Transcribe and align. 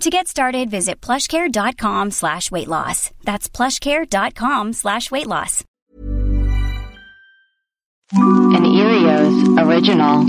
To 0.00 0.10
get 0.10 0.28
started, 0.28 0.70
visit 0.70 1.00
plushcare.com 1.00 2.10
slash 2.10 2.50
weight 2.50 2.68
loss. 2.68 3.10
That's 3.24 3.48
plushcare.com 3.48 4.72
slash 4.72 5.10
weight 5.10 5.26
loss. 5.26 5.64
An 8.12 8.64
Erios 8.64 9.58
original. 9.66 10.24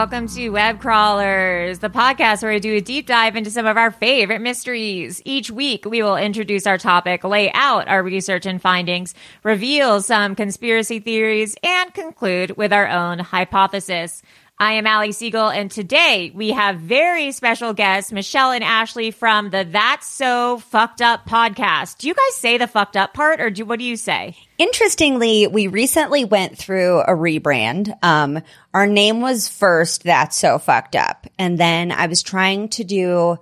Welcome 0.00 0.26
to 0.26 0.48
Web 0.48 0.80
Crawlers, 0.80 1.80
the 1.80 1.90
podcast 1.90 2.42
where 2.42 2.52
we 2.52 2.58
do 2.58 2.76
a 2.76 2.80
deep 2.80 3.06
dive 3.06 3.36
into 3.36 3.50
some 3.50 3.66
of 3.66 3.76
our 3.76 3.90
favorite 3.90 4.40
mysteries. 4.40 5.20
Each 5.26 5.50
week, 5.50 5.84
we 5.84 6.02
will 6.02 6.16
introduce 6.16 6.66
our 6.66 6.78
topic, 6.78 7.22
lay 7.22 7.52
out 7.52 7.86
our 7.86 8.02
research 8.02 8.46
and 8.46 8.62
findings, 8.62 9.14
reveal 9.42 10.00
some 10.00 10.34
conspiracy 10.34 11.00
theories, 11.00 11.54
and 11.62 11.92
conclude 11.92 12.56
with 12.56 12.72
our 12.72 12.88
own 12.88 13.18
hypothesis. 13.18 14.22
I 14.60 14.72
am 14.72 14.86
Ali 14.86 15.12
Siegel, 15.12 15.48
and 15.48 15.70
today 15.70 16.30
we 16.34 16.50
have 16.50 16.76
very 16.76 17.32
special 17.32 17.72
guests, 17.72 18.12
Michelle 18.12 18.52
and 18.52 18.62
Ashley 18.62 19.10
from 19.10 19.48
the 19.48 19.64
That's 19.64 20.06
So 20.06 20.58
Fucked 20.58 21.00
Up 21.00 21.26
podcast. 21.26 21.96
Do 21.96 22.08
you 22.08 22.12
guys 22.12 22.34
say 22.34 22.58
the 22.58 22.66
fucked 22.66 22.94
up 22.94 23.14
part, 23.14 23.40
or 23.40 23.48
do 23.48 23.64
what 23.64 23.78
do 23.78 23.86
you 23.86 23.96
say? 23.96 24.36
Interestingly, 24.58 25.46
we 25.46 25.68
recently 25.68 26.26
went 26.26 26.58
through 26.58 27.00
a 27.00 27.12
rebrand. 27.12 27.90
Um, 28.02 28.42
our 28.74 28.86
name 28.86 29.22
was 29.22 29.48
first 29.48 30.02
That's 30.02 30.36
So 30.36 30.58
Fucked 30.58 30.94
Up. 30.94 31.26
And 31.38 31.56
then 31.56 31.90
I 31.90 32.08
was 32.08 32.22
trying 32.22 32.68
to 32.68 32.84
do 32.84 33.38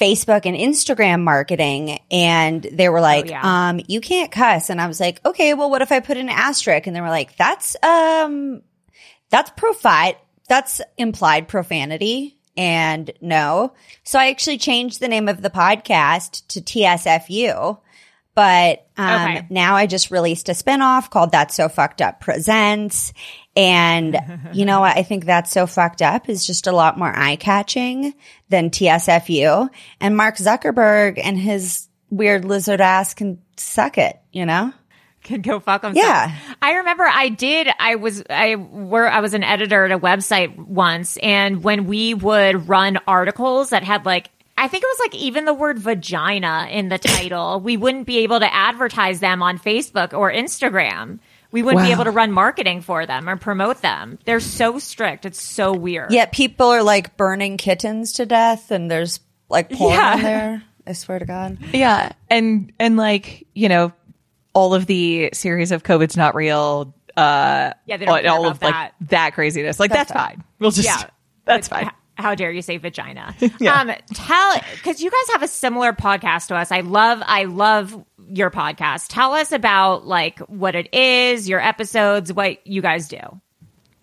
Facebook 0.00 0.46
and 0.46 0.56
Instagram 0.56 1.20
marketing 1.20 1.98
and 2.10 2.62
they 2.62 2.88
were 2.88 3.02
like, 3.02 3.28
yeah. 3.28 3.68
um, 3.68 3.82
you 3.88 4.00
can't 4.00 4.32
cuss. 4.32 4.70
And 4.70 4.80
I 4.80 4.86
was 4.86 5.00
like, 5.00 5.20
okay, 5.26 5.52
well, 5.52 5.68
what 5.68 5.82
if 5.82 5.92
I 5.92 6.00
put 6.00 6.16
an 6.16 6.30
asterisk? 6.30 6.86
And 6.86 6.96
they 6.96 7.02
were 7.02 7.10
like, 7.10 7.36
that's, 7.36 7.76
um, 7.82 8.62
that's 9.28 9.50
profi, 9.50 10.16
that's 10.50 10.82
implied 10.98 11.48
profanity. 11.48 12.36
And 12.56 13.10
no. 13.22 13.72
So 14.04 14.18
I 14.18 14.28
actually 14.28 14.58
changed 14.58 15.00
the 15.00 15.08
name 15.08 15.28
of 15.28 15.40
the 15.40 15.48
podcast 15.48 16.46
to 16.48 16.60
TSFU. 16.60 17.78
But 18.34 18.86
um, 18.96 19.22
Okay. 19.22 19.46
now 19.50 19.76
I 19.76 19.86
just 19.86 20.10
released 20.10 20.48
a 20.48 20.52
spinoff 20.52 21.10
called 21.10 21.32
That's 21.32 21.54
So 21.54 21.68
Fucked 21.68 22.02
Up 22.02 22.20
Presents. 22.20 23.12
And 23.56 24.16
you 24.52 24.64
know 24.64 24.80
what? 24.80 24.96
I 24.96 25.02
think 25.02 25.24
That's 25.24 25.50
So 25.50 25.66
Fucked 25.66 26.02
Up 26.02 26.28
is 26.28 26.46
just 26.46 26.66
a 26.66 26.72
lot 26.72 26.98
more 26.98 27.12
eye 27.16 27.36
catching 27.36 28.14
than 28.48 28.70
TSFU. 28.70 29.68
And 30.00 30.16
Mark 30.16 30.36
Zuckerberg 30.36 31.20
and 31.22 31.38
his 31.38 31.88
weird 32.10 32.44
lizard 32.44 32.80
ass 32.80 33.14
can 33.14 33.38
suck 33.56 33.96
it, 33.98 34.18
you 34.32 34.44
know? 34.46 34.72
Can 35.22 35.42
go 35.42 35.60
fuck 35.60 35.82
themselves. 35.82 36.06
Yeah. 36.06 36.34
I 36.62 36.74
remember 36.74 37.04
I 37.04 37.28
did. 37.28 37.68
I 37.78 37.96
was 37.96 38.22
I 38.30 38.56
were 38.56 39.08
I 39.08 39.20
was 39.20 39.34
an 39.34 39.44
editor 39.44 39.84
at 39.84 39.92
a 39.92 39.98
website 39.98 40.56
once, 40.56 41.16
and 41.18 41.62
when 41.62 41.86
we 41.86 42.14
would 42.14 42.68
run 42.68 42.98
articles 43.06 43.70
that 43.70 43.82
had 43.84 44.04
like. 44.06 44.30
I 44.58 44.68
think 44.68 44.84
it 44.84 44.88
was 44.88 44.98
like 45.06 45.14
even 45.14 45.46
the 45.46 45.54
word 45.54 45.78
vagina 45.78 46.68
in 46.70 46.90
the 46.90 46.98
title. 46.98 47.60
we 47.60 47.78
wouldn't 47.78 48.06
be 48.06 48.18
able 48.18 48.40
to 48.40 48.54
advertise 48.54 49.18
them 49.20 49.42
on 49.42 49.58
Facebook 49.58 50.12
or 50.12 50.30
Instagram. 50.30 51.18
We 51.50 51.62
wouldn't 51.62 51.82
be 51.84 51.92
able 51.92 52.04
to 52.04 52.10
run 52.10 52.30
marketing 52.30 52.82
for 52.82 53.06
them 53.06 53.26
or 53.26 53.36
promote 53.36 53.80
them. 53.80 54.18
They're 54.26 54.38
so 54.38 54.78
strict. 54.78 55.24
It's 55.24 55.40
so 55.40 55.72
weird. 55.72 56.12
Yet 56.12 56.30
people 56.32 56.66
are 56.66 56.82
like 56.82 57.16
burning 57.16 57.56
kittens 57.56 58.12
to 58.14 58.26
death 58.26 58.70
and 58.70 58.90
there's 58.90 59.20
like 59.48 59.70
porn 59.70 59.94
Yeah. 59.94 60.12
on 60.12 60.22
there. 60.22 60.62
I 60.86 60.92
swear 60.92 61.18
to 61.18 61.24
God. 61.24 61.56
Yeah, 61.72 62.12
and 62.28 62.70
and 62.78 62.96
like 62.98 63.46
you 63.54 63.68
know, 63.70 63.92
all 64.60 64.74
of 64.74 64.84
the 64.86 65.30
series 65.32 65.72
of 65.72 65.82
COVID's 65.82 66.16
not 66.16 66.34
real. 66.34 66.94
Uh, 67.16 67.72
Yeah, 67.86 67.96
they 67.96 68.04
don't 68.04 68.26
all, 68.26 68.34
all 68.34 68.46
about 68.46 68.56
of 68.56 68.62
like 68.62 68.72
that. 68.74 68.94
that 69.08 69.32
craziness. 69.34 69.80
Like 69.80 69.90
that's, 69.90 70.12
fine. 70.12 70.44
We'll 70.58 70.70
just 70.70 70.86
Yeah. 70.86 71.08
that's 71.46 71.68
fine. 71.68 71.86
h- 71.86 71.92
How 72.16 72.34
dare 72.34 72.50
you 72.50 72.62
say 72.62 72.76
vagina? 72.76 73.34
Yeah. 73.58 73.80
Um, 73.80 73.90
tell 74.14 74.60
because 74.74 75.00
you 75.00 75.10
guys 75.10 75.32
have 75.32 75.42
a 75.42 75.48
similar 75.48 75.92
podcast 75.92 76.48
to 76.48 76.56
us. 76.56 76.70
I 76.70 76.80
love, 76.80 77.22
I 77.24 77.44
love 77.44 78.04
your 78.28 78.50
podcast. 78.50 79.06
Tell 79.08 79.32
us 79.32 79.50
about 79.52 80.06
like 80.06 80.38
what 80.40 80.74
it 80.74 80.94
is, 80.94 81.48
your 81.48 81.60
episodes, 81.60 82.32
what 82.32 82.64
you 82.66 82.82
guys 82.82 83.08
do. 83.08 83.18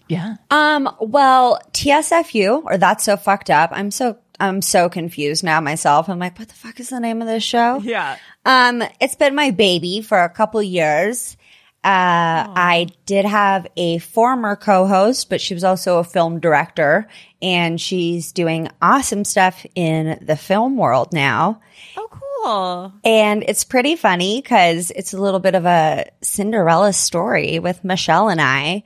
Yeah. 0.09 0.35
Um, 0.51 0.89
well, 0.99 1.59
TSFU 1.73 2.63
or 2.65 2.77
that's 2.77 3.03
so 3.03 3.15
fucked 3.17 3.49
up. 3.49 3.71
I'm 3.73 3.91
so 3.91 4.17
I'm 4.39 4.61
so 4.61 4.89
confused 4.89 5.43
now 5.43 5.61
myself. 5.61 6.09
I'm 6.09 6.19
like, 6.19 6.37
what 6.37 6.47
the 6.47 6.53
fuck 6.53 6.79
is 6.79 6.89
the 6.89 6.99
name 6.99 7.21
of 7.21 7.27
this 7.27 7.43
show? 7.43 7.79
Yeah. 7.79 8.17
Um, 8.45 8.83
it's 9.01 9.15
been 9.15 9.35
my 9.35 9.51
baby 9.51 10.01
for 10.01 10.19
a 10.19 10.29
couple 10.29 10.61
years. 10.61 11.37
Uh, 11.83 12.43
I 12.53 12.87
did 13.05 13.23
have 13.23 13.67
a 13.77 13.99
former 13.99 14.55
co-host, 14.55 15.29
but 15.29 15.39
she 15.39 15.53
was 15.53 15.63
also 15.63 15.99
a 15.99 16.03
film 16.03 16.39
director 16.39 17.07
and 17.41 17.79
she's 17.79 18.33
doing 18.33 18.67
awesome 18.81 19.23
stuff 19.23 19.65
in 19.73 20.19
the 20.21 20.35
film 20.35 20.75
world 20.75 21.13
now. 21.13 21.61
Oh, 21.95 22.09
cool. 22.09 22.93
And 23.09 23.43
it's 23.47 23.63
pretty 23.63 23.95
funny 23.95 24.41
because 24.41 24.91
it's 24.91 25.13
a 25.13 25.21
little 25.21 25.39
bit 25.39 25.55
of 25.55 25.65
a 25.65 26.09
Cinderella 26.21 26.91
story 26.93 27.59
with 27.59 27.85
Michelle 27.85 28.27
and 28.27 28.41
I. 28.41 28.83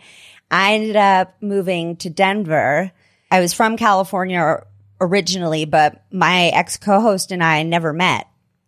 I 0.51 0.73
ended 0.75 0.97
up 0.97 1.33
moving 1.41 1.95
to 1.97 2.09
Denver. 2.09 2.91
I 3.31 3.39
was 3.39 3.53
from 3.53 3.77
California 3.77 4.63
originally, 5.01 5.65
but 5.65 6.03
my 6.11 6.45
ex 6.47 6.77
co 6.77 7.01
host 7.01 7.31
and 7.31 7.43
I 7.43 7.63
never 7.63 7.91
met. 7.91 8.27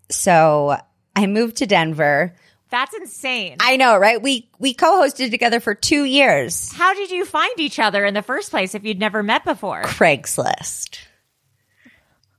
So 0.10 0.76
I 1.16 1.28
moved 1.28 1.58
to 1.58 1.66
Denver. 1.66 2.36
That's 2.70 2.94
insane. 2.96 3.58
I 3.60 3.78
know, 3.78 3.98
right? 3.98 4.20
We 4.20 4.50
we 4.58 4.74
co-hosted 4.74 5.30
together 5.30 5.60
for 5.60 5.76
two 5.76 6.06
years. 6.06 6.74
How 6.74 6.96
did 6.96 7.12
you 7.12 7.24
find 7.24 7.60
each 7.60 7.78
other 7.78 8.04
in 8.04 8.16
the 8.16 8.24
first 8.24 8.50
place 8.50 8.74
if 8.74 8.84
you'd 8.84 9.00
never 9.00 9.22
met 9.22 9.46
before? 9.46 9.84
Craigslist. 9.84 10.98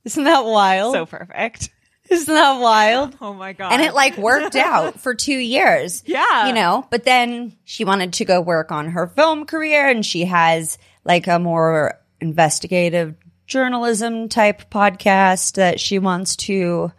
Isn't 0.05 0.25
that 0.25 0.45
wild? 0.45 0.93
So 0.95 1.07
perfect. 1.07 1.71
Isn't 2.11 2.35
that 2.35 2.61
wild? 2.61 3.17
Oh 3.21 3.33
my 3.33 3.53
god. 3.53 3.73
And 3.73 3.83
it 3.83 3.95
like 3.95 4.19
worked 4.19 4.57
out 4.57 5.01
for 5.01 5.15
two 5.15 5.39
years. 5.39 6.03
Yeah. 6.15 6.49
You 6.49 6.53
know, 6.53 6.87
but 6.91 7.05
then 7.05 7.57
she 7.65 7.85
wanted 7.85 8.15
to 8.15 8.25
go 8.25 8.41
work 8.41 8.73
on 8.73 8.91
her 8.91 9.07
film 9.07 9.47
career 9.47 9.89
and 9.89 10.05
she 10.05 10.25
has 10.25 10.79
like 11.05 11.29
a 11.29 11.39
more 11.39 11.99
investigative 12.21 13.15
journalism 13.47 14.29
type 14.29 14.71
podcast 14.71 15.55
that 15.55 15.81
she 15.81 15.99
wants 15.99 16.37
to 16.37 16.93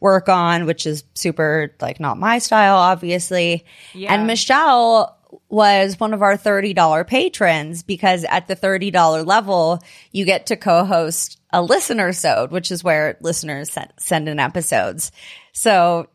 work 0.00 0.28
on, 0.28 0.66
which 0.66 0.86
is 0.86 1.04
super 1.14 1.74
like 1.80 2.00
not 2.00 2.18
my 2.18 2.38
style, 2.38 2.76
obviously. 2.76 3.64
Yeah. 3.94 4.14
And 4.14 4.26
Michelle 4.26 5.16
was 5.48 5.98
one 5.98 6.14
of 6.14 6.22
our 6.22 6.36
$30 6.36 7.06
patrons 7.06 7.82
because 7.82 8.24
at 8.24 8.48
the 8.48 8.56
$30 8.56 9.26
level, 9.26 9.80
you 10.12 10.24
get 10.24 10.46
to 10.46 10.56
co-host 10.56 11.38
a 11.52 11.62
listener 11.62 12.12
sode, 12.12 12.50
which 12.50 12.70
is 12.70 12.84
where 12.84 13.18
listeners 13.20 13.70
send, 13.70 13.92
send 13.98 14.28
in 14.28 14.38
episodes. 14.38 15.10
So 15.52 16.08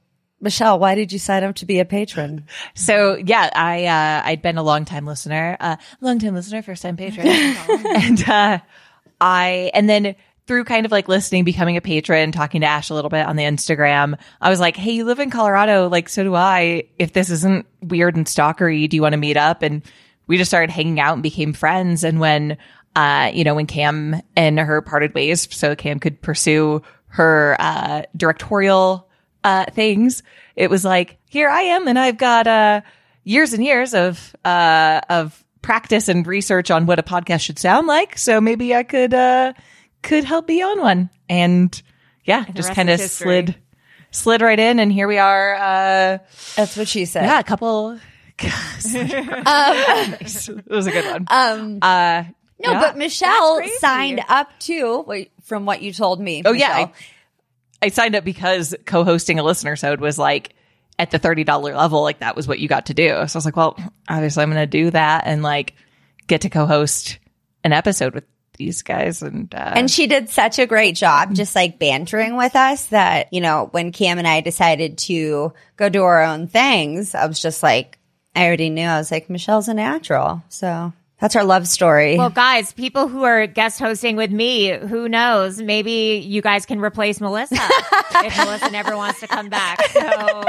Michelle, 0.44 0.78
why 0.78 0.96
did 0.96 1.14
you 1.14 1.20
sign 1.20 1.44
up 1.46 1.56
to 1.56 1.66
be 1.66 1.80
a 1.80 1.86
patron? 1.86 2.48
So 2.76 3.16
yeah, 3.16 3.50
I 3.54 3.86
uh, 3.86 4.28
I'd 4.28 4.42
been 4.42 4.58
a 4.58 4.64
long 4.64 4.84
time 4.86 5.06
listener, 5.06 5.56
uh, 5.60 5.78
long 6.02 6.20
time 6.20 6.36
listener, 6.36 6.62
first 6.62 6.82
time 6.82 6.98
patron, 6.98 7.28
and 7.28 8.30
uh, 8.30 8.60
I 9.24 9.72
and 9.74 9.90
then 9.90 10.16
through 10.46 10.66
kind 10.66 10.86
of 10.86 10.92
like 10.92 11.08
listening, 11.08 11.46
becoming 11.46 11.78
a 11.78 11.82
patron, 11.82 12.34
talking 12.34 12.60
to 12.62 12.68
Ash 12.68 12.90
a 12.90 12.94
little 12.94 13.10
bit 13.10 13.26
on 13.26 13.38
the 13.38 13.44
Instagram, 13.44 14.20
I 14.42 14.50
was 14.50 14.60
like, 14.60 14.76
hey, 14.76 14.92
you 14.92 15.06
live 15.06 15.20
in 15.20 15.30
Colorado, 15.30 15.88
like 15.88 16.10
so 16.10 16.24
do 16.24 16.36
I. 16.36 16.84
If 17.00 17.14
this 17.14 17.30
isn't 17.30 17.66
weird 17.82 18.18
and 18.18 18.26
stalkery, 18.26 18.90
do 18.90 18.98
you 18.98 19.02
want 19.02 19.14
to 19.14 19.18
meet 19.18 19.38
up? 19.38 19.62
And 19.62 19.82
we 20.28 20.38
just 20.38 20.52
started 20.52 20.70
hanging 20.70 21.00
out 21.00 21.14
and 21.14 21.24
became 21.24 21.54
friends. 21.54 22.04
And 22.04 22.20
when 22.20 22.58
uh, 22.96 23.32
you 23.34 23.44
know, 23.44 23.56
when 23.56 23.66
Cam 23.66 24.22
and 24.36 24.60
her 24.60 24.82
parted 24.82 25.16
ways, 25.16 25.48
so 25.56 25.76
Cam 25.76 26.00
could 26.00 26.22
pursue 26.22 26.82
her 27.08 27.56
uh 27.60 28.04
directorial 28.18 29.08
uh, 29.44 29.66
things, 29.72 30.22
it 30.56 30.70
was 30.70 30.84
like, 30.84 31.18
here 31.30 31.50
I 31.50 31.62
am, 31.62 31.88
and 31.88 31.98
I've 31.98 32.18
got 32.18 32.48
uh, 32.48 32.82
years 33.24 33.54
and 33.54 33.64
years 33.64 33.94
of 33.94 34.36
uh, 34.44 35.02
of 35.10 35.43
practice 35.64 36.08
and 36.08 36.28
research 36.28 36.70
on 36.70 36.86
what 36.86 37.00
a 37.00 37.04
podcast 37.04 37.42
should 37.42 37.58
sound 37.58 37.88
like. 37.88 38.20
So 38.20 38.40
maybe 38.40 38.76
I 38.76 38.84
could 38.84 39.16
uh, 39.16 39.54
could 40.04 40.24
help 40.26 40.46
be 40.46 40.62
on 40.62 40.80
one. 40.80 41.10
And 41.28 41.82
yeah, 42.24 42.46
just 42.54 42.76
kind 42.76 42.92
of 42.92 43.00
slid 43.00 43.56
slid 44.12 44.42
right 44.42 44.60
in, 44.60 44.80
and 44.80 44.94
here 44.94 45.08
we 45.08 45.18
are. 45.18 45.56
Uh, 45.56 46.18
That's 46.56 46.78
what 46.78 46.88
she 46.88 47.06
said. 47.06 47.24
yeah, 47.24 47.40
a 47.40 47.44
couple. 47.44 48.00
Nice. 48.44 48.96
it 50.50 50.70
was 50.70 50.88
a 50.88 50.92
good 50.92 51.06
one. 51.06 51.26
Um, 51.30 51.80
Uh, 51.82 52.24
no, 52.60 52.72
yeah. 52.72 52.80
but 52.82 52.98
Michelle 52.98 53.62
signed 53.80 54.22
up 54.30 54.48
too, 54.60 55.04
wait, 55.08 55.32
from 55.44 55.66
what 55.66 55.82
you 55.82 55.92
told 55.92 56.22
me. 56.22 56.44
Oh 56.46 56.54
yeah, 56.54 56.72
I, 56.72 56.92
I 57.82 57.90
signed 57.90 58.16
up 58.16 58.24
because 58.24 58.76
co-hosting 58.86 59.40
a 59.40 59.44
listener 59.44 59.76
sode 59.76 60.00
was 60.00 60.18
like 60.18 60.56
at 61.04 61.12
the 61.12 61.20
thirty 61.20 61.44
dollar 61.44 61.76
level, 61.76 62.02
like 62.02 62.20
that 62.20 62.36
was 62.36 62.48
what 62.48 62.60
you 62.60 62.68
got 62.68 62.88
to 62.88 62.94
do. 62.94 63.10
So 63.10 63.16
I 63.20 63.24
was 63.24 63.46
like, 63.46 63.56
well, 63.56 63.78
obviously 64.10 64.42
I'm 64.42 64.50
going 64.50 64.64
to 64.64 64.66
do 64.66 64.90
that 64.92 65.26
and 65.28 65.44
like 65.44 65.76
get 66.28 66.42
to 66.42 66.50
co-host 66.50 67.20
an 67.64 67.74
episode 67.74 68.16
with 68.16 68.24
these 68.58 68.84
guys 68.84 69.22
and 69.22 69.54
uh, 69.54 69.74
And 69.76 69.90
she 69.90 70.08
did 70.08 70.30
such 70.30 70.60
a 70.60 70.68
great 70.68 70.96
job 70.96 71.34
just 71.34 71.56
like 71.56 71.80
bantering 71.80 72.38
with 72.38 72.56
us 72.56 72.86
that, 72.88 73.34
you 73.34 73.42
know, 73.42 73.68
when 73.72 73.92
Cam 73.92 74.18
and 74.18 74.28
I 74.28 74.42
decided 74.42 74.98
to 75.00 75.54
go 75.76 75.90
do 75.90 76.04
our 76.04 76.24
own 76.24 76.48
things, 76.48 77.16
I 77.16 77.26
was 77.26 77.40
just 77.40 77.64
like, 77.64 77.98
I 78.36 78.46
already 78.46 78.70
knew. 78.70 78.86
I 78.86 78.98
was 78.98 79.12
like, 79.12 79.30
Michelle's 79.30 79.68
a 79.68 79.74
natural. 79.74 80.44
So 80.50 80.94
that's 81.24 81.38
our 81.38 81.46
love 81.46 81.70
story. 81.70 82.18
Well, 82.18 82.30
guys, 82.30 82.74
people 82.74 83.08
who 83.08 83.24
are 83.24 83.48
guest 83.48 83.80
hosting 83.80 84.18
with 84.18 84.30
me, 84.30 84.78
who 84.78 85.08
knows? 85.08 85.62
Maybe 85.62 86.22
you 86.22 86.42
guys 86.42 86.66
can 86.66 86.82
replace 86.82 87.22
Melissa 87.22 87.56
if 87.56 88.38
Melissa 88.46 88.70
never 88.72 88.98
wants 88.98 89.22
to 89.22 89.28
come 89.28 89.48
back. 89.48 89.82
So 89.88 90.44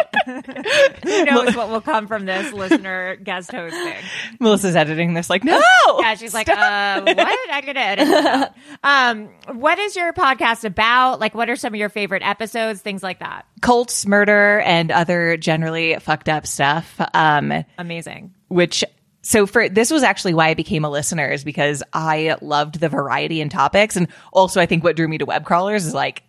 who 1.05 1.25
knows 1.26 1.55
what 1.55 1.69
will 1.69 1.81
come 1.81 2.09
from 2.09 2.26
this 2.26 2.53
listener 2.53 3.15
guest 3.15 3.53
hosting? 3.53 3.94
Melissa's 4.41 4.75
editing 4.75 5.15
this 5.15 5.31
like 5.31 5.44
no. 5.44 5.61
Yeah, 6.00 6.17
she's 6.17 6.35
like, 6.35 6.49
uh, 6.49 7.03
what? 7.03 7.38
I'm 7.53 7.65
gonna 7.65 7.79
edit. 7.81 8.53
Um, 8.82 9.31
what 9.53 9.79
is 9.79 9.94
your 9.94 10.12
podcast 10.12 10.65
about? 10.65 11.20
Like, 11.20 11.35
what 11.37 11.49
are 11.49 11.56
some 11.56 11.73
of 11.73 11.79
your 11.79 11.88
favorite 11.88 12.23
episodes? 12.23 12.81
Things 12.81 13.03
like 13.03 13.20
that. 13.20 13.47
cults, 13.62 14.06
murder, 14.06 14.59
and 14.61 14.91
other 14.91 15.37
generally 15.37 15.94
fucked 16.00 16.29
up 16.29 16.47
stuff. 16.47 17.00
Um, 17.15 17.65
Amazing. 17.79 18.35
which 18.49 18.85
so 19.25 19.47
for 19.47 19.69
this 19.69 19.91
was 19.91 20.03
actually 20.05 20.35
why 20.35 20.49
I 20.50 20.55
became 20.55 20.85
a 20.85 20.91
listener 20.91 21.29
is 21.31 21.43
because 21.44 21.82
I 21.93 22.37
loved 22.41 22.79
the 22.79 22.88
variety 22.88 23.41
in 23.41 23.49
topics, 23.49 23.97
and 23.97 24.06
also 24.32 24.61
I 24.61 24.67
think 24.67 24.85
what 24.85 24.94
drew 24.97 25.09
me 25.09 25.19
to 25.19 25.25
web 25.26 25.44
crawlers 25.44 25.87
is 25.87 25.94
like, 25.94 26.23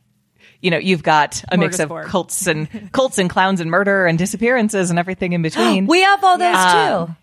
you 0.61 0.71
know, 0.71 0.77
you've 0.77 1.03
got 1.03 1.43
a 1.51 1.57
mix 1.57 1.77
of 1.79 1.89
Smorgasbord. 1.89 2.05
cults 2.05 2.47
and 2.47 2.91
cults 2.91 3.17
and 3.19 3.29
clowns 3.29 3.61
and 3.61 3.69
murder 3.69 4.05
and 4.07 4.17
disappearances 4.17 4.89
and 4.89 4.97
everything 4.97 5.33
in 5.33 5.41
between. 5.41 5.85
we 5.87 6.01
have 6.01 6.23
all 6.23 6.37
those 6.37 6.55
Um, 6.55 7.17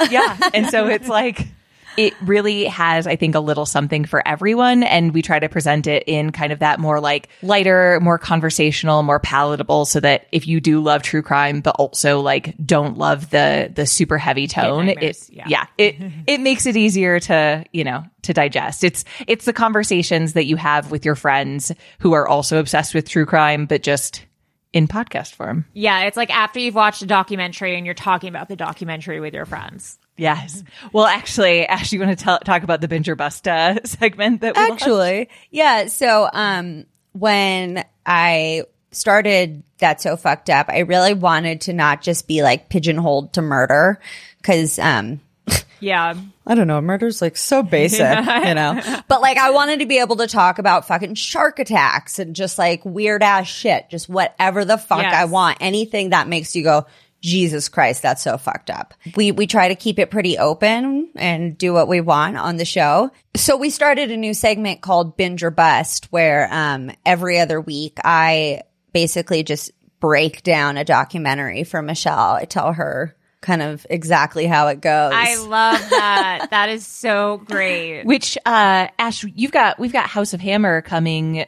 too. 0.00 0.08
yeah, 0.12 0.38
and 0.54 0.68
so 0.68 0.86
it's 0.86 1.08
like 1.08 1.48
it 1.96 2.14
really 2.22 2.64
has, 2.64 3.06
I 3.06 3.16
think, 3.16 3.34
a 3.34 3.40
little 3.40 3.66
something 3.66 4.04
for 4.04 4.26
everyone, 4.26 4.82
and 4.82 5.12
we 5.12 5.22
try 5.22 5.38
to 5.38 5.48
present 5.48 5.86
it 5.86 6.04
in 6.06 6.32
kind 6.32 6.52
of 6.52 6.60
that 6.60 6.80
more 6.80 7.00
like 7.00 7.28
lighter, 7.42 7.98
more 8.00 8.18
conversational, 8.18 9.02
more 9.02 9.20
palatable, 9.20 9.84
so 9.84 10.00
that 10.00 10.26
if 10.32 10.46
you 10.46 10.60
do 10.60 10.80
love 10.80 11.02
true 11.02 11.22
crime, 11.22 11.60
but 11.60 11.76
also 11.78 12.20
like 12.20 12.54
don't 12.64 12.98
love 12.98 13.30
the 13.30 13.70
the 13.74 13.86
super 13.86 14.18
heavy 14.18 14.46
tone, 14.46 14.88
it 14.88 15.28
yeah. 15.30 15.44
yeah, 15.46 15.66
it 15.78 15.96
it 16.26 16.40
makes 16.40 16.66
it 16.66 16.76
easier 16.76 17.20
to 17.20 17.64
you 17.72 17.84
know 17.84 18.04
to 18.22 18.32
digest. 18.32 18.84
It's 18.84 19.04
it's 19.26 19.44
the 19.44 19.52
conversations 19.52 20.32
that 20.34 20.46
you 20.46 20.56
have 20.56 20.90
with 20.90 21.04
your 21.04 21.14
friends 21.14 21.72
who 21.98 22.12
are 22.12 22.26
also 22.26 22.58
obsessed 22.58 22.94
with 22.94 23.08
true 23.08 23.26
crime, 23.26 23.66
but 23.66 23.82
just 23.82 24.24
in 24.72 24.88
podcast 24.88 25.34
form. 25.34 25.66
Yeah, 25.74 26.04
it's 26.04 26.16
like 26.16 26.30
after 26.30 26.58
you've 26.58 26.74
watched 26.74 27.02
a 27.02 27.06
documentary 27.06 27.76
and 27.76 27.84
you're 27.84 27.94
talking 27.94 28.28
about 28.28 28.48
the 28.48 28.56
documentary 28.56 29.20
with 29.20 29.34
your 29.34 29.46
friends. 29.46 29.98
Yes. 30.16 30.62
Well, 30.92 31.06
actually, 31.06 31.66
Ash, 31.66 31.92
you 31.92 31.98
want 31.98 32.16
to 32.16 32.22
tell, 32.22 32.38
talk 32.40 32.62
about 32.62 32.80
the 32.80 32.88
Binger 32.88 33.08
or 33.08 33.16
bust 33.16 33.48
uh, 33.48 33.78
segment 33.84 34.42
that 34.42 34.56
we? 34.56 34.62
Actually, 34.62 35.28
yeah. 35.50 35.86
So, 35.86 36.28
um, 36.32 36.84
when 37.12 37.84
I 38.04 38.64
started 38.90 39.62
That's 39.78 40.02
So 40.02 40.16
Fucked 40.16 40.50
Up, 40.50 40.66
I 40.68 40.80
really 40.80 41.14
wanted 41.14 41.62
to 41.62 41.72
not 41.72 42.02
just 42.02 42.28
be 42.28 42.42
like 42.42 42.68
pigeonholed 42.68 43.32
to 43.34 43.42
murder 43.42 44.00
because, 44.36 44.78
um, 44.78 45.20
Yeah. 45.80 46.14
I 46.46 46.54
don't 46.54 46.68
know. 46.68 46.80
Murder's 46.80 47.20
like 47.20 47.36
so 47.36 47.62
basic, 47.64 48.00
you 48.46 48.54
know. 48.54 48.80
But 49.08 49.20
like, 49.20 49.36
I 49.36 49.50
wanted 49.50 49.80
to 49.80 49.86
be 49.86 49.98
able 49.98 50.16
to 50.16 50.28
talk 50.28 50.60
about 50.60 50.86
fucking 50.86 51.16
shark 51.16 51.58
attacks 51.58 52.20
and 52.20 52.36
just 52.36 52.56
like 52.56 52.84
weird 52.84 53.22
ass 53.22 53.48
shit, 53.48 53.90
just 53.90 54.08
whatever 54.08 54.64
the 54.64 54.78
fuck 54.78 55.02
Yes. 55.02 55.14
I 55.14 55.24
want. 55.24 55.58
Anything 55.60 56.10
that 56.10 56.28
makes 56.28 56.54
you 56.54 56.62
go, 56.62 56.86
Jesus 57.22 57.68
Christ, 57.68 58.02
that's 58.02 58.22
so 58.22 58.36
fucked 58.36 58.68
up. 58.68 58.94
We 59.16 59.30
we 59.32 59.46
try 59.46 59.68
to 59.68 59.74
keep 59.76 59.98
it 59.98 60.10
pretty 60.10 60.38
open 60.38 61.10
and 61.14 61.56
do 61.56 61.72
what 61.72 61.88
we 61.88 62.00
want 62.00 62.36
on 62.36 62.56
the 62.56 62.64
show. 62.64 63.10
So 63.36 63.56
we 63.56 63.70
started 63.70 64.10
a 64.10 64.16
new 64.16 64.34
segment 64.34 64.80
called 64.82 65.16
Binge 65.16 65.42
or 65.44 65.50
Bust, 65.52 66.08
where 66.10 66.48
um 66.52 66.90
every 67.06 67.38
other 67.38 67.60
week 67.60 67.98
I 68.04 68.62
basically 68.92 69.44
just 69.44 69.70
break 70.00 70.42
down 70.42 70.76
a 70.76 70.84
documentary 70.84 71.62
for 71.62 71.80
Michelle. 71.80 72.32
I 72.32 72.44
tell 72.44 72.72
her 72.72 73.16
kind 73.40 73.62
of 73.62 73.86
exactly 73.88 74.46
how 74.46 74.66
it 74.68 74.80
goes. 74.80 75.12
I 75.14 75.36
love 75.36 75.90
that. 75.90 76.48
that 76.50 76.68
is 76.70 76.84
so 76.84 77.38
great. 77.38 78.02
Which 78.04 78.36
uh 78.44 78.88
Ash, 78.98 79.24
you've 79.24 79.52
got 79.52 79.78
we've 79.78 79.92
got 79.92 80.08
House 80.08 80.34
of 80.34 80.40
Hammer 80.40 80.82
coming. 80.82 81.44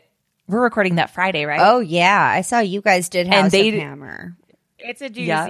We're 0.47 0.62
recording 0.62 0.97
that 0.97 1.11
Friday, 1.14 1.47
right? 1.47 1.61
Oh 1.61 1.81
yeah, 1.81 2.21
I 2.23 2.43
saw 2.43 2.61
you 2.61 2.81
guys 2.81 3.09
did 3.09 3.26
House 3.26 3.45
And 3.45 3.50
they- 3.50 3.69
of 3.71 3.75
Hammer. 3.75 4.37
It's 4.85 5.00
a 5.03 5.09
doozy. 5.11 5.26
Yeah. 5.26 5.47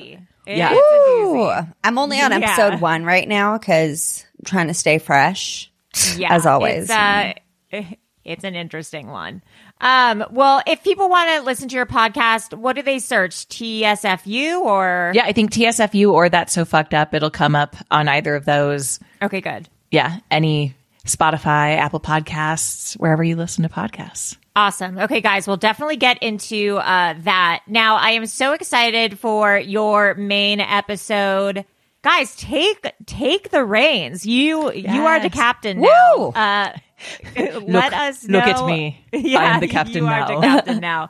It's 0.46 0.58
Yeah. 0.58 0.72
a 0.72 0.74
doozy. 0.76 1.74
I'm 1.84 1.98
only 1.98 2.20
on 2.20 2.30
Yeah. 2.32 2.38
episode 2.38 2.80
one 2.80 3.04
right 3.04 3.26
now 3.28 3.58
because 3.58 4.24
I'm 4.38 4.44
trying 4.46 4.68
to 4.68 4.74
stay 4.74 4.98
fresh. 4.98 5.70
Yeah, 6.16 6.34
as 6.34 6.44
always. 6.46 6.84
It's, 6.84 6.90
uh, 6.90 7.32
it's 8.24 8.44
an 8.44 8.54
interesting 8.54 9.08
one. 9.08 9.42
Um, 9.80 10.24
well, 10.30 10.62
if 10.66 10.82
people 10.82 11.08
want 11.08 11.30
to 11.30 11.42
listen 11.42 11.68
to 11.68 11.76
your 11.76 11.86
podcast, 11.86 12.56
what 12.56 12.74
do 12.76 12.82
they 12.82 12.98
search? 12.98 13.48
TSFU 13.48 14.60
or? 14.60 15.12
Yeah, 15.14 15.24
I 15.24 15.32
think 15.32 15.50
TSFU 15.52 16.12
or 16.12 16.28
That's 16.28 16.52
So 16.52 16.64
Fucked 16.64 16.94
Up, 16.94 17.12
it'll 17.14 17.30
come 17.30 17.54
up 17.54 17.76
on 17.90 18.08
either 18.08 18.34
of 18.34 18.44
those. 18.44 19.00
Okay, 19.22 19.40
good. 19.40 19.68
Yeah, 19.90 20.18
any 20.30 20.74
Spotify, 21.06 21.76
Apple 21.76 22.00
Podcasts, 22.00 22.94
wherever 22.94 23.22
you 23.22 23.36
listen 23.36 23.62
to 23.62 23.68
podcasts. 23.68 24.36
Awesome. 24.56 24.98
Okay, 24.98 25.20
guys, 25.20 25.46
we'll 25.48 25.56
definitely 25.56 25.96
get 25.96 26.22
into 26.22 26.76
uh, 26.76 27.14
that. 27.22 27.62
Now, 27.66 27.96
I 27.96 28.10
am 28.10 28.26
so 28.26 28.52
excited 28.52 29.18
for 29.18 29.58
your 29.58 30.14
main 30.14 30.60
episode. 30.60 31.64
Guys, 32.02 32.36
take 32.36 32.86
take 33.06 33.50
the 33.50 33.64
reins. 33.64 34.24
You 34.26 34.70
you 34.72 35.06
are 35.06 35.18
the 35.18 35.28
Yes. 35.28 35.34
captain 35.34 35.80
now. 35.80 36.16
Woo! 36.18 36.28
Uh, 36.28 36.72
Let 37.36 37.62
Look- 37.66 37.92
us 37.92 38.24
know. 38.28 38.38
look 38.38 38.46
at 38.46 38.66
me. 38.66 39.04
I'm 39.36 39.60
the 39.60 39.66
captain 39.68 39.94
you 39.96 40.02
now. 40.02 40.22
Are 40.22 40.40
the 40.40 40.46
captain 40.46 40.78
now. 40.80 41.08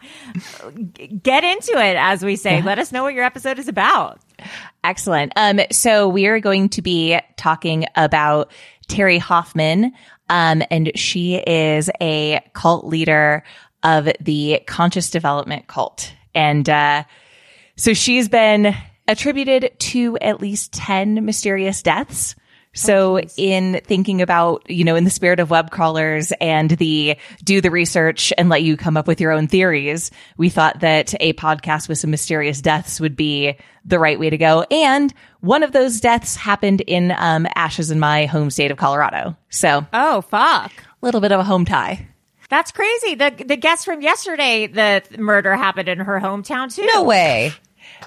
Get 1.22 1.44
into 1.44 1.72
it, 1.72 1.96
as 1.96 2.24
we 2.24 2.36
say. 2.36 2.62
Let 2.62 2.78
us 2.78 2.90
know 2.92 3.02
what 3.02 3.14
your 3.14 3.24
episode 3.24 3.58
is 3.58 3.68
about. 3.68 4.20
Excellent. 4.82 5.32
Um, 5.36 5.60
so 5.70 6.08
we 6.08 6.26
are 6.26 6.40
going 6.40 6.68
to 6.70 6.82
be 6.82 7.18
talking 7.36 7.86
about 7.96 8.50
Terry 8.88 9.18
Hoffman. 9.18 9.92
Um, 10.28 10.62
and 10.70 10.92
she 10.94 11.36
is 11.36 11.90
a 12.00 12.40
cult 12.54 12.86
leader 12.86 13.44
of 13.82 14.08
the 14.20 14.60
conscious 14.66 15.10
development 15.10 15.66
cult. 15.66 16.12
And, 16.34 16.68
uh, 16.68 17.04
so 17.76 17.92
she's 17.92 18.28
been 18.28 18.74
attributed 19.08 19.72
to 19.78 20.16
at 20.18 20.40
least 20.40 20.72
10 20.72 21.24
mysterious 21.24 21.82
deaths. 21.82 22.34
So 22.76 23.20
in 23.36 23.80
thinking 23.84 24.20
about, 24.20 24.68
you 24.68 24.84
know, 24.84 24.96
in 24.96 25.04
the 25.04 25.10
spirit 25.10 25.38
of 25.38 25.50
web 25.50 25.70
crawlers 25.70 26.32
and 26.40 26.70
the 26.70 27.16
do 27.44 27.60
the 27.60 27.70
research 27.70 28.32
and 28.36 28.48
let 28.48 28.64
you 28.64 28.76
come 28.76 28.96
up 28.96 29.06
with 29.06 29.20
your 29.20 29.30
own 29.30 29.46
theories, 29.46 30.10
we 30.36 30.48
thought 30.48 30.80
that 30.80 31.14
a 31.20 31.34
podcast 31.34 31.88
with 31.88 31.98
some 31.98 32.10
mysterious 32.10 32.60
deaths 32.60 33.00
would 33.00 33.14
be 33.14 33.56
the 33.84 34.00
right 34.00 34.18
way 34.18 34.28
to 34.28 34.38
go. 34.38 34.62
And 34.70 35.14
one 35.44 35.62
of 35.62 35.72
those 35.72 36.00
deaths 36.00 36.36
happened 36.36 36.80
in 36.82 37.12
um, 37.18 37.46
Ashes 37.54 37.90
in 37.90 38.00
my 38.00 38.26
home 38.26 38.50
state 38.50 38.70
of 38.70 38.78
Colorado. 38.78 39.36
So 39.50 39.86
Oh, 39.92 40.22
fuck. 40.22 40.72
A 40.72 41.04
little 41.06 41.20
bit 41.20 41.32
of 41.32 41.40
a 41.40 41.44
home 41.44 41.64
tie. 41.64 42.08
That's 42.50 42.72
crazy. 42.72 43.14
The 43.14 43.44
the 43.46 43.56
guest 43.56 43.84
from 43.84 44.00
yesterday, 44.00 44.66
the 44.66 45.02
murder 45.18 45.54
happened 45.56 45.88
in 45.88 45.98
her 46.00 46.20
hometown 46.20 46.74
too. 46.74 46.86
No 46.86 47.02
way. 47.04 47.52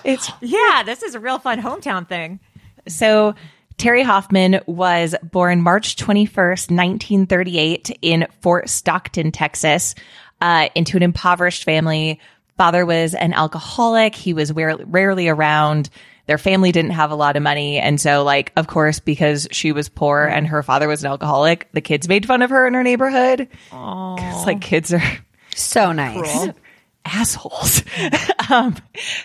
It's 0.03 0.31
Yeah, 0.41 0.83
this 0.83 1.03
is 1.03 1.15
a 1.15 1.19
real 1.19 1.39
fun 1.39 1.61
hometown 1.61 2.07
thing. 2.07 2.39
So 2.87 3.35
Terry 3.77 4.03
Hoffman 4.03 4.61
was 4.65 5.15
born 5.21 5.61
March 5.61 5.95
21st, 5.97 6.71
1938 6.71 7.97
in 8.01 8.27
Fort 8.41 8.69
Stockton, 8.69 9.31
Texas, 9.31 9.93
uh, 10.41 10.69
into 10.73 10.97
an 10.97 11.03
impoverished 11.03 11.63
family. 11.63 12.19
Father 12.57 12.85
was 12.85 13.13
an 13.13 13.33
alcoholic. 13.33 14.15
He 14.15 14.33
was 14.33 14.51
rare- 14.51 14.77
rarely 14.85 15.27
around. 15.27 15.89
Their 16.27 16.37
family 16.37 16.71
didn't 16.71 16.91
have 16.91 17.11
a 17.11 17.15
lot 17.15 17.35
of 17.37 17.43
money. 17.43 17.79
And 17.79 17.99
so, 17.99 18.23
like, 18.23 18.51
of 18.55 18.67
course, 18.67 18.99
because 18.99 19.47
she 19.51 19.71
was 19.71 19.89
poor 19.89 20.23
and 20.25 20.45
her 20.47 20.61
father 20.61 20.87
was 20.87 21.03
an 21.03 21.09
alcoholic, 21.09 21.69
the 21.71 21.81
kids 21.81 22.07
made 22.07 22.25
fun 22.25 22.41
of 22.41 22.49
her 22.49 22.67
in 22.67 22.73
her 22.73 22.83
neighborhood. 22.83 23.47
Cause 23.71 24.45
like 24.45 24.61
kids 24.61 24.93
are 24.93 25.01
So 25.55 25.91
nice. 25.93 26.49
assholes. 27.05 27.81
um, 28.49 28.75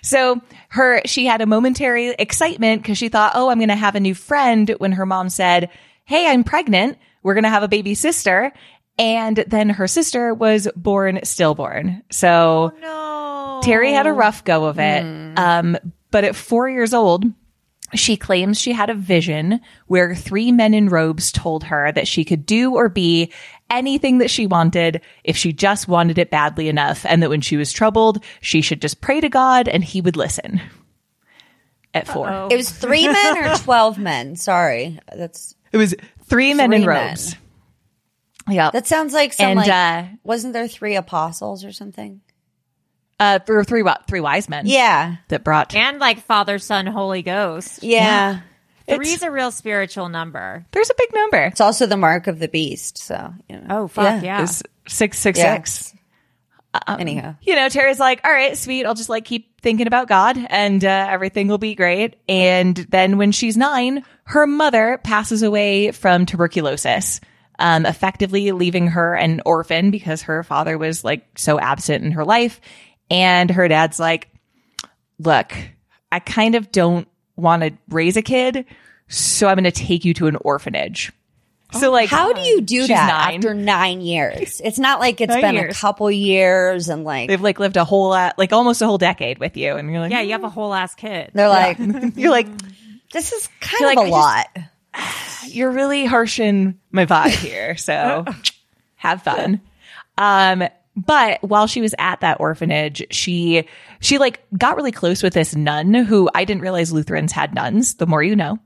so 0.02 0.40
her, 0.68 1.02
she 1.04 1.26
had 1.26 1.40
a 1.40 1.46
momentary 1.46 2.10
excitement 2.10 2.82
because 2.82 2.96
she 2.98 3.08
thought, 3.08 3.32
oh, 3.34 3.48
I'm 3.50 3.58
going 3.58 3.68
to 3.68 3.74
have 3.74 3.96
a 3.96 4.00
new 4.00 4.14
friend 4.14 4.72
when 4.78 4.92
her 4.92 5.04
mom 5.04 5.28
said, 5.28 5.68
Hey, 6.04 6.28
I'm 6.28 6.44
pregnant. 6.44 6.98
We're 7.24 7.34
going 7.34 7.44
to 7.44 7.50
have 7.50 7.62
a 7.64 7.68
baby 7.68 7.94
sister. 7.94 8.52
And 8.98 9.36
then 9.48 9.70
her 9.70 9.88
sister 9.88 10.34
was 10.34 10.68
born 10.76 11.20
stillborn. 11.24 12.02
So 12.10 12.72
No. 12.80 13.60
Terry 13.64 13.92
had 13.92 14.06
a 14.06 14.12
rough 14.12 14.44
go 14.44 14.66
of 14.66 14.78
it. 14.78 15.02
Um, 15.38 15.76
but 16.12 16.22
at 16.22 16.36
four 16.36 16.68
years 16.68 16.94
old, 16.94 17.24
she 17.94 18.16
claims 18.16 18.58
she 18.60 18.72
had 18.72 18.88
a 18.88 18.94
vision 18.94 19.60
where 19.86 20.14
three 20.14 20.50
men 20.52 20.72
in 20.72 20.88
robes 20.88 21.30
told 21.32 21.64
her 21.64 21.90
that 21.92 22.08
she 22.08 22.24
could 22.24 22.46
do 22.46 22.74
or 22.76 22.88
be 22.88 23.32
anything 23.68 24.18
that 24.18 24.30
she 24.30 24.46
wanted 24.46 25.00
if 25.24 25.36
she 25.36 25.52
just 25.52 25.88
wanted 25.88 26.16
it 26.18 26.30
badly 26.30 26.68
enough. 26.68 27.04
And 27.04 27.22
that 27.22 27.28
when 27.30 27.40
she 27.42 27.56
was 27.58 27.72
troubled, 27.72 28.24
she 28.40 28.62
should 28.62 28.80
just 28.80 29.00
pray 29.02 29.20
to 29.20 29.28
God 29.28 29.68
and 29.68 29.82
he 29.84 30.00
would 30.00 30.16
listen. 30.16 30.60
At 31.94 32.06
4 32.08 32.48
It 32.50 32.56
was 32.56 32.70
three 32.70 33.06
men 33.06 33.44
or 33.44 33.54
12 33.56 33.98
men. 33.98 34.36
Sorry. 34.36 34.98
That's 35.14 35.54
It 35.72 35.76
was 35.76 35.94
three 36.24 36.54
men 36.54 36.72
in 36.72 36.82
Three 36.84 36.94
men. 36.94 37.08
robes. 37.08 37.36
Yeah. 38.48 38.70
that 38.70 38.86
sounds 38.86 39.12
like 39.12 39.34
some 39.34 39.46
And, 39.46 39.56
like 39.58 39.68
uh, 39.70 40.04
wasn't 40.24 40.54
there 40.54 40.66
three 40.66 40.96
apostles 40.96 41.62
or 41.64 41.72
something? 41.72 42.22
Uh, 43.22 43.38
there 43.46 43.54
were 43.56 43.64
three, 43.64 43.84
three 44.08 44.20
wise 44.20 44.48
men 44.48 44.64
Yeah. 44.66 45.16
that 45.28 45.44
brought, 45.44 45.74
and 45.74 45.98
like 45.98 46.20
Father, 46.24 46.58
Son, 46.58 46.86
Holy 46.86 47.22
Ghost. 47.22 47.82
Yeah. 47.82 48.40
Three's 48.88 49.22
a 49.22 49.30
real 49.30 49.50
spiritual 49.52 50.08
number. 50.08 50.66
there's 50.72 50.90
a 50.90 50.94
big 50.98 51.14
number. 51.14 51.38
It's 51.44 51.60
also 51.60 51.86
the 51.86 51.96
mark 51.96 52.26
of 52.26 52.38
the 52.40 52.48
beast, 52.48 52.98
so 52.98 53.32
you 53.48 53.56
know. 53.60 53.66
Oh 53.70 53.88
fuck 53.88 54.22
yeah. 54.22 54.42
It's 54.42 54.62
six, 54.88 55.18
six, 55.18 55.38
Yeah. 55.38 55.54
six. 55.56 55.94
Anyhow. 56.88 57.34
you 57.42 57.54
know, 57.54 57.68
Terry's 57.68 58.00
like, 58.00 58.22
all 58.24 58.32
right, 58.32 58.56
sweet. 58.56 58.86
I'll 58.86 58.94
just 58.94 59.10
like 59.10 59.26
keep 59.26 59.60
thinking 59.60 59.86
about 59.86 60.08
God 60.08 60.38
and 60.48 60.82
uh, 60.82 60.88
everything 61.10 61.48
will 61.48 61.58
be 61.58 61.74
great. 61.74 62.16
And 62.30 62.74
then 62.74 63.18
when 63.18 63.30
she's 63.30 63.58
nine, 63.58 64.04
her 64.24 64.46
mother 64.46 64.98
passes 65.04 65.42
away 65.42 65.90
from 65.92 66.24
tuberculosis, 66.24 67.20
um, 67.58 67.84
effectively 67.84 68.52
leaving 68.52 68.86
her 68.88 69.14
an 69.14 69.42
orphan 69.44 69.90
because 69.90 70.22
her 70.22 70.42
father 70.42 70.78
was 70.78 71.04
like 71.04 71.26
so 71.36 71.60
absent 71.60 72.04
in 72.04 72.12
her 72.12 72.24
life. 72.24 72.58
And 73.12 73.50
her 73.50 73.68
dad's 73.68 74.00
like, 74.00 74.28
look, 75.18 75.52
I 76.10 76.18
kind 76.18 76.54
of 76.54 76.72
don't 76.72 77.06
want 77.36 77.62
to 77.62 77.72
raise 77.88 78.16
a 78.16 78.22
kid. 78.22 78.64
So 79.08 79.46
I'm 79.48 79.56
going 79.56 79.64
to 79.64 79.70
take 79.70 80.04
you 80.04 80.14
to 80.14 80.26
an 80.26 80.36
orphanage. 80.36 81.12
So 81.78 81.90
like, 81.90 82.10
How 82.10 82.32
do 82.34 82.40
you 82.42 82.60
do 82.60 82.86
that 82.86 83.06
nine. 83.28 83.36
after 83.36 83.54
nine 83.54 84.02
years? 84.02 84.60
It's 84.62 84.78
not 84.78 85.00
like 85.00 85.22
it's 85.22 85.30
Nine 85.30 85.40
been 85.40 85.70
a 85.70 85.72
couple 85.72 86.10
years 86.10 86.90
and 86.90 87.02
like 87.04 87.28
They've 87.28 87.40
like 87.40 87.58
lived 87.58 87.78
a 87.78 87.84
whole, 87.84 88.10
lot, 88.10 88.38
like 88.38 88.52
almost 88.52 88.82
a 88.82 88.86
whole 88.86 88.98
decade 88.98 89.38
with 89.38 89.56
you. 89.56 89.76
And 89.76 89.90
you're 89.90 90.00
like, 90.00 90.12
yeah, 90.12 90.20
you 90.20 90.32
have 90.32 90.44
a 90.44 90.50
whole 90.50 90.74
ass 90.74 90.94
kid. 90.94 91.30
they're 91.32 91.48
like, 91.48 91.78
you're 92.16 92.30
like, 92.30 92.46
this 93.12 93.32
is 93.32 93.48
kind 93.60 93.80
You're 93.80 93.90
of 93.90 93.96
like, 93.96 93.98
a 93.98 94.00
I 94.02 94.42
just- 94.44 94.56
lot. 95.46 95.48
you're 95.54 95.70
really 95.70 96.04
harshing 96.04 96.78
my 96.90 97.06
vibe 97.06 97.30
here. 97.30 97.76
So 97.78 98.26
have 98.96 99.22
fun. 99.22 99.62
Um, 100.18 100.64
but 100.96 101.42
while 101.42 101.66
she 101.66 101.80
was 101.80 101.94
at 101.98 102.20
that 102.20 102.40
orphanage, 102.40 103.02
she, 103.10 103.66
she 104.00 104.18
like 104.18 104.42
got 104.56 104.76
really 104.76 104.92
close 104.92 105.22
with 105.22 105.34
this 105.34 105.54
nun 105.54 105.94
who 105.94 106.28
I 106.34 106.44
didn't 106.44 106.62
realize 106.62 106.92
Lutherans 106.92 107.32
had 107.32 107.54
nuns. 107.54 107.94
The 107.94 108.06
more 108.06 108.22
you 108.22 108.36
know. 108.36 108.58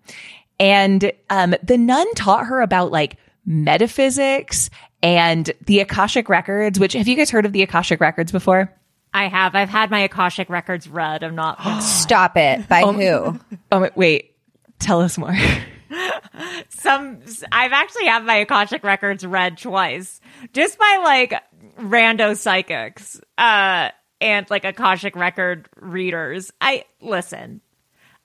And, 0.59 1.12
um, 1.30 1.54
the 1.62 1.78
nun 1.78 2.12
taught 2.14 2.47
her 2.47 2.61
about 2.61 2.90
like 2.90 3.16
metaphysics 3.45 4.71
and 5.02 5.50
the 5.66 5.80
Akashic 5.80 6.28
records, 6.28 6.80
which 6.80 6.95
have 6.95 7.06
you 7.06 7.16
guys 7.16 7.30
heard 7.30 7.47
of 7.47 7.52
the 7.52 7.62
Akashic 7.62 8.00
records 8.00 8.33
before? 8.33 8.73
I 9.14 9.28
have. 9.28 9.54
I've 9.54 9.68
had 9.68 9.90
my 9.90 10.00
Akashic 10.00 10.50
records 10.50 10.88
read. 10.88 11.23
I'm 11.23 11.35
not. 11.35 11.80
Stop 11.83 12.37
it. 12.37 12.68
By 12.68 12.83
who? 12.83 13.40
Oh, 13.73 13.80
wait, 13.80 13.97
wait, 13.97 14.37
tell 14.78 15.00
us 15.00 15.16
more. 15.18 15.35
some 16.68 17.21
I've 17.50 17.73
actually 17.73 18.06
had 18.06 18.25
my 18.25 18.37
Akashic 18.37 18.85
records 18.85 19.25
read 19.25 19.59
twice 19.59 20.21
just 20.52 20.78
by 20.78 21.00
like 21.02 21.35
rando 21.78 22.37
psychics 22.37 23.21
uh 23.38 23.90
and 24.21 24.49
like 24.50 24.64
Akashic 24.64 25.14
record 25.16 25.68
readers. 25.76 26.50
I 26.61 26.85
listen. 27.00 27.61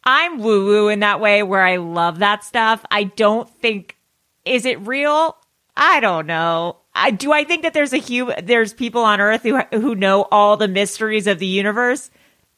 I'm 0.03 0.39
woo 0.39 0.65
woo 0.65 0.87
in 0.87 1.01
that 1.01 1.19
way 1.19 1.43
where 1.43 1.63
I 1.63 1.75
love 1.77 2.19
that 2.19 2.43
stuff. 2.43 2.83
I 2.89 3.03
don't 3.03 3.49
think 3.49 3.97
is 4.45 4.65
it 4.65 4.85
real? 4.87 5.37
I 5.75 5.99
don't 5.99 6.27
know. 6.27 6.77
I 6.93 7.11
do 7.11 7.31
I 7.31 7.43
think 7.43 7.63
that 7.63 7.73
there's 7.73 7.93
a 7.93 7.97
human 7.97 8.45
there's 8.45 8.73
people 8.73 9.03
on 9.03 9.21
earth 9.21 9.43
who 9.43 9.59
who 9.71 9.95
know 9.95 10.27
all 10.31 10.57
the 10.57 10.67
mysteries 10.67 11.27
of 11.27 11.39
the 11.39 11.45
universe? 11.47 12.09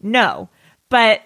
No. 0.01 0.49
But 0.89 1.21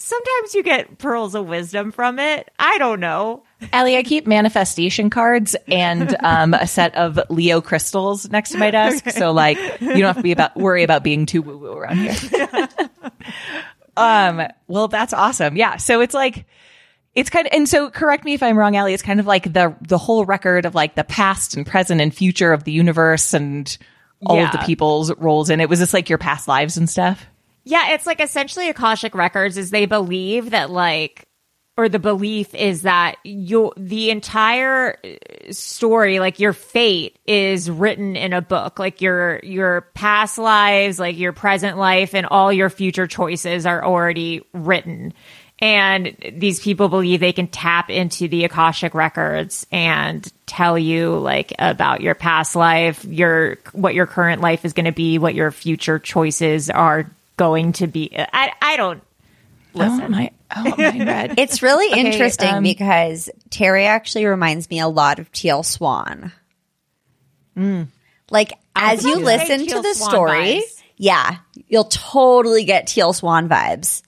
sometimes 0.00 0.54
you 0.54 0.62
get 0.62 0.98
pearls 0.98 1.34
of 1.34 1.46
wisdom 1.46 1.92
from 1.92 2.18
it. 2.18 2.50
I 2.58 2.78
don't 2.78 3.00
know. 3.00 3.44
Ellie, 3.72 3.98
I 3.98 4.02
keep 4.02 4.26
manifestation 4.26 5.10
cards 5.10 5.54
and 5.68 6.16
um, 6.20 6.54
a 6.54 6.66
set 6.66 6.94
of 6.96 7.20
Leo 7.28 7.60
crystals 7.60 8.28
next 8.30 8.50
to 8.50 8.58
my 8.58 8.70
desk. 8.70 9.10
So 9.10 9.30
like 9.32 9.58
you 9.80 9.88
don't 9.88 10.02
have 10.02 10.16
to 10.16 10.22
be 10.22 10.32
about 10.32 10.56
worry 10.56 10.82
about 10.82 11.04
being 11.04 11.26
too 11.26 11.42
woo 11.42 11.58
woo 11.58 11.74
around 11.74 11.98
here. 11.98 12.68
um, 13.96 14.42
well, 14.66 14.88
that's 14.88 15.12
awesome. 15.12 15.56
Yeah. 15.56 15.76
So 15.76 16.00
it's 16.00 16.14
like 16.14 16.46
it's 17.14 17.28
kind 17.28 17.46
of 17.46 17.52
and 17.52 17.68
so 17.68 17.90
correct 17.90 18.24
me 18.24 18.32
if 18.32 18.42
I'm 18.42 18.56
wrong, 18.56 18.76
Ellie. 18.76 18.94
It's 18.94 19.02
kind 19.02 19.20
of 19.20 19.26
like 19.26 19.52
the 19.52 19.76
the 19.82 19.98
whole 19.98 20.24
record 20.24 20.64
of 20.64 20.74
like 20.74 20.94
the 20.94 21.04
past 21.04 21.54
and 21.54 21.66
present 21.66 22.00
and 22.00 22.14
future 22.14 22.54
of 22.54 22.64
the 22.64 22.72
universe 22.72 23.34
and 23.34 23.76
all 24.24 24.38
of 24.38 24.52
the 24.52 24.58
people's 24.58 25.12
roles 25.16 25.50
And 25.50 25.60
it. 25.60 25.68
Was 25.68 25.80
just 25.80 25.92
like 25.92 26.08
your 26.08 26.18
past 26.18 26.48
lives 26.48 26.78
and 26.78 26.88
stuff? 26.88 27.26
Yeah, 27.64 27.92
it's 27.92 28.06
like 28.06 28.20
essentially 28.20 28.68
Akashic 28.68 29.14
Records 29.14 29.56
is 29.56 29.70
they 29.70 29.86
believe 29.86 30.50
that 30.50 30.70
like 30.70 31.26
or 31.80 31.88
the 31.88 31.98
belief 31.98 32.54
is 32.54 32.82
that 32.82 33.16
you 33.24 33.72
the 33.76 34.10
entire 34.10 34.98
uh, 35.02 35.52
story 35.52 36.20
like 36.20 36.38
your 36.38 36.52
fate 36.52 37.18
is 37.26 37.70
written 37.70 38.16
in 38.16 38.32
a 38.32 38.42
book. 38.42 38.78
Like 38.78 39.00
your 39.00 39.40
your 39.42 39.82
past 39.94 40.36
lives 40.36 40.98
like 40.98 41.18
your 41.18 41.32
present 41.32 41.78
life 41.78 42.14
and 42.14 42.26
all 42.26 42.52
your 42.52 42.68
future 42.70 43.06
choices 43.06 43.64
are 43.64 43.82
already 43.82 44.42
written. 44.52 45.14
And 45.62 46.16
these 46.32 46.60
people 46.60 46.88
believe 46.88 47.20
they 47.20 47.34
can 47.34 47.46
tap 47.46 47.90
into 47.90 48.28
the 48.28 48.44
akashic 48.44 48.94
records 48.94 49.66
and 49.70 50.30
tell 50.46 50.78
you 50.78 51.18
like 51.18 51.52
about 51.58 52.00
your 52.00 52.14
past 52.14 52.56
life 52.56 53.04
your 53.04 53.56
what 53.72 53.94
your 53.94 54.06
current 54.06 54.42
life 54.42 54.64
is 54.64 54.72
going 54.72 54.86
to 54.86 54.92
be 54.92 55.18
what 55.18 55.34
your 55.34 55.50
future 55.50 55.98
choices 55.98 56.68
are 56.68 57.10
going 57.40 57.72
to 57.72 57.86
be 57.86 58.10
i 58.16 58.52
i 58.62 58.76
don't 58.76 59.02
Oh 59.72 60.08
my! 60.08 60.32
Oh 60.56 60.74
my 60.76 60.98
red. 61.04 61.38
It's 61.38 61.62
really 61.62 61.92
Okay, 61.92 62.00
interesting 62.00 62.54
um, 62.54 62.62
because 62.64 63.30
Terry 63.50 63.86
actually 63.86 64.26
reminds 64.26 64.68
me 64.68 64.80
a 64.80 64.88
lot 64.88 65.20
of 65.20 65.30
Teal 65.30 65.62
Swan. 65.62 66.32
Like 68.30 68.52
as 68.74 69.04
you 69.04 69.16
listen 69.16 69.66
to 69.66 69.80
the 69.82 69.94
swan 69.94 70.10
story, 70.10 70.40
vibes. 70.40 70.82
yeah, 70.96 71.36
you'll 71.68 71.84
totally 71.84 72.64
get 72.64 72.86
teal 72.86 73.12
swan 73.12 73.48
vibes. 73.48 74.02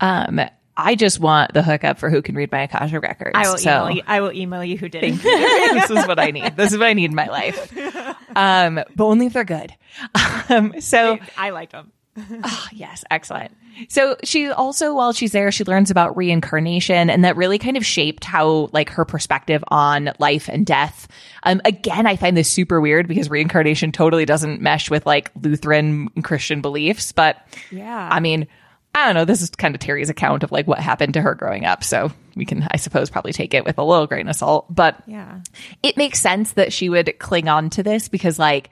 Um, 0.00 0.40
I 0.76 0.94
just 0.94 1.20
want 1.20 1.52
the 1.54 1.62
hookup 1.62 1.98
for 1.98 2.10
who 2.10 2.20
can 2.22 2.34
read 2.34 2.50
my 2.52 2.62
Akasha 2.62 3.00
records. 3.00 3.32
I 3.34 3.48
will 3.48 3.58
so 3.58 3.70
email 3.84 3.90
you. 3.96 4.02
I 4.06 4.20
will 4.20 4.32
email 4.32 4.64
you 4.64 4.76
who 4.78 4.88
did. 4.88 5.04
it. 5.04 5.22
this 5.22 5.90
is 5.90 6.06
what 6.06 6.18
I 6.18 6.30
need. 6.32 6.56
This 6.56 6.72
is 6.72 6.78
what 6.78 6.86
I 6.88 6.92
need 6.94 7.10
in 7.10 7.14
my 7.14 7.26
life. 7.26 7.72
Um, 8.36 8.74
but 8.94 9.04
only 9.06 9.26
if 9.26 9.32
they're 9.32 9.44
good. 9.44 9.72
Um, 10.50 10.78
so 10.80 11.18
I 11.38 11.50
liked 11.50 11.72
them. 11.72 11.90
yes, 12.72 13.04
excellent. 13.10 13.52
So 13.88 14.16
she 14.24 14.48
also, 14.50 14.94
while 14.94 15.12
she's 15.12 15.32
there, 15.32 15.52
she 15.52 15.64
learns 15.64 15.90
about 15.90 16.16
reincarnation, 16.16 17.10
and 17.10 17.24
that 17.24 17.36
really 17.36 17.58
kind 17.58 17.76
of 17.76 17.84
shaped 17.84 18.24
how, 18.24 18.70
like, 18.72 18.88
her 18.90 19.04
perspective 19.04 19.62
on 19.68 20.12
life 20.18 20.48
and 20.48 20.64
death. 20.64 21.08
Um, 21.42 21.60
again, 21.64 22.06
I 22.06 22.16
find 22.16 22.36
this 22.36 22.50
super 22.50 22.80
weird 22.80 23.06
because 23.06 23.28
reincarnation 23.28 23.92
totally 23.92 24.24
doesn't 24.24 24.60
mesh 24.62 24.90
with 24.90 25.04
like 25.06 25.30
Lutheran 25.40 26.08
Christian 26.22 26.60
beliefs. 26.62 27.12
But 27.12 27.36
Yeah. 27.70 28.08
I 28.10 28.20
mean, 28.20 28.46
I 28.94 29.04
don't 29.04 29.14
know. 29.14 29.26
This 29.26 29.42
is 29.42 29.50
kind 29.50 29.74
of 29.74 29.80
Terry's 29.80 30.08
account 30.08 30.42
of 30.42 30.50
like 30.50 30.66
what 30.66 30.78
happened 30.78 31.12
to 31.14 31.20
her 31.20 31.34
growing 31.34 31.66
up, 31.66 31.84
so 31.84 32.10
we 32.34 32.46
can, 32.46 32.66
I 32.70 32.78
suppose, 32.78 33.10
probably 33.10 33.34
take 33.34 33.52
it 33.52 33.64
with 33.66 33.76
a 33.76 33.84
little 33.84 34.06
grain 34.06 34.26
of 34.28 34.36
salt. 34.36 34.74
But 34.74 35.02
Yeah. 35.06 35.40
it 35.82 35.98
makes 35.98 36.18
sense 36.18 36.52
that 36.52 36.72
she 36.72 36.88
would 36.88 37.18
cling 37.18 37.48
on 37.48 37.68
to 37.70 37.82
this 37.82 38.08
because 38.08 38.38
like 38.38 38.70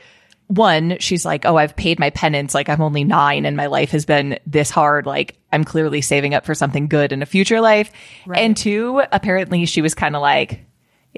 one 0.55 0.97
she's 1.01 1.25
like 1.25 1.45
oh 1.45 1.57
i've 1.57 1.75
paid 1.77 1.99
my 1.99 2.11
penance 2.11 2.55
like 2.55 2.69
i'm 2.69 2.81
only 2.81 3.05
nine 3.05 3.45
and 3.47 3.57
my 3.57 3.67
life 3.67 3.91
has 3.91 4.05
been 4.05 4.39
this 4.47 4.71
hard 4.71 5.07
like 5.07 5.37
i'm 5.53 5.65
clearly 5.65 6.01
saving 6.01 6.35
up 6.35 6.45
for 6.45 6.55
something 6.55 6.87
good 6.89 7.13
in 7.13 7.23
a 7.23 7.27
future 7.27 7.61
life 7.61 7.91
and 8.35 8.57
two 8.57 9.03
apparently 9.13 9.65
she 9.67 9.83
was 9.83 9.95
kind 9.95 10.15
of 10.17 10.23
like 10.23 10.65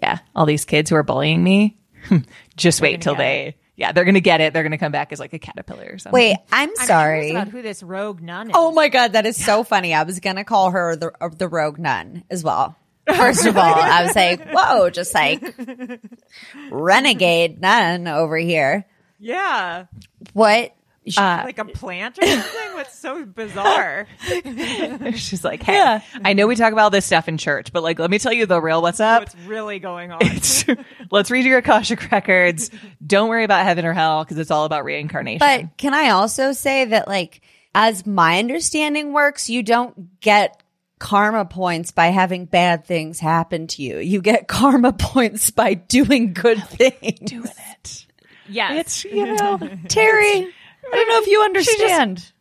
yeah 0.03 0.19
all 0.35 0.47
these 0.47 0.65
kids 0.65 0.91
who 0.91 0.97
are 0.97 1.03
bullying 1.03 1.43
me 1.43 1.77
just 2.57 2.81
wait 2.81 3.01
till 3.01 3.15
get 3.15 3.19
they 3.19 3.57
yeah 3.77 3.93
they're 3.93 4.05
gonna 4.05 4.21
get 4.21 4.41
it 4.41 4.53
they're 4.53 4.63
gonna 4.63 4.79
come 4.79 4.93
back 4.93 5.13
as 5.13 5.21
like 5.21 5.33
a 5.33 5.39
caterpillar 5.39 5.91
or 5.93 5.99
something 5.99 6.15
Wait, 6.15 6.37
I'm 6.51 6.71
I'm 6.79 6.87
sorry. 6.87 7.31
about 7.31 7.49
who 7.49 7.63
this 7.63 7.83
rogue 7.83 8.23
nun 8.23 8.49
is. 8.49 8.53
Oh 8.57 8.73
my 8.73 8.89
god, 8.89 9.13
that 9.13 9.27
is 9.27 9.37
so 9.43 9.65
funny. 9.65 9.93
I 9.93 10.05
was 10.05 10.19
gonna 10.21 10.45
call 10.45 10.71
her 10.71 10.97
the 10.97 11.13
uh, 11.21 11.29
the 11.29 11.47
rogue 11.49 11.79
nun 11.79 12.25
as 12.31 12.43
well. 12.43 12.75
First 13.17 13.45
of 13.45 13.57
all, 13.57 13.75
I 13.75 14.05
was 14.05 14.17
like, 14.17 14.49
whoa, 14.51 14.89
just 14.91 15.15
like 15.15 15.43
renegade 16.71 17.61
nun 17.61 18.09
over 18.09 18.37
here. 18.37 18.87
Yeah, 19.19 19.87
What? 20.33 20.73
Uh, 21.17 21.43
like 21.45 21.59
a 21.59 21.65
plant 21.65 22.19
or 22.21 22.27
something. 22.27 22.75
What's 22.75 22.99
so 22.99 23.25
bizarre? 23.25 24.09
she's 25.15 25.45
like 25.45 25.63
hey 25.63 26.01
i 26.25 26.33
know 26.33 26.49
we 26.49 26.57
talk 26.57 26.73
about 26.73 26.91
this 26.91 27.05
stuff 27.07 27.29
in 27.29 27.39
church 27.39 27.73
but 27.73 27.85
like 27.85 28.01
let 28.01 28.11
me 28.11 28.19
tell 28.19 28.33
you 28.33 28.45
the 28.45 28.61
real 28.61 28.83
what's 28.83 28.99
up 28.99 29.21
What's 29.23 29.37
really 29.47 29.79
going 29.79 30.11
on? 30.11 30.21
let's 31.13 31.31
read 31.31 31.45
your 31.45 31.59
akashic 31.59 32.11
records 32.11 32.73
don't 33.07 33.29
worry 33.29 33.45
about 33.45 33.65
heaven 33.65 33.85
or 33.85 33.93
hell 33.93 34.25
because 34.25 34.39
it's 34.39 34.51
all 34.51 34.65
about 34.65 34.85
reincarnation 34.85 35.39
But 35.39 35.77
can 35.77 35.95
I 35.95 36.11
also 36.11 36.51
say 36.51 36.87
that, 36.87 37.07
like, 37.07 37.41
as 37.73 38.05
my 38.05 38.41
understanding 38.41 39.13
works, 39.13 39.49
you 39.49 39.63
don't 39.63 40.19
get 40.21 40.61
karma 40.99 41.45
points 41.45 41.93
by 41.93 42.07
having 42.07 42.47
bad 42.47 42.85
things 42.85 43.21
happen 43.21 43.67
to 43.69 43.83
you. 43.83 43.99
You 43.99 44.21
get 44.23 44.49
karma 44.49 44.93
points 44.99 45.51
by 45.51 45.75
doing 45.75 46.33
good 46.33 46.63
things. 46.69 47.21
doing 47.31 47.53
it 47.73 48.06
yes. 48.49 48.81
it's 48.81 49.05
you 49.05 49.27
know 49.35 49.59
Terry, 49.89 50.29
I 50.29 50.51
don't 50.93 51.09
know 51.09 51.19
if 51.19 51.27
you 51.27 51.43
understand 51.43 52.33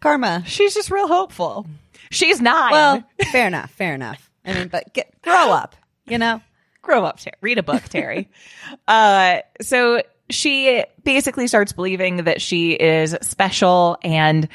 karma. 0.00 0.42
she's 0.46 0.74
just 0.74 0.90
real 0.90 1.08
hopeful 1.08 1.66
she's 2.10 2.40
nine 2.40 2.72
Well, 2.72 3.04
fair 3.32 3.46
enough, 3.46 3.70
fair 3.70 3.94
enough. 3.94 4.30
I 4.44 4.54
mean, 4.54 4.68
but 4.68 4.92
get, 4.92 5.20
grow 5.22 5.50
up, 5.52 5.76
you 6.06 6.18
know? 6.18 6.40
grow 6.82 7.04
up 7.04 7.18
Terry. 7.18 7.34
read 7.40 7.56
a 7.56 7.62
book 7.62 7.82
terry 7.84 8.28
uh 8.88 9.38
so 9.62 10.02
she 10.28 10.84
basically 11.02 11.46
starts 11.46 11.72
believing 11.72 12.24
that 12.24 12.42
she 12.42 12.72
is 12.72 13.16
special 13.22 13.96
and 14.02 14.48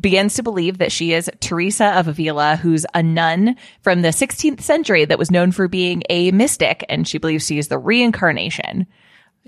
begins 0.00 0.34
to 0.34 0.42
believe 0.42 0.78
that 0.78 0.92
she 0.92 1.12
is 1.12 1.30
Teresa 1.40 1.98
of 1.98 2.08
Avila, 2.08 2.56
who's 2.56 2.86
a 2.94 3.02
nun 3.02 3.56
from 3.80 4.02
the 4.02 4.08
16th 4.08 4.60
century 4.60 5.04
that 5.04 5.18
was 5.18 5.30
known 5.30 5.52
for 5.52 5.68
being 5.68 6.02
a 6.08 6.30
mystic, 6.30 6.84
and 6.88 7.06
she 7.06 7.18
believes 7.18 7.46
she 7.46 7.58
is 7.58 7.68
the 7.68 7.78
reincarnation. 7.78 8.86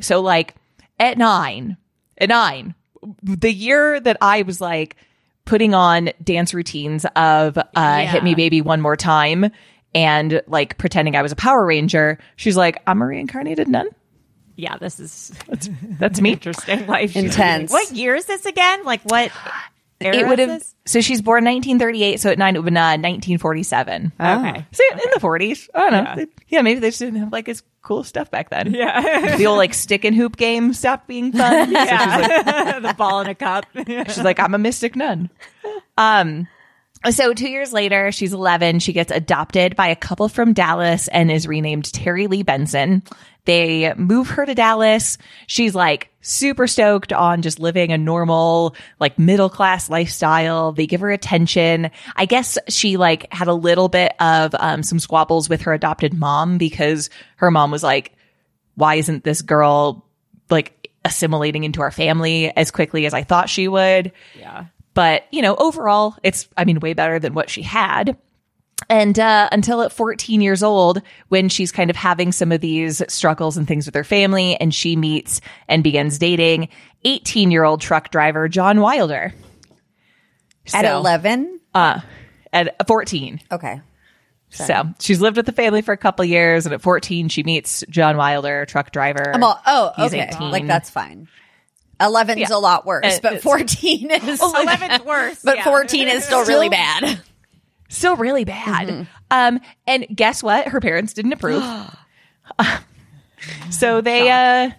So, 0.01 0.21
like, 0.21 0.55
at 0.99 1.19
nine, 1.19 1.77
at 2.19 2.29
nine, 2.29 2.75
the 3.23 3.53
year 3.53 4.01
that 4.01 4.17
I 4.21 4.43
was 4.43 4.61
like 4.61 4.97
putting 5.45 5.75
on 5.75 6.11
dance 6.23 6.55
routines 6.55 7.05
of 7.17 7.59
uh, 7.59 8.07
Hit 8.07 8.25
Me 8.25 8.35
Baby 8.35 8.61
One 8.61 8.81
More 8.81 8.97
Time 8.97 9.51
and 9.95 10.43
like 10.47 10.79
pretending 10.79 11.17
I 11.17 11.23
was 11.23 11.33
a 11.33 11.37
Power 11.37 11.65
Ranger, 11.65 12.19
she's 12.37 12.57
like, 12.57 12.83
I'm 12.87 13.01
a 13.03 13.07
reincarnated 13.07 13.69
nun. 13.69 13.89
Yeah, 14.57 14.77
this 14.79 15.01
is 15.01 15.33
That's 15.99 16.21
me. 16.21 16.33
interesting. 16.33 16.87
Life 16.87 17.17
Intense. 17.17 17.71
What 17.71 17.91
year 17.93 18.15
is 18.15 18.27
this 18.27 18.47
again? 18.47 18.85
Like 18.85 19.03
what? 19.03 19.31
Era 20.01 20.17
it 20.17 20.27
would 20.27 20.39
have. 20.39 20.63
So 20.87 21.01
she's 21.01 21.23
born 21.23 21.45
1938. 21.45 22.21
So 22.21 22.31
at 22.31 22.39
nine, 22.39 22.57
it 22.57 22.59
would 22.59 22.65
have 22.67 22.75
been 22.75 22.77
uh, 22.77 22.99
1947. 22.99 24.13
Okay. 24.21 24.67
So 24.73 24.85
in 24.93 24.99
the 25.15 25.21
40s. 25.21 25.69
I 25.75 25.91
don't 25.91 25.93
know. 25.93 26.15
Yeah. 26.19 26.25
yeah, 26.49 26.63
maybe 26.63 26.81
they 26.81 26.89
just 26.89 26.99
didn't 26.99 27.21
have 27.21 27.33
like 27.33 27.49
as 27.49 27.63
cool 27.83 28.05
stuff 28.05 28.31
back 28.31 28.51
then. 28.51 28.75
Yeah. 28.75 29.37
The 29.37 29.47
old 29.47 29.59
like 29.59 29.75
stick 29.75 30.05
and 30.05 30.15
hoop 30.15 30.37
game 30.37 30.73
stopped 30.73 31.07
being 31.07 31.33
fun. 31.33 31.75
So 31.75 31.81
she's, 31.81 31.91
like, 31.91 32.83
the 32.83 32.95
ball 32.97 33.21
in 33.21 33.29
a 33.29 33.35
cup. 33.35 33.67
she's 33.75 34.23
like, 34.23 34.41
I'm 34.41 34.55
a 34.55 34.59
mystic 34.59 34.97
nun. 34.97 35.31
Um, 35.97 36.49
so 37.11 37.35
two 37.35 37.49
years 37.49 37.73
later, 37.73 38.11
she's 38.13 38.33
11. 38.33 38.79
She 38.79 38.93
gets 38.93 39.13
adopted 39.13 39.77
by 39.77 39.89
a 39.89 39.97
couple 39.97 40.29
from 40.29 40.53
Dallas 40.55 41.09
and 41.09 41.31
is 41.31 41.47
renamed 41.47 41.93
Terry 41.93 42.27
Lee 42.27 42.43
Benson. 42.43 43.03
They 43.45 43.93
move 43.95 44.29
her 44.31 44.47
to 44.47 44.55
Dallas. 44.55 45.19
She's 45.47 45.75
like 45.75 46.09
super 46.23 46.67
stoked 46.67 47.13
on 47.13 47.43
just 47.43 47.61
living 47.61 47.93
a 47.93 47.99
normal, 47.99 48.75
like 48.99 49.19
middle 49.19 49.51
class 49.51 49.91
lifestyle. 49.91 50.73
They 50.73 50.87
give 50.87 51.03
her 51.03 51.11
attention. 51.11 51.91
I 52.17 52.25
guess 52.25 52.57
she 52.69 52.97
like 52.97 53.31
had 53.33 53.49
a 53.49 53.55
little 53.55 53.89
bit 53.89 54.15
of 54.21 54.55
um, 54.59 54.83
some 54.83 54.99
squabbles 54.99 55.49
with 55.49 55.63
her 55.63 55.75
adopted 55.75 56.15
mom 56.15 56.57
because 56.57 57.11
her 57.37 57.51
mom 57.51 57.71
was 57.71 57.83
like, 57.83 58.13
why 58.77 58.95
isn't 58.97 59.25
this 59.25 59.43
girl 59.43 60.07
like 60.51 60.91
assimilating 61.05 61.65
into 61.65 61.83
our 61.83 61.91
family 61.91 62.51
as 62.57 62.71
quickly 62.71 63.05
as 63.05 63.13
I 63.13 63.23
thought 63.25 63.51
she 63.51 63.69
would? 63.69 64.13
yeah. 64.39 64.67
But, 64.95 65.25
you 65.33 65.43
know, 65.43 65.57
overall, 65.57 66.17
it's, 66.23 66.49
I 66.57 66.65
mean, 66.65 66.79
way 66.79 66.95
better 66.95 67.19
than 67.19 67.35
what 67.35 67.51
she 67.51 67.63
had. 67.63 68.17
And 68.91 69.19
uh, 69.19 69.49
until 69.53 69.83
at 69.83 69.93
14 69.93 70.41
years 70.41 70.63
old, 70.63 71.01
when 71.29 71.49
she's 71.49 71.73
kind 71.73 71.91
of 71.91 71.97
having 71.97 72.33
some 72.33 72.53
of 72.53 72.61
these 72.61 73.03
struggles 73.09 73.57
and 73.57 73.67
things 73.67 73.87
with 73.87 73.95
her 73.95 74.05
family, 74.05 74.57
and 74.57 74.75
she 74.75 74.97
meets 74.97 75.41
and 75.69 75.83
begins 75.83 76.19
dating 76.19 76.69
18 77.05 77.51
year 77.51 77.65
old 77.65 77.81
truck 77.81 78.11
driver 78.11 78.49
John 78.49 78.81
Wilder. 78.81 79.33
At 80.73 80.85
So, 80.85 80.99
11? 80.99 81.61
Uh, 81.75 82.01
at 82.53 82.87
14. 82.87 83.41
Okay. 83.53 83.81
So 84.51 84.85
she's 85.01 85.21
lived 85.21 85.37
with 85.37 85.47
the 85.47 85.53
family 85.53 85.83
for 85.83 85.93
a 85.93 85.97
couple 85.97 86.25
years, 86.25 86.65
and 86.65 86.73
at 86.75 86.81
14, 86.81 87.29
she 87.29 87.43
meets 87.43 87.83
John 87.91 88.17
Wilder, 88.17 88.65
truck 88.67 88.93
driver. 88.93 89.33
I'm 89.35 89.43
all, 89.43 89.61
oh, 89.67 89.93
He's 89.97 90.15
okay. 90.15 90.29
18. 90.33 90.51
Like, 90.53 90.67
that's 90.69 90.91
fine. 90.91 91.27
11's 92.01 92.37
Yeah. 92.39 92.47
a 92.51 92.59
lot 92.59 92.87
worse, 92.87 93.05
Uh, 93.05 93.19
but 93.21 93.43
14 93.43 94.11
is. 94.13 94.41
11th 94.41 95.05
worse. 95.05 95.41
but 95.43 95.57
yeah. 95.57 95.65
14 95.65 96.09
is 96.09 96.25
still 96.25 96.45
really 96.45 96.69
bad. 96.69 97.21
Still 97.95 98.17
really 98.17 98.45
bad. 98.45 98.89
Mm-hmm. 98.89 99.03
Um, 99.31 99.61
and 99.87 100.07
guess 100.15 100.43
what? 100.43 100.69
Her 100.69 100.81
parents 100.81 101.13
didn't 101.13 101.33
approve. 101.33 101.63
so 103.71 104.01
they 104.01 104.31
uh 104.31 104.71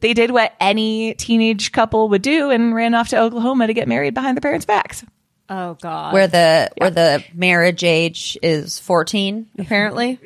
they 0.00 0.14
did 0.14 0.30
what 0.30 0.52
any 0.60 1.14
teenage 1.14 1.72
couple 1.72 2.08
would 2.08 2.22
do 2.22 2.50
and 2.50 2.74
ran 2.74 2.94
off 2.94 3.08
to 3.08 3.18
Oklahoma 3.18 3.68
to 3.68 3.74
get 3.74 3.88
married 3.88 4.14
behind 4.14 4.36
their 4.36 4.40
parents' 4.42 4.66
backs. 4.66 5.04
Oh 5.48 5.74
God. 5.82 6.14
Where 6.14 6.28
the 6.28 6.70
where 6.78 6.90
the 6.90 7.22
marriage 7.34 7.84
age 7.84 8.38
is 8.42 8.78
14 8.78 9.48
apparently 9.58 10.18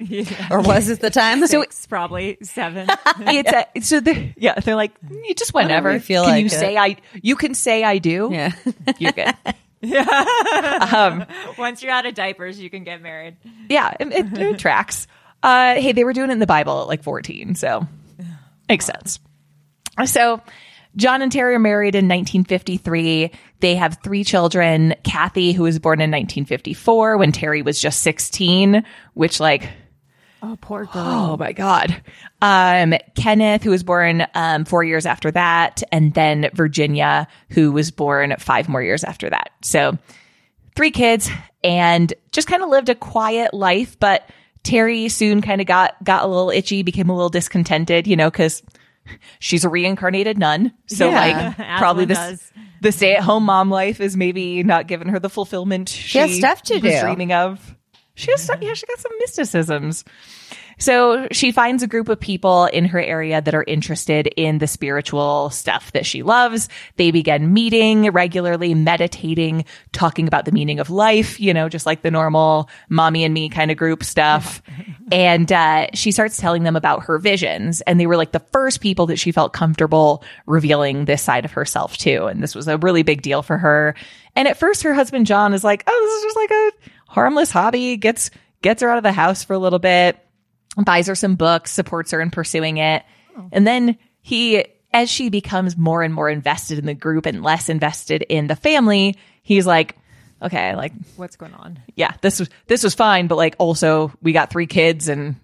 or 0.51 0.61
was 0.61 0.89
at 0.89 1.01
the 1.01 1.11
time 1.11 1.41
so 1.47 1.63
Six, 1.63 1.87
probably 1.87 2.39
seven. 2.43 2.89
It's 3.19 3.53
a, 3.53 3.81
so 3.81 4.01
they 4.01 4.35
yeah, 4.37 4.61
they're 4.61 4.77
like 4.77 4.93
you 5.11 5.35
just 5.35 5.53
whenever 5.53 5.93
you 5.93 6.01
feel 6.01 6.23
can 6.23 6.33
like 6.33 6.41
you 6.41 6.47
it. 6.47 6.51
say 6.51 6.77
I 6.77 6.97
you 7.23 7.35
can 7.37 7.55
say 7.55 7.83
I 7.83 7.99
do. 7.99 8.29
yeah 8.31 8.53
You're 8.99 9.13
good. 9.13 9.35
Once 11.59 11.83
you're 11.83 11.93
out 11.93 12.07
of 12.07 12.15
diapers, 12.15 12.59
you 12.59 12.71
can 12.71 12.85
get 12.85 13.03
married. 13.03 13.37
Yeah, 13.69 13.95
it, 13.99 14.13
it, 14.13 14.39
it 14.39 14.59
tracks. 14.59 15.07
Uh, 15.43 15.75
hey, 15.75 15.93
they 15.93 16.05
were 16.05 16.13
doing 16.13 16.31
it 16.31 16.33
in 16.33 16.39
the 16.39 16.47
Bible 16.47 16.83
at 16.83 16.89
like 16.89 17.03
14, 17.03 17.55
so 17.55 17.87
makes 18.69 18.85
sense. 18.85 19.21
So, 20.05 20.43
John 20.97 21.23
and 21.23 21.31
Terry 21.31 21.55
are 21.55 21.59
married 21.59 21.95
in 21.95 22.07
1953. 22.07 23.31
They 23.61 23.75
have 23.77 23.99
three 24.03 24.25
children. 24.25 24.95
Kathy, 25.05 25.53
who 25.53 25.65
was 25.65 25.79
born 25.79 26.01
in 26.01 26.11
1954 26.11 27.19
when 27.19 27.33
Terry 27.33 27.63
was 27.63 27.79
just 27.79 28.03
16, 28.03 28.85
which 29.15 29.41
like 29.41 29.69
Oh, 30.53 30.57
poor 30.61 30.85
girl. 30.85 31.03
Oh 31.05 31.37
my 31.37 31.53
God. 31.53 32.03
Um, 32.41 32.95
Kenneth, 33.17 33.63
who 33.63 33.71
was 33.71 33.83
born 33.83 34.27
um, 34.35 34.65
four 34.65 34.85
years 34.85 35.07
after 35.07 35.31
that, 35.33 35.83
and 35.91 36.15
then 36.15 36.51
Virginia, 36.55 37.27
who 37.51 37.73
was 37.73 37.91
born 37.91 38.35
five 38.39 38.69
more 38.69 38.83
years 38.83 39.03
after 39.03 39.29
that. 39.31 39.51
So 39.63 39.99
three 40.77 40.91
kids 40.91 41.29
and 41.65 42.13
just 42.33 42.47
kind 42.47 42.63
of 42.63 42.69
lived 42.69 42.89
a 42.89 42.95
quiet 42.95 43.55
life. 43.55 43.99
But 43.99 44.29
Terry 44.63 45.09
soon 45.09 45.43
kind 45.43 45.61
of 45.61 45.67
got 45.67 46.03
got 46.05 46.23
a 46.25 46.27
little 46.27 46.51
itchy, 46.51 46.83
became 46.83 47.09
a 47.09 47.15
little 47.15 47.29
discontented, 47.31 48.07
you 48.07 48.15
know, 48.17 48.31
because 48.31 48.63
she's 49.39 49.65
a 49.65 49.69
reincarnated 49.69 50.39
nun. 50.39 50.73
So 50.87 51.09
Yeah. 51.11 51.55
like 51.57 51.79
probably 51.79 52.05
this 52.05 52.19
does. 52.19 52.53
the 52.83 52.93
stay 52.93 53.17
at 53.17 53.23
home 53.23 53.45
mom 53.45 53.71
life 53.71 54.01
is 54.01 54.17
maybe 54.17 54.63
not 54.63 54.87
giving 54.87 55.09
her 55.09 55.19
the 55.19 55.31
fulfillment 55.31 55.89
she, 55.89 56.19
has 56.19 56.37
stuff 56.37 56.63
to 56.63 56.75
was 56.75 56.83
do. 56.83 57.01
dreaming 57.01 57.33
of. 57.33 57.75
She 58.17 58.31
has 58.33 58.43
stuff, 58.43 58.59
yeah, 58.61 58.75
she 58.75 58.87
got 58.87 58.99
some 58.99 59.13
mysticisms. 59.19 60.05
So 60.79 61.27
she 61.33 61.53
finds 61.53 61.83
a 61.83 61.87
group 61.87 62.09
of 62.09 62.21
people 62.21 62.67
in 62.67 62.85
her 62.87 63.01
area 63.01 63.41
that 63.41 63.55
are 63.55 63.65
interested 63.67 64.27
in 64.37 64.59
the 64.59 64.67
spiritual 64.67 65.49
stuff 65.51 65.93
that 65.93 66.05
she 66.05 66.23
loves. 66.23 66.69
They 66.97 67.11
begin 67.11 67.55
meeting 67.55 68.11
regularly, 68.11 68.75
meditating, 68.75 69.65
talking 69.93 70.29
about 70.29 70.45
the 70.45 70.53
meaning 70.53 70.79
of 70.79 70.91
life, 70.91 71.41
you 71.41 71.55
know, 71.55 71.71
just 71.71 71.87
like 71.87 72.03
the 72.03 72.11
normal 72.11 72.69
mommy 72.91 73.25
and 73.25 73.33
me 73.33 73.49
kind 73.49 73.71
of 73.71 73.79
group 73.79 74.05
stuff. 74.05 74.63
and 75.13 75.51
uh, 75.51 75.87
she 75.95 76.13
starts 76.13 76.37
telling 76.37 76.65
them 76.65 76.77
about 76.77 77.05
her 77.05 77.19
visions. 77.19 77.81
And 77.83 77.99
they 77.99 78.07
were 78.07 78.17
like 78.17 78.33
the 78.33 78.41
first 78.41 78.81
people 78.81 79.07
that 79.07 79.19
she 79.19 79.33
felt 79.33 79.55
comfortable 79.55 80.23
revealing 80.45 81.07
this 81.07 81.23
side 81.23 81.47
of 81.47 81.53
herself 81.53 81.97
to. 81.99 82.27
And 82.27 82.43
this 82.43 82.55
was 82.55 82.69
a 82.69 82.77
really 82.79 83.03
big 83.03 83.23
deal 83.23 83.43
for 83.43 83.57
her. 83.57 83.95
And 84.35 84.47
at 84.47 84.59
first, 84.59 84.83
her 84.83 84.93
husband, 84.93 85.25
John, 85.25 85.55
is 85.55 85.65
like, 85.65 85.83
oh, 85.87 86.01
this 86.05 86.15
is 86.15 86.23
just 86.23 86.37
like 86.37 86.51
a 86.51 86.96
harmless 87.07 87.51
hobby, 87.51 87.97
gets, 87.97 88.31
gets 88.63 88.83
her 88.83 88.91
out 88.91 88.99
of 88.99 89.05
the 89.05 89.13
house 89.13 89.45
for 89.45 89.55
a 89.55 89.59
little 89.59 89.79
bit 89.79 90.23
buys 90.85 91.07
her 91.07 91.15
some 91.15 91.37
books, 91.37 91.71
supports 91.71 92.11
her 92.11 92.21
in 92.21 92.31
pursuing 92.31 92.77
it. 92.77 93.03
Oh. 93.37 93.49
And 93.53 93.67
then 93.67 93.97
he, 94.21 94.65
as 94.93 95.11
she 95.11 95.31
becomes 95.31 95.77
more 95.77 96.03
and 96.03 96.13
more 96.13 96.29
invested 96.29 96.79
in 96.79 96.87
the 96.87 96.95
group 96.95 97.27
and 97.27 97.43
less 97.43 97.69
invested 97.69 98.23
in 98.23 98.47
the 98.47 98.57
family, 98.57 99.17
he's 99.43 99.67
like, 99.67 99.97
okay, 100.43 100.75
like, 100.77 100.93
What's 101.17 101.37
going 101.37 101.55
on? 101.55 101.81
yeah, 101.95 102.15
this 102.21 102.41
was, 102.41 102.51
this 102.67 102.85
was 102.85 102.95
fine. 102.95 103.27
But 103.27 103.37
like, 103.37 103.57
also 103.59 104.13
we 104.23 104.33
got 104.33 104.51
three 104.51 104.67
kids 104.67 105.09
and 105.09 105.37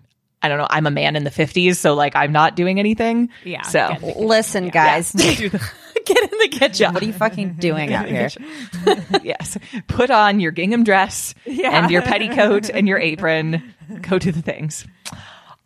I 0.43 0.49
don't 0.49 0.59
know, 0.59 0.67
I'm 0.69 0.87
a 0.87 0.91
man 0.91 1.17
in 1.17 1.25
the 1.25 1.31
fifties. 1.31 1.79
So 1.79 1.95
like, 1.95 2.17
I'm 2.17 2.33
not 2.33 2.57
doing 2.57 2.79
anything. 2.79 3.29
Yeah, 3.45 3.63
So 3.63 3.97
Listen, 4.17 4.69
guys, 4.69 5.13
get 5.13 5.53
in 5.53 6.39
the 6.39 6.49
kitchen. 6.51 6.93
what 6.93 7.03
are 7.03 7.07
you 7.07 7.13
fucking 7.13 7.55
doing 7.61 7.93
out 7.95 8.09
here? 8.09 8.29
yes. 9.23 9.57
Put 9.87 10.11
on 10.11 10.41
your 10.41 10.51
gingham 10.51 10.85
dress 10.85 11.35
and 11.47 11.91
your 11.91 12.03
petticoat 12.03 12.71
and 12.71 12.89
your 12.89 12.99
apron. 12.99 13.75
Go 14.01 14.19
do 14.19 14.33
the 14.33 14.43
things. 14.43 14.85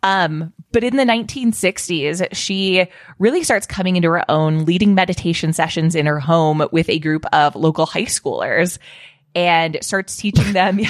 Um, 0.03 0.53
but 0.71 0.83
in 0.83 0.95
the 0.95 1.03
1960s, 1.05 2.27
she 2.33 2.87
really 3.17 3.43
starts 3.43 3.65
coming 3.65 3.95
into 3.95 4.09
her 4.09 4.29
own, 4.29 4.63
leading 4.65 4.93
meditation 4.93 5.53
sessions 5.53 5.95
in 5.95 6.05
her 6.05 6.19
home 6.19 6.67
with 6.71 6.87
a 6.89 6.99
group 6.99 7.25
of 7.33 7.55
local 7.55 7.85
high 7.87 8.03
schoolers 8.03 8.77
and 9.37 9.77
starts 9.81 10.17
teaching 10.17 10.53
them. 10.53 10.79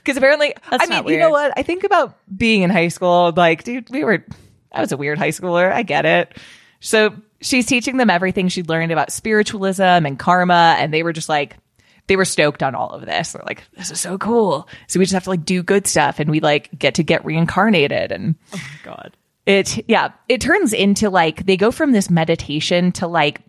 Because 0.00 0.16
apparently, 0.16 0.54
I 0.70 0.86
mean, 0.86 1.08
you 1.08 1.18
know 1.18 1.28
what? 1.28 1.52
I 1.56 1.62
think 1.62 1.84
about 1.84 2.16
being 2.34 2.62
in 2.62 2.70
high 2.70 2.88
school, 2.88 3.34
like, 3.36 3.64
dude, 3.64 3.90
we 3.90 4.02
were, 4.02 4.24
I 4.72 4.80
was 4.80 4.92
a 4.92 4.96
weird 4.96 5.18
high 5.18 5.28
schooler. 5.28 5.70
I 5.70 5.82
get 5.82 6.06
it. 6.06 6.38
So 6.80 7.14
she's 7.42 7.66
teaching 7.66 7.98
them 7.98 8.08
everything 8.08 8.48
she'd 8.48 8.70
learned 8.70 8.92
about 8.92 9.12
spiritualism 9.12 9.82
and 9.82 10.18
karma. 10.18 10.76
And 10.78 10.92
they 10.92 11.02
were 11.02 11.12
just 11.12 11.28
like, 11.28 11.58
they 12.06 12.16
were 12.16 12.24
stoked 12.24 12.62
on 12.62 12.74
all 12.74 12.90
of 12.90 13.04
this. 13.04 13.32
They're 13.32 13.42
like, 13.44 13.62
this 13.76 13.90
is 13.90 14.00
so 14.00 14.16
cool. 14.16 14.66
So 14.88 14.98
we 14.98 15.04
just 15.04 15.12
have 15.14 15.24
to 15.24 15.30
like 15.30 15.44
do 15.44 15.62
good 15.62 15.86
stuff 15.86 16.18
and 16.18 16.30
we 16.30 16.40
like 16.40 16.76
get 16.76 16.94
to 16.94 17.02
get 17.02 17.24
reincarnated. 17.26 18.10
And 18.10 18.36
God. 18.82 19.16
it, 19.44 19.84
yeah, 19.86 20.12
it 20.30 20.40
turns 20.40 20.72
into 20.72 21.10
like, 21.10 21.44
they 21.44 21.58
go 21.58 21.70
from 21.70 21.92
this 21.92 22.08
meditation 22.08 22.90
to 22.92 23.06
like 23.06 23.42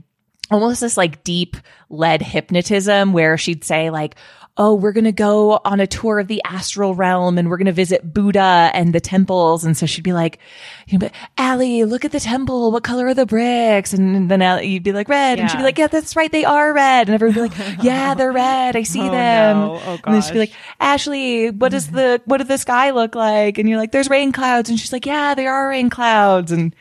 almost 0.51 0.81
this 0.81 0.97
like 0.97 1.23
deep 1.23 1.57
led 1.89 2.21
hypnotism 2.21 3.13
where 3.13 3.37
she'd 3.37 3.63
say 3.63 3.89
like, 3.89 4.15
Oh, 4.57 4.73
we're 4.75 4.91
going 4.91 5.05
to 5.05 5.13
go 5.13 5.61
on 5.63 5.79
a 5.79 5.87
tour 5.87 6.19
of 6.19 6.27
the 6.27 6.41
astral 6.43 6.93
realm 6.93 7.37
and 7.37 7.49
we're 7.49 7.57
going 7.57 7.67
to 7.67 7.71
visit 7.71 8.13
Buddha 8.13 8.69
and 8.73 8.93
the 8.93 8.99
temples. 8.99 9.63
And 9.63 9.77
so 9.77 9.85
she'd 9.85 10.03
be 10.03 10.11
like, 10.11 10.39
you 10.87 10.97
know, 10.99 11.07
but 11.07 11.13
Allie, 11.37 11.85
look 11.85 12.03
at 12.03 12.11
the 12.11 12.19
temple. 12.19 12.69
What 12.69 12.83
color 12.83 13.07
are 13.07 13.13
the 13.13 13.25
bricks? 13.25 13.93
And 13.93 14.29
then 14.29 14.63
you'd 14.67 14.83
be 14.83 14.91
like, 14.91 15.07
red. 15.07 15.39
And 15.39 15.49
she'd 15.49 15.55
be 15.57 15.63
like, 15.63 15.77
yeah, 15.77 15.87
that's 15.87 16.17
right. 16.17 16.29
They 16.29 16.43
are 16.43 16.73
red. 16.73 17.07
And 17.07 17.15
everyone 17.15 17.43
would 17.43 17.53
be 17.53 17.63
like, 17.63 17.77
yeah, 17.83 18.13
they're 18.13 18.33
red. 18.33 18.75
I 18.75 18.83
see 18.83 18.99
Oh, 18.99 19.09
them. 19.09 19.57
no. 19.57 19.81
Oh, 19.85 19.99
and 20.03 20.15
then 20.15 20.21
she'd 20.21 20.33
be 20.33 20.39
like, 20.39 20.53
Ashley, 20.81 21.49
what 21.49 21.71
does 21.71 21.87
mm-hmm. 21.87 21.95
the, 21.95 22.21
what 22.25 22.37
does 22.39 22.49
the 22.49 22.57
sky 22.57 22.91
look 22.91 23.15
like? 23.15 23.57
And 23.57 23.69
you're 23.69 23.79
like, 23.79 23.93
there's 23.93 24.09
rain 24.09 24.33
clouds. 24.33 24.69
And 24.69 24.77
she's 24.77 24.91
like, 24.91 25.05
yeah, 25.05 25.33
there 25.33 25.53
are 25.53 25.69
rain 25.69 25.89
clouds. 25.89 26.51
And 26.51 26.75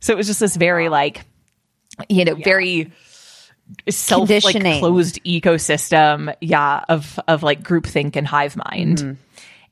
so 0.00 0.12
it 0.12 0.16
was 0.16 0.26
just 0.26 0.40
this 0.40 0.56
very 0.56 0.88
like, 0.88 1.24
you 2.08 2.24
know, 2.24 2.34
very 2.34 2.90
self 3.88 4.28
like 4.28 4.60
closed 4.80 5.22
ecosystem, 5.24 6.34
yeah, 6.40 6.84
of 6.88 7.18
of 7.28 7.42
like 7.42 7.62
groupthink 7.62 8.16
and 8.16 8.26
hive 8.26 8.56
mind. 8.56 9.00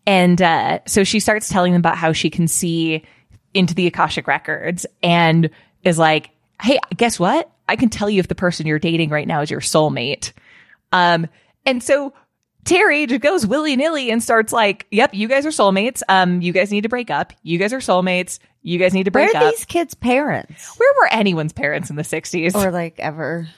And 0.06 0.40
uh, 0.42 0.80
so 0.86 1.04
she 1.04 1.20
starts 1.20 1.48
telling 1.48 1.72
them 1.72 1.80
about 1.80 1.96
how 1.96 2.12
she 2.12 2.30
can 2.30 2.48
see 2.48 3.04
into 3.54 3.74
the 3.74 3.86
Akashic 3.86 4.26
records 4.26 4.86
and 5.02 5.50
is 5.84 5.98
like, 5.98 6.30
"Hey, 6.60 6.78
guess 6.96 7.18
what? 7.20 7.50
I 7.68 7.76
can 7.76 7.88
tell 7.90 8.10
you 8.10 8.20
if 8.20 8.28
the 8.28 8.34
person 8.34 8.66
you're 8.66 8.78
dating 8.78 9.10
right 9.10 9.26
now 9.28 9.42
is 9.42 9.50
your 9.50 9.60
soulmate." 9.60 10.32
Um, 10.92 11.28
and 11.66 11.82
so 11.82 12.12
Terry 12.64 13.06
just 13.06 13.20
goes 13.20 13.46
willy 13.46 13.76
nilly 13.76 14.10
and 14.10 14.22
starts 14.22 14.52
like, 14.52 14.86
"Yep, 14.90 15.14
you 15.14 15.28
guys 15.28 15.46
are 15.46 15.50
soulmates. 15.50 16.02
Um, 16.08 16.40
you 16.40 16.52
guys 16.52 16.70
need 16.70 16.82
to 16.82 16.88
break 16.88 17.10
up. 17.10 17.32
You 17.42 17.58
guys 17.58 17.72
are 17.72 17.78
soulmates. 17.78 18.38
You 18.62 18.78
guys 18.78 18.92
need 18.92 19.04
to 19.04 19.10
Where 19.10 19.26
break 19.26 19.34
are 19.34 19.46
up." 19.46 19.54
these 19.54 19.64
kids' 19.64 19.94
parents? 19.94 20.78
Where 20.78 20.92
were 21.00 21.08
anyone's 21.12 21.52
parents 21.52 21.90
in 21.90 21.96
the 21.96 22.02
'60s 22.02 22.54
Or 22.54 22.70
like 22.70 22.98
ever? 22.98 23.48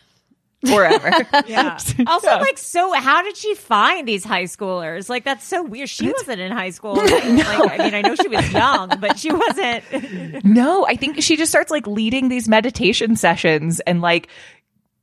Forever? 0.66 1.10
Yeah. 1.46 1.78
Also, 2.06 2.28
like, 2.28 2.58
so 2.58 2.92
how 2.92 3.22
did 3.22 3.36
she 3.36 3.54
find 3.54 4.06
these 4.06 4.24
high 4.24 4.44
schoolers? 4.44 5.08
Like, 5.08 5.24
that's 5.24 5.46
so 5.46 5.62
weird. 5.62 5.88
She 5.88 6.10
wasn't 6.10 6.40
in 6.40 6.52
high 6.52 6.70
school. 6.70 6.94
Right? 7.02 7.36
Like, 7.36 7.80
I 7.80 7.84
mean, 7.84 7.94
I 7.94 8.02
know 8.02 8.14
she 8.14 8.28
was 8.28 8.50
young, 8.52 8.90
but 9.00 9.18
she 9.18 9.32
wasn't. 9.32 10.44
No, 10.44 10.86
I 10.86 10.96
think 10.96 11.22
she 11.22 11.36
just 11.36 11.50
starts 11.50 11.70
like 11.70 11.86
leading 11.86 12.28
these 12.28 12.48
meditation 12.48 13.16
sessions 13.16 13.80
and 13.80 14.00
like 14.00 14.28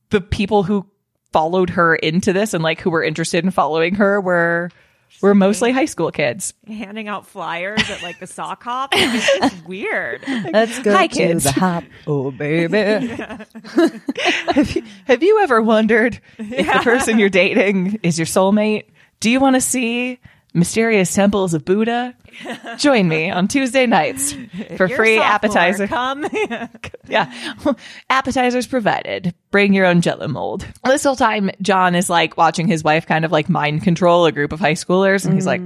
the 0.09 0.21
people 0.21 0.63
who 0.63 0.85
followed 1.31 1.71
her 1.71 1.95
into 1.95 2.33
this 2.33 2.53
and 2.53 2.63
like 2.63 2.79
who 2.79 2.89
were 2.89 3.03
interested 3.03 3.43
in 3.43 3.51
following 3.51 3.95
her 3.95 4.19
were 4.21 4.69
were 5.21 5.35
mostly 5.35 5.71
high 5.71 5.85
school 5.85 6.11
kids. 6.11 6.53
handing 6.67 7.07
out 7.07 7.27
flyers 7.27 7.89
at 7.89 8.01
like 8.03 8.19
the 8.19 8.27
sock 8.27 8.63
hop. 8.63 8.89
It's 8.93 9.63
weird. 9.67 10.23
Let's 10.27 10.79
go 10.79 10.91
Hi, 10.93 11.07
to 11.07 11.15
kids. 11.15 11.43
the 11.43 11.51
hop. 11.51 11.83
Oh, 12.07 12.31
baby. 12.31 12.75
have, 14.53 14.75
you, 14.75 14.83
have 15.05 15.23
you 15.23 15.39
ever 15.41 15.61
wondered 15.61 16.19
if 16.37 16.65
the 16.67 16.79
person 16.83 17.19
you're 17.19 17.29
dating 17.29 17.99
is 18.03 18.17
your 18.17 18.25
soulmate? 18.27 18.85
Do 19.19 19.29
you 19.29 19.39
want 19.39 19.55
to 19.55 19.61
see 19.61 20.19
mysterious 20.53 21.13
temples 21.13 21.53
of 21.53 21.65
Buddha? 21.65 22.15
Join 22.77 23.07
me 23.07 23.29
on 23.29 23.47
Tuesday 23.47 23.85
nights 23.85 24.33
for 24.77 24.87
free 24.87 25.17
sophomore, 25.17 25.33
appetizer. 25.33 25.87
Come. 25.87 26.25
yeah. 27.07 27.31
Appetizers 28.09 28.67
provided. 28.67 29.33
Bring 29.51 29.73
your 29.73 29.85
own 29.85 30.01
jello 30.01 30.27
mold. 30.27 30.65
This 30.85 31.03
whole 31.03 31.15
time, 31.15 31.51
John 31.61 31.95
is 31.95 32.09
like 32.09 32.37
watching 32.37 32.67
his 32.67 32.83
wife 32.83 33.05
kind 33.07 33.25
of 33.25 33.31
like 33.31 33.49
mind 33.49 33.83
control 33.83 34.25
a 34.25 34.31
group 34.31 34.53
of 34.53 34.59
high 34.59 34.73
schoolers. 34.73 35.25
And 35.25 35.33
he's 35.33 35.45
like, 35.45 35.61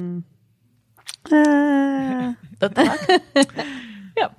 Uh, 1.32 2.34
what 2.60 2.76
the 2.76 3.22
fuck? 3.36 3.58
yep. 4.18 4.38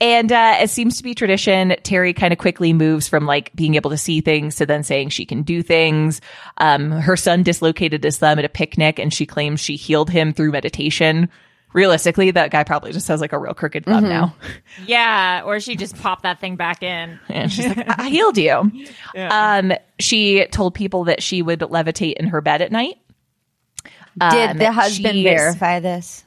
And 0.00 0.30
uh, 0.32 0.56
it 0.60 0.70
seems 0.70 0.96
to 0.98 1.02
be 1.02 1.14
tradition. 1.14 1.74
Terry 1.82 2.12
kind 2.12 2.32
of 2.32 2.38
quickly 2.38 2.72
moves 2.72 3.08
from 3.08 3.26
like 3.26 3.54
being 3.54 3.76
able 3.76 3.90
to 3.90 3.96
see 3.96 4.20
things 4.20 4.56
to 4.56 4.66
then 4.66 4.82
saying 4.82 5.10
she 5.10 5.24
can 5.24 5.42
do 5.42 5.62
things. 5.62 6.20
Um, 6.58 6.90
her 6.90 7.16
son 7.16 7.42
dislocated 7.42 8.02
his 8.04 8.18
thumb 8.18 8.38
at 8.38 8.44
a 8.44 8.48
picnic 8.48 8.98
and 8.98 9.14
she 9.14 9.24
claims 9.24 9.60
she 9.60 9.76
healed 9.76 10.10
him 10.10 10.32
through 10.32 10.50
meditation. 10.50 11.28
Realistically, 11.72 12.30
that 12.32 12.50
guy 12.50 12.62
probably 12.64 12.92
just 12.92 13.08
has 13.08 13.20
like 13.20 13.32
a 13.32 13.38
real 13.38 13.54
crooked 13.54 13.84
thumb 13.84 14.04
now. 14.04 14.36
yeah. 14.86 15.42
Or 15.44 15.58
she 15.58 15.74
just 15.74 15.96
popped 15.96 16.22
that 16.24 16.38
thing 16.40 16.56
back 16.56 16.82
in. 16.82 17.18
And 17.28 17.50
she's 17.52 17.66
like, 17.66 17.98
I 17.98 18.08
healed 18.08 18.36
you. 18.38 18.70
Um, 19.16 19.72
she 20.00 20.46
told 20.48 20.74
people 20.74 21.04
that 21.04 21.22
she 21.22 21.40
would 21.40 21.60
levitate 21.60 22.14
in 22.14 22.26
her 22.26 22.40
bed 22.40 22.62
at 22.62 22.70
night. 22.72 22.96
Did 24.30 24.50
Um, 24.50 24.58
the 24.58 24.70
husband 24.72 25.22
verify 25.24 25.80
this? 25.80 26.24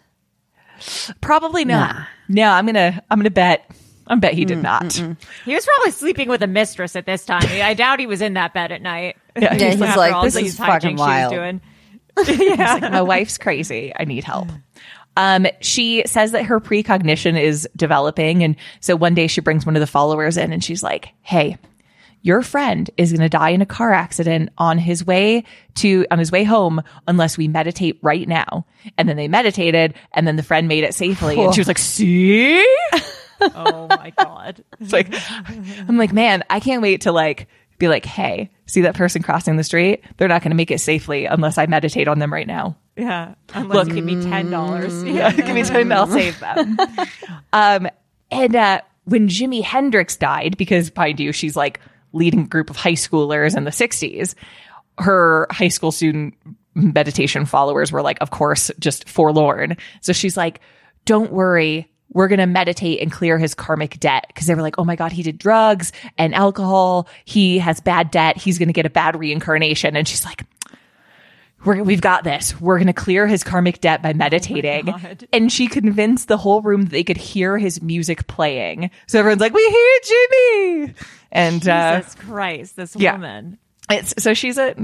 Probably 1.22 1.64
not. 1.66 2.08
No, 2.28 2.50
I'm 2.50 2.66
gonna 2.66 3.02
I'm 3.10 3.20
gonna 3.20 3.30
bet 3.30 3.70
I 4.08 4.16
bet 4.16 4.34
he 4.34 4.46
did 4.46 4.60
mm, 4.60 4.64
not. 4.64 4.84
Mm, 4.84 5.10
mm. 5.10 5.18
He 5.46 5.54
was 5.54 5.66
probably 5.66 5.92
sleeping 5.92 6.30
with 6.30 6.42
a 6.42 6.48
mistress 6.48 6.96
at 6.96 7.06
this 7.06 7.26
time. 7.26 7.44
I 7.46 7.74
doubt 7.74 8.00
he 8.00 8.08
was 8.08 8.22
in 8.22 8.34
that 8.36 8.54
bed 8.54 8.72
at 8.72 8.82
night. 8.82 9.18
Yeah, 9.36 9.54
Yeah, 9.56 9.72
he's 9.72 9.82
After 9.82 10.00
like, 10.00 10.14
all 10.14 10.24
this 10.24 10.36
these 10.36 10.54
is 10.54 10.58
fucking 10.58 10.72
hijinks 10.72 10.82
she 10.90 10.94
was 10.94 11.00
wild. 11.00 11.34
doing. 11.34 11.62
My 12.92 13.02
wife's 13.02 13.38
crazy. 13.38 13.94
I 13.96 14.06
need 14.06 14.24
help. 14.24 14.48
Um, 15.18 15.48
she 15.62 16.04
says 16.06 16.32
that 16.32 16.46
her 16.46 16.60
precognition 16.60 17.36
is 17.36 17.68
developing. 17.76 18.44
And 18.44 18.56
so 18.80 18.96
one 18.96 19.14
day 19.14 19.28
she 19.28 19.42
brings 19.42 19.66
one 19.66 19.76
of 19.76 19.80
the 19.80 19.88
followers 19.88 20.38
in 20.38 20.54
and 20.54 20.64
she's 20.64 20.84
like, 20.84 21.10
Hey, 21.22 21.58
your 22.22 22.42
friend 22.42 22.90
is 22.98 23.12
going 23.12 23.22
to 23.22 23.30
die 23.30 23.50
in 23.50 23.62
a 23.62 23.66
car 23.66 23.94
accident 23.94 24.50
on 24.58 24.78
his 24.78 25.06
way 25.06 25.44
to, 25.76 26.06
on 26.12 26.20
his 26.20 26.32
way 26.32 26.44
home 26.44 26.82
unless 27.08 27.38
we 27.38 27.48
meditate 27.48 28.00
right 28.02 28.28
now. 28.28 28.66
And 28.98 29.08
then 29.08 29.18
they 29.18 29.28
meditated 29.28 29.94
and 30.14 30.28
then 30.28 30.36
the 30.36 30.44
friend 30.44 30.68
made 30.68 30.84
it 30.84 30.94
safely. 30.94 31.40
And 31.40 31.54
she 31.54 31.62
was 31.62 31.68
like, 31.68 31.78
see? 31.78 32.66
Oh 33.40 33.86
my 33.88 34.12
god. 34.18 34.64
It's 34.80 34.92
like, 34.92 35.14
I'm 35.88 35.96
like, 35.98 36.12
man, 36.12 36.44
I 36.50 36.60
can't 36.60 36.82
wait 36.82 37.02
to 37.02 37.12
like 37.12 37.48
be 37.78 37.88
like, 37.88 38.04
Hey, 38.04 38.50
see 38.66 38.82
that 38.82 38.96
person 38.96 39.22
crossing 39.22 39.58
the 39.58 39.64
street? 39.64 40.04
They're 40.18 40.28
not 40.28 40.42
going 40.42 40.50
to 40.52 40.56
make 40.56 40.72
it 40.72 40.82
safely 40.82 41.26
unless 41.26 41.60
I 41.60 41.68
meditate 41.68 42.08
on 42.08 42.18
them 42.20 42.34
right 42.34 42.48
now. 42.48 42.76
Yeah. 42.96 43.36
Unless 43.54 43.90
you 43.90 43.94
give 43.94 44.06
me 44.06 44.22
ten 44.24 44.50
dollars. 44.50 45.04
Yeah, 45.04 45.32
give 45.32 45.54
me 45.54 45.64
ten. 45.64 45.92
I'll 45.92 46.08
save 46.08 46.40
them. 46.40 46.78
um, 47.54 47.88
and 48.32 48.56
uh, 48.56 48.82
when 49.06 49.28
Jimi 49.28 49.62
Hendrix 49.62 50.18
died, 50.18 50.58
because 50.58 50.94
mind 50.96 51.20
you, 51.20 51.32
she's 51.32 51.56
like 51.56 51.80
leading 52.14 52.46
group 52.46 52.70
of 52.70 52.76
high 52.76 52.94
schoolers 52.94 53.56
in 53.56 53.64
the 53.64 53.72
60s, 53.72 54.36
her 54.98 55.48
high 55.52 55.68
school 55.68 55.92
student 55.92 56.36
meditation 56.74 57.46
followers 57.46 57.92
were 57.92 58.02
like, 58.02 58.20
of 58.22 58.30
course, 58.30 58.72
just 58.80 59.10
forlorn. 59.10 59.78
So 60.02 60.14
she's 60.14 60.38
like, 60.38 60.62
don't 61.06 61.32
worry. 61.32 61.92
We're 62.10 62.28
going 62.28 62.40
to 62.40 62.46
meditate 62.46 63.02
and 63.02 63.12
clear 63.12 63.38
his 63.38 63.54
karmic 63.54 64.00
debt. 64.00 64.32
Cause 64.36 64.46
they 64.46 64.56
were 64.56 64.62
like, 64.62 64.78
oh 64.78 64.86
my 64.86 64.96
God, 64.96 65.12
he 65.12 65.24
did 65.24 65.38
drugs 65.38 65.92
and 66.18 66.34
alcohol. 66.34 67.08
He 67.26 67.60
has 67.60 67.80
bad 67.82 68.12
debt. 68.12 68.38
He's 68.38 68.58
going 68.58 68.70
to 68.70 68.74
get 68.74 68.86
a 68.86 68.90
bad 68.90 69.20
reincarnation. 69.20 69.96
And 69.96 70.08
she's 70.08 70.24
like, 70.24 70.44
we're, 71.68 71.84
we've 71.84 72.02
got 72.02 72.24
this. 72.24 72.60
We're 72.60 72.78
going 72.78 72.88
to 72.88 72.94
clear 72.94 73.28
his 73.28 73.44
karmic 73.44 73.82
debt 73.82 74.02
by 74.02 74.14
meditating. 74.14 74.94
and 75.34 75.52
she 75.52 75.68
convinced 75.68 76.30
the 76.30 76.38
whole 76.38 76.62
room 76.62 76.84
that 76.84 76.92
they 76.92 77.04
could 77.04 77.18
hear 77.18 77.58
his 77.58 77.82
music 77.82 78.26
playing. 78.28 78.90
So 79.06 79.20
everyone's 79.20 79.42
like, 79.42 79.54
we 79.54 79.68
hear 79.68 80.00
Jimi. 80.02 80.96
And, 81.32 81.68
uh, 81.68 82.00
Jesus 82.00 82.16
Christ, 82.16 82.76
this 82.78 82.96
yeah. 82.96 83.12
woman. 83.12 83.58
it's, 83.92 84.14
so 84.18 84.34
she's 84.34 84.58
a, 84.58 84.76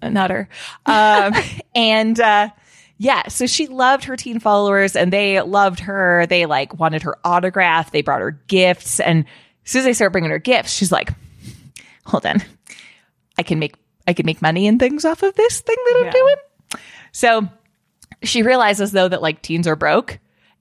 a 0.00 0.08
nutter. 0.08 0.48
Um, 0.86 1.34
and, 1.74 2.18
uh, 2.18 2.48
yeah, 2.96 3.28
so 3.28 3.46
she 3.46 3.66
loved 3.66 4.04
her 4.04 4.16
teen 4.16 4.40
followers 4.40 4.96
and 4.96 5.12
they 5.12 5.40
loved 5.42 5.80
her. 5.80 6.26
They 6.26 6.46
like 6.46 6.78
wanted 6.78 7.02
her 7.02 7.16
autograph. 7.24 7.92
They 7.92 8.02
brought 8.02 8.20
her 8.20 8.32
gifts. 8.46 9.00
And 9.00 9.26
as 9.64 9.70
soon 9.70 9.80
as 9.80 9.84
they 9.84 9.92
start 9.92 10.12
bringing 10.12 10.30
her 10.30 10.38
gifts, 10.38 10.72
she's 10.72 10.92
like, 10.92 11.10
hold 12.04 12.26
on. 12.26 12.42
I 13.38 13.42
can 13.42 13.58
make, 13.58 13.74
I 14.10 14.12
can 14.12 14.26
make 14.26 14.42
money 14.42 14.66
and 14.66 14.78
things 14.78 15.04
off 15.06 15.22
of 15.22 15.34
this 15.34 15.60
thing 15.60 15.76
that 15.86 15.96
I'm 16.00 16.04
Yeah. 16.06 16.10
doing. 16.12 16.36
So 17.12 17.48
she 18.22 18.42
realizes 18.42 18.92
though 18.92 19.08
that 19.08 19.22
like 19.22 19.40
teens 19.42 19.66
are 19.66 19.76
broke 19.76 20.18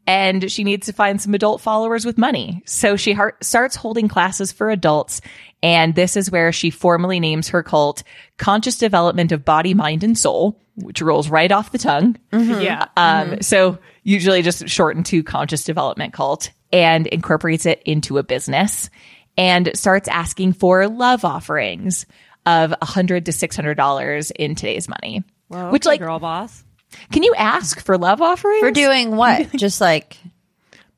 and 0.08 0.50
she 0.50 0.64
needs 0.64 0.86
to 0.88 0.94
find 0.94 1.22
some 1.22 1.34
adult 1.34 1.62
followers 1.62 2.06
with 2.06 2.18
money. 2.18 2.64
So 2.66 2.96
she 2.96 3.14
har- 3.14 3.36
starts 3.42 3.76
holding 3.76 4.08
classes 4.08 4.52
for 4.52 4.70
adults. 4.72 5.22
And 5.62 5.94
this 5.94 6.16
is 6.16 6.32
where 6.32 6.52
she 6.54 6.70
formally 6.70 7.20
names 7.20 7.50
her 7.50 7.62
cult 7.64 8.04
Conscious 8.38 8.78
Development 8.78 9.32
of 9.34 9.44
Body, 9.46 9.74
Mind, 9.74 10.04
and 10.04 10.18
Soul, 10.18 10.58
which 10.76 11.02
rolls 11.02 11.30
right 11.30 11.52
off 11.52 11.72
the 11.74 11.78
tongue. 11.78 12.16
Yeah. 12.32 12.86
Um, 12.96 13.42
So 13.42 13.78
usually 14.04 14.42
just 14.42 14.68
shortened 14.70 15.06
to 15.08 15.22
Conscious 15.22 15.64
Development 15.66 16.14
Cult 16.14 16.50
and 16.72 17.06
incorporates 17.08 17.66
it 17.66 17.82
into 17.86 18.18
a 18.18 18.24
business 18.24 18.90
and 19.38 19.70
starts 19.76 20.08
asking 20.08 20.54
for 20.54 20.88
love 20.88 21.24
offerings 21.26 22.06
of 22.46 22.74
a 22.82 22.86
hundred 22.86 23.26
to 23.26 23.32
six 23.32 23.56
hundred 23.56 23.76
dollars 23.76 24.32
in 24.32 24.56
today's 24.56 24.88
money. 24.88 25.24
Well, 25.50 25.72
Which 25.72 25.86
like, 25.86 26.00
girl 26.00 26.20
boss. 26.20 26.64
can 27.12 27.24
you 27.24 27.34
ask 27.36 27.84
for 27.84 27.98
love 27.98 28.22
offerings 28.22 28.62
For 28.62 28.72
doing 28.72 29.16
what? 29.16 29.52
Just 29.56 29.80
like 29.82 30.18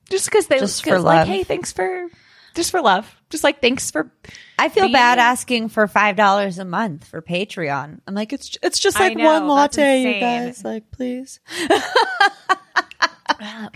just 0.09 0.25
because 0.25 0.47
they 0.47 0.59
Just 0.59 0.83
'cause 0.83 0.93
for 0.93 0.99
like, 0.99 1.19
love. 1.19 1.27
hey, 1.27 1.43
thanks 1.43 1.71
for 1.71 2.07
just 2.53 2.69
for 2.71 2.81
love, 2.81 3.09
just 3.29 3.45
like 3.45 3.61
thanks 3.61 3.91
for. 3.91 4.11
I 4.59 4.67
feel 4.67 4.83
Being- 4.83 4.91
bad 4.93 5.19
asking 5.19 5.69
for 5.69 5.87
five 5.87 6.17
dollars 6.17 6.59
a 6.59 6.65
month 6.65 7.05
for 7.07 7.21
Patreon. 7.21 8.01
I'm 8.05 8.13
like, 8.13 8.33
it's 8.33 8.57
it's 8.61 8.77
just 8.77 8.99
like 8.99 9.15
know, 9.15 9.23
one 9.25 9.47
latte, 9.47 10.01
you 10.01 10.19
guys. 10.19 10.63
Like, 10.65 10.91
please. 10.91 11.39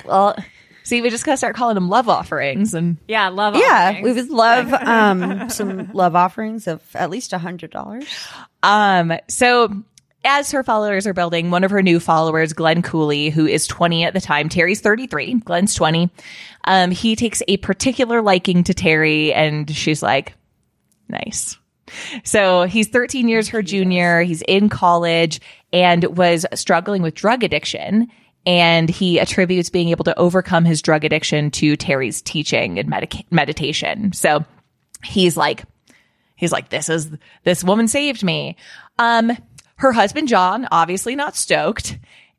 Well, 0.06 0.36
see, 0.86 1.02
we 1.02 1.10
just 1.10 1.26
gotta 1.26 1.36
start 1.38 1.58
calling 1.58 1.76
them 1.76 1.90
love 1.90 2.08
offerings, 2.08 2.74
and 2.74 2.96
Yeah, 3.10 3.28
love 3.28 3.56
offerings. 3.56 3.68
Yeah, 3.68 3.90
offerings. 3.90 4.04
we 4.06 4.14
would 4.14 4.30
love 4.30 4.74
um 4.82 5.50
some 5.50 5.92
love 5.92 6.16
offerings 6.16 6.68
of 6.68 6.82
at 6.96 7.10
least 7.10 7.34
a 7.34 7.38
hundred 7.38 7.72
dollars. 7.72 8.06
Um, 8.64 9.12
so 9.28 9.84
as 10.24 10.52
her 10.52 10.64
followers 10.64 11.06
are 11.06 11.14
building, 11.14 11.52
one 11.52 11.64
of 11.64 11.70
her 11.70 11.84
new 11.84 12.00
followers, 12.00 12.54
Glenn 12.54 12.82
Cooley, 12.82 13.30
who 13.30 13.46
is 13.46 13.68
20 13.68 14.06
at 14.06 14.14
the 14.16 14.20
time, 14.22 14.50
Terry's 14.50 14.82
33, 14.82 15.36
Glenn's 15.42 15.76
20. 15.76 16.10
Um, 16.64 16.90
he 16.90 17.16
takes 17.16 17.44
a 17.48 17.58
particular 17.58 18.24
liking 18.24 18.64
to 18.64 18.74
Terry 18.74 19.32
and 19.32 19.70
she's 19.70 20.02
like, 20.02 20.34
nice. 21.08 21.60
So 22.24 22.64
he's 22.64 22.88
13 22.88 23.28
years 23.30 23.50
her 23.50 23.62
junior. 23.62 24.24
He's 24.24 24.42
in 24.48 24.68
college 24.70 25.40
and 25.72 26.04
was 26.18 26.44
struggling 26.56 27.04
with 27.04 27.14
drug 27.14 27.44
addiction. 27.44 28.08
And 28.46 28.90
he 28.90 29.20
attributes 29.20 29.70
being 29.70 29.90
able 29.90 30.04
to 30.06 30.18
overcome 30.20 30.66
his 30.66 30.82
drug 30.82 31.04
addiction 31.04 31.50
to 31.52 31.76
Terry's 31.76 32.22
teaching 32.22 32.78
and 32.78 32.88
medica- 32.88 33.24
meditation. 33.32 34.14
So 34.14 34.46
he's 35.04 35.36
like, 35.36 35.64
He's 36.36 36.52
like, 36.52 36.70
this 36.70 36.90
is, 36.90 37.10
this 37.44 37.64
woman 37.64 37.88
saved 37.88 38.24
me. 38.24 38.58
Um, 39.00 39.32
her 39.78 39.92
husband, 39.92 40.28
John, 40.28 40.68
obviously 40.72 41.16
not 41.16 41.36
stoked. 41.36 41.98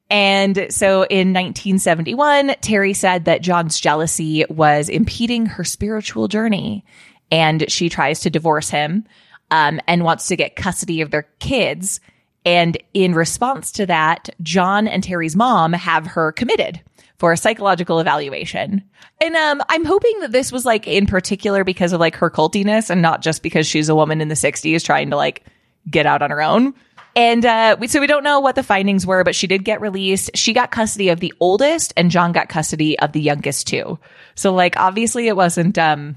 And 0.09 0.67
so 0.71 1.03
in 1.03 1.33
1971, 1.33 2.57
Terry 2.61 2.93
said 2.93 3.25
that 3.25 3.43
John's 3.43 3.81
jealousy 3.81 4.45
was 4.49 4.89
impeding 4.89 5.47
her 5.47 5.65
spiritual 5.65 6.29
journey. 6.29 6.85
And 7.31 7.71
she 7.71 7.89
tries 7.89 8.21
to 8.21 8.31
divorce 8.31 8.71
him, 8.71 9.05
um, 9.51 9.81
and 9.89 10.05
wants 10.05 10.29
to 10.29 10.37
get 10.37 10.55
custody 10.55 11.01
of 11.01 11.11
their 11.11 11.27
kids. 11.41 12.01
And 12.47 12.79
in 12.95 13.13
response 13.13 13.73
to 13.73 13.87
that, 13.87 14.31
John 14.41 14.87
and 14.87 15.03
Terry's 15.03 15.35
mom 15.35 15.73
have 15.73 16.07
her 16.07 16.31
committed 16.31 16.81
for 17.19 17.33
a 17.33 17.37
psychological 17.37 17.99
evaluation. 17.99 18.85
And 19.21 19.35
um, 19.35 19.63
I'm 19.69 19.85
hoping 19.85 20.21
that 20.21 20.31
this 20.31 20.53
was 20.53 20.65
like 20.65 20.87
in 20.87 21.07
particular 21.07 21.65
because 21.65 21.93
of 21.93 22.01
like 22.01 22.15
her 22.17 22.31
cultiness 22.31 22.89
and 22.89 23.03
not 23.03 23.21
just 23.21 23.43
because 23.43 23.67
she's 23.67 23.89
a 23.89 23.97
woman 23.97 24.21
in 24.21 24.29
the 24.29 24.35
60s 24.35 24.85
trying 24.85 25.11
to 25.11 25.17
like 25.17 25.45
get 25.91 26.07
out 26.07 26.23
on 26.23 26.31
her 26.31 26.41
own. 26.41 26.73
And 27.17 27.45
uh, 27.45 27.77
we, 27.81 27.89
so 27.89 27.99
we 27.99 28.07
don't 28.07 28.23
know 28.23 28.39
what 28.39 28.55
the 28.55 28.63
findings 28.63 29.07
were, 29.07 29.25
but 29.25 29.35
she 29.35 29.47
did 29.47 29.65
get 29.65 29.81
released. 29.81 30.31
She 30.35 30.53
got 30.53 30.71
custody 30.71 31.09
of 31.09 31.19
the 31.19 31.33
oldest, 31.41 31.95
and 31.97 32.11
John 32.11 32.31
got 32.31 32.51
custody 32.51 32.99
of 32.99 33.13
the 33.13 33.23
youngest 33.23 33.67
too. 33.67 33.99
So 34.35 34.55
like 34.55 34.77
obviously 34.77 35.27
it 35.27 35.35
wasn't 35.35 35.79
um, 35.79 36.17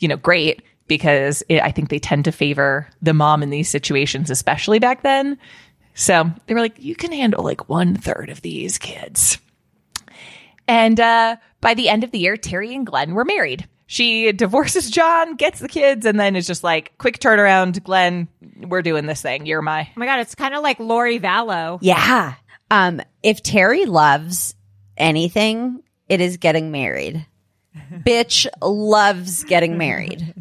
you 0.00 0.08
know 0.08 0.16
great 0.16 0.62
because 0.88 1.44
it, 1.48 1.62
I 1.62 1.70
think 1.70 1.88
they 1.88 2.00
tend 2.00 2.24
to 2.24 2.32
favor 2.32 2.88
the 3.00 3.14
mom 3.14 3.44
in 3.44 3.50
these 3.50 3.68
situations, 3.68 4.28
especially 4.28 4.80
back 4.80 5.02
then. 5.02 5.38
So 5.94 6.30
they 6.46 6.54
were 6.54 6.60
like, 6.60 6.82
you 6.82 6.94
can 6.94 7.12
handle 7.12 7.44
like 7.44 7.68
one 7.68 7.94
third 7.96 8.30
of 8.30 8.42
these 8.42 8.78
kids. 8.78 9.38
And 10.66 10.98
uh, 11.00 11.36
by 11.60 11.74
the 11.74 11.88
end 11.88 12.04
of 12.04 12.10
the 12.10 12.18
year, 12.18 12.36
Terry 12.36 12.74
and 12.74 12.86
Glenn 12.86 13.14
were 13.14 13.24
married. 13.24 13.68
She 13.86 14.30
divorces 14.30 14.88
John, 14.88 15.34
gets 15.34 15.58
the 15.58 15.68
kids, 15.68 16.06
and 16.06 16.18
then 16.18 16.36
is 16.36 16.46
just 16.46 16.62
like, 16.62 16.96
quick 16.96 17.18
turnaround. 17.18 17.82
Glenn, 17.82 18.28
we're 18.60 18.82
doing 18.82 19.06
this 19.06 19.20
thing. 19.20 19.46
You're 19.46 19.62
my. 19.62 19.88
Oh 19.90 19.98
my 19.98 20.06
god, 20.06 20.20
it's 20.20 20.36
kind 20.36 20.54
of 20.54 20.62
like 20.62 20.78
Lori 20.78 21.18
Vallow. 21.18 21.80
Yeah. 21.82 22.34
Um, 22.70 23.00
if 23.24 23.42
Terry 23.42 23.86
loves 23.86 24.54
anything, 24.96 25.82
it 26.08 26.20
is 26.20 26.36
getting 26.36 26.70
married. 26.70 27.26
Bitch 27.92 28.46
loves 28.62 29.42
getting 29.42 29.76
married. 29.76 30.34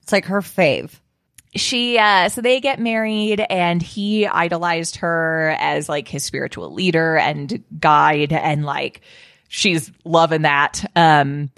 It's 0.00 0.12
like 0.12 0.26
her 0.26 0.40
fave. 0.40 0.98
She, 1.56 1.98
uh, 1.98 2.28
so 2.28 2.40
they 2.40 2.60
get 2.60 2.80
married 2.80 3.44
and 3.50 3.82
he 3.82 4.26
idolized 4.26 4.96
her 4.96 5.56
as 5.58 5.88
like 5.88 6.08
his 6.08 6.24
spiritual 6.24 6.72
leader 6.72 7.16
and 7.16 7.62
guide 7.78 8.32
and 8.32 8.64
like 8.64 9.00
she's 9.48 9.90
loving 10.04 10.42
that. 10.42 10.84
Um, 10.94 11.50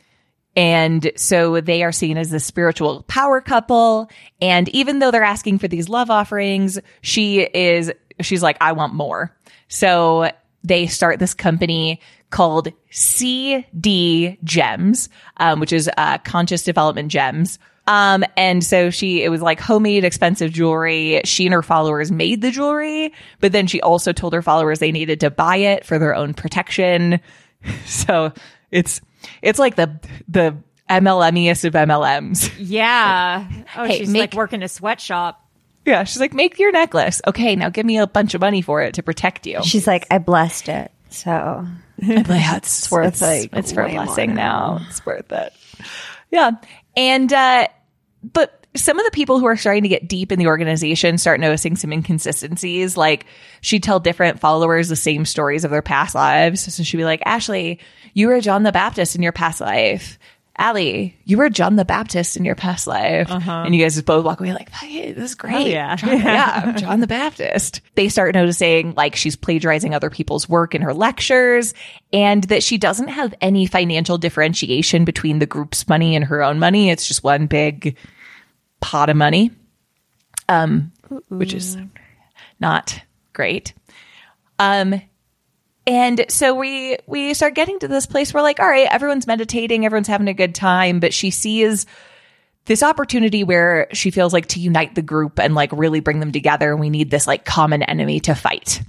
and 0.57 1.13
so 1.15 1.61
they 1.61 1.85
are 1.85 1.93
seen 1.93 2.19
as 2.19 2.31
the 2.31 2.41
spiritual 2.41 3.05
power 3.05 3.41
couple. 3.41 4.11
And 4.41 4.69
even 4.71 4.99
though 4.99 5.11
they're 5.11 5.23
asking 5.23 5.59
for 5.59 5.69
these 5.69 5.89
love 5.89 6.11
offerings, 6.11 6.81
she 7.01 7.43
is, 7.43 7.93
she's 8.21 8.43
like, 8.43 8.57
I 8.61 8.73
want 8.73 8.93
more. 8.93 9.37
So 9.69 10.31
they 10.65 10.87
start 10.87 11.21
this 11.21 11.35
company 11.35 12.01
called 12.31 12.73
CD 12.91 14.39
Gems, 14.43 15.09
um, 15.37 15.61
which 15.61 15.73
is 15.73 15.89
uh, 15.97 16.19
Conscious 16.19 16.63
Development 16.63 17.11
Gems. 17.11 17.59
Um, 17.89 18.23
and 18.37 18.63
so 18.63 18.91
she, 18.91 19.23
it 19.25 19.31
was 19.31 19.41
like 19.41 19.59
homemade 19.61 20.05
expensive 20.05 20.53
jewelry. 20.53 21.23
She 21.25 21.47
and 21.47 21.55
her 21.55 21.63
followers 21.63 22.13
made 22.13 22.43
the 22.43 22.51
jewelry, 22.51 23.15
but 23.41 23.51
then 23.53 23.67
she 23.67 23.81
also 23.81 24.13
told 24.13 24.35
her 24.35 24.43
followers 24.43 24.79
they 24.79 24.93
needed 24.93 25.21
to 25.21 25.31
buy 25.31 25.57
it 25.57 25.87
for 25.87 25.99
their 25.99 26.15
own 26.15 26.35
protection. 26.35 27.21
So 27.87 28.33
it's, 28.71 29.01
it's 29.43 29.59
like 29.59 29.75
the, 29.75 29.99
the 30.29 30.57
MLMiest 30.89 31.65
of 31.65 31.73
MLMs. 31.73 32.53
Yeah. 32.59 33.49
Oh, 33.77 33.85
Hey, 33.85 33.99
she's 33.99 34.11
make- 34.11 34.21
like 34.21 34.35
working 34.35 34.63
a 34.63 34.69
sweatshop. 34.69 35.45
Yeah. 35.85 36.05
She's 36.05 36.21
like, 36.21 36.35
make 36.35 36.59
your 36.61 36.71
necklace. 36.71 37.21
Okay. 37.27 37.57
Now 37.57 37.69
give 37.71 37.85
me 37.85 37.99
a 37.99 38.07
bunch 38.07 38.35
of 38.35 38.41
money 38.41 38.63
for 38.63 38.81
it 38.83 38.95
to 38.95 39.03
protect 39.03 39.45
you. 39.47 39.61
She's 39.65 39.89
like, 39.89 40.07
I 40.11 40.19
blessed 40.19 40.69
it. 40.69 40.93
So 41.11 41.67
yeah, 41.99 42.23
it's, 42.57 42.91
worth, 42.93 43.09
it's, 43.09 43.23
like, 43.23 43.51
it's 43.55 43.73
for 43.73 43.83
a 43.83 43.91
blessing 43.91 44.35
now. 44.35 44.79
now. 44.79 44.87
It's 44.89 45.05
worth 45.05 45.33
it. 45.33 45.53
Yeah. 46.31 46.53
And, 46.97 47.33
uh, 47.33 47.67
but 48.23 48.67
some 48.75 48.99
of 48.99 49.05
the 49.05 49.11
people 49.11 49.39
who 49.39 49.47
are 49.47 49.57
starting 49.57 49.83
to 49.83 49.89
get 49.89 50.09
deep 50.09 50.31
in 50.31 50.39
the 50.39 50.47
organization 50.47 51.19
start 51.19 51.41
noticing 51.41 51.77
some 51.77 51.93
inconsistencies. 51.93 52.97
Like 52.97 53.27
she'd 53.61 53.83
tell 53.83 54.01
different 54.01 54.41
followers 54.41 54.89
the 54.89 54.97
same 54.97 55.25
stories 55.25 55.65
of 55.65 55.71
their 55.71 55.83
past 55.83 56.15
lives. 56.15 56.75
So 56.75 56.83
she'd 56.83 56.97
be 56.97 57.05
like, 57.05 57.23
Ashley, 57.25 57.81
you 58.15 58.29
were 58.29 58.41
John 58.41 58.63
the 58.63 58.73
Baptist 58.73 59.17
in 59.17 59.23
your 59.23 59.33
past 59.33 59.61
life. 59.61 60.19
Allie, 60.59 61.17
you 61.25 61.39
were 61.39 61.49
John 61.51 61.77
the 61.77 61.85
Baptist 61.85 62.37
in 62.37 62.45
your 62.45 62.57
past 62.57 62.89
life. 62.89 63.29
And 63.31 63.75
you 63.75 63.81
guys 63.83 63.95
just 63.95 64.07
both 64.07 64.25
walk 64.25 64.41
away 64.41 64.53
like, 64.53 64.71
hey, 64.71 65.13
this 65.13 65.31
is 65.31 65.35
great. 65.37 65.55
Uh-huh. 65.55 65.63
Oh, 65.65 65.67
yeah. 65.69 65.97
John, 65.97 66.19
yeah, 66.19 66.63
I'm 66.65 66.77
John 66.79 67.01
the 67.01 67.07
Baptist. 67.07 67.81
They 67.95 68.09
start 68.09 68.35
noticing 68.35 68.95
like 68.95 69.15
she's 69.15 69.37
plagiarizing 69.37 69.95
other 69.95 70.11
people's 70.11 70.49
work 70.49 70.75
in 70.75 70.83
her 70.83 70.93
lectures 70.93 71.75
and 72.13 72.43
that 72.45 72.65
she 72.65 72.77
doesn't 72.77 73.09
have 73.09 73.35
any 73.41 73.67
financial 73.67 74.19
differentiation 74.19 75.05
between 75.05 75.39
the 75.39 75.47
group's 75.47 75.89
money 75.89 76.17
and 76.17 76.25
her 76.25 76.43
own 76.43 76.59
money. 76.59 76.91
It's 76.91 77.07
just 77.07 77.23
one 77.23 77.47
big 77.47 77.97
pot 78.81 79.11
of 79.11 79.17
money, 79.17 79.53
um, 80.49 80.91
which 81.29 81.55
is 81.55 81.77
not 82.59 83.01
great. 83.33 83.75
Um, 84.59 85.01
and 85.89 86.27
so 86.29 86.55
we 86.55 86.99
we 87.07 87.33
start 87.33 87.55
getting 87.55 87.79
to 87.79 87.89
this 87.89 88.05
place 88.05 88.35
where 88.35 88.43
like, 88.43 88.61
all 88.61 88.69
right, 88.69 88.87
everyone's 88.91 89.27
meditating, 89.27 89.87
everyone's 89.87 90.07
having 90.07 90.29
a 90.29 90.35
good 90.35 90.55
time, 90.55 91.01
but 91.01 91.15
she 91.15 91.31
sees 91.31 91.87
this 92.67 92.83
opportunity 92.83 93.43
where 93.43 93.89
she 93.95 94.11
feels 94.11 94.35
like 94.35 94.49
to 94.49 94.61
unite 94.61 94.95
the 94.95 95.01
group 95.01 95.41
and 95.41 95.55
like 95.55 95.73
really 95.73 96.01
bring 96.01 96.21
them 96.21 96.31
together. 96.31 96.71
And 96.71 96.79
we 96.79 96.91
need 96.91 97.11
this 97.11 97.27
like 97.27 97.47
common 97.47 97.83
enemy 97.83 98.21
to 98.21 98.35
fight. 98.35 98.83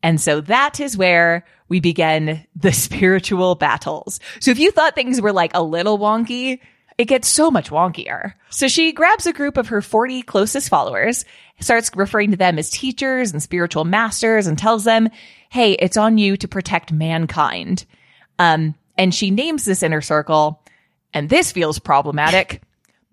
And 0.00 0.20
so 0.20 0.40
that 0.42 0.78
is 0.78 0.96
where 0.96 1.44
we 1.68 1.80
begin 1.80 2.46
the 2.54 2.72
spiritual 2.72 3.56
battles. 3.56 4.20
So 4.38 4.52
if 4.52 4.60
you 4.60 4.70
thought 4.70 4.94
things 4.94 5.20
were 5.20 5.32
like 5.32 5.50
a 5.54 5.62
little 5.62 5.98
wonky, 5.98 6.60
it 6.98 7.06
gets 7.06 7.26
so 7.26 7.50
much 7.50 7.70
wonkier. 7.70 8.34
So 8.50 8.68
she 8.68 8.92
grabs 8.92 9.26
a 9.26 9.32
group 9.32 9.56
of 9.56 9.68
her 9.68 9.82
40 9.82 10.22
closest 10.22 10.68
followers, 10.68 11.24
starts 11.58 11.90
referring 11.96 12.30
to 12.30 12.36
them 12.36 12.60
as 12.60 12.70
teachers 12.70 13.32
and 13.32 13.42
spiritual 13.42 13.84
masters 13.84 14.46
and 14.46 14.56
tells 14.56 14.84
them, 14.84 15.08
Hey, 15.50 15.72
it's 15.72 15.96
on 15.96 16.18
you 16.18 16.36
to 16.36 16.48
protect 16.48 16.92
mankind. 16.92 17.84
Um, 18.38 18.74
and 18.96 19.14
she 19.14 19.30
names 19.30 19.64
this 19.64 19.82
inner 19.82 20.00
circle, 20.00 20.62
and 21.14 21.28
this 21.28 21.52
feels 21.52 21.78
problematic. 21.78 22.62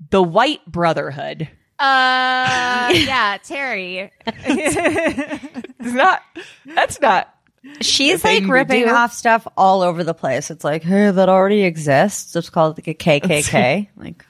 The 0.09 0.21
White 0.21 0.59
Brotherhood. 0.69 1.43
Uh, 1.79 2.91
yeah, 2.93 3.37
Terry. 3.41 4.11
It's 4.27 5.93
not, 5.93 6.21
that's 6.65 6.99
not 6.99 7.33
She's 7.81 8.23
like 8.23 8.45
ripping 8.45 8.85
do. 8.85 8.89
off 8.89 9.13
stuff 9.13 9.47
all 9.57 9.81
over 9.81 10.03
the 10.03 10.13
place. 10.13 10.51
It's 10.51 10.63
like, 10.63 10.83
hey, 10.83 11.11
that 11.11 11.29
already 11.29 11.63
exists. 11.63 12.35
It's 12.35 12.49
called 12.49 12.77
like 12.77 12.87
a 12.87 12.93
KKK. 12.93 13.87
like, 13.97 14.25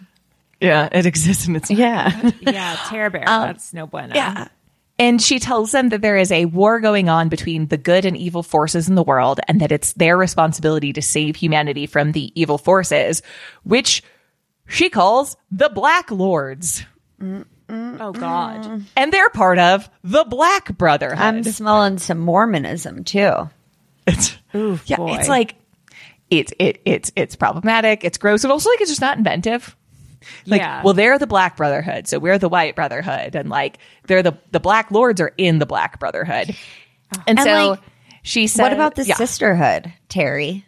Yeah, 0.61 0.87
it 0.91 1.05
exists 1.05 1.47
and 1.47 1.57
it's 1.57 1.69
yeah. 1.69 2.31
Yeah, 2.41 2.77
Terror 2.87 3.09
Bear. 3.09 3.25
That's 3.25 3.73
no 3.73 3.87
bueno. 3.87 4.15
Yeah. 4.15 4.47
And 4.97 5.21
she 5.21 5.39
tells 5.39 5.71
them 5.71 5.89
that 5.89 6.01
there 6.01 6.17
is 6.17 6.31
a 6.31 6.45
war 6.45 6.79
going 6.79 7.09
on 7.09 7.27
between 7.27 7.67
the 7.67 7.77
good 7.77 8.05
and 8.05 8.15
evil 8.15 8.43
forces 8.43 8.87
in 8.87 8.95
the 8.95 9.03
world 9.03 9.41
and 9.47 9.59
that 9.59 9.71
it's 9.71 9.93
their 9.93 10.15
responsibility 10.17 10.93
to 10.93 11.01
save 11.01 11.35
humanity 11.35 11.85
from 11.85 12.13
the 12.13 12.31
evil 12.39 12.57
forces, 12.57 13.21
which 13.63 14.03
she 14.67 14.89
calls 14.89 15.35
the 15.51 15.69
Black 15.69 16.11
Lords. 16.11 16.85
Oh 17.69 18.11
God. 18.13 18.85
And 18.95 19.11
they're 19.11 19.29
part 19.29 19.59
of 19.59 19.89
the 20.03 20.23
Black 20.23 20.77
Brotherhood. 20.77 21.19
I'm 21.19 21.43
smelling 21.43 21.97
some 21.97 22.19
Mormonism 22.19 23.03
too. 23.03 23.49
it's, 24.07 24.37
yeah, 24.53 24.97
boy. 24.97 25.15
it's 25.15 25.27
like 25.27 25.55
it's 26.29 26.53
it 26.59 26.81
it's 26.85 27.11
it's 27.15 27.35
problematic, 27.35 28.03
it's 28.03 28.17
gross, 28.17 28.43
and 28.43 28.51
also 28.51 28.69
like 28.69 28.81
it's 28.81 28.91
just 28.91 29.01
not 29.01 29.17
inventive. 29.17 29.75
Like, 30.45 30.61
Yeah. 30.61 30.81
well, 30.83 30.93
they're 30.93 31.17
the 31.19 31.27
Black 31.27 31.57
Brotherhood, 31.57 32.07
so 32.07 32.19
we're 32.19 32.37
the 32.37 32.49
White 32.49 32.75
Brotherhood, 32.75 33.35
and 33.35 33.49
like 33.49 33.77
they're 34.07 34.23
the 34.23 34.37
the 34.51 34.59
Black 34.59 34.91
Lords 34.91 35.21
are 35.21 35.31
in 35.37 35.59
the 35.59 35.65
Black 35.65 35.99
Brotherhood, 35.99 36.55
and, 37.27 37.37
And, 37.37 37.41
so 37.41 37.69
like, 37.71 37.79
she 38.23 38.47
said, 38.47 38.63
what 38.63 38.73
about 38.73 38.95
the 38.95 39.03
yeah. 39.05 39.15
sisterhood, 39.15 39.91
Terry? 40.09 40.65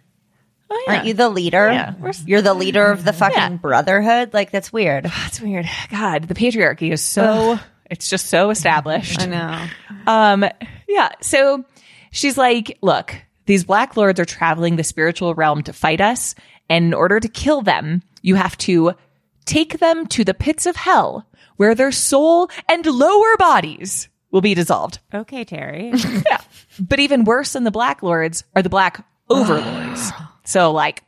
Oh, 0.70 0.84
yeah. 0.86 0.94
Aren't 0.96 1.06
you 1.06 1.14
the 1.14 1.30
leader? 1.30 1.72
Yeah, 1.72 1.94
You're 2.26 2.42
the 2.42 2.54
leader 2.54 2.92
of 2.92 3.06
the 3.06 3.14
fucking 3.14 3.38
Yeah. 3.38 3.50
brotherhood. 3.58 4.34
Like 4.34 4.52
that's 4.52 4.72
weird. 4.74 5.06
That's 5.24 5.40
weird. 5.40 5.66
God, 5.90 6.24
the 6.24 6.34
patriarchy 6.34 6.92
is 6.92 7.02
so 7.02 7.58
it's 7.90 8.10
just 8.10 8.26
so 8.28 8.50
established. 8.50 9.22
I 9.22 9.26
know. 9.28 9.66
Um, 10.06 10.46
yeah. 10.90 11.10
So 11.22 11.64
she's 12.12 12.38
like, 12.38 12.78
look, 12.82 13.16
these 13.46 13.64
black 13.64 13.96
lords 13.96 14.20
are 14.20 14.26
traveling 14.26 14.76
the 14.76 14.84
spiritual 14.84 15.34
realm 15.36 15.64
to 15.64 15.72
fight 15.74 16.02
us. 16.02 16.36
And 16.70 16.88
in 16.88 16.94
order 16.94 17.18
to 17.18 17.30
kill 17.30 17.62
them, 17.62 18.04
you 18.22 18.36
have 18.36 18.58
to 18.60 18.92
take 19.48 19.80
them 19.80 20.06
to 20.08 20.24
the 20.24 20.34
pits 20.36 20.66
of 20.68 20.76
hell 20.76 21.26
where 21.56 21.74
their 21.74 21.92
soul 21.92 22.50
and 22.70 22.86
lower 22.86 23.36
bodies 23.38 24.10
will 24.30 24.42
be 24.42 24.54
dissolved. 24.54 25.00
Okay, 25.14 25.44
Terry. 25.44 25.92
Yeah. 26.30 26.42
But 26.80 27.00
even 27.00 27.24
worse 27.24 27.54
than 27.54 27.64
the 27.64 27.72
black 27.72 28.04
lords 28.04 28.44
are 28.56 28.62
the 28.62 28.70
black 28.70 29.04
overlords. 29.30 30.12
so 30.44 30.72
like 30.72 31.02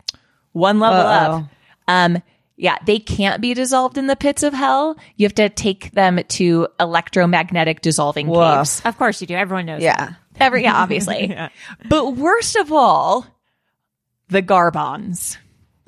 one 0.54 0.80
level 0.80 1.00
Uh-oh. 1.02 1.38
up. 1.38 1.46
Um, 1.88 2.24
yeah, 2.58 2.78
they 2.86 3.00
can't 3.00 3.42
be 3.42 3.54
dissolved 3.54 3.98
in 3.98 4.08
the 4.08 4.16
pits 4.16 4.44
of 4.44 4.54
hell. 4.54 4.98
You 5.16 5.26
have 5.26 5.36
to 5.36 5.50
take 5.50 5.92
them 5.92 6.20
to 6.30 6.68
electromagnetic 6.80 7.82
dissolving 7.82 8.28
Woof. 8.28 8.38
caves. 8.58 8.82
of 8.84 8.98
course 8.98 9.22
you 9.22 9.28
do. 9.28 9.36
Everyone 9.36 9.66
knows. 9.66 9.82
Yeah. 9.82 10.14
Every, 10.40 10.64
yeah, 10.64 10.76
obviously. 10.76 11.28
yeah. 11.30 11.50
But 11.88 12.16
worst 12.16 12.56
of 12.56 12.72
all, 12.72 13.26
the 14.30 14.42
Garbons. 14.42 15.38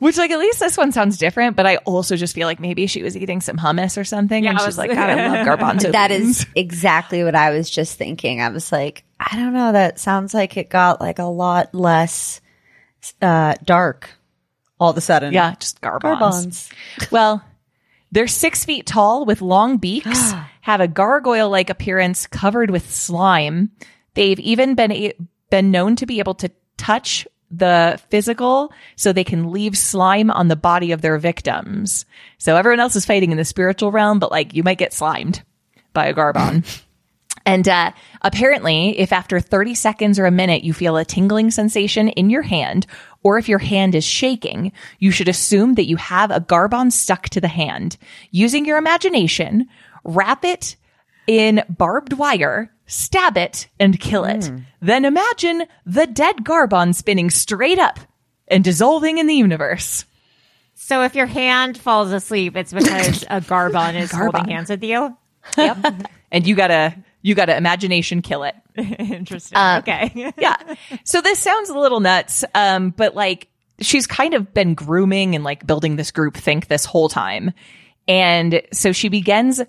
Which, 0.00 0.16
like, 0.18 0.30
at 0.32 0.38
least 0.38 0.58
this 0.58 0.76
one 0.76 0.90
sounds 0.92 1.16
different, 1.18 1.54
but 1.56 1.66
I 1.66 1.76
also 1.76 2.16
just 2.16 2.34
feel 2.34 2.48
like 2.48 2.58
maybe 2.58 2.86
she 2.88 3.02
was 3.02 3.16
eating 3.16 3.40
some 3.40 3.56
hummus 3.58 3.96
or 3.96 4.04
something. 4.04 4.42
Yeah, 4.42 4.50
and 4.50 4.58
I 4.58 4.62
she's 4.62 4.66
was- 4.68 4.78
like, 4.78 4.90
God, 4.90 5.10
I 5.10 5.28
love 5.28 5.46
garbanzo. 5.58 5.92
That 5.92 6.08
beans." 6.08 6.40
is 6.40 6.46
exactly 6.56 7.22
what 7.22 7.34
I 7.36 7.50
was 7.50 7.70
just 7.70 7.96
thinking. 7.98 8.40
I 8.40 8.48
was 8.48 8.72
like, 8.72 9.04
I 9.20 9.36
don't 9.36 9.52
know. 9.52 9.72
That 9.72 10.00
sounds 10.00 10.34
like 10.34 10.56
it 10.56 10.68
got 10.70 11.00
like 11.00 11.18
a 11.18 11.24
lot 11.24 11.74
less 11.74 12.40
uh, 13.22 13.54
dark 13.62 14.10
all 14.80 14.90
of 14.90 14.96
a 14.96 15.00
sudden. 15.02 15.32
Yeah, 15.34 15.54
just 15.60 15.80
garbons. 15.82 16.18
Garbons. 16.20 16.70
Well, 17.10 17.44
they're 18.10 18.26
six 18.26 18.64
feet 18.64 18.86
tall 18.86 19.26
with 19.26 19.42
long 19.42 19.76
beaks, 19.76 20.32
have 20.62 20.80
a 20.80 20.88
gargoyle 20.88 21.50
like 21.50 21.68
appearance 21.70 22.26
covered 22.26 22.70
with 22.70 22.90
slime. 22.90 23.70
They've 24.14 24.40
even 24.40 24.74
been 24.74 24.92
a- 24.92 25.12
been 25.50 25.70
known 25.70 25.96
to 25.96 26.06
be 26.06 26.18
able 26.20 26.34
to 26.36 26.50
touch 26.78 27.28
the 27.50 28.00
physical 28.10 28.72
so 28.96 29.12
they 29.12 29.24
can 29.24 29.50
leave 29.50 29.76
slime 29.76 30.30
on 30.30 30.48
the 30.48 30.56
body 30.56 30.92
of 30.92 31.02
their 31.02 31.18
victims. 31.18 32.04
So 32.38 32.56
everyone 32.56 32.80
else 32.80 32.96
is 32.96 33.04
fighting 33.04 33.32
in 33.32 33.36
the 33.36 33.44
spiritual 33.44 33.92
realm, 33.92 34.18
but 34.18 34.30
like 34.30 34.54
you 34.54 34.62
might 34.62 34.78
get 34.78 34.92
slimed 34.92 35.42
by 35.92 36.06
a 36.06 36.12
garbon. 36.12 36.64
And 37.46 37.66
uh, 37.68 37.92
apparently, 38.22 38.98
if 38.98 39.12
after 39.12 39.40
30 39.40 39.74
seconds 39.74 40.18
or 40.18 40.26
a 40.26 40.30
minute 40.30 40.62
you 40.62 40.72
feel 40.72 40.96
a 40.96 41.04
tingling 41.04 41.50
sensation 41.50 42.08
in 42.10 42.30
your 42.30 42.42
hand, 42.42 42.86
or 43.22 43.38
if 43.38 43.48
your 43.48 43.58
hand 43.58 43.94
is 43.94 44.04
shaking, 44.04 44.72
you 44.98 45.10
should 45.10 45.28
assume 45.28 45.74
that 45.74 45.86
you 45.86 45.96
have 45.96 46.30
a 46.30 46.40
garbon 46.40 46.90
stuck 46.90 47.28
to 47.30 47.40
the 47.40 47.48
hand. 47.48 47.96
Using 48.30 48.66
your 48.66 48.78
imagination, 48.78 49.68
wrap 50.04 50.44
it 50.44 50.76
in 51.26 51.62
barbed 51.68 52.12
wire, 52.12 52.70
stab 52.90 53.36
it, 53.36 53.68
and 53.78 53.98
kill 53.98 54.24
it. 54.24 54.50
Then 54.80 55.04
imagine 55.04 55.64
the 55.86 56.06
dead 56.06 56.44
garbon 56.44 56.92
spinning 56.92 57.30
straight 57.30 57.78
up 57.78 58.00
and 58.48 58.64
dissolving 58.64 59.18
in 59.18 59.26
the 59.26 59.34
universe. 59.34 60.04
So 60.74 61.02
if 61.02 61.14
your 61.14 61.26
hand 61.26 61.78
falls 61.78 62.10
asleep, 62.10 62.56
it's 62.56 62.72
because 62.72 63.22
a 63.30 63.40
Garbon 63.40 63.94
is 63.94 64.10
holding 64.10 64.46
hands 64.46 64.70
with 64.70 64.82
you. 64.82 65.16
Yep. 65.56 66.08
and 66.32 66.46
you 66.46 66.56
gotta, 66.56 66.96
you 67.22 67.34
gotta 67.34 67.56
imagination 67.56 68.22
kill 68.22 68.42
it. 68.42 68.56
Interesting. 68.76 69.56
Uh, 69.56 69.78
okay. 69.82 70.32
yeah. 70.36 70.56
So 71.04 71.20
this 71.20 71.38
sounds 71.38 71.68
a 71.68 71.78
little 71.78 72.00
nuts, 72.00 72.44
um, 72.54 72.90
but 72.90 73.14
like 73.14 73.48
she's 73.80 74.06
kind 74.06 74.34
of 74.34 74.52
been 74.52 74.74
grooming 74.74 75.34
and 75.34 75.44
like 75.44 75.66
building 75.66 75.96
this 75.96 76.10
group 76.10 76.36
think 76.36 76.66
this 76.66 76.84
whole 76.84 77.08
time. 77.08 77.52
And 78.08 78.62
so 78.72 78.90
she 78.90 79.08
begins, 79.08 79.60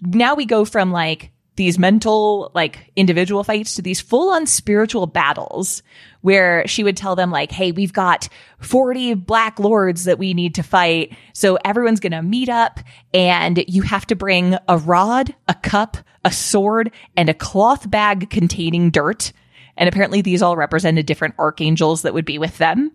now 0.00 0.34
we 0.34 0.46
go 0.46 0.64
from 0.64 0.92
like 0.92 1.30
these 1.60 1.78
mental, 1.78 2.50
like 2.54 2.90
individual 2.96 3.44
fights 3.44 3.74
to 3.74 3.82
these 3.82 4.00
full 4.00 4.30
on 4.30 4.46
spiritual 4.46 5.06
battles 5.06 5.82
where 6.22 6.66
she 6.66 6.82
would 6.82 6.96
tell 6.96 7.14
them 7.14 7.30
like, 7.30 7.52
Hey, 7.52 7.70
we've 7.70 7.92
got 7.92 8.30
40 8.60 9.12
black 9.12 9.60
lords 9.60 10.04
that 10.04 10.18
we 10.18 10.32
need 10.32 10.54
to 10.54 10.62
fight. 10.62 11.14
So 11.34 11.58
everyone's 11.62 12.00
going 12.00 12.12
to 12.12 12.22
meet 12.22 12.48
up 12.48 12.80
and 13.12 13.62
you 13.68 13.82
have 13.82 14.06
to 14.06 14.16
bring 14.16 14.56
a 14.68 14.78
rod, 14.78 15.34
a 15.48 15.54
cup, 15.54 15.98
a 16.24 16.32
sword 16.32 16.92
and 17.14 17.28
a 17.28 17.34
cloth 17.34 17.90
bag 17.90 18.30
containing 18.30 18.90
dirt. 18.90 19.30
And 19.76 19.86
apparently 19.86 20.22
these 20.22 20.40
all 20.40 20.56
represented 20.56 21.04
different 21.04 21.34
archangels 21.38 22.02
that 22.02 22.14
would 22.14 22.24
be 22.24 22.38
with 22.38 22.56
them. 22.56 22.90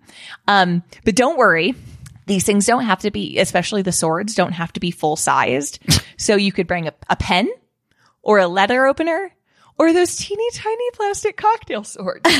Um, 0.48 0.82
but 1.04 1.16
don't 1.16 1.38
worry. 1.38 1.76
These 2.26 2.46
things 2.46 2.66
don't 2.66 2.86
have 2.86 3.02
to 3.02 3.12
be, 3.12 3.38
especially 3.38 3.84
the 3.84 3.92
swords, 3.92 4.34
don't 4.34 4.54
have 4.54 4.74
to 4.74 4.80
be 4.80 4.90
full 4.90 5.18
sized. 5.18 5.78
so 6.18 6.36
you 6.36 6.52
could 6.52 6.66
bring 6.66 6.88
a, 6.88 6.94
a 7.12 7.16
pen 7.16 7.48
or 8.26 8.40
a 8.40 8.48
letter 8.50 8.86
opener 8.86 9.32
or 9.78 9.94
those 9.94 10.18
teeny 10.18 10.50
tiny 10.52 10.92
plastic 10.92 11.38
cocktail 11.38 11.86
swords. 11.86 12.30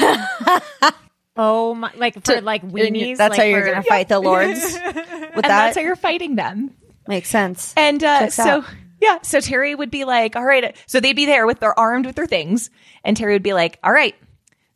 Oh 1.38 1.76
my! 1.76 1.92
Like 1.98 2.24
for 2.26 2.40
like 2.40 2.66
weenies. 2.66 3.18
That's 3.18 3.32
like 3.32 3.40
how 3.40 3.44
you're 3.46 3.60
for- 3.60 3.72
going 3.72 3.84
to 3.84 3.90
fight 3.90 4.08
the 4.08 4.22
lords 4.22 4.62
with 4.86 4.96
and 4.96 5.04
that. 5.36 5.42
that's 5.44 5.76
how 5.76 5.82
you're 5.84 5.98
fighting 5.98 6.36
them. 6.38 6.74
Makes 7.10 7.28
sense. 7.30 7.74
And 7.76 8.02
uh, 8.02 8.20
Checks 8.20 8.36
so, 8.36 8.44
out. 8.44 8.64
yeah, 9.02 9.18
so 9.22 9.42
Terry 9.42 9.76
would 9.76 9.92
be 9.92 10.06
like, 10.06 10.38
all 10.38 10.46
right. 10.46 10.76
So 10.88 11.02
they'd 11.02 11.12
be 11.12 11.26
there 11.26 11.46
with 11.46 11.60
their 11.60 11.78
armed 11.78 12.06
with 12.06 12.16
their 12.16 12.26
things. 12.26 12.70
And 13.04 13.18
Terry 13.18 13.34
would 13.34 13.44
be 13.44 13.52
like, 13.54 13.78
all 13.84 13.92
right, 13.92 14.16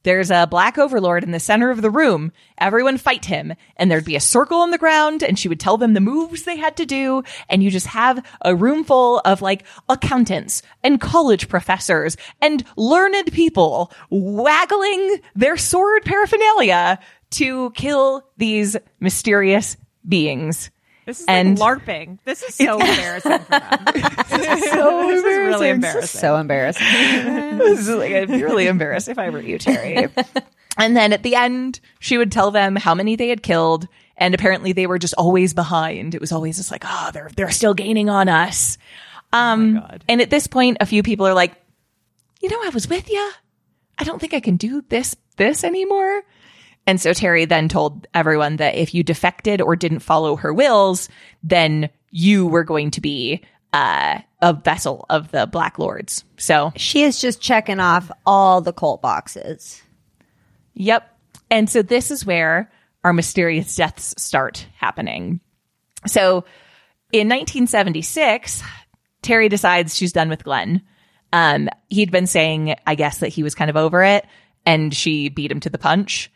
there's 0.03 0.31
a 0.31 0.47
black 0.47 0.77
overlord 0.77 1.23
in 1.23 1.31
the 1.31 1.39
center 1.39 1.71
of 1.71 1.81
the 1.81 1.89
room. 1.89 2.31
Everyone 2.57 2.97
fight 2.97 3.25
him. 3.25 3.53
And 3.75 3.91
there'd 3.91 4.05
be 4.05 4.15
a 4.15 4.21
circle 4.21 4.59
on 4.59 4.71
the 4.71 4.77
ground 4.77 5.23
and 5.23 5.37
she 5.37 5.49
would 5.49 5.59
tell 5.59 5.77
them 5.77 5.93
the 5.93 5.99
moves 5.99 6.43
they 6.43 6.57
had 6.57 6.77
to 6.77 6.85
do. 6.85 7.23
And 7.49 7.61
you 7.61 7.69
just 7.69 7.87
have 7.87 8.25
a 8.43 8.55
room 8.55 8.83
full 8.83 9.19
of 9.25 9.41
like 9.41 9.65
accountants 9.89 10.61
and 10.83 11.01
college 11.01 11.49
professors 11.49 12.15
and 12.41 12.63
learned 12.77 13.31
people 13.33 13.91
waggling 14.09 15.17
their 15.35 15.57
sword 15.57 16.05
paraphernalia 16.05 16.99
to 17.31 17.71
kill 17.71 18.23
these 18.37 18.77
mysterious 18.99 19.77
beings. 20.07 20.71
This 21.09 21.21
is 21.21 21.25
And- 21.27 21.57
like 21.57 21.79
LARPing. 21.85 22.19
This 22.23 22.43
is 22.43 22.53
so 22.53 22.73
embarrassing 22.79 23.39
for 23.39 23.49
them. 23.49 23.79
So 24.69 25.07
this 25.07 25.19
is 25.19 25.23
really 25.25 25.69
embarrassing. 25.69 26.19
So 26.21 26.35
embarrassing. 26.37 26.85
this 27.57 27.79
is 27.79 27.89
like 27.89 28.11
I'd 28.13 28.27
be 28.27 28.43
really 28.43 28.67
embarrassed 28.67 29.07
if 29.07 29.17
I 29.17 29.31
were 29.31 29.41
you, 29.41 29.57
Terry. 29.57 30.07
and 30.77 30.95
then 30.95 31.11
at 31.13 31.23
the 31.23 31.33
end, 31.33 31.79
she 31.99 32.19
would 32.19 32.31
tell 32.31 32.51
them 32.51 32.75
how 32.75 32.93
many 32.93 33.15
they 33.15 33.29
had 33.29 33.41
killed, 33.41 33.87
and 34.17 34.35
apparently 34.35 34.71
they 34.71 34.85
were 34.85 34.99
just 34.99 35.15
always 35.17 35.55
behind. 35.55 36.13
It 36.13 36.21
was 36.21 36.31
always 36.31 36.57
just 36.57 36.69
like, 36.69 36.83
oh, 36.85 37.09
they're 37.11 37.31
they're 37.35 37.49
still 37.49 37.73
gaining 37.73 38.07
on 38.07 38.29
us. 38.29 38.77
Um, 39.33 39.83
and 40.07 40.21
at 40.21 40.29
this 40.29 40.45
point, 40.45 40.77
a 40.79 40.85
few 40.85 41.01
people 41.01 41.25
are 41.25 41.33
like, 41.33 41.53
you 42.41 42.49
know, 42.49 42.59
I 42.63 42.69
was 42.69 42.87
with 42.87 43.09
you. 43.09 43.31
I 43.97 44.03
don't 44.03 44.19
think 44.19 44.35
I 44.35 44.41
can 44.41 44.57
do 44.57 44.83
this 44.89 45.15
this 45.37 45.63
anymore. 45.63 46.21
And 46.89 46.99
so 46.99 47.13
Terry 47.13 47.45
then 47.45 47.69
told 47.69 48.07
everyone 48.15 48.55
that 48.55 48.73
if 48.73 48.95
you 48.95 49.03
defected 49.03 49.61
or 49.61 49.75
didn't 49.75 49.99
follow 49.99 50.35
her 50.37 50.51
wills, 50.51 51.07
then 51.43 51.91
you 52.09 52.47
were 52.47 52.63
going 52.63 52.89
to 52.89 52.99
be 52.99 53.43
uh, 53.73 54.21
a 54.41 54.53
vessel 54.53 55.05
of 55.07 55.29
the 55.29 55.45
Black 55.45 55.77
Lords. 55.77 56.23
So 56.37 56.73
She 56.75 57.03
is 57.03 57.21
just 57.21 57.39
checking 57.39 57.79
off 57.79 58.09
all 58.25 58.61
the 58.61 58.73
cult 58.73 59.03
boxes. 59.03 59.83
Yep. 60.73 61.07
And 61.51 61.69
so 61.69 61.83
this 61.83 62.09
is 62.09 62.25
where 62.25 62.71
our 63.03 63.13
mysterious 63.13 63.75
deaths 63.75 64.15
start 64.17 64.65
happening. 64.75 65.41
So 66.07 66.43
in 67.11 67.29
1976, 67.29 68.63
Terry 69.21 69.47
decides 69.47 69.95
she's 69.95 70.11
done 70.11 70.29
with 70.29 70.43
Glenn. 70.43 70.81
Um, 71.33 71.69
he'd 71.89 72.09
been 72.09 72.25
saying, 72.25 72.77
I 72.87 72.95
guess, 72.95 73.19
that 73.19 73.27
he 73.27 73.43
was 73.43 73.53
kind 73.53 73.69
of 73.69 73.77
over 73.77 74.01
it, 74.03 74.25
and 74.65 74.91
she 74.91 75.29
beat 75.29 75.51
him 75.51 75.59
to 75.59 75.69
the 75.69 75.77
punch. 75.77 76.31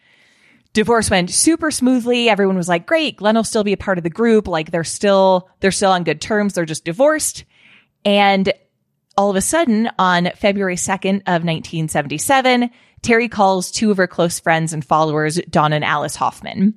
Divorce 0.74 1.10
went 1.10 1.30
super 1.30 1.70
smoothly. 1.70 2.30
Everyone 2.30 2.58
was 2.58 2.68
like, 2.68 2.88
great, 2.88 3.18
Glenn 3.18 3.36
will 3.36 3.44
still 3.44 3.64
be 3.64 3.74
a 3.74 3.78
part 3.78 4.00
of 4.00 4.04
the 4.04 4.10
group. 4.10 4.48
Like 4.48 4.72
they're 4.72 4.84
still, 4.84 5.50
they're 5.60 5.72
still 5.72 5.92
on 5.92 6.04
good 6.04 6.20
terms. 6.20 6.54
They're 6.54 6.66
just 6.66 6.84
divorced. 6.84 7.46
And 8.04 8.52
all 9.16 9.30
of 9.30 9.36
a 9.36 9.42
sudden, 9.42 9.90
on 10.00 10.32
February 10.36 10.76
2nd 10.76 11.18
of 11.28 11.44
1977, 11.44 12.72
Terry 13.04 13.30
calls 13.30 13.70
two 13.70 13.92
of 13.92 13.98
her 13.98 14.08
close 14.08 14.40
friends 14.40 14.74
and 14.74 14.84
followers, 14.84 15.40
Don 15.50 15.74
and 15.74 15.86
Alice 15.86 16.16
Hoffman. 16.16 16.74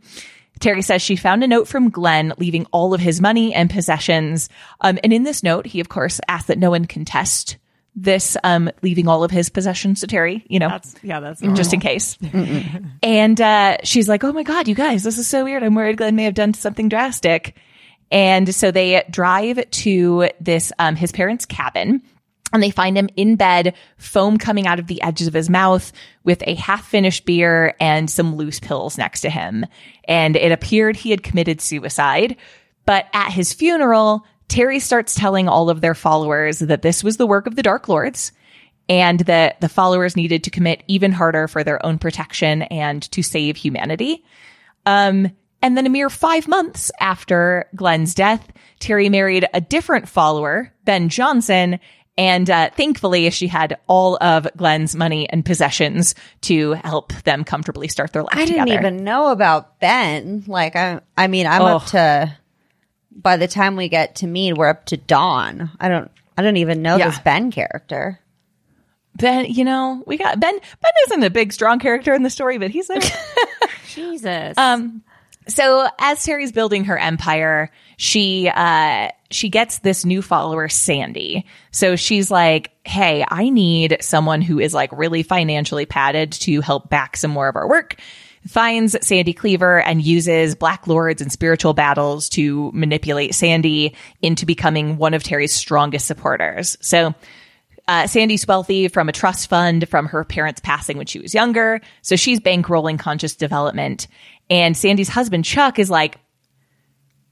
Terry 0.61 0.83
says 0.83 1.03
she 1.03 1.17
found 1.17 1.43
a 1.45 1.49
note 1.49 1.69
from 1.69 1.91
Glenn 1.91 2.33
leaving 2.39 2.67
all 2.73 2.95
of 2.95 3.01
his 3.01 3.21
money 3.21 3.55
and 3.55 3.71
possessions. 3.71 4.49
Um, 4.81 4.99
and 5.03 5.13
in 5.13 5.23
this 5.23 5.43
note, 5.43 5.67
he, 5.67 5.81
of 5.81 5.89
course, 5.89 6.21
asked 6.29 6.49
that 6.49 6.59
no 6.59 6.71
one 6.71 6.87
contest 6.87 7.57
this, 7.97 8.37
um, 8.45 8.71
leaving 8.83 9.09
all 9.09 9.25
of 9.25 9.31
his 9.31 9.49
possessions 9.49 10.01
to 10.01 10.07
Terry, 10.07 10.45
you 10.49 10.59
know, 10.59 10.69
That's 10.69 10.95
yeah, 11.03 11.19
that's 11.21 11.41
just 11.41 11.73
in 11.73 11.81
case. 11.81 12.19
and 13.03 13.41
uh, 13.41 13.79
she's 13.83 14.09
like, 14.09 14.23
"Oh 14.23 14.33
my 14.33 14.43
god, 14.43 14.69
you 14.69 14.75
guys, 14.75 15.03
this 15.03 15.19
is 15.19 15.27
so 15.27 15.45
weird. 15.45 15.63
I'm 15.63 15.75
worried 15.75 15.97
Glenn 15.97 16.15
may 16.15 16.25
have 16.25 16.35
done 16.35 16.55
something 16.55 16.89
drastic." 16.89 17.57
And 18.11 18.55
so 18.55 18.71
they 18.71 19.03
drive 19.11 19.69
to 19.69 20.29
this 20.41 20.73
um, 20.79 20.95
his 20.95 21.11
parents' 21.11 21.47
cabin, 21.47 22.03
and 22.53 22.63
they 22.63 22.71
find 22.71 22.97
him 22.97 23.09
in 23.17 23.37
bed, 23.37 23.75
foam 23.97 24.37
coming 24.37 24.67
out 24.67 24.79
of 24.79 24.87
the 24.87 25.03
edges 25.03 25.27
of 25.27 25.35
his 25.35 25.51
mouth, 25.51 25.91
with 26.23 26.43
a 26.47 26.55
half-finished 26.55 27.25
beer 27.25 27.75
and 27.81 28.11
some 28.11 28.37
loose 28.37 28.61
pills 28.61 28.99
next 28.99 29.23
to 29.23 29.31
him. 29.31 29.67
And 30.07 30.37
it 30.37 30.53
appeared 30.53 30.97
he 30.97 31.11
had 31.11 31.23
committed 31.23 31.61
suicide. 31.61 32.37
But 32.85 33.07
at 33.13 33.33
his 33.33 33.53
funeral, 33.53 34.25
Terry 34.49 34.79
starts 34.81 35.15
telling 35.15 35.49
all 35.49 35.69
of 35.71 35.81
their 35.81 35.95
followers 35.95 36.61
that 36.61 36.83
this 36.83 37.03
was 37.03 37.17
the 37.17 37.27
work 37.27 37.47
of 37.47 37.57
the 37.57 37.63
Dark 37.63 37.89
Lords 37.89 38.33
and 38.89 39.21
that 39.21 39.61
the 39.61 39.69
followers 39.69 40.15
needed 40.17 40.45
to 40.45 40.51
commit 40.51 40.83
even 40.87 41.11
harder 41.13 41.49
for 41.49 41.65
their 41.65 41.85
own 41.85 41.99
protection 41.99 42.63
and 42.63 43.03
to 43.11 43.23
save 43.23 43.57
humanity. 43.57 44.25
Um, 44.87 45.33
and 45.63 45.77
then 45.77 45.87
a 45.87 45.91
mere 45.91 46.09
five 46.11 46.47
months 46.47 46.93
after 47.01 47.69
Glenn's 47.75 48.15
death, 48.15 48.47
Terry 48.79 49.09
married 49.09 49.47
a 49.53 49.61
different 49.61 50.09
follower, 50.09 50.73
Ben 50.85 51.09
Johnson, 51.09 51.81
and 52.19 52.49
uh, 52.49 52.71
thankfully 52.71 53.29
she 53.31 53.49
had 53.49 53.77
all 53.89 54.17
of 54.23 54.47
Glenn's 54.57 54.95
money 54.95 55.29
and 55.29 55.45
possessions 55.45 56.15
to 56.43 56.73
help 56.73 57.13
them 57.25 57.43
comfortably 57.43 57.89
start 57.89 58.13
their 58.13 58.23
life 58.23 58.33
I 58.37 58.45
didn't 58.45 58.69
even 58.69 59.03
know 59.05 59.33
about 59.33 59.81
Ben. 59.81 60.45
Like 60.47 60.77
I, 60.77 61.01
I 61.17 61.27
mean, 61.27 61.47
I'm 61.47 61.63
up 61.63 61.83
Oh. 61.83 61.87
to. 61.89 62.37
By 63.17 63.37
the 63.37 63.49
time 63.49 63.77
we 63.77 63.89
get 63.89 64.17
to 64.17 64.27
Mead, 64.27 64.57
we're 64.57 64.69
up 64.69 64.87
to 64.87 64.97
Don. 64.97 65.71
I 65.81 65.89
don't. 65.89 66.11
I 66.39 66.43
don't 66.43 66.59
even 66.59 66.83
know 66.83 66.97
Yeah. 66.97 67.09
this 67.11 67.19
Ben 67.21 67.51
character. 67.51 68.21
Ben, 69.17 69.47
you 69.47 69.65
know, 69.65 70.03
we 70.07 70.19
got 70.19 70.39
Ben. 70.39 70.55
Ben 70.55 70.93
isn't 71.07 71.23
a 71.25 71.31
big, 71.31 71.53
strong 71.53 71.79
character 71.79 72.13
in 72.15 72.23
the 72.23 72.29
story, 72.31 72.59
but 72.59 72.71
he's 72.71 72.89
there. 72.89 73.01
Jesus. 73.89 74.59
Um, 74.59 75.03
so 75.49 75.89
as 75.99 76.23
Terry's 76.23 76.53
building 76.53 76.85
her 76.85 76.99
empire, 76.99 77.71
she 77.97 78.51
uh 78.55 79.09
she 79.31 79.49
gets 79.49 79.79
this 79.79 80.05
new 80.05 80.21
follower, 80.21 80.69
Sandy. 80.69 81.47
So 81.71 81.97
she's 81.97 82.31
like, 82.31 82.73
"Hey, 82.85 83.25
I 83.27 83.49
need 83.49 83.97
someone 84.01 84.43
who 84.43 84.59
is 84.61 84.75
like 84.75 84.91
really 84.93 85.23
financially 85.23 85.87
padded 85.87 86.33
to 86.33 86.61
help 86.61 86.91
back 86.91 87.17
some 87.17 87.31
more 87.31 87.49
of 87.49 87.57
our 87.57 87.69
work." 87.69 87.97
Finds 88.49 88.97
Sandy 89.07 89.33
Cleaver 89.33 89.81
and 89.81 90.03
uses 90.03 90.55
Black 90.55 90.87
Lords 90.87 91.23
and 91.23 91.33
spiritual 91.33 91.75
battles 91.75 92.29
to 92.31 92.71
manipulate 92.73 93.35
Sandy 93.35 93.95
into 94.23 94.47
becoming 94.47 94.97
one 94.99 95.15
of 95.15 95.23
Terry's 95.23 95.55
strongest 95.55 96.07
supporters. 96.07 96.77
So 96.81 97.15
uh, 97.89 98.07
Sandy's 98.07 98.47
wealthy 98.47 98.89
from 98.89 99.09
a 99.09 99.13
trust 99.13 99.49
fund 99.49 99.89
from 99.89 100.07
her 100.07 100.25
parents 100.25 100.61
passing 100.61 100.97
when 100.97 101.07
she 101.07 101.19
was 101.19 101.35
younger. 101.35 101.81
So 102.03 102.17
she's 102.17 102.41
bankrolling 102.41 102.99
conscious 102.99 103.37
development. 103.37 104.09
And 104.51 104.77
Sandy's 104.77 105.09
husband, 105.09 105.45
Chuck, 105.45 105.79
is 105.79 105.91
like, 105.91 106.19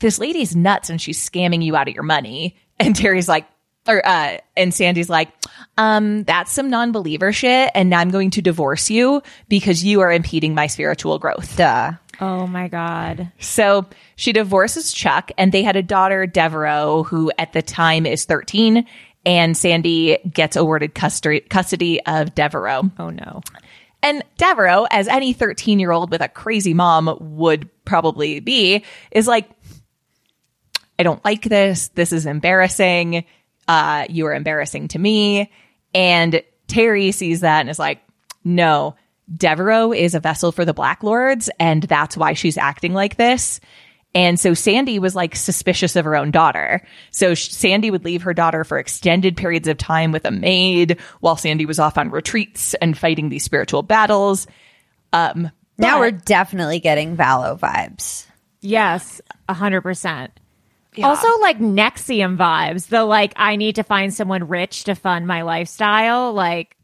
this 0.01 0.19
lady's 0.19 0.55
nuts 0.55 0.91
and 0.91 1.01
she's 1.01 1.29
scamming 1.29 1.65
you 1.65 1.77
out 1.77 1.89
of 1.89 1.95
your 1.95 2.05
money. 2.05 2.57
And 2.77 2.97
Terry's 2.97 3.29
like, 3.29 3.47
or, 3.87 4.07
uh, 4.07 4.39
and 4.57 4.73
Sandy's 4.73 5.09
like, 5.09 5.31
um, 5.77 6.25
that's 6.25 6.53
some 6.53 6.71
non-believer 6.71 7.33
shit. 7.33 7.71
And 7.75 7.91
now 7.91 8.01
I'm 8.01 8.11
going 8.11 8.31
to 8.31 8.43
divorce 8.43 8.91
you 8.91 9.23
because 9.49 9.85
you 9.85 10.01
are 10.01 10.13
impeding 10.13 10.55
my 10.55 10.67
spiritual 10.67 11.19
growth. 11.19 11.57
Duh. 11.57 11.93
oh 12.21 12.47
my 12.47 12.69
god. 12.69 13.33
So 13.39 13.87
she 14.17 14.33
divorces 14.33 14.93
Chuck, 14.93 15.33
and 15.37 15.53
they 15.53 15.63
had 15.63 15.77
a 15.77 15.83
daughter, 15.83 16.27
Devereaux, 16.27 17.03
who 17.05 17.33
at 17.39 17.53
the 17.53 17.63
time 17.63 18.07
is 18.07 18.25
13. 18.25 18.87
And 19.27 19.57
Sandy 19.57 20.19
gets 20.33 20.55
awarded 20.57 20.95
custody, 20.95 21.41
custody 21.41 22.05
of 22.05 22.35
Devereaux. 22.35 22.91
Oh 22.99 23.11
no. 23.11 23.41
And 24.03 24.23
Devereaux, 24.37 24.87
as 24.91 25.09
any 25.09 25.33
13 25.33 25.79
year 25.79 25.91
old 25.91 26.11
with 26.11 26.21
a 26.21 26.29
crazy 26.29 26.75
mom 26.75 27.17
would 27.21 27.71
probably 27.87 28.41
be, 28.41 28.85
is 29.11 29.27
like, 29.27 29.49
I 30.99 31.03
don't 31.03 31.25
like 31.25 31.43
this. 31.43 31.89
This 31.89 32.13
is 32.13 32.27
embarrassing. 32.27 33.25
Uh, 33.69 34.07
you 34.09 34.27
are 34.27 34.35
embarrassing 34.35 34.89
to 34.89 34.99
me. 34.99 35.51
And 35.95 36.43
Terry 36.67 37.13
sees 37.13 37.41
that 37.41 37.61
and 37.61 37.71
is 37.71 37.79
like, 37.79 38.01
no, 38.45 38.97
Devereaux 39.35 39.93
is 39.93 40.15
a 40.15 40.21
vessel 40.21 40.53
for 40.53 40.65
the 40.65 40.75
Black 40.75 41.03
Lords, 41.03 41.49
and 41.59 41.83
that's 41.83 42.17
why 42.17 42.35
she's 42.35 42.59
acting 42.59 42.93
like 42.93 43.17
this. 43.17 43.61
And 44.15 44.39
so 44.39 44.55
Sandy 44.55 44.99
was 44.99 45.17
like 45.17 45.35
suspicious 45.35 45.97
of 45.97 46.05
her 46.05 46.15
own 46.15 46.31
daughter. 46.31 46.87
So 47.11 47.35
sh- 47.35 47.51
Sandy 47.51 47.91
would 47.91 48.05
leave 48.05 48.23
her 48.23 48.35
daughter 48.35 48.63
for 48.63 48.79
extended 48.79 49.37
periods 49.37 49.67
of 49.67 49.77
time 49.77 50.13
with 50.13 50.25
a 50.25 50.31
maid 50.31 51.01
while 51.21 51.37
Sandy 51.37 51.67
was 51.67 51.81
off 51.81 51.99
on 51.99 52.11
retreats 52.11 52.75
and 52.75 52.97
fighting 52.97 53.29
these 53.29 53.43
spiritual 53.43 53.83
battles. 53.83 54.47
Um, 55.13 55.51
now 55.79 55.95
but- 55.95 56.01
we're 56.01 56.11
definitely 56.13 56.79
getting 56.79 57.17
Valo 57.17 57.59
vibes. 57.59 58.27
Yes, 58.61 59.21
100%. 59.49 60.29
Yeah. 60.97 61.09
Also, 61.09 61.27
like 61.41 61.59
NXIVM 61.59 62.37
vibes. 62.37 62.89
The 62.89 63.05
like, 63.05 63.33
I 63.37 63.57
need 63.57 63.77
to 63.77 63.83
find 63.83 64.13
someone 64.13 64.49
rich 64.49 64.85
to 64.85 64.95
fund 64.95 65.27
my 65.27 65.43
lifestyle. 65.43 66.33
Like, 66.33 66.77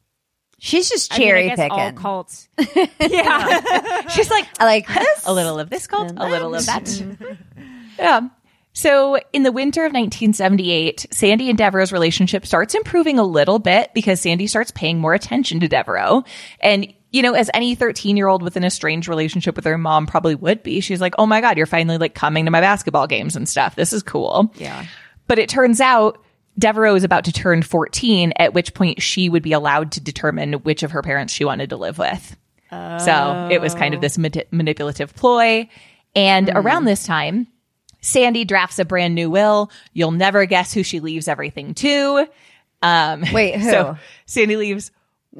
she's 0.58 0.88
just 0.88 1.12
cherry 1.12 1.40
I 1.40 1.42
mean, 1.44 1.52
I 1.52 1.56
picking. 1.56 1.72
All 1.72 1.92
cults. 1.92 2.48
yeah, 3.00 4.06
she's 4.08 4.30
like, 4.30 4.46
I 4.60 4.64
like 4.64 4.86
this. 4.86 5.26
a 5.26 5.32
little 5.32 5.58
of 5.58 5.70
this 5.70 5.86
cult, 5.86 6.12
a 6.16 6.28
little 6.28 6.54
of 6.54 6.66
that. 6.66 7.38
yeah. 7.98 8.28
So, 8.72 9.18
in 9.32 9.42
the 9.42 9.50
winter 9.50 9.80
of 9.80 9.92
1978, 9.92 11.06
Sandy 11.10 11.48
and 11.48 11.58
Devereaux's 11.58 11.92
relationship 11.92 12.46
starts 12.46 12.74
improving 12.74 13.18
a 13.18 13.24
little 13.24 13.58
bit 13.58 13.90
because 13.94 14.20
Sandy 14.20 14.46
starts 14.46 14.70
paying 14.70 15.00
more 15.00 15.12
attention 15.12 15.58
to 15.60 15.68
Devereaux. 15.68 16.22
And 16.60 16.94
you 17.10 17.22
know, 17.22 17.34
as 17.34 17.50
any 17.54 17.74
13 17.74 18.16
year 18.16 18.28
old 18.28 18.42
with 18.42 18.56
an 18.56 18.64
estranged 18.64 19.08
relationship 19.08 19.56
with 19.56 19.64
her 19.64 19.78
mom 19.78 20.06
probably 20.06 20.34
would 20.34 20.62
be, 20.62 20.80
she's 20.80 21.00
like, 21.00 21.14
oh 21.18 21.26
my 21.26 21.40
God, 21.40 21.56
you're 21.56 21.66
finally 21.66 21.98
like 21.98 22.14
coming 22.14 22.44
to 22.44 22.50
my 22.50 22.60
basketball 22.60 23.06
games 23.06 23.36
and 23.36 23.48
stuff. 23.48 23.76
This 23.76 23.92
is 23.92 24.02
cool. 24.02 24.52
Yeah. 24.56 24.86
But 25.26 25.38
it 25.38 25.48
turns 25.48 25.80
out 25.80 26.22
Devereaux 26.58 26.94
is 26.94 27.04
about 27.04 27.24
to 27.24 27.32
turn 27.32 27.62
14, 27.62 28.32
at 28.36 28.54
which 28.54 28.74
point 28.74 29.02
she 29.02 29.28
would 29.28 29.42
be 29.42 29.52
allowed 29.52 29.92
to 29.92 30.00
determine 30.00 30.54
which 30.54 30.82
of 30.82 30.90
her 30.92 31.02
parents 31.02 31.32
she 31.32 31.44
wanted 31.44 31.70
to 31.70 31.76
live 31.76 31.98
with. 31.98 32.36
So 32.70 33.48
it 33.50 33.60
was 33.60 33.74
kind 33.74 33.94
of 33.94 34.00
this 34.00 34.16
mani- 34.16 34.44
manipulative 34.52 35.14
ploy. 35.14 35.68
And 36.14 36.50
around 36.54 36.84
this 36.84 37.04
time, 37.04 37.48
Sandy 38.00 38.44
drafts 38.44 38.78
a 38.78 38.84
brand 38.84 39.14
new 39.14 39.28
will. 39.28 39.70
You'll 39.92 40.12
never 40.12 40.44
guess 40.46 40.72
who 40.72 40.82
she 40.82 41.00
leaves 41.00 41.26
everything 41.28 41.74
to. 41.74 42.28
Um, 42.82 43.24
Wait, 43.32 43.56
who? 43.60 43.70
So 43.70 43.96
Sandy 44.26 44.56
leaves 44.56 44.92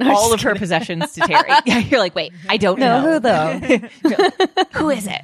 all 0.03 0.33
of 0.33 0.41
her 0.43 0.55
possessions 0.55 1.13
to 1.13 1.21
Terry. 1.27 1.51
yeah, 1.67 1.79
you're 1.79 2.01
like, 2.01 2.15
wait, 2.15 2.33
I 2.49 2.57
don't 2.57 2.79
know. 2.79 3.01
who 3.01 3.21
though? 3.21 3.59
Who 4.79 4.91
is 4.91 5.07
it? 5.07 5.23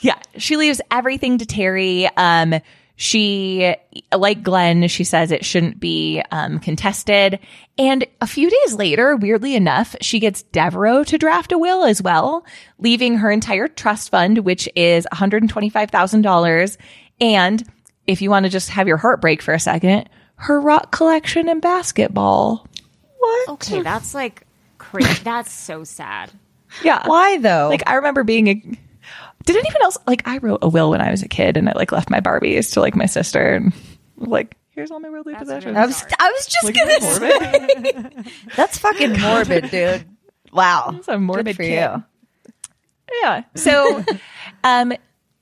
Yeah, 0.00 0.18
she 0.36 0.56
leaves 0.56 0.80
everything 0.90 1.38
to 1.38 1.46
Terry. 1.46 2.08
Um, 2.16 2.54
she, 2.98 3.74
like 4.14 4.42
Glenn, 4.42 4.88
she 4.88 5.04
says 5.04 5.30
it 5.30 5.44
shouldn't 5.44 5.78
be 5.78 6.22
um, 6.30 6.58
contested. 6.60 7.38
And 7.76 8.06
a 8.22 8.26
few 8.26 8.48
days 8.48 8.74
later, 8.74 9.16
weirdly 9.16 9.54
enough, 9.54 9.94
she 10.00 10.18
gets 10.18 10.42
Devereaux 10.44 11.04
to 11.04 11.18
draft 11.18 11.52
a 11.52 11.58
will 11.58 11.84
as 11.84 12.00
well, 12.00 12.46
leaving 12.78 13.18
her 13.18 13.30
entire 13.30 13.68
trust 13.68 14.10
fund, 14.10 14.38
which 14.38 14.66
is 14.74 15.06
$125,000. 15.12 16.76
And 17.20 17.62
if 18.06 18.22
you 18.22 18.30
want 18.30 18.44
to 18.44 18.50
just 18.50 18.70
have 18.70 18.88
your 18.88 18.96
heart 18.96 19.20
break 19.20 19.42
for 19.42 19.52
a 19.52 19.60
second, 19.60 20.08
her 20.36 20.58
rock 20.58 20.90
collection 20.90 21.48
and 21.50 21.60
basketball. 21.60 22.66
What? 23.26 23.48
Okay, 23.54 23.82
that's 23.82 24.14
like 24.14 24.46
crazy. 24.78 25.20
That's 25.24 25.50
so 25.52 25.84
sad. 25.84 26.30
Yeah. 26.82 27.06
Why 27.06 27.38
though? 27.38 27.68
Like 27.70 27.82
I 27.86 27.94
remember 27.94 28.24
being 28.24 28.48
a 28.48 28.54
did 28.54 29.56
anyone 29.56 29.82
else 29.82 29.96
like 30.06 30.26
I 30.26 30.38
wrote 30.38 30.58
a 30.62 30.68
will 30.68 30.90
when 30.90 31.00
I 31.00 31.10
was 31.10 31.22
a 31.22 31.28
kid 31.28 31.56
and 31.56 31.68
I 31.68 31.72
like 31.74 31.92
left 31.92 32.10
my 32.10 32.20
Barbies 32.20 32.72
to 32.74 32.80
like 32.80 32.96
my 32.96 33.06
sister 33.06 33.54
and 33.54 33.72
like 34.16 34.56
here's 34.70 34.90
all 34.90 35.00
my 35.00 35.08
worldly 35.10 35.34
possessions. 35.34 35.76
I 35.76 35.86
was 35.86 36.04
I 36.18 36.30
was 36.30 36.46
just 36.46 36.64
Like, 36.64 36.74
gonna 36.74 37.00
say 37.00 38.32
that's 38.56 38.78
fucking 38.78 39.12
morbid, 39.20 39.70
dude. 39.70 40.04
Wow, 40.52 40.94
It's 40.98 41.08
a 41.08 41.18
morbid 41.18 41.46
Good 41.46 41.56
for 41.56 41.62
kid. 41.62 41.74
you. 41.80 42.04
Yeah. 43.22 43.44
So 43.54 44.04
um 44.64 44.92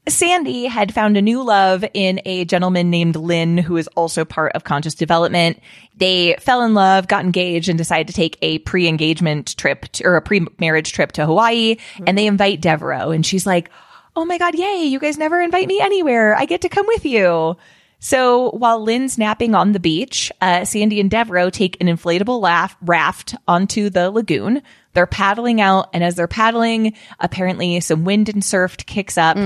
Sandy 0.07 0.67
had 0.67 0.93
found 0.93 1.17
a 1.17 1.23
new 1.23 1.43
love 1.43 1.85
in 1.95 2.21
a 2.27 2.45
gentleman 2.45 2.91
named 2.91 3.17
Lynn, 3.17 3.57
who 3.57 3.77
is 3.79 3.89
also 3.89 4.25
part 4.25 4.53
of 4.53 4.65
conscious 4.65 4.95
development. 4.95 5.61
They 5.97 6.37
fell 6.41 6.63
in 6.63 6.75
love, 6.75 7.09
got 7.09 7.25
engaged, 7.25 7.69
and 7.69 7.79
decided 7.79 8.09
to 8.09 8.13
take 8.13 8.37
a 8.43 8.59
pre 8.59 8.87
engagement 8.87 9.57
trip 9.57 9.87
to, 9.93 10.05
or 10.05 10.17
a 10.17 10.23
pre 10.23 10.47
marriage 10.59 10.93
trip 10.93 11.13
to 11.13 11.25
Hawaii. 11.27 11.77
And 12.07 12.19
they 12.19 12.27
invite 12.27 12.61
Devereaux, 12.61 13.11
and 13.11 13.25
she's 13.25 13.47
like, 13.47 13.71
Oh 14.17 14.25
my 14.25 14.39
God, 14.39 14.55
yay, 14.55 14.85
you 14.85 15.01
guys 15.01 15.19
never 15.19 15.41
invite 15.41 15.67
me 15.67 15.81
anywhere. 15.81 16.37
I 16.37 16.45
get 16.45 16.61
to 16.61 16.69
come 16.69 16.87
with 16.87 17.05
you. 17.05 17.57
So 18.05 18.51
while 18.51 18.83
Lynn's 18.83 19.17
napping 19.17 19.55
on 19.55 19.73
the 19.73 19.81
beach, 19.81 20.31
uh, 20.43 20.67
Sandy 20.67 21.01
and 21.01 21.11
Devereaux 21.11 21.49
take 21.49 21.81
an 21.81 21.87
inflatable 21.87 22.39
laugh, 22.39 22.77
raft 22.83 23.35
onto 23.49 23.89
the 23.89 24.11
lagoon. 24.11 24.61
They're 24.93 25.07
paddling 25.07 25.59
out, 25.63 25.89
and 25.95 26.05
as 26.05 26.15
they're 26.15 26.29
paddling, 26.29 26.93
apparently 27.19 27.81
some 27.81 28.05
wind 28.05 28.29
and 28.29 28.45
surf 28.45 28.77
kicks 28.77 29.17
up. 29.17 29.39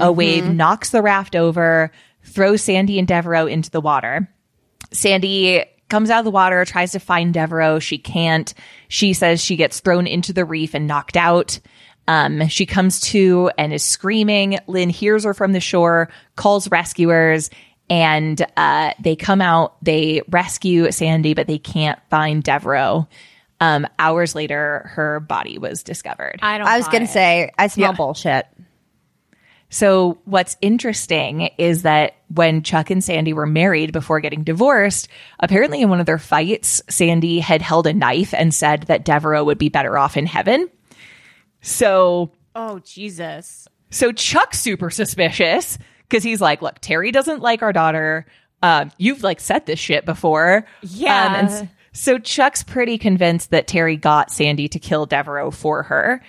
A 0.00 0.12
wave 0.12 0.48
knocks 0.48 0.90
the 0.90 1.02
raft 1.02 1.34
over, 1.34 1.90
throws 2.22 2.62
Sandy 2.62 3.00
and 3.00 3.08
Devereaux 3.08 3.48
into 3.48 3.68
the 3.68 3.80
water. 3.80 4.30
Sandy 4.92 5.64
comes 5.88 6.08
out 6.08 6.20
of 6.20 6.24
the 6.24 6.30
water, 6.30 6.64
tries 6.64 6.92
to 6.92 7.00
find 7.00 7.34
Devereaux. 7.34 7.80
She 7.80 7.98
can't. 7.98 8.54
She 8.86 9.12
says 9.12 9.42
she 9.42 9.56
gets 9.56 9.80
thrown 9.80 10.06
into 10.06 10.32
the 10.32 10.44
reef 10.44 10.74
and 10.74 10.86
knocked 10.86 11.16
out. 11.16 11.58
Um, 12.06 12.46
she 12.46 12.64
comes 12.64 13.00
to 13.00 13.50
and 13.58 13.72
is 13.72 13.82
screaming. 13.82 14.60
Lynn 14.68 14.90
hears 14.90 15.24
her 15.24 15.34
from 15.34 15.50
the 15.50 15.58
shore, 15.58 16.10
calls 16.36 16.70
rescuers, 16.70 17.50
and 17.90 18.44
uh, 18.56 18.92
they 19.02 19.16
come 19.16 19.40
out. 19.40 19.76
They 19.82 20.22
rescue 20.28 20.90
Sandy, 20.92 21.34
but 21.34 21.46
they 21.46 21.58
can't 21.58 21.98
find 22.10 22.42
Devereaux. 22.42 23.06
Um, 23.60 23.86
hours 23.98 24.34
later, 24.34 24.90
her 24.94 25.20
body 25.20 25.58
was 25.58 25.82
discovered. 25.82 26.38
I 26.42 26.58
don't. 26.58 26.66
I 26.66 26.76
was 26.76 26.88
gonna 26.88 27.04
it. 27.04 27.10
say 27.10 27.50
I 27.58 27.68
smell 27.68 27.92
Yeah. 27.92 27.96
bullshit. 27.96 28.46
So 29.70 30.18
what's 30.24 30.56
interesting 30.60 31.50
is 31.58 31.82
that 31.82 32.14
when 32.28 32.62
Chuck 32.62 32.90
and 32.90 33.02
Sandy 33.02 33.32
were 33.32 33.46
married 33.46 33.92
before 33.92 34.20
getting 34.20 34.44
divorced, 34.44 35.08
apparently 35.40 35.80
in 35.82 35.88
one 35.88 35.98
of 35.98 36.06
their 36.06 36.18
fights, 36.18 36.80
Sandy 36.88 37.40
had 37.40 37.60
held 37.60 37.86
a 37.88 37.92
knife 37.92 38.34
and 38.34 38.54
said 38.54 38.82
that 38.84 39.04
Devereaux 39.04 39.42
would 39.44 39.58
be 39.58 39.70
better 39.70 39.98
off 39.98 40.16
in 40.16 40.26
heaven. 40.26 40.68
So 41.60 42.30
Oh 42.54 42.78
Jesus! 42.80 43.66
so 43.90 44.12
Chuck's 44.12 44.60
super 44.60 44.90
suspicious 44.90 45.78
because 46.08 46.22
he's 46.22 46.40
like, 46.40 46.62
look, 46.62 46.78
Terry 46.80 47.10
doesn't 47.10 47.40
like 47.42 47.62
our 47.62 47.72
daughter. 47.72 48.26
Um, 48.62 48.90
you've 48.98 49.22
like 49.22 49.40
said 49.40 49.66
this 49.66 49.78
shit 49.78 50.04
before. 50.06 50.66
Yeah. 50.82 51.26
Um, 51.26 51.34
and 51.34 51.48
s- 51.48 51.64
so 51.92 52.18
Chuck's 52.18 52.62
pretty 52.62 52.98
convinced 52.98 53.50
that 53.50 53.66
Terry 53.66 53.96
got 53.96 54.30
Sandy 54.30 54.68
to 54.68 54.78
kill 54.78 55.06
Devereaux 55.06 55.50
for 55.50 55.82
her. 55.84 56.22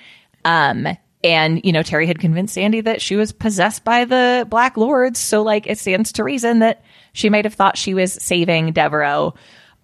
Um, 0.43 0.88
and 1.23 1.61
you 1.63 1.71
know, 1.71 1.82
Terry 1.82 2.05
had 2.07 2.19
convinced 2.19 2.53
Sandy 2.53 2.82
that 2.82 3.01
she 3.01 3.15
was 3.15 3.32
possessed 3.32 3.84
by 3.84 4.05
the 4.05 4.45
Black 4.49 4.78
Lords. 4.78 5.19
So 5.19 5.41
like 5.41 5.65
it 5.65 5.80
stands 5.80 6.11
to 6.13 6.23
reason 6.23 6.59
that 6.59 6.84
she 7.13 7.30
might 7.30 7.45
have 7.45 7.53
thought 7.55 7.78
she 7.78 7.93
was 7.93 8.13
saving 8.13 8.73
Devereaux. 8.73 9.34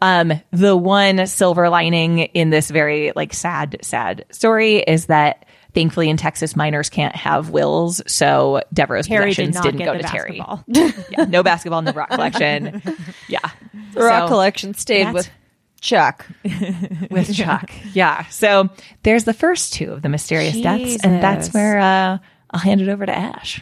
Um, 0.04 0.34
the 0.52 0.76
one 0.76 1.26
silver 1.28 1.70
lining 1.70 2.20
in 2.20 2.50
this 2.50 2.70
very 2.70 3.12
like 3.16 3.34
sad, 3.34 3.78
sad 3.82 4.26
story 4.32 4.78
is 4.78 5.06
that 5.08 5.46
thankfully 5.74 6.10
in 6.10 6.18
Texas 6.18 6.56
minors 6.56 6.90
can't 6.90 7.16
have 7.16 7.50
wills, 7.50 8.02
so 8.08 8.62
Devereaux's 8.74 9.08
Terry 9.08 9.34
did 9.34 9.48
possessions 9.54 9.56
not 9.56 9.64
didn't 9.64 9.80
go 9.86 9.94
the 9.98 10.04
to 10.04 10.08
Terry. 10.08 10.40
basketball. 10.40 10.64
yeah, 11.12 11.26
no 11.26 11.44
basketball, 11.44 11.82
no 11.82 11.92
rock 11.92 12.10
collection. 12.10 12.82
Yeah, 13.28 13.40
The 13.94 14.02
rock 14.04 14.24
So- 14.24 14.28
collection 14.28 14.74
stayed 14.74 15.14
with 15.14 15.30
Chuck. 15.80 16.26
with 17.10 17.34
Chuck. 17.34 17.72
Yeah. 17.94 18.26
So 18.28 18.70
there's 19.04 19.24
the 19.24 19.34
first 19.34 19.74
two 19.74 19.92
of 19.94 20.02
the 20.02 20.10
mysterious 20.10 20.60
deaths, 20.60 20.98
and 21.04 21.24
that's 21.24 21.54
where 21.54 21.80
uh, 21.80 22.18
I'll 22.52 22.60
hand 22.60 22.82
it 22.82 22.90
over 22.90 23.06
to 23.06 23.12
Ash. 23.18 23.62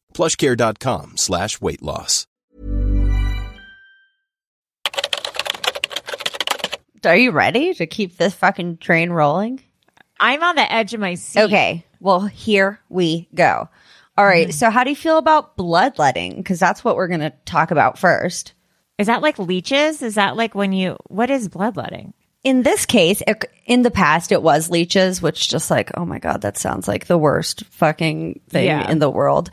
plushcare.com 0.13 1.17
slash 1.17 1.59
weight 1.61 1.81
loss. 1.81 2.27
Are 7.03 7.17
you 7.17 7.31
ready 7.31 7.73
to 7.73 7.87
keep 7.87 8.17
this 8.17 8.35
fucking 8.35 8.77
train 8.77 9.09
rolling? 9.09 9.63
I'm 10.19 10.43
on 10.43 10.55
the 10.55 10.71
edge 10.71 10.93
of 10.93 10.99
my 10.99 11.15
seat. 11.15 11.41
Okay. 11.41 11.85
Well, 11.99 12.21
here 12.21 12.79
we 12.89 13.27
go. 13.33 13.69
All 14.17 14.25
right, 14.25 14.49
mm-hmm. 14.49 14.53
So, 14.53 14.69
how 14.69 14.83
do 14.83 14.91
you 14.91 14.95
feel 14.95 15.17
about 15.17 15.57
bloodletting? 15.57 16.35
Because 16.35 16.59
that's 16.59 16.83
what 16.83 16.95
we're 16.95 17.07
going 17.07 17.21
to 17.21 17.33
talk 17.45 17.71
about 17.71 17.97
first. 17.97 18.53
Is 18.99 19.07
that 19.07 19.23
like 19.23 19.39
leeches? 19.39 20.03
Is 20.03 20.15
that 20.15 20.35
like 20.35 20.53
when 20.53 20.73
you? 20.73 20.97
What 21.07 21.31
is 21.31 21.49
bloodletting? 21.49 22.13
In 22.43 22.63
this 22.63 22.85
case, 22.85 23.21
it, 23.27 23.45
in 23.65 23.83
the 23.83 23.91
past, 23.91 24.31
it 24.31 24.41
was 24.41 24.69
leeches, 24.69 25.21
which 25.21 25.47
just 25.49 25.69
like, 25.69 25.91
oh 25.95 26.05
my 26.05 26.19
God, 26.19 26.41
that 26.41 26.57
sounds 26.57 26.87
like 26.87 27.05
the 27.07 27.17
worst 27.17 27.63
fucking 27.65 28.41
thing 28.49 28.65
Yeah. 28.65 28.89
in 28.89 28.99
the 28.99 29.09
world. 29.09 29.49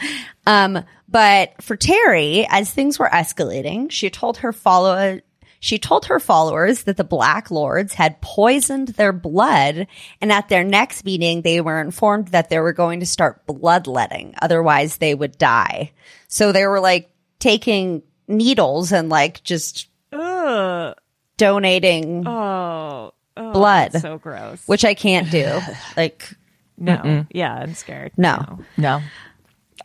Um, 0.47 0.83
but 1.09 1.61
for 1.63 1.77
Terry, 1.77 2.47
as 2.49 2.71
things 2.71 2.99
were 2.99 3.09
escalating, 3.11 3.91
she 3.91 4.09
told 4.11 4.39
her 4.39 4.53
follow, 4.53 5.21
she 5.61 5.79
told 5.79 6.07
her 6.07 6.19
followers 6.21 6.85
that 6.85 6.97
the 6.97 7.05
Black 7.05 7.51
Lords 7.51 7.93
had 7.95 8.21
poisoned 8.23 8.89
their 8.89 9.13
blood. 9.13 9.87
And 10.21 10.33
at 10.33 10.49
their 10.49 10.65
next 10.65 11.05
meeting, 11.05 11.43
they 11.43 11.61
were 11.61 11.81
informed 11.81 12.29
that 12.29 12.49
they 12.49 12.59
were 12.61 12.73
going 12.73 13.01
to 13.01 13.07
start 13.07 13.45
bloodletting. 13.47 14.35
Otherwise 14.41 14.97
they 14.99 15.15
would 15.15 15.37
die. 15.37 15.93
So 16.29 16.53
they 16.53 16.67
were 16.67 16.81
like 16.81 17.11
taking 17.39 18.03
needles 18.29 18.93
and 18.93 19.09
like 19.09 19.43
just 19.43 19.89
Ugh. 20.13 20.95
Donating 21.39 22.29
Oh, 22.29 23.15
oh, 23.37 23.53
blood, 23.53 23.93
so 23.95 24.19
gross. 24.19 24.63
which 24.67 24.85
I 24.85 24.93
can't 24.93 25.31
do. 25.31 25.59
like, 25.97 26.31
no, 26.77 27.25
yeah, 27.31 27.55
I'm 27.55 27.73
scared. 27.75 28.13
no. 28.19 28.59
No, 28.77 29.01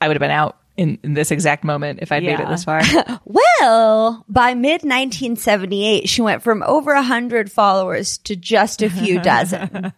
I 0.02 0.08
would 0.10 0.16
have 0.16 0.22
been 0.22 0.30
out 0.32 0.58
in, 0.76 1.00
in 1.04 1.14
this 1.14 1.32
exact 1.32 1.64
moment 1.64 2.00
if 2.02 2.12
I'd 2.12 2.24
made 2.24 2.40
it 2.40 2.50
this 2.50 2.66
far. 2.66 2.82
Well, 3.26 4.26
by 4.28 4.54
mid 4.56 4.82
1978, 4.84 6.10
she 6.10 6.22
went 6.22 6.44
from 6.44 6.62
over 6.64 6.92
a 6.92 7.02
hundred 7.04 7.50
followers 7.52 8.18
to 8.20 8.36
just 8.36 8.82
a 8.82 8.90
few 8.90 9.20
dozen. 9.22 9.94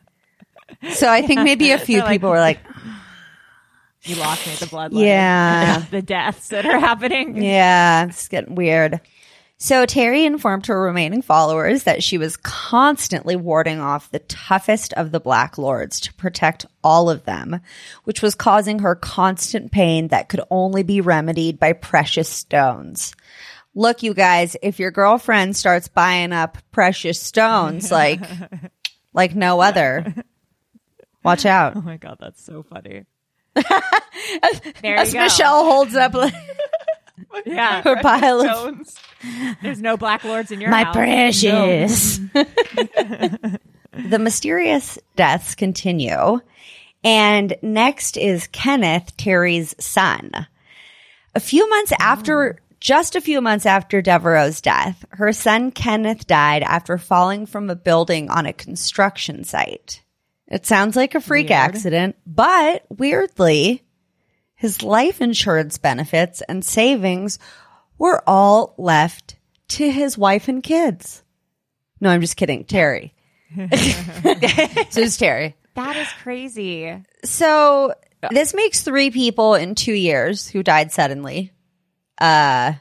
so 0.91 1.09
I 1.09 1.21
think 1.23 1.41
maybe 1.41 1.71
a 1.71 1.79
few 1.79 1.95
They're 1.97 2.03
like- 2.05 2.11
people 2.13 2.29
were 2.29 2.39
like, 2.39 2.59
You 4.03 4.15
lost 4.17 4.45
me 4.45 4.53
at 4.53 4.59
the 4.59 4.67
blood. 4.67 4.93
Yeah. 4.93 5.83
the 5.89 6.01
deaths 6.03 6.49
that 6.49 6.65
are 6.65 6.79
happening. 6.79 7.41
Yeah, 7.41 8.05
it's 8.05 8.27
getting 8.27 8.53
weird. 8.55 9.01
So 9.57 9.85
Terry 9.85 10.25
informed 10.25 10.65
her 10.65 10.81
remaining 10.81 11.21
followers 11.21 11.83
that 11.83 12.03
she 12.03 12.17
was 12.17 12.35
constantly 12.35 13.37
warding 13.37 13.79
off 13.79 14.11
the 14.11 14.19
toughest 14.19 14.91
of 14.93 15.11
the 15.11 15.19
Black 15.21 15.57
Lords 15.57 16.01
to 16.01 16.13
protect 16.15 16.65
all 16.83 17.09
of 17.09 17.23
them, 17.23 17.61
which 18.03 18.21
was 18.21 18.35
causing 18.35 18.79
her 18.79 18.95
constant 18.95 19.71
pain 19.71 20.09
that 20.09 20.27
could 20.27 20.41
only 20.51 20.83
be 20.83 20.99
remedied 20.99 21.57
by 21.57 21.71
precious 21.71 22.27
stones. 22.27 23.15
Look, 23.73 24.03
you 24.03 24.13
guys, 24.13 24.57
if 24.61 24.79
your 24.79 24.91
girlfriend 24.91 25.55
starts 25.55 25.87
buying 25.87 26.33
up 26.33 26.57
precious 26.71 27.19
stones 27.19 27.91
like 27.91 28.21
like 29.13 29.35
no 29.35 29.61
other, 29.61 30.13
watch 31.23 31.45
out. 31.45 31.77
Oh 31.77 31.81
my 31.81 31.97
god, 31.97 32.17
that's 32.19 32.43
so 32.43 32.63
funny. 32.63 33.05
there 34.81 34.97
As 34.97 35.13
go. 35.13 35.21
Michelle 35.21 35.63
holds 35.65 35.95
up 35.95 36.13
like, 36.13 36.33
yeah, 37.45 37.81
her 37.81 37.95
pile 38.01 38.41
of 38.41 38.47
Stones. 38.47 38.84
There's 39.61 39.81
no 39.81 39.97
black 39.97 40.23
lords 40.23 40.51
in 40.51 40.61
your 40.61 40.69
my 40.69 40.83
house. 40.83 40.95
precious. 40.95 42.17
the 43.93 44.19
mysterious 44.19 44.99
deaths 45.15 45.55
continue. 45.55 46.39
And 47.03 47.55
next 47.61 48.17
is 48.17 48.47
Kenneth, 48.47 49.15
Terry's 49.17 49.75
son. 49.79 50.31
A 51.35 51.39
few 51.39 51.69
months 51.69 51.93
after, 51.99 52.59
just 52.79 53.15
a 53.15 53.21
few 53.21 53.41
months 53.41 53.65
after 53.65 54.01
Devereaux's 54.01 54.61
death, 54.61 55.05
her 55.11 55.31
son 55.31 55.71
Kenneth 55.71 56.25
died 56.25 56.63
after 56.63 56.97
falling 56.97 57.45
from 57.45 57.69
a 57.69 57.75
building 57.75 58.29
on 58.29 58.45
a 58.45 58.53
construction 58.53 59.43
site. 59.43 60.01
It 60.47 60.65
sounds 60.65 60.95
like 60.95 61.15
a 61.15 61.21
freak 61.21 61.51
accident, 61.51 62.15
but 62.25 62.85
weirdly, 62.89 63.83
his 64.55 64.81
life 64.81 65.21
insurance 65.21 65.77
benefits 65.77 66.41
and 66.41 66.63
savings 66.63 67.39
were 67.97 68.23
all 68.27 68.73
left 68.77 69.35
to 69.69 69.89
his 69.89 70.17
wife 70.17 70.47
and 70.47 70.61
kids. 70.63 71.23
No, 71.99 72.09
I'm 72.09 72.21
just 72.21 72.37
kidding. 72.37 72.65
Terry. 72.65 73.13
so 73.55 73.65
it's 75.01 75.17
Terry. 75.17 75.55
That 75.75 75.95
is 75.95 76.07
crazy. 76.21 77.01
So 77.23 77.93
this 78.31 78.53
makes 78.53 78.81
three 78.81 79.11
people 79.11 79.55
in 79.55 79.75
two 79.75 79.93
years 79.93 80.47
who 80.47 80.63
died 80.63 80.91
suddenly, 80.91 81.51
uh, 82.19 82.73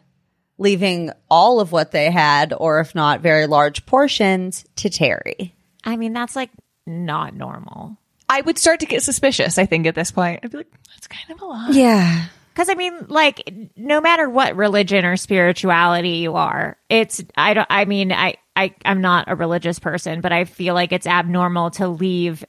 leaving 0.58 1.10
all 1.30 1.60
of 1.60 1.72
what 1.72 1.90
they 1.90 2.10
had, 2.10 2.52
or 2.56 2.80
if 2.80 2.94
not 2.94 3.20
very 3.20 3.46
large 3.46 3.86
portions, 3.86 4.64
to 4.76 4.90
Terry. 4.90 5.54
I 5.84 5.96
mean, 5.96 6.12
that's 6.12 6.36
like 6.36 6.50
not 6.86 7.34
normal. 7.34 7.98
I 8.28 8.40
would 8.40 8.58
start 8.58 8.80
to 8.80 8.86
get 8.86 9.02
suspicious. 9.02 9.58
I 9.58 9.66
think 9.66 9.86
at 9.86 9.94
this 9.94 10.10
point, 10.10 10.40
I'd 10.42 10.50
be 10.50 10.58
like, 10.58 10.72
"That's 10.88 11.06
kind 11.06 11.30
of 11.30 11.42
a 11.42 11.44
lot." 11.44 11.74
Yeah. 11.74 12.26
Because 12.54 12.68
I 12.68 12.74
mean, 12.74 13.06
like, 13.08 13.52
no 13.76 14.00
matter 14.00 14.30
what 14.30 14.54
religion 14.54 15.04
or 15.04 15.16
spirituality 15.16 16.18
you 16.18 16.36
are, 16.36 16.76
it's 16.88 17.22
I 17.36 17.54
don't. 17.54 17.66
I 17.68 17.84
mean, 17.84 18.12
I 18.12 18.36
I 18.54 18.74
I'm 18.84 19.00
not 19.00 19.28
a 19.28 19.34
religious 19.34 19.80
person, 19.80 20.20
but 20.20 20.30
I 20.32 20.44
feel 20.44 20.74
like 20.74 20.92
it's 20.92 21.06
abnormal 21.06 21.72
to 21.72 21.88
leave 21.88 22.44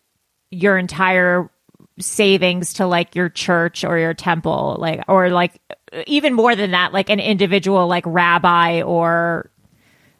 your 0.52 0.78
entire 0.78 1.50
savings 2.00 2.74
to 2.74 2.86
like 2.86 3.16
your 3.16 3.30
church 3.30 3.84
or 3.84 3.98
your 3.98 4.14
temple, 4.14 4.78
like 4.80 5.04
or 5.08 5.30
like 5.30 5.60
even 6.06 6.34
more 6.34 6.56
than 6.56 6.72
that, 6.72 6.94
like 6.94 7.10
an 7.10 7.20
individual 7.20 7.88
like 7.88 8.04
rabbi 8.06 8.84
or 8.84 9.50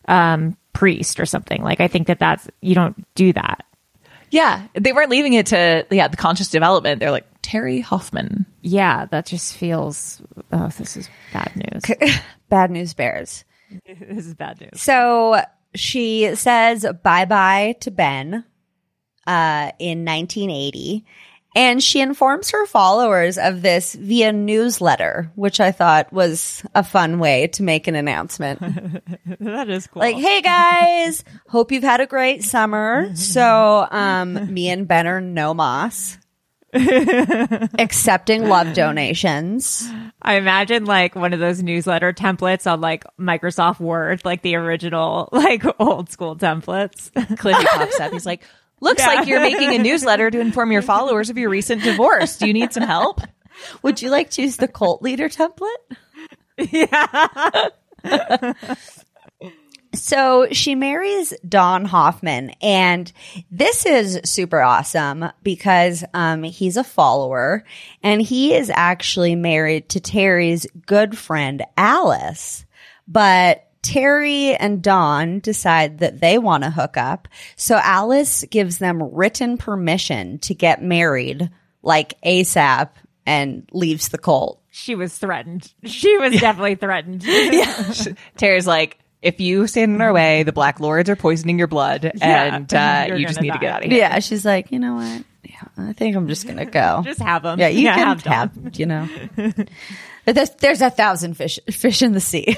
um 0.08 0.58
priest 0.74 1.20
or 1.20 1.26
something. 1.26 1.62
Like, 1.64 1.80
I 1.80 1.88
think 1.88 2.08
that 2.08 2.20
that's 2.20 2.48
you 2.62 2.74
don't 2.76 3.06
do 3.16 3.34
that. 3.34 3.65
Yeah, 4.36 4.68
they 4.74 4.92
weren't 4.92 5.10
leaving 5.10 5.32
it 5.32 5.46
to 5.48 5.88
yeah 5.90 6.10
the 6.10 6.18
conscious 6.18 6.50
development. 6.50 7.00
They're 7.00 7.10
like 7.10 7.26
Terry 7.42 7.80
Hoffman. 7.80 8.46
Yeah, 8.62 9.06
that 9.06 9.26
just 9.26 9.56
feels. 9.56 10.22
Oh, 10.52 10.68
this 10.78 10.98
is 10.98 11.10
bad 11.32 11.54
news. 11.56 12.20
Bad 12.50 12.70
news 12.70 12.94
bears. 12.94 13.46
this 13.88 14.28
is 14.28 14.34
bad 14.36 14.60
news. 14.62 14.80
So 14.82 15.42
she 15.74 16.36
says 16.36 16.86
bye 17.02 17.24
bye 17.26 17.76
to 17.80 17.92
Ben 17.92 18.44
uh, 19.26 19.72
in 19.80 20.04
1980. 20.06 21.06
And 21.56 21.82
she 21.82 22.02
informs 22.02 22.52
her 22.52 22.66
followers 22.66 23.38
of 23.38 23.62
this 23.62 23.96
via 23.96 24.34
newsletter, 24.34 25.32
which 25.36 25.62
I 25.62 25.72
thought 25.72 26.12
was 26.12 26.64
a 26.76 26.84
fun 26.84 27.18
way 27.18 27.48
to 27.48 27.64
make 27.64 27.88
an 27.88 27.96
announcement. 27.96 28.60
that 29.40 29.70
is 29.70 29.88
cool. 29.88 30.02
like, 30.02 30.18
hey 30.18 30.42
guys, 30.42 31.24
hope 31.48 31.72
you've 31.72 31.84
had 31.84 32.02
a 32.02 32.08
great 32.08 32.44
summer. 32.44 33.16
So, 33.16 33.88
um, 33.90 34.54
me 34.54 34.70
and 34.70 34.86
Ben 34.86 35.08
are 35.08 35.22
no 35.22 35.54
moss. 35.54 36.18
accepting 37.80 38.50
love 38.50 38.74
donations. 38.74 39.90
I 40.22 40.36
imagine 40.36 40.84
like 40.84 41.16
one 41.16 41.32
of 41.32 41.40
those 41.40 41.64
newsletter 41.64 42.12
templates 42.12 42.70
on 42.70 42.82
like 42.82 43.06
Microsoft 43.18 43.80
Word, 43.80 44.26
like 44.26 44.42
the 44.42 44.56
original, 44.56 45.30
like 45.32 45.64
old 45.80 46.10
school 46.10 46.36
templates. 46.36 47.12
Clippy 47.38 47.64
pops 47.66 48.00
up. 48.02 48.12
He's 48.12 48.26
like, 48.26 48.44
"Looks 48.82 49.02
Yeah. 49.02 49.08
like 49.08 49.28
you're 49.28 49.40
making 49.42 49.74
a 49.74 49.78
newsletter 49.80 50.30
to 50.32 50.40
inform 50.40 50.72
your 50.72 50.82
followers 50.82 51.30
of 51.30 51.38
your 51.38 51.50
recent 51.50 51.84
divorce. 51.84 52.38
Do 52.38 52.48
you 52.48 52.54
need 52.54 52.74
some 52.74 52.84
help?" 52.84 53.22
Would 53.84 54.02
you 54.02 54.10
like 54.10 54.30
to 54.32 54.42
use 54.42 54.58
the 54.58 54.68
cult 54.68 55.02
leader 55.02 55.30
template? 55.30 55.76
yeah. 56.58 57.70
So 59.94 60.48
she 60.52 60.76
marries 60.76 61.34
Don 61.48 61.86
Hoffman, 61.86 62.50
and 62.62 63.10
this 63.50 63.86
is 63.86 64.20
super 64.26 64.60
awesome 64.62 65.30
because 65.42 66.04
um, 66.14 66.44
he's 66.44 66.76
a 66.76 66.84
follower, 66.84 67.64
and 68.04 68.22
he 68.22 68.54
is 68.54 68.70
actually 68.74 69.36
married 69.36 69.88
to 69.90 70.02
Terry's 70.02 70.68
good 70.86 71.18
friend 71.18 71.64
Alice. 71.78 72.66
But 73.08 73.65
Terry 73.86 74.56
and 74.56 74.82
Don 74.82 75.40
decide 75.40 76.00
that 76.00 76.20
they 76.20 76.38
want 76.38 76.64
to 76.64 76.70
hook 76.72 76.98
up, 76.98 77.28
so 77.56 77.76
Alice 77.76 78.44
gives 78.50 78.80
them 78.80 79.02
written 79.14 79.58
permission 79.58 80.40
to 80.40 80.54
get 80.56 80.82
married, 80.82 81.50
like 81.84 82.20
ASAP, 82.24 82.90
and 83.26 83.70
leaves 83.72 84.10
the 84.10 84.18
cult. 84.18 84.62
She 84.72 84.96
was 84.96 85.18
threatened. 85.18 85.72
She 85.84 86.18
was 86.18 86.40
definitely 86.40 86.76
threatened. 86.76 87.22
Terry's 88.38 88.68
like, 88.68 88.98
"If 89.22 89.40
you 89.40 89.68
stand 89.68 89.96
in 89.96 90.02
our 90.02 90.12
way, 90.14 90.44
the 90.44 90.52
Black 90.52 90.80
Lords 90.80 91.10
are 91.10 91.16
poisoning 91.16 91.58
your 91.58 91.68
blood, 91.68 92.12
and 92.22 92.74
uh, 92.74 93.06
You're 93.10 93.20
just 93.20 93.36
gonna 93.36 93.48
need 93.48 93.54
to 93.54 93.60
get 93.60 93.72
out 93.74 93.86
of 93.86 93.90
here." 93.92 94.00
Yeah, 94.00 94.20
she's 94.20 94.46
like, 94.46 94.72
you 94.72 94.80
know 94.80 94.96
what? 94.96 95.24
Yeah, 95.44 95.62
I 95.90 95.94
think 95.94 96.16
I'm 96.16 96.28
just 96.28 96.48
gonna 96.48 96.66
go. 96.66 97.02
Just 97.06 97.22
have 97.22 97.44
them. 97.44 97.60
Yeah, 97.60 97.68
you 97.68 97.82
Yeah, 97.82 97.96
can 97.96 98.08
have 98.08 98.22
have, 98.24 98.56
them. 98.56 98.72
you 98.76 98.86
know. 98.88 99.08
but 100.26 100.36
there's 100.36 100.50
there's 100.56 100.82
a 100.82 100.90
thousand 100.90 101.36
fish 101.36 101.60
fish 101.70 102.02
in 102.02 102.12
the 102.14 102.20
sea. 102.20 102.58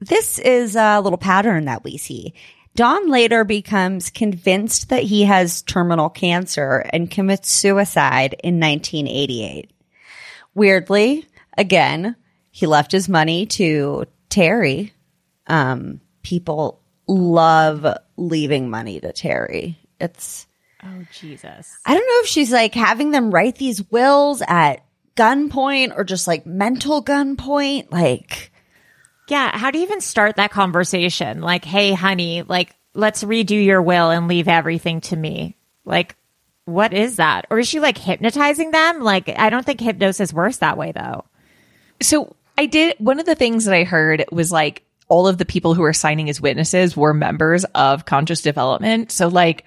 This 0.00 0.38
is 0.38 0.76
a 0.76 1.00
little 1.00 1.18
pattern 1.18 1.66
that 1.66 1.84
we 1.84 1.96
see. 1.96 2.34
Don 2.74 3.08
later 3.08 3.44
becomes 3.44 4.10
convinced 4.10 4.90
that 4.90 5.02
he 5.02 5.24
has 5.24 5.62
terminal 5.62 6.10
cancer 6.10 6.84
and 6.92 7.10
commits 7.10 7.50
suicide 7.50 8.34
in 8.44 8.60
1988. 8.60 9.70
Weirdly, 10.54 11.26
again, 11.56 12.16
he 12.50 12.66
left 12.66 12.92
his 12.92 13.08
money 13.08 13.46
to 13.46 14.04
Terry. 14.28 14.92
Um, 15.46 16.00
people 16.22 16.82
love 17.06 17.86
leaving 18.16 18.68
money 18.68 19.00
to 19.00 19.12
Terry. 19.12 19.78
It's 19.98 20.46
Oh 20.82 21.04
Jesus. 21.12 21.74
I 21.84 21.94
don't 21.94 22.06
know 22.06 22.20
if 22.20 22.26
she's 22.26 22.52
like 22.52 22.74
having 22.74 23.10
them 23.10 23.30
write 23.30 23.56
these 23.56 23.90
wills 23.90 24.42
at 24.46 24.84
gunpoint 25.16 25.96
or 25.96 26.04
just 26.04 26.26
like 26.26 26.46
mental 26.46 27.02
gunpoint. 27.02 27.90
Like, 27.90 28.52
Yeah, 29.28 29.56
how 29.56 29.70
do 29.70 29.78
you 29.78 29.84
even 29.84 30.00
start 30.00 30.36
that 30.36 30.52
conversation? 30.52 31.40
Like, 31.40 31.64
hey, 31.64 31.92
honey, 31.92 32.42
like 32.42 32.74
let's 32.94 33.24
redo 33.24 33.62
your 33.62 33.82
will 33.82 34.10
and 34.10 34.28
leave 34.28 34.48
everything 34.48 35.00
to 35.02 35.16
me. 35.16 35.56
Like, 35.84 36.16
what 36.64 36.92
is 36.92 37.16
that? 37.16 37.46
Or 37.50 37.58
is 37.58 37.68
she 37.68 37.80
like 37.80 37.98
hypnotizing 37.98 38.70
them? 38.70 39.00
Like, 39.00 39.28
I 39.28 39.50
don't 39.50 39.64
think 39.64 39.80
hypnosis 39.80 40.32
works 40.32 40.58
that 40.58 40.78
way 40.78 40.92
though. 40.92 41.24
So 42.00 42.36
I 42.58 42.66
did 42.66 42.96
one 42.98 43.20
of 43.20 43.26
the 43.26 43.34
things 43.34 43.64
that 43.64 43.74
I 43.74 43.84
heard 43.84 44.24
was 44.32 44.50
like 44.50 44.82
all 45.08 45.28
of 45.28 45.38
the 45.38 45.44
people 45.44 45.74
who 45.74 45.82
were 45.82 45.92
signing 45.92 46.28
as 46.28 46.40
witnesses 46.40 46.96
were 46.96 47.14
members 47.14 47.64
of 47.74 48.04
conscious 48.04 48.42
development. 48.42 49.12
So 49.12 49.28
like 49.28 49.66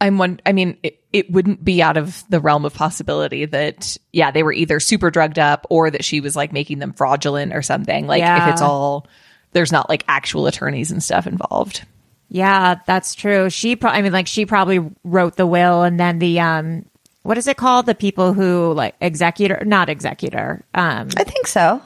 I'm 0.00 0.18
one 0.18 0.40
I 0.44 0.52
mean 0.52 0.76
it, 0.82 1.00
it 1.12 1.30
wouldn't 1.30 1.64
be 1.64 1.82
out 1.82 1.96
of 1.96 2.24
the 2.28 2.40
realm 2.40 2.64
of 2.64 2.74
possibility 2.74 3.44
that 3.46 3.96
yeah, 4.12 4.30
they 4.30 4.42
were 4.42 4.52
either 4.52 4.80
super 4.80 5.10
drugged 5.10 5.38
up 5.38 5.66
or 5.70 5.90
that 5.90 6.04
she 6.04 6.20
was 6.20 6.34
like 6.36 6.52
making 6.52 6.78
them 6.80 6.92
fraudulent 6.92 7.54
or 7.54 7.62
something. 7.62 8.06
Like 8.06 8.20
Yeah. 8.20 8.46
if 8.48 8.52
it's 8.54 8.62
all 8.62 9.06
there's 9.52 9.72
not 9.72 9.88
like 9.88 10.04
actual 10.08 10.46
attorneys 10.46 10.90
and 10.90 11.02
stuff 11.02 11.26
involved. 11.26 11.84
Yeah, 12.28 12.80
that's 12.86 13.14
true. 13.14 13.48
She, 13.50 13.76
pro- 13.76 13.90
I 13.92 14.02
mean, 14.02 14.10
like 14.12 14.26
she 14.26 14.44
probably 14.46 14.80
wrote 15.04 15.36
the 15.36 15.46
will, 15.46 15.82
and 15.82 16.00
then 16.00 16.18
the 16.18 16.40
um, 16.40 16.84
what 17.22 17.38
is 17.38 17.46
it 17.46 17.56
called? 17.56 17.86
The 17.86 17.94
people 17.94 18.32
who 18.32 18.72
like 18.72 18.96
executor, 19.00 19.62
not 19.64 19.88
executor, 19.88 20.64
um, 20.74 21.10
I 21.16 21.22
think 21.22 21.46
so. 21.46 21.80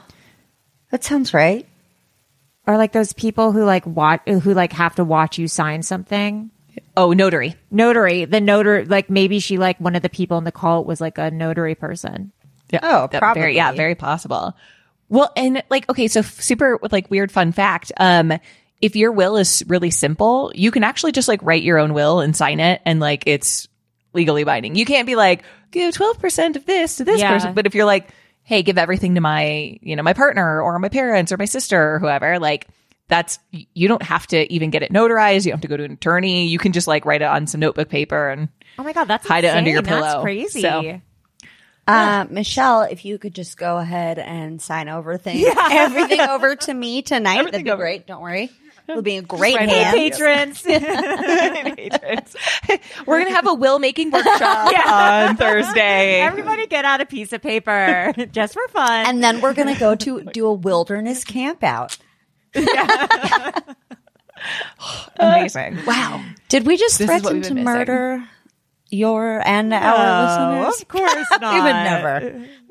That 0.89 1.03
sounds 1.03 1.35
right. 1.35 1.67
or 2.65 2.77
like 2.77 2.91
those 2.93 3.13
people 3.13 3.51
who 3.51 3.63
like 3.63 3.85
watch, 3.85 4.21
who 4.27 4.55
like 4.55 4.73
have 4.73 4.95
to 4.95 5.03
watch 5.03 5.37
you 5.37 5.47
sign 5.47 5.83
something. 5.83 6.49
Oh, 6.97 7.13
notary. 7.13 7.55
Notary, 7.71 8.25
the 8.25 8.41
notary, 8.41 8.85
like 8.85 9.09
maybe 9.09 9.39
she 9.39 9.57
like 9.57 9.79
one 9.79 9.95
of 9.95 10.01
the 10.01 10.09
people 10.09 10.37
in 10.37 10.43
the 10.43 10.51
cult 10.51 10.85
was 10.85 10.99
like 11.01 11.17
a 11.17 11.31
notary 11.31 11.75
person. 11.75 12.31
Yeah. 12.71 12.79
Oh, 12.83 13.07
That- 13.11 13.19
probably. 13.19 13.41
Very, 13.41 13.55
yeah, 13.55 13.71
very 13.71 13.95
possible. 13.95 14.55
Well, 15.07 15.31
and 15.35 15.63
like, 15.69 15.89
okay, 15.89 16.07
so 16.07 16.19
f- 16.19 16.39
super 16.41 16.77
like 16.91 17.09
weird 17.09 17.31
fun 17.31 17.51
fact. 17.51 17.91
Um, 17.97 18.33
if 18.81 18.95
your 18.95 19.11
will 19.11 19.37
is 19.37 19.63
really 19.67 19.89
simple, 19.91 20.51
you 20.55 20.71
can 20.71 20.83
actually 20.83 21.11
just 21.13 21.27
like 21.27 21.41
write 21.41 21.63
your 21.63 21.79
own 21.79 21.93
will 21.93 22.19
and 22.19 22.35
sign 22.35 22.59
it 22.59 22.81
and 22.85 22.99
like 22.99 23.23
it's 23.25 23.67
legally 24.13 24.43
binding. 24.43 24.75
You 24.75 24.85
can't 24.85 25.07
be 25.07 25.15
like, 25.15 25.43
give 25.71 25.93
12% 25.93 26.55
of 26.55 26.65
this 26.65 26.97
to 26.97 27.05
this 27.05 27.19
Yeah. 27.21 27.33
person. 27.33 27.53
But 27.55 27.65
if 27.65 27.75
you're 27.75 27.85
like, 27.85 28.09
hey, 28.43 28.61
give 28.63 28.77
everything 28.77 29.15
to 29.15 29.21
my, 29.21 29.77
you 29.81 29.95
know, 29.95 30.03
my 30.03 30.13
partner 30.13 30.61
or 30.61 30.77
my 30.79 30.89
parents 30.89 31.31
or 31.31 31.37
my 31.37 31.45
sister 31.45 31.95
or 31.95 31.99
whoever, 31.99 32.39
like 32.39 32.67
that's, 33.09 33.37
you 33.51 33.87
don't 33.89 34.01
have 34.03 34.25
to 34.27 34.51
even 34.53 34.69
get 34.69 34.81
it 34.83 34.91
notarized. 34.93 35.45
You 35.45 35.51
don't 35.51 35.57
have 35.57 35.61
to 35.61 35.67
go 35.67 35.75
to 35.77 35.83
an 35.83 35.91
attorney. 35.91 36.47
You 36.47 36.57
can 36.59 36.71
just 36.71 36.87
like 36.87 37.05
write 37.05 37.21
it 37.21 37.25
on 37.25 37.45
some 37.47 37.59
notebook 37.59 37.89
paper 37.89 38.29
and 38.29 38.47
Oh 38.77 38.83
my 38.83 38.93
god, 38.93 39.05
that's 39.09 39.27
Hide 39.27 39.43
it 39.43 39.47
under 39.53 39.69
your 39.69 39.79
insane. 39.79 39.99
That's 39.99 40.13
pillow. 40.13 40.21
crazy. 40.23 40.61
So- 40.61 41.01
Uh, 41.87 42.25
Michelle, 42.29 42.83
if 42.83 43.03
you 43.03 43.17
could 43.17 43.33
just 43.33 43.57
go 43.57 43.77
ahead 43.77 44.19
and 44.19 44.61
sign 44.61 44.87
over 44.89 45.17
things, 45.17 45.43
everything 45.71 46.21
over 46.21 46.55
to 46.55 46.73
me 46.73 47.01
tonight, 47.01 47.43
that'd 47.45 47.63
be 47.65 47.75
great. 47.75 48.05
Don't 48.07 48.21
worry. 48.21 48.51
It'll 48.87 49.01
be 49.03 49.17
a 49.17 49.21
great 49.21 49.55
write 49.55 49.69
it 49.69 49.75
hand. 49.75 49.95
Patrons. 49.95 50.61
patrons. 51.75 52.35
We're 53.05 53.19
gonna 53.23 53.35
have 53.35 53.47
a 53.47 53.53
will 53.53 53.79
making 53.79 54.11
workshop 54.11 54.87
on 54.87 55.35
Thursday. 55.37 56.21
Everybody 56.21 56.67
get 56.67 56.85
out 56.85 57.01
a 57.01 57.05
piece 57.05 57.33
of 57.33 57.41
paper 57.41 58.13
just 58.31 58.53
for 58.53 58.67
fun. 58.69 59.05
And 59.07 59.23
then 59.23 59.41
we're 59.41 59.53
going 59.53 59.73
to 59.73 59.79
go 59.79 59.95
to 59.95 60.23
do 60.33 60.47
a 60.47 60.53
wilderness 60.53 61.23
camp 61.23 61.63
out. 61.63 61.97
Amazing. 65.19 65.79
Wow. 65.85 66.23
Did 66.47 66.65
we 66.65 66.77
just 66.77 66.97
This 66.97 67.07
threaten 67.07 67.41
to 67.43 67.53
missing. 67.53 67.63
murder 67.63 68.23
your 68.91 69.45
and 69.45 69.71
our 69.73 70.55
listeners? 70.63 70.81
of 70.81 70.87
course 70.87 71.25
not. 71.41 71.53
We 71.53 71.61
would 71.61 71.73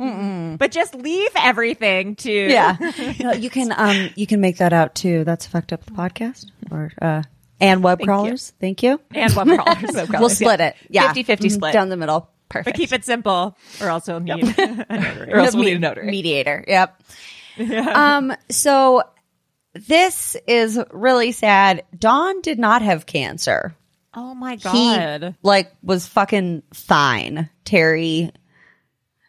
never. 0.01 0.57
But 0.59 0.73
just 0.73 0.95
leave 0.95 1.31
everything 1.37 2.17
to 2.17 2.33
Yeah. 2.33 2.77
no, 3.21 3.33
you 3.33 3.51
can 3.51 3.73
um 3.77 4.11
you 4.17 4.27
can 4.27 4.41
make 4.41 4.59
that 4.59 4.73
out 4.73 4.95
too. 4.95 5.25
That's 5.25 5.47
fucked 5.47 5.73
up 5.73 5.85
the 5.85 5.93
podcast 5.93 6.51
or 6.71 6.91
uh 7.01 7.23
and 7.61 7.83
web 7.83 8.01
crawlers. 8.01 8.53
Thank 8.61 8.83
you. 8.83 9.01
and 9.15 9.35
web 9.35 9.49
crawlers. 9.49 10.09
We'll 10.11 10.29
split 10.31 10.61
it. 10.61 10.77
Yeah. 10.89 11.13
50-50 11.13 11.25
Mhm. 11.39 11.51
split. 11.53 11.73
down 11.73 11.89
the 11.89 11.97
middle. 11.97 12.31
But 12.49 12.55
Perfect. 12.65 12.77
keep 12.79 12.93
it 12.95 13.05
simple, 13.05 13.59
or 13.79 13.89
else 13.91 14.09
you'll 14.09 14.21
need 14.21 14.43
a 14.59 14.67
notary. 14.89 15.33
or 15.35 15.37
else 15.37 15.55
we'll 15.55 15.65
need 15.65 15.77
a 15.77 15.81
notary. 15.81 16.07
mediator. 16.07 16.65
Yep. 16.67 17.03
Um. 17.95 18.33
So 18.49 19.03
this 19.75 20.37
is 20.47 20.81
really 20.93 21.33
sad. 21.33 21.85
Don 21.97 22.41
did 22.43 22.59
not 22.59 22.83
have 22.83 23.07
cancer. 23.07 23.75
Oh 24.15 24.35
my 24.35 24.53
He 24.57 24.63
god! 24.63 25.37
like 25.43 25.73
was 25.83 26.07
fucking 26.09 26.63
fine. 26.73 27.49
Terry. 27.65 28.31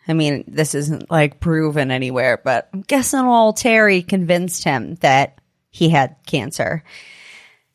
I 0.08 0.14
mean, 0.14 0.46
this 0.48 0.74
isn't 0.74 1.12
like 1.12 1.40
proven 1.40 1.92
anywhere, 1.92 2.42
but 2.44 2.70
I'm 2.74 2.82
guessing 2.82 3.20
old 3.20 3.58
Terry 3.58 4.02
convinced 4.02 4.64
him 4.64 4.96
that 4.96 5.40
he 5.70 5.90
had 5.90 6.16
cancer. 6.26 6.84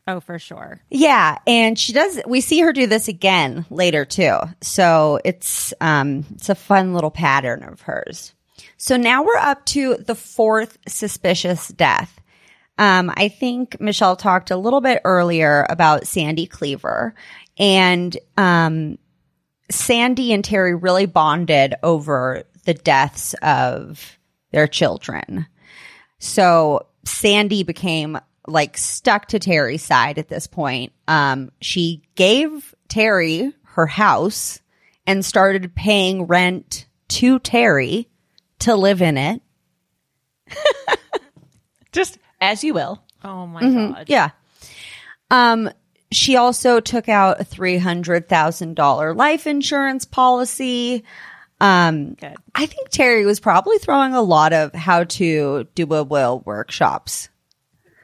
oh, 0.09 0.19
for 0.19 0.39
sure. 0.41 0.81
Yeah, 0.91 1.39
and 1.47 1.79
she 1.79 1.93
does. 1.93 2.21
We 2.27 2.41
see 2.41 2.61
her 2.61 2.73
do 2.73 2.87
this 2.89 3.07
again 3.07 3.65
later 3.71 4.05
too. 4.05 4.37
So 4.63 5.21
it's 5.25 5.73
um 5.81 6.25
it's 6.35 6.49
a 6.49 6.55
fun 6.57 6.95
little 6.95 7.13
pattern 7.13 7.63
of 7.63 7.83
hers. 7.83 8.35
So 8.79 8.97
now 8.97 9.23
we're 9.23 9.37
up 9.37 9.65
to 9.67 9.97
the 9.99 10.15
fourth 10.17 10.79
suspicious 10.89 11.69
death. 11.69 12.21
Um, 12.79 13.13
I 13.15 13.29
think 13.29 13.81
Michelle 13.81 14.17
talked 14.17 14.51
a 14.51 14.57
little 14.57 14.81
bit 14.81 15.01
earlier 15.05 15.67
about 15.69 16.07
Sandy 16.07 16.47
Cleaver, 16.47 17.15
and 17.57 18.17
um, 18.37 18.99
Sandy 19.71 20.33
and 20.33 20.45
Terry 20.45 20.75
really 20.75 21.07
bonded 21.07 21.75
over 21.83 22.45
the 22.65 22.75
deaths 22.75 23.35
of 23.43 24.19
their 24.51 24.67
children. 24.67 25.47
So 26.19 26.87
Sandy 27.05 27.63
became 27.63 28.19
like 28.47 28.77
stuck 28.77 29.27
to 29.29 29.39
Terry's 29.39 29.83
side 29.83 30.19
at 30.19 30.29
this 30.29 30.47
point. 30.47 30.93
Um, 31.09 31.51
she 31.61 32.03
gave 32.15 32.75
Terry 32.89 33.53
her 33.63 33.87
house 33.87 34.61
and 35.07 35.25
started 35.25 35.75
paying 35.75 36.25
rent 36.27 36.87
to 37.09 37.39
Terry 37.39 38.09
to 38.61 38.75
live 38.75 39.03
in 39.03 39.17
it. 39.17 39.43
Just 41.93 42.19
as 42.51 42.65
you 42.65 42.75
will. 42.75 43.03
Oh 43.23 43.47
my 43.47 43.63
Mm-hmm. 43.63 43.93
god! 43.95 44.05
Yeah. 44.09 44.31
Um, 45.31 45.71
she 46.13 46.37
also 46.37 46.81
took 46.81 47.09
out 47.09 47.41
a 47.41 47.45
three 47.45 47.79
hundred 47.79 48.29
thousand 48.29 48.75
dollar 48.77 49.15
life 49.15 49.47
insurance 49.47 50.05
policy. 50.05 51.05
Um, 51.61 52.15
Good. 52.15 52.35
I 52.55 52.67
think 52.67 52.91
Terry 52.91 53.25
was 53.25 53.41
probably 53.41 53.79
throwing 53.79 54.13
a 54.15 54.23
lot 54.23 54.53
of 54.53 54.75
how 54.75 55.05
to 55.05 55.67
do 55.75 55.93
a 55.95 56.03
will 56.05 56.41
workshops. 56.45 57.29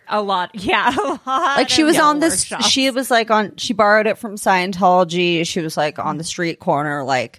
A 0.09 0.23
lot. 0.23 0.51
Yeah, 0.55 0.91
a 0.97 1.07
lot. 1.07 1.21
Like 1.27 1.69
she 1.69 1.85
was 1.85 1.99
on 1.99 2.19
this, 2.19 2.51
workshops. 2.51 2.67
she 2.69 2.91
was 2.91 3.11
like 3.11 3.31
on, 3.31 3.55
she 3.57 3.75
borrowed 3.75 4.07
it 4.09 4.19
from 4.19 4.35
Scientology. 4.37 5.47
She 5.47 5.61
was 5.61 5.77
like 5.77 5.99
on 6.01 6.17
the 6.17 6.25
street 6.25 6.59
corner, 6.59 7.05
like, 7.05 7.39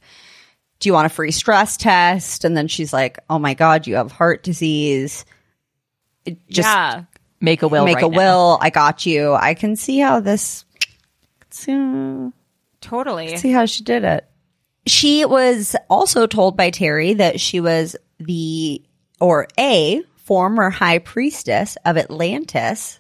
do 0.80 0.88
you 0.88 0.94
want 0.94 1.06
a 1.06 1.10
free 1.10 1.32
stress 1.32 1.76
test? 1.76 2.46
And 2.46 2.56
then 2.56 2.68
she's 2.70 2.94
like, 2.94 3.20
oh 3.30 3.40
my 3.40 3.56
God, 3.56 3.88
you 3.88 3.96
have 3.96 4.12
heart 4.12 4.44
disease. 4.44 5.26
It 6.26 6.48
just 6.50 6.68
yeah. 6.68 7.04
Make 7.40 7.64
a 7.64 7.68
will. 7.68 7.86
make 7.86 7.96
right 7.96 8.06
a 8.06 8.10
now. 8.10 8.18
will. 8.18 8.58
I 8.62 8.70
got 8.70 9.06
you. 9.06 9.34
I 9.34 9.56
can 9.56 9.76
see 9.76 9.98
how 10.00 10.20
this, 10.20 10.64
see 11.50 12.30
Totally. 12.82 13.38
see 13.38 13.52
how 13.52 13.66
she 13.66 13.84
did 13.84 14.04
it. 14.04 14.28
She 14.86 15.26
was 15.26 15.76
also 15.90 16.28
told 16.28 16.56
by 16.58 16.70
Terry 16.70 17.16
that 17.16 17.40
she 17.40 17.60
was 17.60 17.96
the, 18.20 18.82
or 19.20 19.48
a 19.60 20.02
former 20.18 20.70
high 20.70 21.00
priestess 21.00 21.78
of 21.86 21.98
Atlantis. 21.98 23.00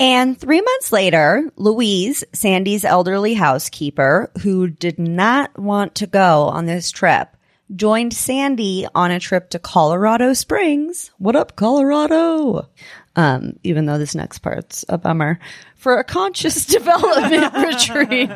And 0.00 0.38
three 0.38 0.60
months 0.60 0.92
later, 0.92 1.50
Louise, 1.56 2.24
Sandy's 2.32 2.84
elderly 2.84 3.34
housekeeper, 3.34 4.30
who 4.42 4.68
did 4.68 4.98
not 4.98 5.58
want 5.58 5.96
to 5.96 6.06
go 6.06 6.44
on 6.44 6.66
this 6.66 6.90
trip, 6.90 7.36
joined 7.74 8.14
Sandy 8.14 8.86
on 8.94 9.10
a 9.10 9.20
trip 9.20 9.50
to 9.50 9.58
Colorado 9.58 10.32
Springs. 10.32 11.10
What 11.18 11.36
up, 11.36 11.56
Colorado? 11.56 12.68
Um, 13.16 13.54
even 13.64 13.86
though 13.86 13.98
this 13.98 14.14
next 14.14 14.38
part's 14.38 14.84
a 14.88 14.96
bummer 14.96 15.38
for 15.76 15.98
a 15.98 16.04
conscious 16.04 16.66
development 16.66 17.52
retreat. 17.54 18.30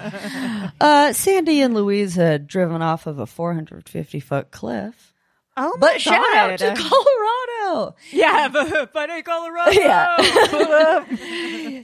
Uh, 0.81 1.13
Sandy 1.13 1.61
and 1.61 1.75
Louise 1.75 2.15
had 2.15 2.47
driven 2.47 2.83
off 2.83 3.07
of 3.07 3.19
a 3.19 3.27
450 3.27 4.21
foot 4.21 4.51
cliff. 4.51 5.13
Oh 5.57 5.77
my 5.79 5.93
But 5.93 6.01
shout 6.01 6.25
out 6.37 6.59
to 6.59 6.75
Colorado. 6.75 7.95
Yeah, 8.11 8.49
but, 8.49 8.93
but 8.93 9.11
in 9.11 9.23
Colorado. 9.23 9.71
Yeah. 9.73 11.05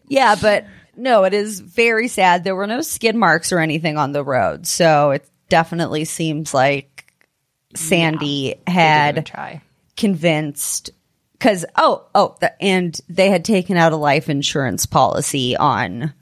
yeah, 0.08 0.34
but 0.40 0.66
no, 0.96 1.24
it 1.24 1.34
is 1.34 1.60
very 1.60 2.08
sad. 2.08 2.44
There 2.44 2.56
were 2.56 2.66
no 2.66 2.80
skid 2.80 3.14
marks 3.14 3.52
or 3.52 3.58
anything 3.60 3.96
on 3.98 4.12
the 4.12 4.24
road. 4.24 4.66
So 4.66 5.10
it 5.12 5.28
definitely 5.48 6.04
seems 6.04 6.52
like 6.54 6.97
Sandy 7.74 8.54
They 8.66 8.72
had 8.72 9.60
convinced 9.96 10.90
because 11.32 11.64
oh 11.76 12.06
oh 12.14 12.36
the, 12.40 12.60
and 12.62 12.98
they 13.08 13.30
had 13.30 13.44
taken 13.44 13.76
out 13.76 13.92
a 13.92 13.96
life 13.96 14.28
insurance 14.28 14.86
policy 14.86 15.56
on 15.56 16.12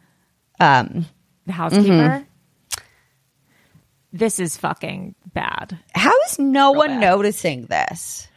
um 0.61 1.07
the 1.47 1.53
housekeeper. 1.53 2.27
This 4.13 4.41
is 4.41 4.57
fucking 4.57 5.15
bad. 5.35 5.79
how 5.95 6.15
is 6.27 6.39
no 6.39 6.73
one 6.73 6.89
bad. 6.89 7.01
noticing 7.01 7.67
this 7.67 8.29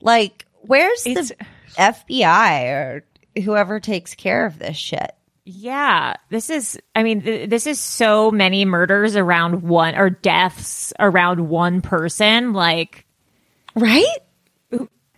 like 0.00 0.46
where's 0.62 1.06
It's- 1.06 1.28
the 1.28 1.46
fbi 1.76 2.64
or 2.68 3.04
whoever 3.42 3.80
takes 3.80 4.14
care 4.14 4.44
of 4.44 4.58
this 4.58 4.76
shit 4.76 5.12
Yeah, 5.44 6.14
this 6.30 6.50
is. 6.50 6.78
I 6.94 7.02
mean, 7.02 7.22
th- 7.22 7.50
this 7.50 7.66
is 7.66 7.80
so 7.80 8.30
many 8.30 8.64
murders 8.64 9.16
around 9.16 9.62
one 9.62 9.96
or 9.96 10.08
deaths 10.10 10.92
around 11.00 11.48
one 11.48 11.80
person. 11.82 12.52
Like, 12.52 13.06
right? 13.74 14.18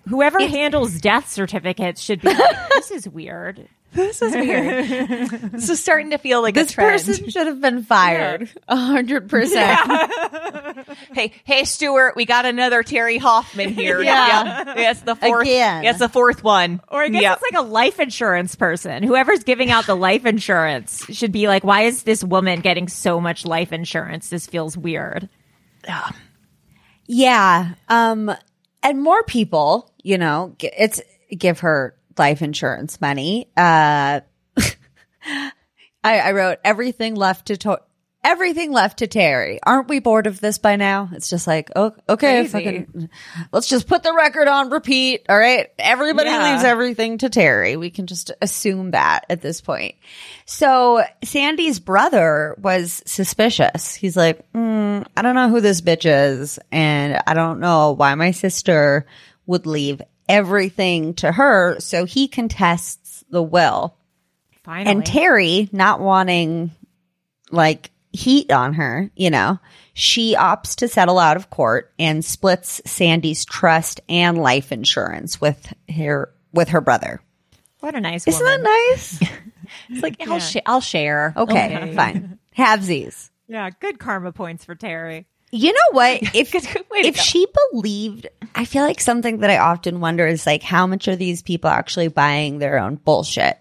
Whoever 0.09 0.39
handles 0.41 1.01
death 1.01 1.31
certificates 1.31 2.01
should 2.01 2.21
be. 2.21 2.29
Like, 2.29 2.69
this 2.75 2.91
is 2.91 3.09
weird. 3.09 3.69
This 4.05 4.21
is 4.23 4.33
weird. 4.35 5.53
this 5.53 5.69
is 5.69 5.79
starting 5.81 6.11
to 6.11 6.19
feel 6.19 6.43
like 6.43 6.55
This 6.55 6.71
a 6.71 6.75
trend. 6.75 6.91
person 7.05 7.31
should 7.31 7.47
have 7.47 7.61
been 7.61 7.83
fired. 7.85 8.51
A 8.69 8.77
hundred 8.77 9.29
percent. 9.31 9.81
hey, 11.15 11.33
hey, 11.45 11.65
Stuart, 11.65 12.15
we 12.17 12.25
got 12.27 12.45
another 12.45 12.83
Terry 12.83 13.19
Hoffman 13.19 13.71
here. 13.71 14.01
Yeah. 14.05 14.55
yeah. 14.65 14.75
That's 14.75 15.01
the 15.03 15.15
fourth. 15.15 15.43
Again. 15.43 15.85
That's 15.85 15.99
the 16.01 16.09
fourth 16.09 16.43
one. 16.43 16.81
Or 16.89 17.03
I 17.05 17.09
guess 17.09 17.23
Yep. 17.23 17.39
it's 17.41 17.53
like 17.53 17.65
a 17.65 17.67
life 17.67 18.01
insurance 18.01 18.55
person. 18.57 19.03
Whoever's 19.05 19.45
giving 19.45 19.71
out 19.71 19.87
the 19.87 19.95
life 19.97 20.27
insurance 20.27 21.05
should 21.11 21.31
be 21.33 21.47
like, 21.49 21.63
why 21.65 21.83
is 21.83 22.03
this 22.03 22.25
woman 22.25 22.61
getting 22.61 22.89
so 22.89 23.21
much 23.21 23.47
life 23.47 23.73
insurance? 23.73 24.29
This 24.29 24.47
feels 24.47 24.77
weird. 24.77 25.29
Yeah. 27.07 27.75
Um, 27.89 28.35
and 28.83 29.03
more 29.03 29.23
people, 29.25 29.91
you 30.03 30.19
know, 30.19 30.57
it's 30.61 31.01
give 31.37 31.61
her 31.61 31.95
life 32.19 32.43
insurance 32.43 33.01
money. 33.01 33.49
Uh, 33.57 34.21
I, 35.27 36.19
I 36.21 36.33
wrote 36.33 36.59
everything 36.65 37.15
left 37.15 37.47
to, 37.47 37.57
to 37.59 37.81
everything 38.23 38.73
left 38.73 38.99
to 38.99 39.07
Terry. 39.07 39.59
Aren't 39.63 39.89
we 39.89 39.99
bored 40.01 40.27
of 40.27 40.41
this 40.41 40.59
by 40.59 40.77
now? 40.77 41.11
It's 41.13 41.29
just 41.29 41.47
like, 41.47 41.71
oh, 41.77 41.93
okay, 42.09 42.47
fucking, 42.47 43.11
let's 43.53 43.69
just 43.69 43.87
put 43.87 44.03
the 44.03 44.15
record 44.15 44.49
on 44.49 44.71
repeat. 44.71 45.27
All 45.29 45.39
right. 45.39 45.69
Everybody 45.79 46.31
Yeah. 46.31 46.53
leaves 46.53 46.65
everything 46.65 47.19
to 47.19 47.29
Terry. 47.29 47.77
We 47.77 47.91
can 47.91 48.07
just 48.07 48.33
assume 48.43 48.93
that 48.93 49.27
at 49.29 49.43
this 49.43 49.61
point. 49.61 49.95
So 50.47 51.03
Sandy's 51.23 51.81
brother 51.81 52.55
was 52.59 53.03
suspicious. 53.07 53.95
He's 53.95 54.17
like, 54.17 54.51
mm, 54.53 55.07
I 55.17 55.23
don't 55.23 55.35
know 55.35 55.49
who 55.51 55.61
this 55.61 55.81
bitch 55.83 56.05
is. 56.07 56.59
And 56.73 57.21
I 57.27 57.35
don't 57.35 57.61
know 57.61 57.93
why 57.93 58.15
my 58.15 58.31
sister 58.31 59.07
would 59.47 59.67
leave 59.67 60.01
everything 60.29 61.15
to 61.15 61.31
her. 61.33 61.77
So 61.81 62.05
he 62.05 62.29
contests 62.29 63.25
the 63.31 63.43
will. 63.43 63.95
Finally. 64.63 64.91
And 64.91 65.07
Terry, 65.07 65.69
not 65.73 66.01
wanting 66.01 66.71
like 67.51 67.91
heat 68.13 68.51
on 68.51 68.75
her, 68.75 69.11
you 69.17 69.31
know, 69.31 69.59
she 69.93 70.35
opts 70.35 70.77
to 70.77 70.89
settle 70.89 71.19
out 71.19 71.37
of 71.37 71.51
court 71.51 71.93
and 71.99 72.25
splits 72.25 72.81
Sandy's 72.87 73.45
trust 73.45 74.01
and 74.09 74.39
life 74.39 74.73
insurance 74.73 75.41
with 75.41 75.73
her 75.95 76.31
with 76.53 76.69
her 76.71 76.81
brother. 76.81 77.21
what 77.81 77.95
a 77.95 78.01
nice 78.01 78.27
Isn't 78.27 78.43
woman. 78.43 78.63
that 78.63 78.89
nice? 78.91 79.21
It's 79.89 80.03
like 80.03 80.21
I'll, 80.29 80.39
sh- 80.41 80.57
I'll 80.67 80.81
share. 80.83 81.33
Okay, 81.37 81.93
fine. 81.97 82.39
Halvesies. 82.57 83.31
Yeah, 83.49 83.71
good 83.71 83.99
karma 83.99 84.31
points 84.31 84.65
for 84.65 84.75
Terry. 84.75 85.27
You 85.57 85.73
know 85.73 85.89
what? 85.93 86.21
If 86.35 86.51
Good- 86.53 86.67
good 86.73 86.85
way 86.91 87.03
to 87.03 87.09
if 87.09 87.17
she 87.17 87.47
believed, 87.73 88.27
I 88.55 88.65
feel 88.65 88.83
like 88.83 89.01
something 89.01 89.39
that 89.39 89.51
I 89.51 89.59
often 89.59 90.01
wonder 90.01 90.27
is 90.27 90.47
like, 90.47 90.63
how 90.63 90.87
much 90.87 91.07
are 91.09 91.17
these 91.17 91.43
people 91.43 91.71
actually 91.71 92.09
buying 92.09 92.59
their 92.59 92.79
own 92.79 92.97
bullshit? 92.97 93.59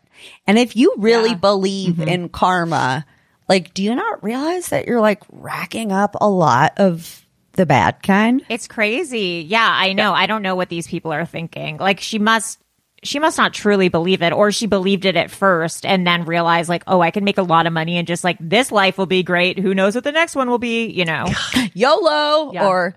And 0.48 0.58
if 0.58 0.76
you 0.76 0.96
really 0.98 1.36
believe 1.36 1.96
Mm-hmm. 1.96 2.08
in 2.08 2.30
karma, 2.30 3.06
like, 3.50 3.74
do 3.74 3.84
you 3.84 3.94
not 3.94 4.24
realize 4.24 4.70
that 4.70 4.88
you're 4.88 5.02
like 5.02 5.22
racking 5.32 5.92
up 5.92 6.16
a 6.22 6.30
lot 6.30 6.74
of 6.78 7.24
the 7.54 7.66
bad 7.66 8.02
kind? 8.02 8.44
It's 8.50 8.68
crazy. 8.68 9.46
Yeah, 9.48 9.68
I 9.70 9.94
know. 9.94 10.14
I 10.14 10.26
don't 10.26 10.42
know 10.42 10.56
what 10.56 10.70
these 10.70 10.88
people 10.88 11.12
are 11.14 11.26
thinking. 11.26 11.78
Like 11.78 12.00
she 12.00 12.18
must 12.20 12.58
she 13.04 13.20
must 13.20 13.38
not 13.38 13.54
truly 13.54 13.90
believe 13.90 14.22
it 14.22 14.34
or 14.34 14.52
she 14.52 14.66
believed 14.68 15.06
it 15.06 15.16
at 15.16 15.32
first 15.32 15.86
and 15.86 16.06
then 16.06 16.26
realized 16.26 16.70
like, 16.70 16.84
"Oh, 16.88 17.02
I 17.02 17.12
can 17.12 17.24
make 17.24 17.38
a 17.38 17.44
lot 17.44 17.68
of 17.68 17.74
money 17.74 17.98
and 17.98 18.08
just 18.08 18.24
like 18.24 18.38
this 18.40 18.72
life 18.72 18.98
will 18.98 19.06
be 19.06 19.24
great. 19.24 19.60
Who 19.60 19.74
knows 19.74 19.96
what 19.96 20.04
the 20.04 20.12
next 20.12 20.36
one 20.36 20.50
will 20.50 20.60
be, 20.60 20.88
you 20.88 21.06
know." 21.06 21.26
YOLO 21.74 22.52
Yeah. 22.54 22.68
or 22.68 22.96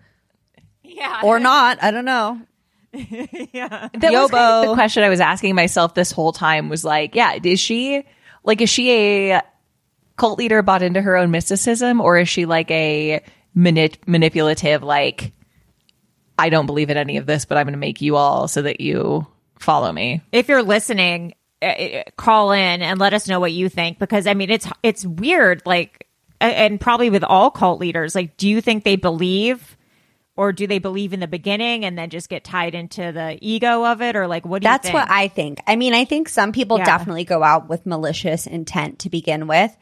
yeah. 0.83 1.21
or 1.25 1.39
not. 1.41 1.83
I 1.83 1.91
don't 1.91 2.05
know. 2.05 2.41
yeah. 2.93 3.89
That 3.93 4.13
was 4.13 4.31
kind 4.31 4.65
of 4.65 4.69
the 4.69 4.75
question 4.75 5.03
I 5.03 5.09
was 5.09 5.21
asking 5.21 5.55
myself 5.55 5.95
this 5.95 6.11
whole 6.13 6.33
time 6.33 6.69
was 6.69 6.85
like, 6.85 7.15
yeah, 7.15 7.39
is 7.43 7.61
she 7.61 8.07
like 8.45 8.61
is 8.61 8.71
she 8.71 8.93
a 9.33 9.43
cult 10.17 10.39
leader 10.39 10.63
bought 10.63 10.83
into 10.83 11.03
her 11.03 11.17
own 11.17 11.31
mysticism 11.31 12.01
or 12.01 12.19
is 12.19 12.29
she 12.29 12.47
like 12.47 12.71
a 12.71 13.23
manip- 13.57 13.99
manipulative 14.07 14.83
like 14.83 15.33
I 16.39 16.49
don't 16.51 16.67
believe 16.67 16.91
in 16.91 16.97
any 16.97 17.17
of 17.17 17.27
this, 17.27 17.45
but 17.47 17.57
I'm 17.59 17.65
going 17.65 17.73
to 17.73 17.79
make 17.79 18.01
you 18.03 18.17
all 18.17 18.47
so 18.49 18.63
that 18.63 18.81
you 18.81 19.27
follow 19.59 19.93
me. 19.93 20.21
if 20.33 20.49
you're 20.49 20.63
listening, 20.63 21.35
uh, 21.63 21.67
uh, 21.67 22.03
call 22.17 22.53
in 22.53 22.83
and 22.83 22.99
let 23.01 23.15
us 23.15 23.29
know 23.29 23.41
what 23.41 23.53
you 23.53 23.69
think 23.69 23.99
because 23.99 24.27
I 24.27 24.35
mean 24.35 24.51
it's 24.51 24.69
it's 24.83 25.07
weird 25.07 25.63
like 25.65 26.07
and 26.41 26.79
probably 26.81 27.09
with 27.09 27.25
all 27.25 27.51
cult 27.51 27.81
leaders 27.81 28.15
like 28.15 28.37
do 28.37 28.47
you 28.47 28.61
think 28.61 28.85
they 28.85 28.97
believe 28.97 29.77
or 30.37 30.53
do 30.53 30.67
they 30.67 30.79
believe 30.79 31.15
in 31.15 31.21
the 31.21 31.27
beginning 31.27 31.87
and 31.87 31.97
then 31.97 32.11
just 32.11 32.29
get 32.29 32.45
tied 32.45 32.75
into 32.75 33.11
the 33.11 33.39
ego 33.41 33.87
of 33.87 34.03
it 34.03 34.17
or 34.17 34.27
like 34.27 34.45
what 34.45 34.61
do 34.61 34.67
That's 34.67 34.89
you 34.89 34.93
think? 34.93 34.99
That's 35.01 35.11
what 35.11 35.17
I 35.17 35.29
think. 35.29 35.61
I 35.67 35.77
mean, 35.77 35.95
I 35.95 36.05
think 36.05 36.29
some 36.29 36.53
people 36.53 36.77
Yeah. 36.77 36.85
definitely 36.85 37.25
go 37.25 37.43
out 37.43 37.71
with 37.71 37.87
malicious 37.87 38.47
intent 38.47 38.99
to 38.99 39.09
begin 39.09 39.47
with, 39.47 39.75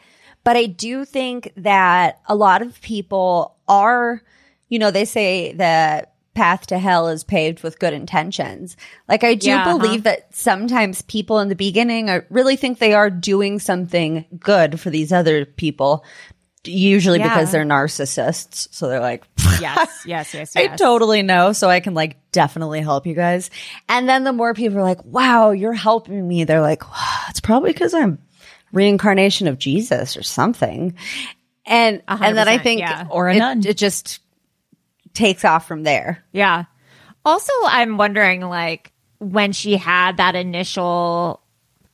but 0.44 0.56
I 0.56 0.66
do 0.66 1.04
think 1.04 1.52
that 1.56 2.20
a 2.28 2.36
lot 2.36 2.62
of 2.62 2.80
people 2.82 3.56
are, 3.66 4.22
you 4.68 4.78
know, 4.78 4.92
they 4.92 5.06
say 5.06 5.52
the 5.54 6.06
path 6.34 6.66
to 6.66 6.78
hell 6.78 7.08
is 7.08 7.24
paved 7.24 7.62
with 7.62 7.78
good 7.78 7.92
intentions. 7.92 8.76
Like 9.08 9.24
I 9.24 9.34
do 9.34 9.48
Yeah, 9.48 9.62
uh-huh. 9.62 9.78
believe 9.78 10.02
that 10.02 10.34
sometimes 10.34 11.02
people 11.02 11.38
in 11.40 11.48
the 11.48 11.54
beginning 11.54 12.10
are, 12.10 12.26
really 12.30 12.56
think 12.56 12.78
they 12.78 12.94
are 12.94 13.10
doing 13.10 13.58
something 13.58 14.24
good 14.38 14.80
for 14.80 14.90
these 14.90 15.12
other 15.12 15.44
people. 15.44 16.04
Usually 16.64 17.18
Yeah. 17.18 17.28
because 17.28 17.52
they're 17.52 17.64
narcissists. 17.64 18.68
So 18.72 18.88
they're 18.88 19.00
like, 19.00 19.24
yes 19.60 20.04
yes 20.06 20.34
yes 20.34 20.56
I 20.56 20.68
totally 20.68 21.22
know. 21.22 21.52
So 21.52 21.68
I 21.68 21.80
can 21.80 21.94
like 21.94 22.16
definitely 22.32 22.80
help 22.80 23.06
you 23.06 23.14
guys. 23.14 23.50
And 23.88 24.08
then 24.08 24.24
the 24.24 24.32
more 24.32 24.54
people 24.54 24.78
are 24.78 24.82
like, 24.82 25.04
wow, 25.04 25.50
you're 25.50 25.72
helping 25.72 26.26
me. 26.26 26.44
They're 26.44 26.60
like, 26.60 26.90
wow, 26.90 27.20
it's 27.28 27.40
probably 27.40 27.72
because 27.72 27.94
I'm 27.94 28.18
reincarnation 28.72 29.46
of 29.46 29.58
Jesus 29.58 30.16
or 30.16 30.22
something. 30.22 30.94
And, 31.66 32.02
and 32.08 32.36
then 32.36 32.48
I 32.48 32.58
think, 32.58 32.80
yeah. 32.80 33.06
Or 33.08 33.28
a 33.28 33.36
it, 33.36 33.38
nun. 33.38 33.66
it 33.66 33.78
just 33.78 34.20
takes 35.14 35.44
off 35.44 35.66
from 35.66 35.82
there. 35.84 36.24
Yeah. 36.32 36.64
Also, 37.24 37.52
I'm 37.64 37.96
wondering, 37.96 38.42
like, 38.42 38.92
when 39.18 39.52
she 39.52 39.76
had 39.76 40.18
that 40.18 40.34
initial, 40.34 41.40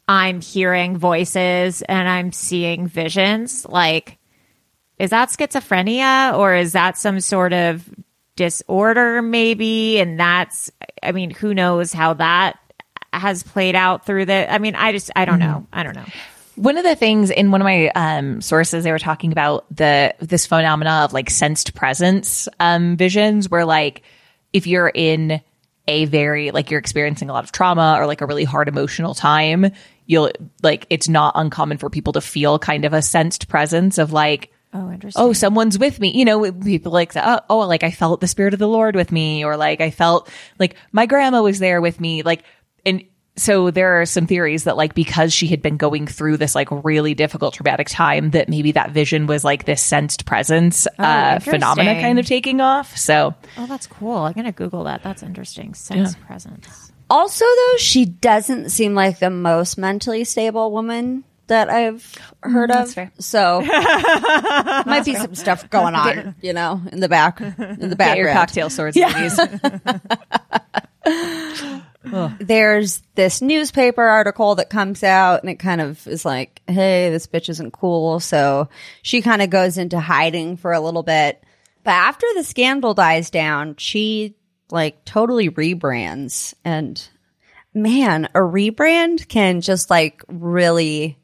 I'm 0.09 0.41
hearing 0.41 0.97
voices 0.97 1.83
and 1.83 2.09
I'm 2.09 2.33
seeing 2.33 2.89
visions, 2.89 3.65
like, 3.65 4.19
is 4.99 5.11
that 5.11 5.29
schizophrenia 5.29 6.37
or 6.37 6.55
is 6.55 6.73
that 6.73 6.99
some 6.99 7.21
sort 7.21 7.53
of 7.53 7.89
disorder, 8.35 9.23
maybe? 9.23 10.01
And 10.01 10.19
that's, 10.19 10.71
I 11.03 11.13
mean, 11.13 11.31
who 11.31 11.55
knows 11.55 11.93
how 11.93 12.15
that 12.15 12.59
has 13.13 13.43
played 13.43 13.77
out 13.77 14.05
through 14.05 14.25
the, 14.27 14.53
I 14.53 14.59
mean, 14.59 14.75
I 14.75 14.93
just, 14.93 15.11
I 15.15 15.25
don't 15.25 15.39
mm-hmm. 15.39 15.53
know. 15.53 15.67
I 15.73 15.85
don't 15.85 15.95
know. 15.95 16.07
One 16.61 16.77
of 16.77 16.85
the 16.85 16.95
things 16.95 17.31
in 17.31 17.51
one 17.51 17.63
of 17.63 17.65
my 17.65 17.89
um, 17.95 18.43
sources, 18.43 18.85
they 18.85 18.93
were 18.93 18.99
talking 18.99 19.33
about 19.33 19.65
the 19.75 20.15
this 20.21 20.45
phenomena 20.47 21.05
of 21.05 21.15
like 21.15 21.31
sensed 21.31 21.75
presence 21.75 22.49
um, 22.59 22.99
visions, 22.99 23.49
where 23.49 23.65
like 23.65 24.03
if 24.53 24.67
you're 24.67 24.93
in 24.95 25.41
a 25.89 26.05
very 26.05 26.51
like 26.51 26.71
you're 26.71 26.79
experiencing 26.79 27.31
a 27.31 27.33
lot 27.33 27.45
of 27.45 27.53
trauma 27.53 27.97
or 27.99 28.07
like 28.07 28.21
a 28.21 28.27
really 28.27 28.45
hard 28.45 28.69
emotional 28.69 29.15
time, 29.15 29.73
you'll 30.05 30.31
like 30.63 30.87
it's 30.91 31.09
not 31.09 31.33
uncommon 31.35 31.79
for 31.79 31.89
people 31.89 32.13
to 32.13 32.21
feel 32.21 32.59
kind 32.59 32.85
of 32.85 32.93
a 32.93 33.01
sensed 33.01 33.49
presence 33.49 33.97
of 33.97 34.13
like 34.13 34.53
Oh, 34.73 34.93
interesting. 34.93 35.21
oh, 35.23 35.33
someone's 35.33 35.79
with 35.79 35.99
me. 35.99 36.13
You 36.17 36.25
know, 36.25 36.53
people 36.53 36.93
like, 36.93 37.13
oh, 37.17 37.41
oh, 37.49 37.61
like 37.61 37.83
I 37.83 37.91
felt 37.91 38.21
the 38.21 38.29
spirit 38.29 38.53
of 38.53 38.61
the 38.61 38.69
Lord 38.69 38.95
with 38.95 39.11
me, 39.11 39.45
or 39.45 39.57
like 39.57 39.81
I 39.81 39.91
felt 39.91 40.29
like 40.59 40.77
my 40.93 41.07
grandma 41.07 41.43
was 41.43 41.59
there 41.59 41.81
with 41.81 41.99
me. 42.01 42.23
Like, 42.23 42.45
and 42.87 43.03
so 43.37 43.71
there 43.71 44.01
are 44.01 44.07
some 44.07 44.27
theories 44.27 44.65
that 44.65 44.77
like 44.77 44.95
because 44.95 45.33
she 45.33 45.47
had 45.47 45.63
been 45.63 45.77
going 45.77 46.07
through 46.07 46.37
this 46.37 46.55
like 46.55 46.69
really 46.85 47.15
difficult 47.15 47.55
traumatic 47.55 47.89
time, 47.89 48.31
that 48.31 48.49
maybe 48.49 48.73
that 48.73 48.91
vision 48.91 49.27
was 49.27 49.45
like 49.45 49.65
this 49.65 49.81
sensed 49.83 50.27
presence 50.27 50.87
uh, 50.99 51.39
phenomena 51.39 52.01
kind 52.01 52.19
of 52.19 52.27
taking 52.27 52.61
off. 52.61 52.97
So 52.97 53.35
Oh, 53.57 53.67
that's 53.67 53.87
cool. 53.87 54.17
I'm 54.17 54.33
going 54.33 54.45
to 54.47 54.53
Google 54.53 54.85
that. 54.85 55.03
That's 55.03 55.23
interesting. 55.23 55.75
Sense 55.75 56.15
presence. 56.17 56.93
Also, 57.09 57.45
though, 57.45 57.77
she 57.79 58.05
doesn't 58.05 58.71
seem 58.71 58.95
like 58.95 59.19
the 59.19 59.31
most 59.31 59.77
mentally 59.79 60.23
stable 60.25 60.71
woman 60.71 61.25
that 61.49 61.69
I've 61.69 62.15
heard 62.45 62.71
of. 62.71 62.93
fair. 62.93 63.11
So 63.19 63.61
might 64.87 65.03
be 65.05 65.15
some 65.17 65.35
stuff 65.35 65.69
going 65.69 65.97
on, 65.97 66.37
you 66.41 66.53
know, 66.53 66.81
in 66.93 67.01
the 67.01 67.09
back, 67.09 67.41
in 67.41 67.89
the 67.91 67.97
get 67.97 68.17
your 68.17 68.33
cocktail 68.33 68.71
swords, 68.71 68.97
ladies. 68.97 69.39
there's 72.03 73.03
this 73.15 73.43
newspaper 73.43 74.03
article 74.03 74.55
that 74.55 74.71
comes 74.71 75.03
out 75.03 75.43
and 75.43 75.51
it 75.51 75.59
kind 75.59 75.81
of 75.81 76.07
is 76.07 76.25
like, 76.25 76.63
hey, 76.67 77.11
this 77.11 77.27
bitch 77.27 77.49
isn't 77.49 77.73
cool. 77.73 78.21
So 78.21 78.69
she 79.03 79.21
kind 79.23 79.43
of 79.43 79.51
goes 79.51 79.77
into 79.79 80.01
hiding 80.01 80.57
for 80.57 80.73
a 80.73 80.81
little 80.81 81.03
bit. 81.03 81.43
But 81.85 81.93
after 81.93 82.27
the 82.35 82.45
scandal 82.45 82.95
dies 82.95 83.31
down, 83.31 83.77
she 83.77 84.35
like 84.71 85.05
totally 85.05 85.51
rebrands. 85.51 86.55
And 86.65 87.03
man, 87.75 88.27
a 88.35 88.39
rebrand 88.41 89.29
can 89.29 89.61
just 89.61 89.91
like 89.91 90.23
really 90.29 91.19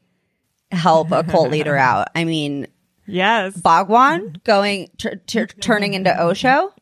help 0.71 1.11
a 1.11 1.23
cult 1.23 1.49
leader 1.51 1.75
out. 1.77 2.09
I 2.15 2.23
mean, 2.23 2.67
Yes. 3.09 3.55
Bhagwan 3.55 4.35
going 4.43 4.89
t- 4.97 5.09
t- 5.25 5.45
turning 5.45 5.93
into 5.93 6.11
Osho. 6.21 6.73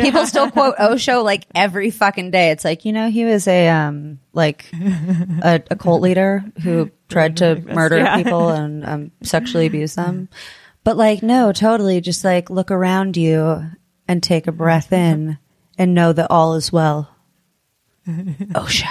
People 0.00 0.26
still 0.26 0.50
quote 0.50 0.74
Osho 0.78 1.22
like 1.22 1.46
every 1.54 1.90
fucking 1.90 2.30
day. 2.30 2.50
It's 2.50 2.64
like 2.64 2.84
you 2.84 2.92
know 2.92 3.10
he 3.10 3.24
was 3.24 3.46
a 3.48 3.68
um 3.68 4.18
like 4.32 4.66
a, 4.72 5.62
a 5.70 5.76
cult 5.76 6.02
leader 6.02 6.44
who 6.62 6.90
tried 7.08 7.36
to 7.38 7.56
murder 7.60 7.98
Yeah. 7.98 8.16
people 8.16 8.48
and 8.50 8.84
um, 8.84 9.10
sexually 9.22 9.66
abuse 9.66 9.94
them. 9.94 10.28
But 10.82 10.96
like 10.96 11.22
no, 11.22 11.52
totally. 11.52 12.00
Just 12.00 12.24
like 12.24 12.50
look 12.50 12.70
around 12.70 13.16
you 13.16 13.64
and 14.08 14.22
take 14.22 14.46
a 14.46 14.52
breath 14.52 14.92
in 14.92 15.38
and 15.78 15.94
know 15.94 16.12
that 16.12 16.30
all 16.30 16.54
is 16.54 16.72
well. 16.72 17.08
Osho. 18.54 18.86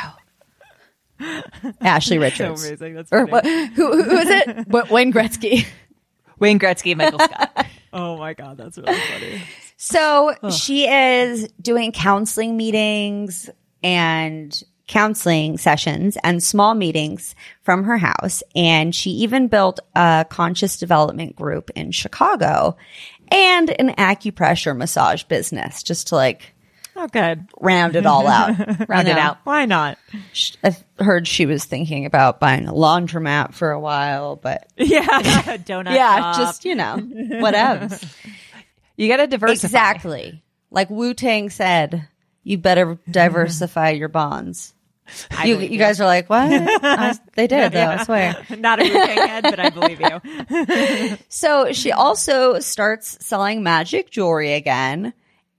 Ashley 1.81 2.17
Richards. 2.17 2.65
amazing. 2.65 2.95
That's 2.95 3.11
or 3.11 3.25
what, 3.25 3.45
who, 3.45 4.03
who 4.03 4.17
is 4.17 4.29
it? 4.29 4.67
Wayne 4.91 5.13
Gretzky. 5.13 5.65
Wayne 6.39 6.59
Gretzky, 6.59 6.95
Michael 6.97 7.19
Scott. 7.19 7.67
Oh 7.93 8.17
my 8.17 8.33
god, 8.33 8.57
that's 8.57 8.77
really 8.77 8.93
funny. 8.93 9.41
So 9.83 10.33
she 10.49 10.87
is 10.87 11.49
doing 11.61 11.91
counseling 11.91 12.55
meetings 12.55 13.49
and 13.83 14.63
counseling 14.87 15.57
sessions 15.57 16.17
and 16.23 16.41
small 16.41 16.73
meetings 16.73 17.35
from 17.63 17.83
her 17.83 17.97
house. 17.97 18.43
And 18.55 18.95
she 18.95 19.09
even 19.11 19.49
built 19.49 19.79
a 19.95 20.25
conscious 20.29 20.77
development 20.77 21.35
group 21.35 21.69
in 21.75 21.91
Chicago 21.91 22.77
and 23.29 23.69
an 23.79 23.89
acupressure 23.95 24.75
massage 24.75 25.23
business 25.23 25.83
just 25.83 26.07
to 26.07 26.15
like 26.15 26.53
Oh, 26.95 27.07
good. 27.07 27.47
round 27.59 27.95
it 27.95 28.05
all 28.05 28.27
out. 28.27 28.55
Round 28.87 29.07
it 29.07 29.17
out. 29.17 29.39
Why 29.45 29.65
not? 29.65 29.97
I've 30.63 30.83
heard 30.99 31.27
she 31.27 31.47
was 31.47 31.65
thinking 31.65 32.05
about 32.05 32.39
buying 32.39 32.67
a 32.67 32.71
laundromat 32.73 33.53
for 33.55 33.71
a 33.71 33.79
while, 33.79 34.35
but 34.35 34.67
Yeah. 34.77 35.01
Donut. 35.65 35.95
yeah, 35.95 36.33
shop. 36.33 36.37
just, 36.37 36.65
you 36.65 36.75
know, 36.75 36.97
whatevs. 36.99 38.15
You 38.95 39.07
got 39.07 39.17
to 39.17 39.27
diversify. 39.27 39.67
Exactly. 39.67 40.43
Like 40.69 40.89
Wu 40.89 41.13
Tang 41.13 41.49
said, 41.49 42.07
you 42.43 42.57
better 42.57 42.97
diversify 43.09 43.91
your 43.91 44.09
bonds. 44.09 44.73
You, 45.43 45.59
you 45.59 45.77
guys 45.77 45.99
are 45.99 46.05
like, 46.05 46.29
what? 46.29 46.49
I- 46.83 47.17
they 47.35 47.47
did, 47.47 47.73
though, 47.73 47.87
I 47.87 48.03
swear. 48.03 48.45
not 48.57 48.79
a 48.79 48.83
Wu-Tang 48.83 49.27
head, 49.27 49.43
but 49.43 49.59
I 49.59 49.69
believe 49.69 49.99
you. 49.99 51.17
So 51.29 51.73
she 51.73 51.91
also 51.91 52.59
starts 52.59 53.17
selling 53.25 53.63
magic 53.63 54.09
jewelry 54.09 54.53
again, 54.53 55.13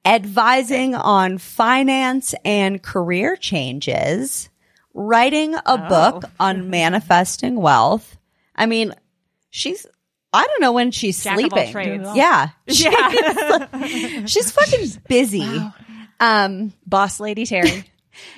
advising 0.05 0.95
on 0.95 1.39
finance 1.39 2.35
and 2.45 2.82
career 2.82 3.37
changes, 3.37 4.49
writing 4.95 5.55
a 5.55 5.62
oh. 5.66 5.89
book 5.89 6.24
on 6.41 6.70
manifesting 6.70 7.57
wealth. 7.57 8.16
I 8.57 8.66
mean, 8.66 8.95
she's, 9.51 9.87
I 10.35 10.47
don't 10.47 10.61
know 10.61 10.72
when 10.72 10.91
she's 10.91 11.22
Jack 11.22 11.39
sleeping. 11.39 12.05
Yeah. 12.14 12.49
Yeah. 12.66 13.68
She's 14.26 14.51
fucking 14.51 15.03
busy. 15.09 15.47
Um, 16.20 16.72
Boss 16.87 17.20
Lady 17.20 17.47
Terry. 17.47 17.85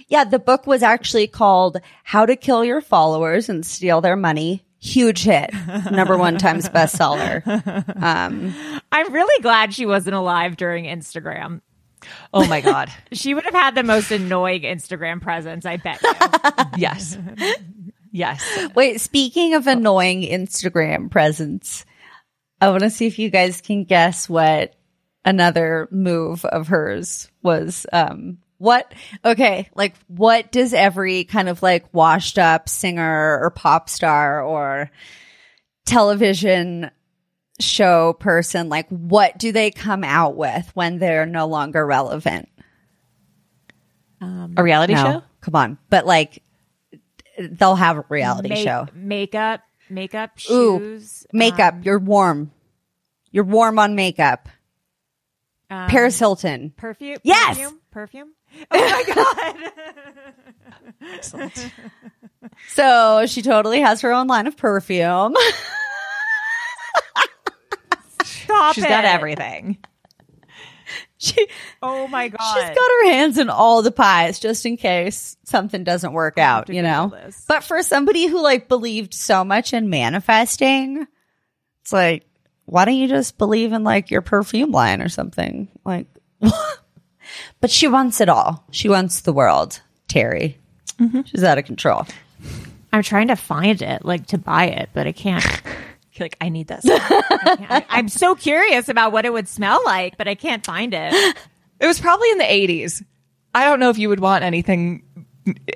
Yeah, 0.09 0.25
the 0.25 0.39
book 0.39 0.67
was 0.67 0.83
actually 0.83 1.27
called 1.27 1.77
How 2.03 2.25
to 2.25 2.35
Kill 2.35 2.65
Your 2.65 2.81
Followers 2.81 3.51
and 3.51 3.65
Steal 3.67 4.01
Their 4.01 4.17
Money. 4.17 4.65
Huge 4.79 5.23
hit. 5.23 5.51
Number 5.91 6.17
one 6.17 6.39
times 6.39 6.67
bestseller. 6.71 7.47
Um, 8.03 8.55
I'm 8.91 9.13
really 9.13 9.43
glad 9.43 9.75
she 9.75 9.85
wasn't 9.85 10.15
alive 10.17 10.57
during 10.57 10.87
Instagram. 10.87 11.61
Oh 12.33 12.47
my 12.47 12.63
God. 12.63 12.91
She 13.13 13.35
would 13.35 13.45
have 13.45 13.53
had 13.53 13.75
the 13.75 13.83
most 13.83 14.11
annoying 14.11 14.63
Instagram 14.63 15.21
presence, 15.21 15.67
I 15.67 15.77
bet 15.77 16.01
you. 16.03 16.13
Yes. 16.79 17.19
Yes. 18.17 18.43
wait, 18.75 19.01
speaking 19.01 19.55
of 19.55 19.67
annoying 19.67 20.23
Instagram 20.23 21.11
presence, 21.11 21.85
I 22.61 22.71
want 22.71 22.83
to 22.83 22.91
see 22.91 23.07
if 23.07 23.19
you 23.19 23.29
guys 23.29 23.61
can 23.61 23.85
guess 23.85 24.27
what 24.27 24.75
another 25.25 25.87
move 25.91 26.45
of 26.47 26.69
hers 26.69 27.31
was. 27.43 27.85
Um, 27.93 28.39
what, 28.57 28.91
okay, 29.23 29.69
like 29.75 29.95
what 30.07 30.51
does 30.51 30.73
every 30.73 31.25
kind 31.25 31.51
of 31.51 31.63
like 31.63 31.93
washed 31.93 32.39
up 32.39 32.71
singer 32.71 33.39
or 33.39 33.51
pop 33.51 33.91
star 33.91 34.43
or 34.43 34.91
television 35.85 36.91
show 37.61 38.15
person, 38.15 38.71
like 38.71 38.89
what 38.89 39.37
do 39.37 39.53
they 39.53 39.71
come 39.71 40.05
out 40.05 40.37
with 40.37 40.71
when 40.73 40.99
they're 40.99 41.27
no 41.27 41.47
longer 41.47 41.85
relevant? 41.85 42.49
Um, 44.23 44.55
A 44.57 44.63
reality 44.63 44.95
No, 44.95 45.03
show? 45.03 45.23
Come 45.43 45.55
on. 45.55 45.79
But 45.91 46.07
like 46.07 46.43
they'll 47.39 47.77
have 47.77 47.99
a 47.99 48.05
reality 48.09 48.49
Make- 48.51 48.65
show. 48.67 48.87
Makeup, 48.95 49.61
makeup, 49.91 50.33
Ooh, 50.51 50.79
shoes. 50.79 51.27
makeup. 51.33 51.75
um, 51.75 51.83
You're 51.83 51.99
warm. 51.99 52.51
You're 53.31 53.45
warm 53.45 53.79
on 53.79 53.95
makeup. 53.95 54.49
um, 55.71 55.89
Paris 55.89 56.19
Hilton. 56.19 56.73
Perfume? 56.77 57.19
Yes! 57.23 57.57
Perfume? 57.59 57.81
Perfume? 57.91 58.29
Oh 58.71 59.05
my 59.09 59.15
God. 61.11 61.27
So 62.69 63.27
she 63.27 63.43
totally 63.43 63.81
has 63.81 64.01
her 64.03 64.13
own 64.13 64.27
line 64.29 64.47
of 64.47 64.57
perfume. 64.57 65.35
Stop 68.25 68.75
She's 68.75 68.85
it. 68.85 68.89
got 68.89 69.05
everything. 69.05 69.79
She 71.27 71.47
Oh 71.83 72.07
my 72.09 72.29
God. 72.29 72.55
she's 72.55 72.69
got 72.69 72.77
her 72.77 73.11
hands 73.11 73.39
in 73.39 73.51
all 73.51 73.83
the 73.83 73.91
pies 73.91 74.39
just 74.39 74.65
in 74.67 74.77
case 74.77 75.37
something 75.45 75.85
doesn't 75.85 76.13
work 76.13 76.39
out, 76.39 76.69
you 76.69 76.83
know. 76.83 77.13
This. 77.13 77.45
But 77.49 77.65
for 77.65 77.83
somebody 77.83 78.27
who 78.27 78.43
like 78.43 78.69
believed 78.69 79.15
so 79.15 79.45
much 79.45 79.73
in 79.73 79.91
manifesting, 79.91 81.07
it's 81.83 81.93
like 81.93 82.25
why 82.65 82.85
don't 82.85 82.97
you 82.97 83.09
just 83.09 83.39
believe 83.39 83.73
in 83.73 83.85
like 83.85 84.11
your 84.11 84.23
perfume 84.23 84.73
line 84.73 85.01
or 85.01 85.09
something? 85.09 85.69
Like 85.85 86.07
But 87.61 87.71
she 87.71 87.89
wants 87.89 88.21
it 88.21 88.29
all. 88.29 88.65
She 88.71 88.89
wants 88.89 89.21
the 89.21 89.33
world, 89.33 89.81
Terry. 90.09 90.59
Mm-hmm. 90.99 91.23
She's 91.23 91.45
out 91.45 91.59
of 91.59 91.65
control. 91.65 92.07
I'm 92.93 93.03
trying 93.03 93.29
to 93.29 93.37
find 93.37 93.83
it, 93.83 94.05
like 94.05 94.27
to 94.29 94.39
buy 94.39 94.67
it, 94.67 94.91
but 94.93 95.07
I 95.07 95.13
can't. 95.13 95.45
You're 96.19 96.25
like, 96.25 96.37
I 96.41 96.49
need 96.49 96.67
this. 96.69 96.85
I, 96.89 97.85
I'm 97.89 98.09
so 98.09 98.35
curious 98.35 98.89
about 98.89 99.13
what 99.13 99.25
it 99.25 99.33
would 99.33 99.49
smell 99.49 99.83
like, 99.85 100.17
but 100.17 100.29
I 100.29 100.35
can't 100.35 100.65
find 100.65 100.95
it. 100.95 101.37
It 101.79 101.87
was 101.87 102.01
probably 102.01 102.31
in 102.31 102.39
the 102.39 102.45
80s. 102.45 103.05
I 103.55 103.67
don't 103.67 103.81
know 103.81 103.91
if 103.91 103.99
you 103.99 104.09
would 104.09 104.19
want 104.21 104.45
anything 104.45 105.03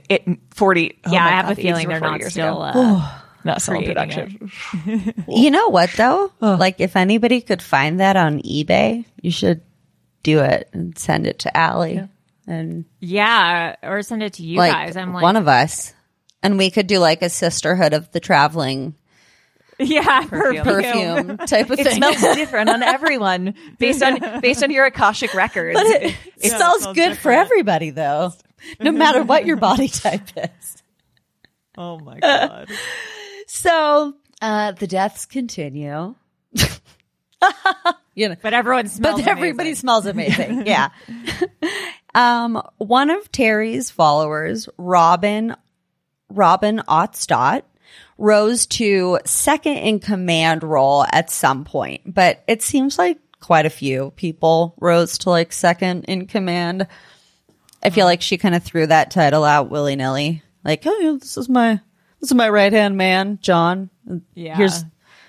it, 0.09 0.24
40. 0.53 0.99
oh 1.05 1.12
yeah, 1.12 1.20
my 1.20 1.26
I 1.26 1.30
have 1.32 1.45
God, 1.45 1.53
a 1.53 1.55
the 1.57 1.62
feeling 1.62 1.86
were 1.88 1.93
they're 1.93 2.01
40 2.01 2.11
not 2.12 2.20
years 2.20 2.32
still. 2.32 2.62
ago. 2.64 2.78
Uh, 2.80 3.18
not 3.45 3.61
still 3.61 3.74
in 3.74 3.84
creating 3.84 4.49
production. 4.49 5.24
You 5.28 5.51
know 5.51 5.68
what 5.68 5.91
though? 5.93 6.32
Like 6.41 6.80
if 6.80 6.97
anybody 6.97 7.43
could 7.43 7.61
find 7.61 8.01
that 8.01 8.16
on 8.16 8.41
eBay, 8.41 9.05
you 9.20 9.30
should 9.30 9.61
do 10.22 10.41
it 10.41 10.70
and 10.72 10.97
send 10.97 11.26
it 11.26 11.41
to 11.41 11.55
Allie 11.55 12.09
and 12.47 12.84
yeah, 13.01 13.76
or 13.82 14.01
send 14.03 14.22
it 14.22 14.32
to 14.34 14.43
you 14.43 14.57
like 14.57 14.72
guys. 14.72 14.97
I'm 14.97 15.12
like, 15.12 15.22
one 15.22 15.36
of 15.36 15.49
us. 15.49 15.93
And 16.43 16.57
we 16.57 16.70
could 16.70 16.86
do 16.86 16.99
like 16.99 17.20
a 17.20 17.28
sisterhood 17.28 17.93
of 17.93 18.11
the 18.12 18.20
traveling 18.20 18.95
yeah, 19.81 20.26
perfume. 20.26 20.64
perfume 20.64 21.37
type 21.39 21.70
of 21.70 21.76
thing. 21.76 21.87
It 21.87 21.93
smells 21.93 22.20
different 22.37 22.70
on 22.70 22.83
everyone 22.83 23.55
based 23.78 24.03
on 24.03 24.41
based 24.41 24.62
on 24.62 24.70
your 24.70 24.87
Akashic 24.87 25.35
records. 25.35 25.74
but 25.81 25.87
it, 25.87 26.16
it 26.39 26.51
smells 26.51 26.87
good 26.95 27.16
for 27.18 27.33
everybody 27.33 27.91
though. 27.91 28.33
No 28.78 28.93
matter 28.93 29.22
what 29.22 29.47
your 29.47 29.57
body 29.57 29.89
type 29.89 30.28
is. 30.37 30.49
Oh 31.78 31.99
my 31.99 32.18
god. 32.18 32.68
So 33.47 34.14
uh 34.43 34.72
the 34.72 34.87
deaths 34.87 35.24
continue. 35.24 36.14
you 38.14 38.28
know. 38.28 38.37
But 38.43 38.53
everyone 38.55 38.89
smells. 38.89 39.20
but 39.22 39.28
everybody 39.28 39.70
amazing. 39.70 39.81
smells 39.81 40.07
amazing. 40.07 40.66
yeah. 40.66 40.91
um, 42.14 42.61
one 42.78 43.09
of 43.11 43.31
Terry's 43.33 43.91
followers, 43.91 44.68
Robin, 44.76 45.57
Robin 46.28 46.83
Ottstott, 46.89 47.62
rose 48.21 48.66
to 48.66 49.18
second 49.25 49.79
in 49.79 49.99
command 49.99 50.62
role 50.62 51.05
at 51.11 51.31
some 51.31 51.64
point, 51.64 52.03
but 52.05 52.45
it 52.47 52.62
seems 52.62 52.99
like 52.99 53.18
quite 53.41 53.64
a 53.64 53.71
few 53.71 54.12
people 54.14 54.75
rose 54.79 55.18
to 55.18 55.31
like 55.31 55.53
second 55.53 56.05
in 56.05 56.27
command. 56.27 56.87
I 57.83 57.89
feel 57.89 58.05
like 58.05 58.21
she 58.21 58.37
kind 58.37 58.55
of 58.55 58.62
threw 58.62 58.87
that 58.87 59.11
title 59.11 59.43
out 59.43 59.71
willy 59.71 59.97
nilly. 59.97 60.43
Like, 60.62 60.83
oh, 60.85 60.99
yeah, 61.01 61.16
this 61.18 61.39
is 61.39 61.49
my, 61.49 61.81
this 62.21 62.31
is 62.31 62.35
my 62.35 62.51
right 62.51 62.73
hand 62.73 62.99
man, 62.99 63.39
John. 63.41 63.89
Yeah. 64.35 64.55
Here's, 64.55 64.85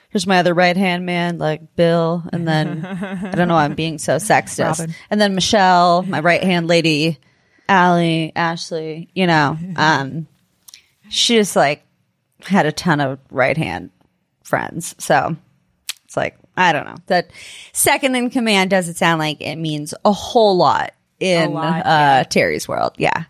here's 0.09 0.27
my 0.27 0.39
other 0.39 0.53
right 0.53 0.75
hand 0.75 1.05
man, 1.05 1.37
like 1.37 1.77
Bill. 1.77 2.25
And 2.33 2.45
then, 2.45 2.85
I 2.85 3.31
don't 3.31 3.47
know 3.47 3.53
why 3.53 3.63
I'm 3.63 3.75
being 3.75 3.99
so 3.99 4.17
sexist. 4.17 4.79
Robin. 4.79 4.95
And 5.09 5.21
then 5.21 5.33
Michelle, 5.33 6.03
my 6.03 6.19
right 6.19 6.43
hand 6.43 6.67
lady, 6.67 7.19
Allie, 7.69 8.33
Ashley, 8.35 9.07
you 9.15 9.27
know, 9.27 9.57
um, 9.77 10.27
she 11.07 11.37
just 11.37 11.55
like 11.55 11.85
had 12.45 12.65
a 12.65 12.71
ton 12.71 12.99
of 12.99 13.19
right 13.29 13.57
hand 13.57 13.89
friends. 14.43 14.95
So 14.97 15.35
it's 16.05 16.17
like, 16.17 16.37
I 16.57 16.73
don't 16.73 16.85
know. 16.85 16.95
That 17.07 17.31
second 17.73 18.15
in 18.15 18.29
command 18.29 18.69
doesn't 18.69 18.95
sound 18.95 19.19
like 19.19 19.41
it 19.41 19.55
means 19.55 19.93
a 20.03 20.11
whole 20.11 20.57
lot 20.57 20.93
in 21.19 21.53
lot, 21.53 21.85
uh, 21.85 22.23
Terry's 22.25 22.67
world. 22.67 22.93
Yeah. 22.97 23.23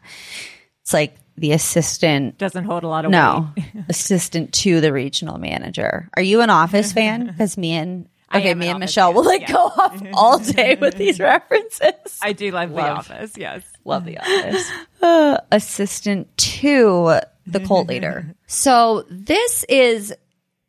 It's 0.81 0.93
like 0.93 1.15
the 1.37 1.51
assistant. 1.51 2.37
Doesn't 2.37 2.63
hold 2.65 2.83
a 2.83 2.87
lot 2.87 3.05
of 3.05 3.11
No, 3.11 3.49
weight. 3.55 3.65
assistant 3.89 4.53
to 4.55 4.81
the 4.81 4.91
regional 4.91 5.37
manager. 5.37 6.09
Are 6.15 6.23
you 6.23 6.41
an 6.41 6.49
Office 6.49 6.93
fan? 6.93 7.27
Because 7.31 7.57
me 7.57 7.73
and 7.73 8.07
okay, 8.33 8.53
me 8.53 8.67
an 8.67 8.71
and 8.71 8.79
Michelle 8.79 9.09
fan, 9.09 9.15
will 9.15 9.25
like 9.25 9.41
yeah. 9.41 9.53
go 9.53 9.59
off 9.59 10.01
all 10.13 10.39
day 10.39 10.75
with 10.79 10.95
these 10.95 11.19
references. 11.19 12.19
I 12.21 12.33
do 12.33 12.51
love, 12.51 12.69
The 12.71 12.81
Office. 12.81 13.33
Yes. 13.37 13.63
Love 13.83 14.05
the 14.05 14.19
office. 14.19 14.71
uh, 15.01 15.37
assistant 15.51 16.35
to 16.37 17.19
the 17.51 17.59
cult 17.59 17.87
leader. 17.87 18.35
So 18.47 19.05
this 19.09 19.63
is 19.65 20.13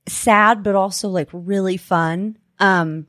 sad, 0.06 0.62
but 0.62 0.74
also 0.74 1.08
like 1.08 1.28
really 1.32 1.76
fun. 1.76 2.38
Um, 2.58 3.06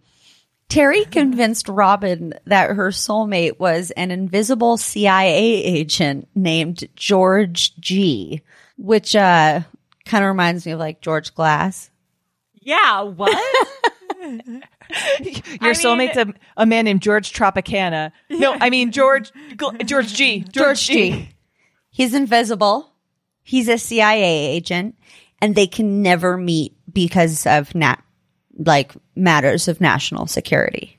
Terry 0.70 1.06
convinced 1.12 1.68
Robin 1.70 2.34
that 2.46 2.72
her 2.72 2.90
soulmate 2.90 3.60
was 3.60 3.92
an 3.92 4.12
invisible 4.12 4.78
CIA 4.78 5.64
agent 5.64 6.28
named 6.36 6.88
George 6.96 7.76
G, 7.78 8.42
which 8.78 9.16
uh, 9.16 9.62
kind 10.06 10.24
of 10.24 10.28
reminds 10.30 10.66
me 10.66 10.72
of 10.74 10.80
like 10.80 11.02
George 11.02 11.34
Glass. 11.36 11.90
Yeah. 12.62 13.02
What? 13.02 13.38
Your 15.62 15.74
soulmate's 15.74 16.18
a, 16.18 16.34
a 16.58 16.66
man 16.66 16.86
named 16.86 17.02
George 17.02 17.34
Tropicana. 17.34 18.12
No, 18.30 18.56
I 18.60 18.70
mean 18.70 18.92
George 18.92 19.32
George 19.86 20.14
G. 20.14 20.40
George, 20.40 20.54
George 20.54 20.86
G. 20.86 21.12
G. 21.12 21.30
He's 21.90 22.14
invisible. 22.14 22.93
He's 23.44 23.68
a 23.68 23.78
CIA 23.78 24.48
agent, 24.48 24.96
and 25.42 25.56
they 25.56 25.68
can 25.68 26.02
never 26.02 26.38
meet 26.38 26.76
because 26.92 27.46
of 27.46 27.76
nat 27.76 28.02
like 28.58 28.94
matters 29.16 29.68
of 29.68 29.82
national 29.82 30.28
security. 30.28 30.98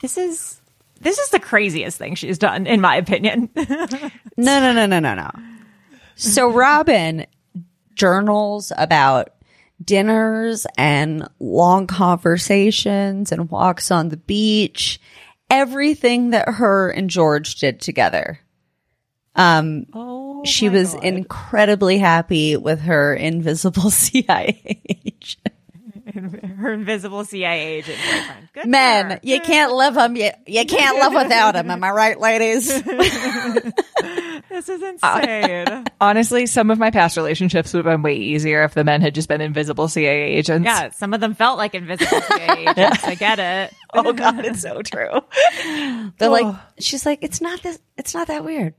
This 0.00 0.16
is 0.16 0.60
this 1.00 1.18
is 1.18 1.30
the 1.30 1.40
craziest 1.40 1.98
thing 1.98 2.14
she's 2.14 2.38
done, 2.38 2.66
in 2.66 2.80
my 2.80 2.96
opinion. 2.96 3.50
No, 4.38 4.60
no, 4.60 4.74
no, 4.74 4.84
no, 4.84 4.98
no, 5.00 5.14
no. 5.14 5.30
So 6.14 6.50
Robin 6.50 7.24
journals 7.94 8.70
about 8.76 9.30
dinners 9.82 10.66
and 10.76 11.26
long 11.40 11.86
conversations 11.86 13.32
and 13.32 13.50
walks 13.50 13.90
on 13.90 14.10
the 14.10 14.18
beach, 14.18 15.00
everything 15.48 16.30
that 16.30 16.50
her 16.50 16.90
and 16.90 17.08
George 17.08 17.54
did 17.54 17.80
together. 17.80 18.40
Um, 19.34 19.86
oh, 19.94 20.15
Oh 20.38 20.44
she 20.44 20.68
was 20.68 20.94
incredibly 20.94 21.98
happy 21.98 22.56
with 22.56 22.80
her 22.82 23.14
invisible 23.14 23.90
CIA 23.90 24.60
agent. 24.88 25.48
her 26.56 26.72
invisible 26.72 27.24
CIA 27.24 27.78
agent 27.78 27.98
boyfriend. 27.98 28.48
Good 28.54 28.66
Men, 28.66 29.10
her. 29.10 29.20
you 29.22 29.40
can't 29.40 29.72
live 29.72 29.94
them. 29.94 30.16
You, 30.16 30.30
you 30.46 30.64
can't 30.64 30.98
live 30.98 31.12
without 31.24 31.52
them. 31.52 31.70
Am 31.70 31.82
I 31.82 31.90
right, 31.90 32.18
ladies? 32.18 32.70
This 34.48 34.68
is 34.70 34.80
insane. 34.80 35.84
Honestly, 36.00 36.46
some 36.46 36.70
of 36.70 36.78
my 36.78 36.90
past 36.90 37.16
relationships 37.16 37.74
would 37.74 37.84
have 37.84 37.92
been 37.92 38.02
way 38.02 38.14
easier 38.14 38.62
if 38.62 38.72
the 38.74 38.84
men 38.84 39.02
had 39.02 39.14
just 39.14 39.28
been 39.28 39.40
invisible 39.40 39.86
CIA 39.88 40.22
agents. 40.36 40.64
yeah, 40.64 40.90
some 40.90 41.12
of 41.12 41.20
them 41.20 41.34
felt 41.34 41.58
like 41.58 41.74
invisible 41.74 42.20
CIA 42.22 42.68
agents. 42.68 43.04
I 43.04 43.16
get 43.16 43.38
it. 43.38 43.74
Oh 43.92 44.12
God, 44.14 44.44
it's 44.46 44.62
so 44.62 44.80
true. 44.82 45.20
They're 46.18 46.30
like, 46.30 46.54
she's 46.78 47.04
like, 47.04 47.18
it's 47.22 47.40
not 47.42 47.62
this, 47.62 47.78
it's 47.98 48.14
not 48.14 48.28
that 48.28 48.44
weird. 48.44 48.74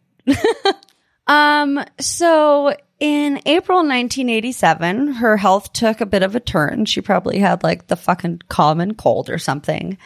Um, 1.28 1.84
so 2.00 2.76
in 3.00 3.40
April 3.46 3.80
1987, 3.80 5.08
her 5.14 5.38
health 5.38 5.74
took 5.74 6.02
a 6.02 6.06
bit 6.06 6.24
of 6.24 6.36
a 6.36 6.40
turn. 6.40 6.86
She 6.86 7.02
probably 7.02 7.40
had 7.40 7.64
like 7.64 7.88
the 7.88 7.96
fucking 7.96 8.42
common 8.50 8.96
cold 8.96 9.30
or 9.30 9.38
something. 9.38 9.98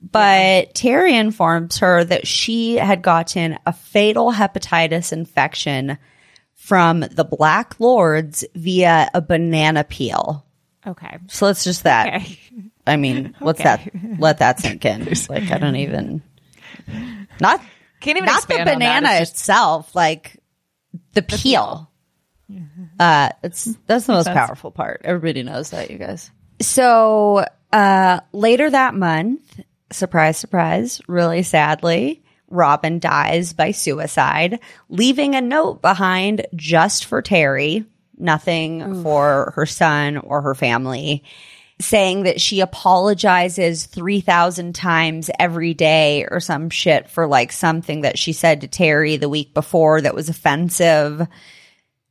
But 0.00 0.74
Terry 0.74 1.14
informs 1.14 1.78
her 1.78 2.02
that 2.04 2.26
she 2.26 2.76
had 2.76 3.02
gotten 3.02 3.58
a 3.66 3.72
fatal 3.72 4.32
hepatitis 4.32 5.12
infection 5.12 5.98
from 6.54 7.00
the 7.00 7.24
Black 7.24 7.78
Lords 7.78 8.44
via 8.54 9.10
a 9.12 9.20
banana 9.20 9.84
peel. 9.84 10.46
Okay. 10.86 11.18
So 11.28 11.44
let's 11.46 11.64
just 11.64 11.82
that. 11.84 12.06
Okay. 12.14 12.38
I 12.86 12.96
mean, 12.96 13.34
what's 13.40 13.60
Okay. 13.60 13.90
that? 13.92 14.18
Let 14.20 14.38
that 14.38 14.60
sink 14.60 14.84
in. 14.86 15.06
Like, 15.28 15.50
I 15.50 15.58
don't 15.58 15.76
even. 15.76 16.22
Not 17.40 17.60
Can't 18.00 18.16
even 18.16 18.24
not 18.26 18.46
the 18.48 18.54
expand 18.54 18.68
on 18.70 18.78
that. 18.78 19.00
banana 19.00 19.18
just- 19.18 19.32
itself, 19.34 19.94
like 19.94 20.39
the 21.14 21.22
peel. 21.22 21.90
Uh, 22.98 23.30
it's 23.42 23.64
that's 23.86 24.06
the 24.06 24.12
most 24.12 24.26
powerful 24.26 24.70
part. 24.70 25.02
Everybody 25.04 25.42
knows 25.42 25.70
that, 25.70 25.90
you 25.90 25.98
guys. 25.98 26.30
So 26.60 27.44
uh, 27.72 28.20
later 28.32 28.68
that 28.70 28.94
month, 28.94 29.60
surprise, 29.92 30.36
surprise, 30.36 31.00
really 31.06 31.42
sadly, 31.42 32.22
Robin 32.48 32.98
dies 32.98 33.52
by 33.52 33.70
suicide, 33.70 34.58
leaving 34.88 35.36
a 35.36 35.40
note 35.40 35.80
behind 35.80 36.46
just 36.54 37.04
for 37.04 37.22
Terry, 37.22 37.84
nothing 38.18 39.02
for 39.02 39.52
her 39.54 39.66
son 39.66 40.18
or 40.18 40.42
her 40.42 40.54
family 40.54 41.24
saying 41.80 42.24
that 42.24 42.40
she 42.40 42.60
apologizes 42.60 43.86
3000 43.86 44.74
times 44.74 45.30
every 45.38 45.74
day 45.74 46.26
or 46.30 46.38
some 46.40 46.70
shit 46.70 47.08
for 47.08 47.26
like 47.26 47.52
something 47.52 48.02
that 48.02 48.18
she 48.18 48.32
said 48.32 48.60
to 48.60 48.68
Terry 48.68 49.16
the 49.16 49.28
week 49.28 49.54
before 49.54 50.00
that 50.00 50.14
was 50.14 50.28
offensive. 50.28 51.26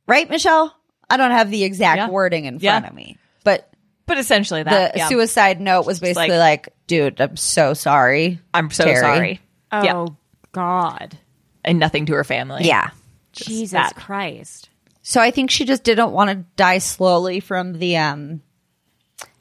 Right, 0.06 0.28
Michelle? 0.28 0.74
I 1.08 1.16
don't 1.16 1.30
have 1.30 1.50
the 1.50 1.64
exact 1.64 1.98
Yeah. 1.98 2.08
wording 2.08 2.44
in 2.44 2.58
Yeah. 2.60 2.72
front 2.80 2.86
of 2.86 2.94
me, 2.94 3.16
but 3.44 3.68
But 4.06 4.18
essentially 4.18 4.62
the 4.64 4.70
that. 4.70 4.96
yeah. 4.96 5.08
suicide 5.08 5.60
note 5.60 5.86
was 5.86 6.00
basically 6.00 6.30
like- 6.36 6.66
like, 6.66 6.74
dude, 6.86 7.20
I'm 7.20 7.36
so 7.36 7.74
sorry. 7.74 8.40
I'm 8.52 8.70
so 8.70 8.84
Terry. 8.84 9.00
sorry. 9.00 9.40
Oh 9.72 9.82
Yeah. 9.84 10.06
God. 10.52 11.16
And 11.64 11.78
nothing 11.78 12.06
to 12.06 12.14
her 12.14 12.24
family. 12.24 12.64
Yeah. 12.64 12.90
Jesus 13.32 13.72
that. 13.72 13.94
Christ. 13.94 14.68
So 15.02 15.20
I 15.20 15.30
think 15.30 15.50
she 15.50 15.64
just 15.64 15.84
didn't 15.84 16.10
want 16.12 16.30
to 16.30 16.36
die 16.56 16.78
slowly 16.78 17.38
from 17.40 17.78
the 17.78 17.96
um 17.98 18.42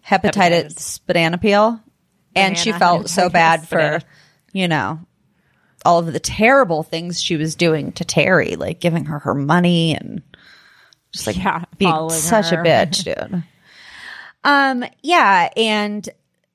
hepatitis, 0.10 1.00
banana 1.06 1.38
peel. 1.38 1.82
And 2.36 2.58
she 2.58 2.72
felt 2.72 3.10
so 3.10 3.30
bad 3.30 3.68
for, 3.68 3.78
banana. 3.78 4.04
you 4.54 4.68
know, 4.68 5.00
all 5.86 6.00
of 6.00 6.12
the 6.14 6.20
terrible 6.20 6.84
things 6.84 7.22
she 7.22 7.36
was 7.38 7.56
doing 7.56 7.92
to 7.94 8.06
Terry, 8.06 8.56
like 8.56 8.80
giving 8.80 9.06
her 9.06 9.20
her 9.20 9.34
money 9.34 9.96
and 9.96 10.22
just 11.12 11.28
like 11.28 11.38
Yeah, 11.38 11.66
being 11.78 12.10
such 12.12 12.50
her. 12.52 12.62
a 12.62 12.64
bitch, 12.66 13.04
dude. 13.32 13.44
Um, 14.44 14.86
yeah, 15.02 15.50
and 15.58 16.08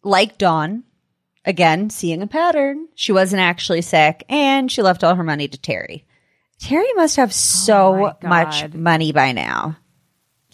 like 0.03 0.39
Dawn, 0.39 0.85
again, 1.45 1.91
seeing 1.91 2.23
a 2.23 2.27
pattern, 2.27 2.89
she 2.95 3.13
wasn't 3.13 3.41
actually 3.43 3.83
sick 3.83 4.25
and 4.29 4.71
she 4.71 4.81
left 4.81 5.05
all 5.05 5.15
her 5.17 5.25
money 5.25 5.49
to 5.49 5.59
Terry. 5.59 6.05
Terry 6.61 6.93
must 6.95 7.17
have 7.17 7.33
so 7.33 8.15
my 8.23 8.45
much 8.45 8.73
money 8.73 9.13
by 9.13 9.33
now. 9.33 9.77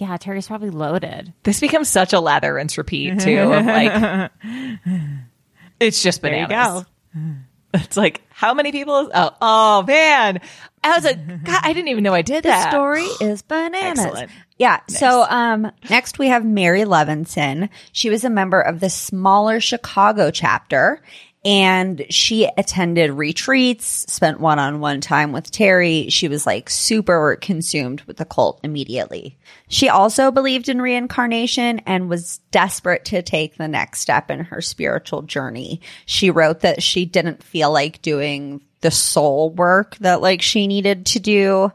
Yeah, 0.01 0.17
Terry's 0.17 0.47
probably 0.47 0.71
loaded. 0.71 1.35
This 1.43 1.61
becomes 1.61 1.91
such 1.91 2.15
a 2.15 2.21
lather 2.21 2.55
rinse 2.55 2.79
repeat 2.79 3.21
too. 3.21 3.39
Of 3.53 3.67
like, 3.67 4.31
it's 5.81 6.03
just 6.03 6.23
There 6.23 6.41
you 6.41 6.47
bananas. 6.47 6.87
It's 7.75 7.97
like 7.99 8.23
how 8.31 8.55
many 8.55 8.73
people? 8.73 9.11
Oh, 9.15 9.31
oh 9.43 9.83
man! 9.87 10.41
I 10.83 10.95
was 10.97 11.05
like, 11.05 11.45
God, 11.45 11.61
I 11.63 11.75
didn't 11.75 11.89
even 11.89 12.03
know 12.03 12.15
I 12.15 12.23
did 12.23 12.45
The 12.45 12.49
that. 12.49 12.71
story 12.73 13.05
is 13.21 13.43
bananas. 13.43 14.05
Excellent. 14.07 14.31
Yeah. 14.57 14.81
So, 14.89 15.23
um, 15.29 15.71
next 15.91 16.19
we 16.19 16.29
have 16.29 16.45
Mary 16.45 16.81
Levinson. 16.83 17.69
She 17.93 18.09
was 18.09 18.25
a 18.25 18.31
member 18.31 18.61
of 18.61 18.81
the 18.81 18.89
smaller 18.91 19.61
Chicago 19.61 20.31
chapter 20.31 21.03
and 21.45 22.05
she 22.11 22.49
attended 22.57 23.11
retreats, 23.13 24.05
spent 24.13 24.41
one 24.41 24.59
on 24.59 24.81
one 24.81 25.01
time 25.01 25.33
with 25.33 25.51
Terry. 25.51 26.09
She 26.11 26.29
was 26.29 26.45
like 26.45 26.69
super 26.69 27.37
consumed 27.41 28.03
with 28.03 28.19
the 28.19 28.27
cult 28.27 28.61
immediately. 28.63 29.39
She 29.69 29.89
also 29.89 30.31
believed 30.31 30.69
in 30.69 30.83
reincarnation 30.83 31.81
and 31.81 32.11
was 32.11 32.39
desperate 32.51 33.07
to 33.07 33.23
take 33.23 33.57
the 33.57 33.69
next 33.69 34.01
step 34.01 34.31
in 34.31 34.41
her 34.41 34.61
spiritual 34.61 35.23
journey. 35.23 35.81
She 36.05 36.31
wrote 36.31 36.61
that 36.61 36.83
she 36.83 37.07
didn't 37.07 37.43
feel 37.43 37.73
like 37.73 38.03
doing 38.03 38.61
the 38.83 38.91
soul 38.91 39.51
work 39.51 39.97
that 39.99 40.21
like 40.21 40.43
she 40.43 40.67
needed 40.67 41.07
to 41.07 41.21
do 41.21 41.73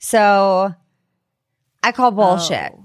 So, 0.00 0.74
I 1.82 1.92
call 1.92 2.10
bullshit. 2.10 2.72
Oh. 2.74 2.84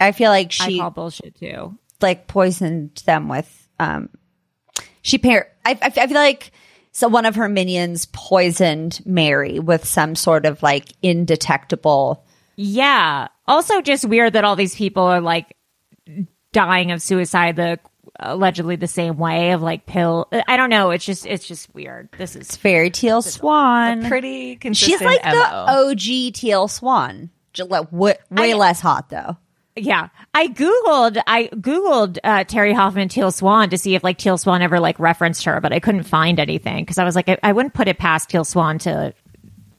I 0.00 0.12
feel 0.12 0.30
like 0.30 0.48
I 0.60 0.66
she 0.68 0.78
call 0.78 0.90
bullshit 0.90 1.36
too. 1.36 1.78
like 2.00 2.26
poisoned 2.26 3.02
them 3.06 3.28
with 3.28 3.68
um 3.78 4.08
she 5.02 5.18
pair 5.18 5.52
I, 5.64 5.72
I 5.80 5.86
I 5.86 6.06
feel 6.06 6.14
like 6.14 6.52
so 6.92 7.08
one 7.08 7.26
of 7.26 7.34
her 7.34 7.48
minions 7.48 8.06
poisoned 8.06 9.00
Mary 9.04 9.58
with 9.58 9.84
some 9.84 10.14
sort 10.14 10.46
of 10.46 10.62
like 10.62 10.92
indetectable. 11.02 12.24
Yeah. 12.54 13.26
Also, 13.48 13.80
just 13.80 14.04
weird 14.04 14.34
that 14.34 14.44
all 14.44 14.54
these 14.54 14.76
people 14.76 15.02
are 15.02 15.20
like 15.20 15.56
dying 16.52 16.92
of 16.92 17.02
suicide 17.02 17.56
the 17.56 17.80
allegedly 18.20 18.76
the 18.76 18.86
same 18.86 19.18
way 19.18 19.50
of 19.50 19.60
like 19.60 19.86
pill. 19.86 20.28
I 20.46 20.56
don't 20.56 20.70
know. 20.70 20.92
It's 20.92 21.04
just 21.04 21.26
it's 21.26 21.46
just 21.46 21.74
weird. 21.74 22.10
This 22.16 22.36
is 22.36 22.54
Fairy 22.56 22.90
Teal 22.90 23.22
Swan. 23.22 24.06
Pretty 24.06 24.54
consistent. 24.54 25.00
She's 25.00 25.04
like 25.04 25.24
MO. 25.24 25.32
the 25.32 26.28
OG 26.28 26.34
Teal 26.34 26.68
Swan. 26.68 27.30
Way, 27.58 28.14
way 28.30 28.52
I- 28.52 28.56
less 28.56 28.80
hot 28.80 29.10
though. 29.10 29.36
Yeah, 29.76 30.10
I 30.32 30.46
googled 30.46 31.20
I 31.26 31.48
googled 31.48 32.18
uh, 32.22 32.44
Terry 32.44 32.72
Hoffman 32.72 33.08
Teal 33.08 33.32
Swan 33.32 33.70
to 33.70 33.78
see 33.78 33.96
if 33.96 34.04
like 34.04 34.18
Teal 34.18 34.38
Swan 34.38 34.62
ever 34.62 34.78
like 34.78 35.00
referenced 35.00 35.44
her, 35.46 35.60
but 35.60 35.72
I 35.72 35.80
couldn't 35.80 36.04
find 36.04 36.38
anything 36.38 36.84
because 36.84 36.96
I 36.98 37.02
was 37.02 37.16
like 37.16 37.28
I, 37.28 37.38
I 37.42 37.52
wouldn't 37.52 37.74
put 37.74 37.88
it 37.88 37.98
past 37.98 38.30
Teal 38.30 38.44
Swan 38.44 38.78
to 38.80 39.12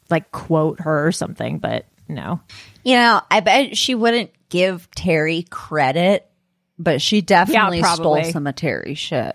like 0.10 0.32
quote 0.34 0.82
her 0.82 1.08
or 1.08 1.14
something, 1.14 1.60
but 1.60 1.86
no. 2.10 2.42
You 2.84 2.96
know, 2.96 3.22
I 3.32 3.40
bet 3.40 3.78
she 3.78 3.96
wouldn't 3.96 4.32
give 4.50 4.90
Terry 4.92 5.44
credit, 5.50 6.30
but 6.78 7.02
she 7.02 7.22
definitely 7.22 7.82
stole 7.82 7.96
probably. 7.96 8.32
some 8.34 8.48
of 8.48 8.56
Terry's 8.56 9.00
shit. 9.00 9.34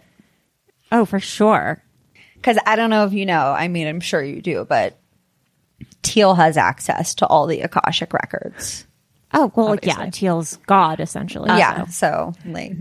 Oh, 0.92 1.06
for 1.06 1.20
sure. 1.20 1.82
Because 2.34 2.58
I 2.66 2.76
don't 2.76 2.90
know 2.90 3.06
if 3.06 3.14
you 3.14 3.24
know. 3.24 3.50
I 3.50 3.68
mean, 3.68 3.86
I'm 3.86 4.00
sure 4.00 4.22
you 4.22 4.42
do, 4.42 4.66
but 4.68 4.98
Teal 6.02 6.34
has 6.34 6.56
access 6.56 7.14
to 7.16 7.26
all 7.26 7.46
the 7.46 7.60
Akashic 7.60 8.12
records. 8.12 8.86
Oh 9.32 9.52
well, 9.54 9.76
yeah, 9.82 10.10
Teal's 10.10 10.56
God 10.66 11.00
essentially. 11.00 11.48
yeah. 11.48 11.86
so. 11.86 12.34
So, 12.44 12.50
like, 12.50 12.72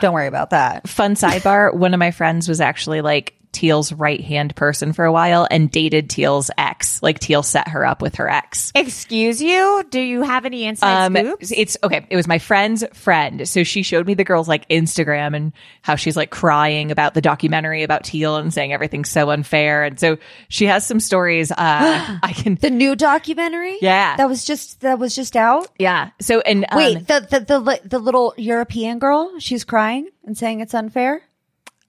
don't 0.00 0.12
worry 0.12 0.26
about 0.26 0.50
that. 0.50 0.88
Fun 0.88 1.14
sidebar: 1.14 1.72
One 1.74 1.94
of 1.94 1.98
my 1.98 2.10
friends 2.10 2.48
was 2.48 2.60
actually 2.60 3.00
like 3.00 3.37
Teal's 3.52 3.92
right 3.92 4.20
hand 4.20 4.54
person 4.56 4.92
for 4.92 5.04
a 5.04 5.12
while 5.12 5.46
and 5.50 5.70
dated 5.70 6.08
Teal's 6.10 6.50
ex. 6.58 7.02
Like 7.02 7.18
Teal 7.18 7.42
set 7.42 7.68
her 7.68 7.84
up 7.84 8.02
with 8.02 8.16
her 8.16 8.28
ex. 8.28 8.70
Excuse 8.74 9.42
you? 9.42 9.84
Do 9.90 10.00
you 10.00 10.22
have 10.22 10.44
any 10.44 10.64
inside 10.64 11.06
Um, 11.06 11.16
scoops? 11.16 11.50
it's 11.50 11.76
okay. 11.82 12.06
It 12.10 12.16
was 12.16 12.28
my 12.28 12.38
friend's 12.38 12.84
friend. 12.92 13.48
So 13.48 13.64
she 13.64 13.82
showed 13.82 14.06
me 14.06 14.14
the 14.14 14.24
girl's 14.24 14.48
like 14.48 14.68
Instagram 14.68 15.34
and 15.34 15.52
how 15.82 15.96
she's 15.96 16.16
like 16.16 16.30
crying 16.30 16.90
about 16.90 17.14
the 17.14 17.20
documentary 17.20 17.82
about 17.82 18.04
Teal 18.04 18.36
and 18.36 18.52
saying 18.52 18.72
everything's 18.72 19.10
so 19.10 19.30
unfair. 19.30 19.84
And 19.84 19.98
so 19.98 20.18
she 20.48 20.66
has 20.66 20.86
some 20.86 21.00
stories. 21.00 21.50
Uh, 21.50 21.56
I 22.22 22.32
can, 22.34 22.56
The 22.56 22.70
new 22.70 22.94
documentary? 22.96 23.78
Yeah. 23.80 24.16
That 24.16 24.28
was 24.28 24.44
just 24.44 24.80
that 24.82 24.98
was 24.98 25.14
just 25.14 25.36
out? 25.36 25.68
yeah. 25.78 26.10
So, 26.20 26.40
and, 26.40 26.64
um, 26.70 26.76
Wait, 26.78 27.06
the, 27.06 27.26
the 27.30 27.40
the 27.40 27.80
the 27.88 27.98
little 27.98 28.34
European 28.36 28.98
girl, 28.98 29.38
she's 29.38 29.64
crying 29.64 30.08
and 30.24 30.36
saying 30.36 30.60
it's 30.60 30.74
unfair? 30.74 31.22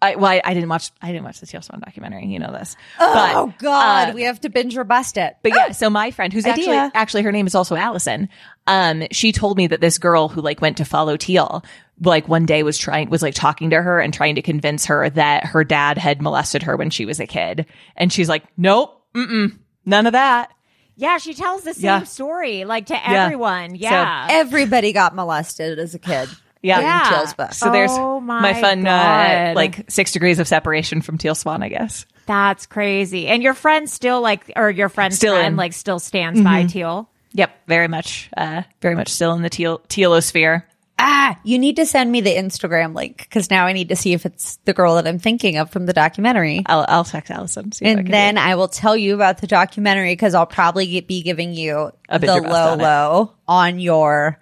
I, 0.01 0.15
well, 0.15 0.31
I, 0.31 0.41
I 0.43 0.53
didn't 0.53 0.69
watch, 0.69 0.91
I 1.01 1.07
didn't 1.11 1.25
watch 1.25 1.39
the 1.41 1.45
Teal 1.45 1.61
Swan 1.61 1.81
documentary. 1.81 2.25
You 2.27 2.39
know 2.39 2.51
this. 2.53 2.75
Oh 2.99 3.47
But, 3.47 3.59
god, 3.59 4.09
uh, 4.09 4.13
we 4.13 4.21
have 4.23 4.39
to 4.41 4.49
binge 4.49 4.77
or 4.77 4.83
bust 4.85 5.17
it. 5.17 5.35
But 5.43 5.53
yeah, 5.53 5.71
so 5.73 5.89
my 5.89 6.11
friend, 6.11 6.31
who's 6.31 6.45
Idea. 6.45 6.73
actually 6.73 6.91
actually 6.99 7.23
her 7.23 7.31
name 7.31 7.47
is 7.47 7.55
also 7.55 7.75
Allison. 7.75 8.29
Um, 8.67 9.03
she 9.11 9.31
told 9.31 9.57
me 9.57 9.67
that 9.67 9.81
this 9.81 9.97
girl 9.97 10.29
who 10.29 10.41
like 10.41 10.61
went 10.61 10.77
to 10.77 10.85
follow 10.85 11.17
Teal, 11.17 11.63
like 12.01 12.27
one 12.29 12.45
day 12.45 12.63
was 12.63 12.77
trying 12.77 13.09
was 13.09 13.21
like 13.21 13.33
talking 13.33 13.71
to 13.71 13.81
her 13.81 13.99
and 13.99 14.13
trying 14.13 14.35
to 14.35 14.41
convince 14.41 14.85
her 14.85 15.09
that 15.09 15.45
her 15.47 15.63
dad 15.65 15.97
had 15.97 16.21
molested 16.21 16.63
her 16.63 16.77
when 16.77 16.89
she 16.91 17.05
was 17.05 17.19
a 17.19 17.27
kid, 17.27 17.65
and 17.97 18.13
she's 18.13 18.29
like, 18.29 18.43
nope, 18.57 19.01
mm 19.15 19.57
none 19.85 20.05
of 20.07 20.13
that. 20.13 20.51
yeah, 20.97 21.17
she 21.17 21.33
tells 21.33 21.63
the 21.63 21.73
same 21.73 21.83
Yeah. 21.85 22.03
story 22.03 22.63
like 22.63 22.85
to 22.87 22.93
Yeah. 22.93 23.25
everyone. 23.25 23.73
Yeah. 23.75 24.27
Everybody 24.29 24.93
got 24.93 25.15
molested 25.15 25.79
as 25.79 25.95
a 25.95 25.99
kid. 25.99 26.29
Yeah. 26.61 26.79
Yeah. 26.81 27.07
In 27.07 27.13
Teal's 27.13 27.33
book. 27.33 27.53
So 27.53 27.71
there's 27.71 27.91
Oh 27.91 28.19
my, 28.19 28.41
my 28.41 28.53
fun, 28.61 28.85
uh, 28.85 29.53
like 29.55 29.89
six 29.89 30.11
degrees 30.11 30.39
of 30.39 30.47
separation 30.47 31.01
from 31.01 31.17
Teal 31.17 31.35
Swan, 31.35 31.63
I 31.63 31.69
guess. 31.69 32.05
That's 32.25 32.65
crazy. 32.65 33.27
And 33.27 33.41
your 33.41 33.53
friend 33.53 33.89
still 33.89 34.21
like, 34.21 34.51
or 34.55 34.69
your 34.69 34.89
friend's 34.89 35.15
Still 35.15 35.35
friend 35.35 35.53
in. 35.53 35.55
like 35.57 35.73
still 35.73 35.99
stands 35.99 36.41
by 36.41 36.65
Teal. 36.65 37.09
Yep, 37.33 37.51
very 37.67 37.87
much, 37.87 38.29
uh, 38.35 38.63
very 38.81 38.95
much 38.95 39.07
still 39.09 39.33
in 39.33 39.41
the 39.43 39.49
teal 39.51 39.79
tealosphere. 39.87 40.63
Ah, 41.01 41.39
you 41.43 41.57
need 41.59 41.77
to 41.77 41.85
send 41.85 42.11
me 42.11 42.19
the 42.21 42.35
Instagram 42.35 42.93
link 42.95 43.17
because 43.19 43.49
now 43.49 43.65
I 43.67 43.71
need 43.73 43.89
to 43.89 43.95
see 43.95 44.11
if 44.13 44.25
it's 44.25 44.57
the 44.65 44.73
girl 44.73 44.95
that 44.95 45.07
I'm 45.07 45.19
thinking 45.19 45.57
of 45.57 45.69
from 45.69 45.85
the 45.85 45.93
documentary. 45.93 46.63
I'll, 46.65 46.85
I'll 46.89 47.03
text 47.05 47.31
Allison. 47.31 47.71
See 47.71 47.85
if 47.85 47.95
I 47.97 47.99
And 48.01 48.07
then 48.11 48.37
I 48.37 48.55
will 48.55 48.67
tell 48.67 48.97
you 48.97 49.13
about 49.15 49.37
the 49.39 49.47
documentary 49.47 50.11
because 50.11 50.33
I'll 50.35 50.45
probably 50.47 50.87
get- 50.87 51.07
be 51.07 51.21
giving 51.21 51.53
you 51.53 51.91
A 52.09 52.19
the 52.19 52.27
low 52.27 52.73
on 52.73 52.79
low 52.79 53.31
on 53.47 53.79
your 53.79 54.39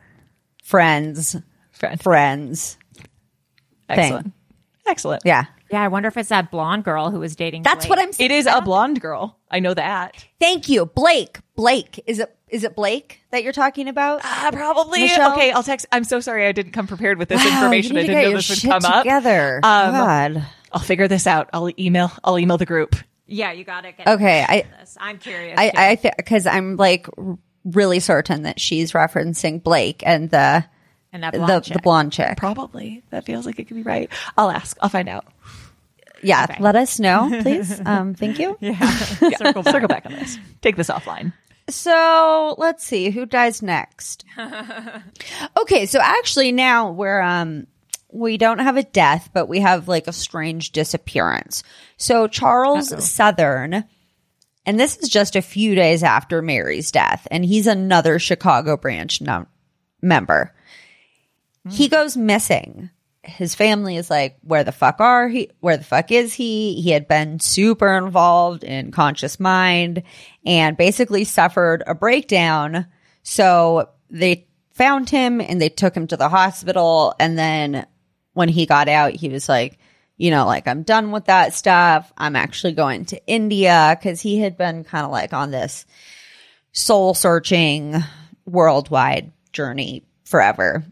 friends, 0.64 1.34
do 1.34 1.40
it. 1.40 1.44
Friend. 1.78 2.02
friends. 2.02 2.78
Excellent, 3.90 4.34
excellent. 4.86 5.24
Yeah. 5.26 5.46
Yeah, 5.70 5.84
I 5.84 5.90
wonder 5.90 6.08
if 6.08 6.16
it's 6.16 6.30
that 6.30 6.50
blonde 6.50 6.86
girl 6.86 7.12
who 7.12 7.20
was 7.20 7.36
dating. 7.36 7.64
That's 7.64 7.86
Blake. 7.86 7.90
what 7.90 8.00
I'm 8.00 8.14
saying. 8.14 8.32
It 8.32 8.34
is 8.34 8.46
a 8.46 8.62
blonde 8.62 9.02
girl. 9.02 9.38
I 9.52 9.60
know 9.60 9.74
that. 9.74 10.26
Thank 10.40 10.70
you. 10.70 10.86
Blake. 10.86 11.40
Blake. 11.58 12.02
Is 12.08 12.20
it 12.20 12.34
is 12.48 12.64
it 12.64 12.74
Blake 12.74 13.20
that 13.32 13.44
you're 13.44 13.52
talking 13.52 13.90
about? 13.90 14.22
Uh, 14.24 14.52
probably. 14.52 15.02
Michelle? 15.02 15.34
Okay, 15.34 15.52
I'll 15.52 15.64
text. 15.64 15.86
I'm 15.92 16.06
so 16.06 16.22
sorry 16.22 16.48
I 16.48 16.54
didn't 16.54 16.72
come 16.72 16.88
prepared 16.88 17.18
with 17.18 17.28
this 17.28 17.44
Wow, 17.44 17.52
information. 17.52 17.98
I 17.98 18.02
didn't 18.04 18.24
know 18.24 18.32
this 18.38 18.48
would 18.50 18.60
shit 18.60 18.72
come 18.72 18.86
up. 18.86 19.04
together. 19.04 19.58
Um, 19.62 19.92
God. 19.92 20.46
I'll 20.72 20.80
figure 20.80 21.10
this 21.10 21.28
out. 21.28 21.50
I'll 21.52 21.70
email. 21.78 22.12
I'll 22.24 22.40
email 22.40 22.58
the 22.58 22.66
group. 22.66 22.96
Yeah, 23.26 23.52
you 23.52 23.66
got 23.66 23.84
it. 23.84 23.96
Okay. 24.08 24.46
I 24.48 24.66
This. 24.80 24.98
I'm 25.02 25.18
curious. 25.18 25.58
I 25.58 25.96
too. 25.96 26.08
I 26.08 26.14
because 26.16 26.48
I'm 26.48 26.78
like 26.78 27.08
really 27.66 28.00
certain 28.00 28.44
that 28.44 28.62
she's 28.62 28.94
referencing 28.94 29.62
Blake 29.62 30.02
and 30.06 30.30
the 30.30 30.64
and 31.14 31.24
that 31.24 31.34
the 31.34 31.40
blonde 31.40 31.64
the 31.66 31.74
chick. 31.74 31.84
blonde 31.84 32.14
chick. 32.14 32.38
Probably. 32.38 33.04
That 33.10 33.26
feels 33.26 33.46
like 33.46 33.60
it 33.60 33.66
could 33.66 33.78
be 33.78 33.84
right. 33.84 34.10
I'll 34.38 34.50
ask. 34.50 34.78
I'll 34.82 34.90
find 34.90 35.10
out. 35.10 35.26
Yeah, 36.24 36.58
let 36.60 36.76
us 36.76 37.00
know, 37.00 37.30
please. 37.42 37.80
Um, 37.86 38.14
thank 38.14 38.40
you. 38.40 38.58
Circle 39.38 39.64
back. 39.64 39.72
Circle 39.72 39.88
back 39.88 40.06
on 40.06 40.14
this. 40.14 40.40
Take 40.62 40.76
this 40.76 40.90
offline. 40.90 41.34
So 41.70 42.56
let's 42.58 42.84
see 42.84 43.10
who 43.10 43.26
dies 43.26 43.62
next. 43.62 44.24
okay, 45.62 45.86
so 45.86 46.00
actually 46.02 46.52
now 46.52 46.92
we're 46.92 47.20
um 47.20 47.68
we 48.12 48.38
don't 48.38 48.60
have 48.60 48.78
a 48.78 48.84
death, 48.84 49.30
but 49.34 49.48
we 49.48 49.60
have 49.60 49.88
like 49.88 50.08
a 50.08 50.14
strange 50.14 50.72
disappearance. 50.72 51.64
So 51.98 52.28
Charles 52.28 53.06
Southern, 53.06 53.84
and 54.66 54.80
this 54.80 54.98
is 54.98 55.10
just 55.10 55.36
a 55.36 55.42
few 55.42 55.76
days 55.76 56.04
after 56.04 56.42
Mary's 56.42 56.90
death, 56.90 57.28
and 57.30 57.44
he's 57.44 57.68
another 57.68 58.18
Chicago 58.18 58.78
branch 58.78 59.22
num- 59.22 59.48
member. 60.02 60.54
He 61.72 61.88
goes 61.88 62.18
missing. 62.18 62.90
His 63.24 63.56
family 63.56 63.98
is 63.98 64.10
like, 64.10 64.38
where 64.42 64.64
the 64.64 64.72
fuck 64.72 65.02
are 65.02 65.28
he? 65.28 65.50
Where 65.60 65.78
the 65.78 65.84
fuck 65.84 66.12
is 66.12 66.34
he? 66.34 66.82
He 66.82 66.92
had 66.92 67.08
been 67.08 67.40
super 67.40 67.98
involved 67.98 68.64
in 68.64 68.92
conscious 68.92 69.40
mind 69.40 70.04
and 70.46 70.78
basically 70.78 71.26
suffered 71.26 71.84
a 71.86 71.94
breakdown. 71.94 72.88
So 73.24 73.90
they 74.10 74.48
found 74.72 75.10
him 75.10 75.42
and 75.42 75.62
they 75.62 75.70
took 75.70 75.96
him 75.96 76.08
to 76.08 76.18
the 76.18 76.30
hospital. 76.30 77.16
And 77.20 77.38
then 77.38 77.86
when 78.34 78.48
he 78.48 78.66
got 78.66 78.88
out, 78.88 79.14
he 79.14 79.28
was 79.28 79.50
like, 79.50 79.78
you 80.16 80.32
know, 80.32 80.46
like, 80.46 80.68
I'm 80.68 80.84
done 80.84 81.12
with 81.12 81.26
that 81.26 81.54
stuff. 81.54 82.12
I'm 82.18 82.36
actually 82.36 82.74
going 82.74 83.06
to 83.06 83.28
India 83.28 83.98
because 84.00 84.22
he 84.22 84.40
had 84.40 84.58
been 84.58 84.84
kind 84.84 85.06
of 85.06 85.12
like 85.12 85.34
on 85.34 85.52
this 85.52 85.86
soul 86.72 87.14
searching 87.14 87.96
worldwide 88.46 89.32
journey 89.52 90.06
forever. 90.24 90.86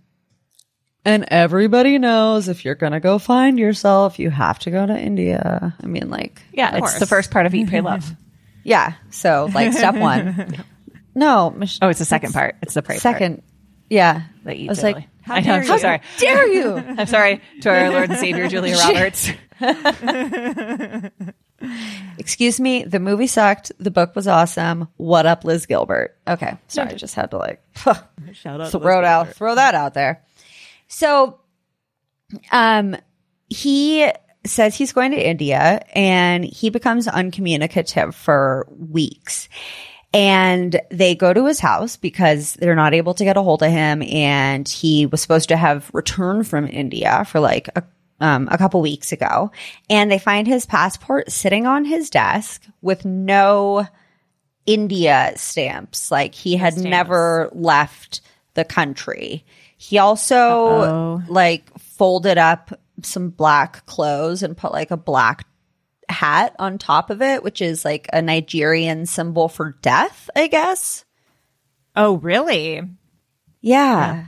And 1.05 1.25
everybody 1.27 1.99
knows 1.99 2.47
if 2.49 2.65
you're 2.65 2.73
going 2.75 2.93
to 2.93 2.99
go 2.99 3.19
find 3.19 3.59
yourself, 3.59 4.17
you 4.17 4.31
have 4.31 4.57
to 4.59 4.71
go 4.71 4.85
to 4.85 4.97
India. 4.99 5.75
I 5.81 5.85
mean, 5.85 6.09
like, 6.09 6.41
Yeah, 6.51 6.77
it's 6.77 6.97
the 6.99 7.05
first 7.05 7.29
part 7.29 7.45
of 7.45 7.53
Eat, 7.53 7.69
Pray, 7.69 7.81
Love. 7.81 8.11
yeah. 8.63 8.93
So, 9.11 9.47
like, 9.53 9.71
step 9.73 9.95
one. 9.95 10.55
No, 11.17 11.49
Mich- 11.51 11.79
Oh, 11.81 11.87
it's 11.87 11.99
the 11.99 12.03
second 12.05 12.33
part. 12.33 12.55
It's 12.61 12.73
the 12.73 12.81
pray 12.81 12.95
part. 12.95 13.01
second. 13.01 13.41
Yeah. 13.89 14.23
That 14.43 14.57
you 14.59 14.67
I 14.67 14.71
was 14.71 14.79
did. 14.79 14.95
like, 14.95 15.07
I 15.27 15.39
know. 15.39 15.53
I'm 15.53 15.63
so 15.63 15.77
sorry. 15.77 16.01
dare 16.17 16.45
you? 16.47 16.75
I'm 16.97 17.05
sorry 17.05 17.41
to 17.61 17.69
our 17.69 17.89
Lord 17.89 18.09
and 18.09 18.19
Savior 18.19 18.49
Julia 18.49 18.75
Roberts. 18.75 19.29
Excuse 22.17 22.59
me. 22.59 22.83
The 22.83 22.99
movie 22.99 23.27
sucked. 23.27 23.71
The 23.79 23.91
book 23.91 24.13
was 24.15 24.27
awesome. 24.27 24.87
What 24.97 25.25
up, 25.25 25.45
Liz 25.45 25.65
Gilbert? 25.67 26.17
Okay. 26.27 26.57
Sorry. 26.67 26.89
I 26.89 26.93
just 26.95 27.15
had 27.15 27.31
to 27.31 27.37
like 27.37 27.63
Shout 28.33 28.59
out. 28.61 28.71
throw 28.71 28.99
it 28.99 29.05
out, 29.05 29.29
throw 29.35 29.55
that 29.55 29.73
out 29.73 29.93
there. 29.93 30.21
So, 30.87 31.39
um, 32.51 32.95
he 33.49 34.09
says 34.45 34.75
he's 34.75 34.93
going 34.93 35.11
to 35.11 35.29
India 35.29 35.81
and 35.93 36.43
he 36.45 36.69
becomes 36.69 37.07
uncommunicative 37.07 38.13
for 38.15 38.67
weeks. 38.69 39.49
And 40.13 40.79
they 40.91 41.13
go 41.13 41.33
to 41.33 41.45
his 41.45 41.59
house 41.59 41.97
because 41.97 42.53
they're 42.53 42.75
not 42.75 42.93
able 42.93 43.13
to 43.15 43.25
get 43.25 43.35
a 43.35 43.41
hold 43.41 43.63
of 43.63 43.71
him. 43.71 44.01
And 44.01 44.67
he 44.67 45.05
was 45.05 45.21
supposed 45.21 45.49
to 45.49 45.57
have 45.57 45.89
returned 45.93 46.47
from 46.47 46.67
India 46.67 47.25
for 47.25 47.41
like 47.41 47.67
a, 47.75 47.83
um, 48.21 48.47
a 48.49 48.57
couple 48.57 48.81
weeks 48.81 49.11
ago. 49.11 49.51
And 49.89 50.09
they 50.09 50.19
find 50.19 50.47
his 50.47 50.65
passport 50.65 51.31
sitting 51.31 51.65
on 51.65 51.83
his 51.83 52.09
desk 52.09 52.63
with 52.81 53.03
no 53.03 53.87
India 54.65 55.33
stamps. 55.35 56.11
Like 56.11 56.33
he 56.33 56.55
had 56.55 56.77
never 56.77 57.49
left 57.51 58.21
the 58.53 58.63
country. 58.63 59.43
He 59.85 59.99
also 59.99 61.21
like 61.27 61.77
folded 61.77 62.39
up 62.39 62.71
some 63.03 63.29
black 63.29 63.85
clothes 63.85 64.41
and 64.41 64.57
put 64.57 64.71
like 64.71 64.89
a 64.89 64.97
black 64.97 65.45
hat 66.09 66.55
on 66.57 66.79
top 66.79 67.11
of 67.11 67.21
it, 67.21 67.43
which 67.43 67.61
is 67.61 67.85
like 67.85 68.07
a 68.11 68.19
Nigerian 68.19 69.05
symbol 69.05 69.47
for 69.47 69.77
death, 69.83 70.27
I 70.35 70.47
guess. 70.47 71.05
Oh, 71.95 72.15
really? 72.17 72.81
Yeah. 73.61 74.25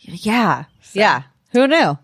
Yeah. 0.00 0.64
Yeah. 0.92 1.22
Who 1.52 1.66
knew? 1.66 1.98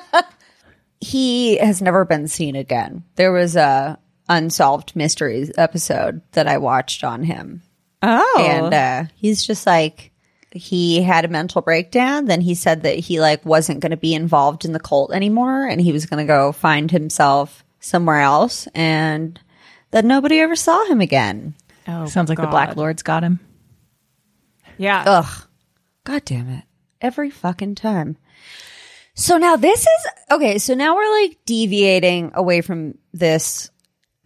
he 1.00 1.56
has 1.58 1.80
never 1.80 2.04
been 2.04 2.26
seen 2.26 2.56
again. 2.56 3.04
There 3.14 3.30
was 3.30 3.54
a 3.54 3.96
unsolved 4.28 4.96
mysteries 4.96 5.52
episode 5.56 6.20
that 6.32 6.48
I 6.48 6.58
watched 6.58 7.04
on 7.04 7.22
him. 7.22 7.62
Oh. 8.02 8.44
And 8.44 8.74
uh, 8.74 9.04
he's 9.14 9.46
just 9.46 9.68
like 9.68 10.10
he 10.56 11.02
had 11.02 11.24
a 11.24 11.28
mental 11.28 11.62
breakdown, 11.62 12.26
then 12.26 12.40
he 12.40 12.54
said 12.54 12.82
that 12.82 12.98
he 12.98 13.20
like 13.20 13.44
wasn't 13.44 13.80
going 13.80 13.90
to 13.90 13.96
be 13.96 14.14
involved 14.14 14.64
in 14.64 14.72
the 14.72 14.80
cult 14.80 15.12
anymore 15.12 15.66
and 15.66 15.80
he 15.80 15.92
was 15.92 16.06
going 16.06 16.24
to 16.24 16.30
go 16.30 16.52
find 16.52 16.90
himself 16.90 17.64
somewhere 17.80 18.20
else 18.20 18.66
and 18.74 19.38
that 19.90 20.04
nobody 20.04 20.40
ever 20.40 20.56
saw 20.56 20.84
him 20.86 21.00
again. 21.00 21.54
oh 21.86 22.06
Sounds 22.06 22.28
like 22.28 22.38
the 22.38 22.46
Black 22.46 22.76
Lords 22.76 23.02
got 23.02 23.22
him. 23.22 23.40
Yeah. 24.78 25.04
Ugh. 25.06 25.48
God 26.04 26.24
damn 26.24 26.48
it. 26.48 26.64
Every 27.00 27.30
fucking 27.30 27.74
time. 27.74 28.16
So 29.14 29.38
now 29.38 29.56
this 29.56 29.80
is 29.80 30.06
okay. 30.30 30.58
So 30.58 30.74
now 30.74 30.94
we're 30.94 31.22
like 31.22 31.38
deviating 31.46 32.32
away 32.34 32.60
from 32.60 32.98
this 33.14 33.70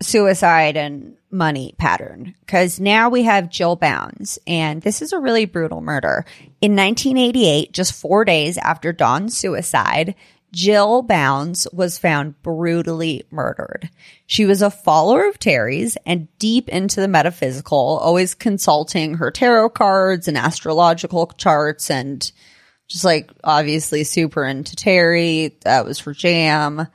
suicide 0.03 0.77
and 0.77 1.17
money 1.31 1.75
pattern 1.79 2.35
because 2.41 2.81
now 2.81 3.09
we 3.09 3.23
have 3.23 3.51
Jill 3.51 3.77
Bounds, 3.77 4.39
and 4.47 4.83
this 4.83 5.03
is 5.03 5.13
a 5.13 5.19
really 5.19 5.45
brutal 5.45 5.81
murder. 5.81 6.25
In 6.61 6.75
1988, 6.77 7.73
just 7.73 7.93
four 7.93 8.25
days 8.25 8.59
after 8.59 8.93
Dawn's 8.93 9.37
suicide, 9.37 10.15
Jill 10.53 11.03
Bounds 11.03 11.69
was 11.73 11.99
found 11.99 12.41
brutally 12.43 13.23
murdered. 13.31 13.89
She 14.27 14.47
was 14.47 14.63
a 14.63 14.71
follower 14.71 15.29
of 15.29 15.39
Terry's 15.39 15.97
and 16.05 16.27
deep 16.39 16.69
into 16.69 17.01
the 17.01 17.09
metaphysical, 17.09 17.99
always 18.03 18.35
consulting 18.35 19.15
her 19.15 19.31
tarot 19.31 19.71
cards 19.71 20.27
and 20.27 20.37
astrological 20.37 21.29
charts 21.29 21.91
and 21.91 22.31
just 22.89 23.05
like 23.05 23.31
obviously 23.45 24.03
super 24.03 24.45
into 24.45 24.75
Terry. 24.75 25.57
That 25.63 25.85
was 25.85 26.01
her 26.01 26.13
jam. 26.13 26.89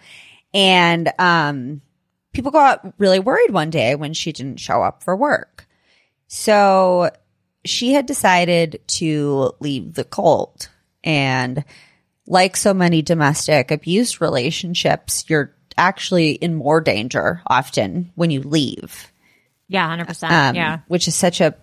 And 0.53 1.11
um 1.17 1.81
people 2.35 2.51
got 2.51 2.93
really 2.99 3.19
worried 3.19 3.51
one 3.51 3.69
day 3.71 3.95
when 3.95 4.13
she 4.13 4.31
didn't 4.31 4.59
show 4.59 4.83
up 4.83 5.03
for 5.03 5.15
work. 5.15 5.67
So 6.27 7.09
she 7.63 7.93
had 7.93 8.05
decided 8.05 8.81
to 8.87 9.53
leave 9.59 9.93
the 9.95 10.03
cult 10.03 10.69
and 11.03 11.63
like 12.27 12.57
so 12.57 12.73
many 12.73 13.01
domestic 13.01 13.71
abuse 13.71 14.19
relationships, 14.21 15.25
you're 15.27 15.53
actually 15.77 16.31
in 16.31 16.55
more 16.55 16.81
danger 16.81 17.41
often 17.47 18.11
when 18.15 18.31
you 18.31 18.41
leave. 18.41 19.11
Yeah, 19.67 19.87
100%. 19.97 20.29
Um, 20.29 20.55
yeah. 20.55 20.79
Which 20.87 21.07
is 21.07 21.15
such 21.15 21.41
a 21.41 21.55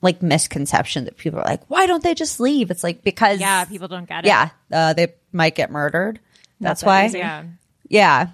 like 0.00 0.20
misconception 0.22 1.04
that 1.04 1.16
people 1.16 1.38
are 1.38 1.44
like, 1.44 1.62
why 1.68 1.86
don't 1.86 2.02
they 2.02 2.14
just 2.14 2.40
leave? 2.40 2.70
It's 2.70 2.82
like 2.82 3.02
because 3.04 3.40
Yeah, 3.40 3.64
people 3.64 3.88
don't 3.88 4.08
get 4.08 4.24
it. 4.24 4.28
yeah, 4.28 4.50
uh, 4.72 4.94
they 4.94 5.14
might 5.32 5.54
get 5.54 5.70
murdered. 5.70 6.18
That's 6.60 6.80
that 6.80 6.86
why. 6.86 7.06
easy. 7.06 7.18
Yeah. 7.18 7.44
Yeah. 7.88 8.28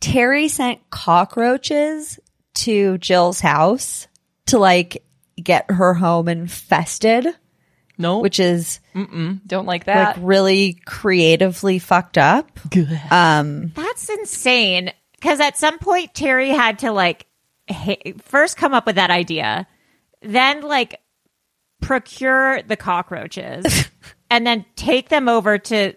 Terry 0.00 0.48
sent 0.48 0.88
cockroaches 0.90 2.18
to 2.54 2.98
Jill's 2.98 3.40
house 3.40 4.08
to 4.46 4.58
like 4.58 5.04
get 5.42 5.70
her 5.70 5.94
home 5.94 6.28
infested, 6.28 7.26
No, 7.98 8.18
which 8.20 8.40
is 8.40 8.80
don't 8.94 9.66
like 9.66 9.84
that. 9.84 10.06
like 10.06 10.16
that. 10.16 10.22
really 10.22 10.74
creatively 10.84 11.78
fucked 11.78 12.18
up. 12.18 12.58
Um, 13.10 13.72
That's 13.74 14.08
insane. 14.08 14.92
Because 15.12 15.38
at 15.40 15.58
some 15.58 15.78
point, 15.78 16.14
Terry 16.14 16.48
had 16.48 16.78
to 16.80 16.92
like 16.92 17.26
ha- 17.70 18.14
first 18.22 18.56
come 18.56 18.72
up 18.72 18.86
with 18.86 18.96
that 18.96 19.10
idea, 19.10 19.66
then 20.22 20.62
like 20.62 20.98
procure 21.82 22.62
the 22.62 22.76
cockroaches, 22.76 23.88
and 24.30 24.46
then 24.46 24.64
take 24.76 25.08
them 25.10 25.28
over 25.28 25.58
to 25.58 25.94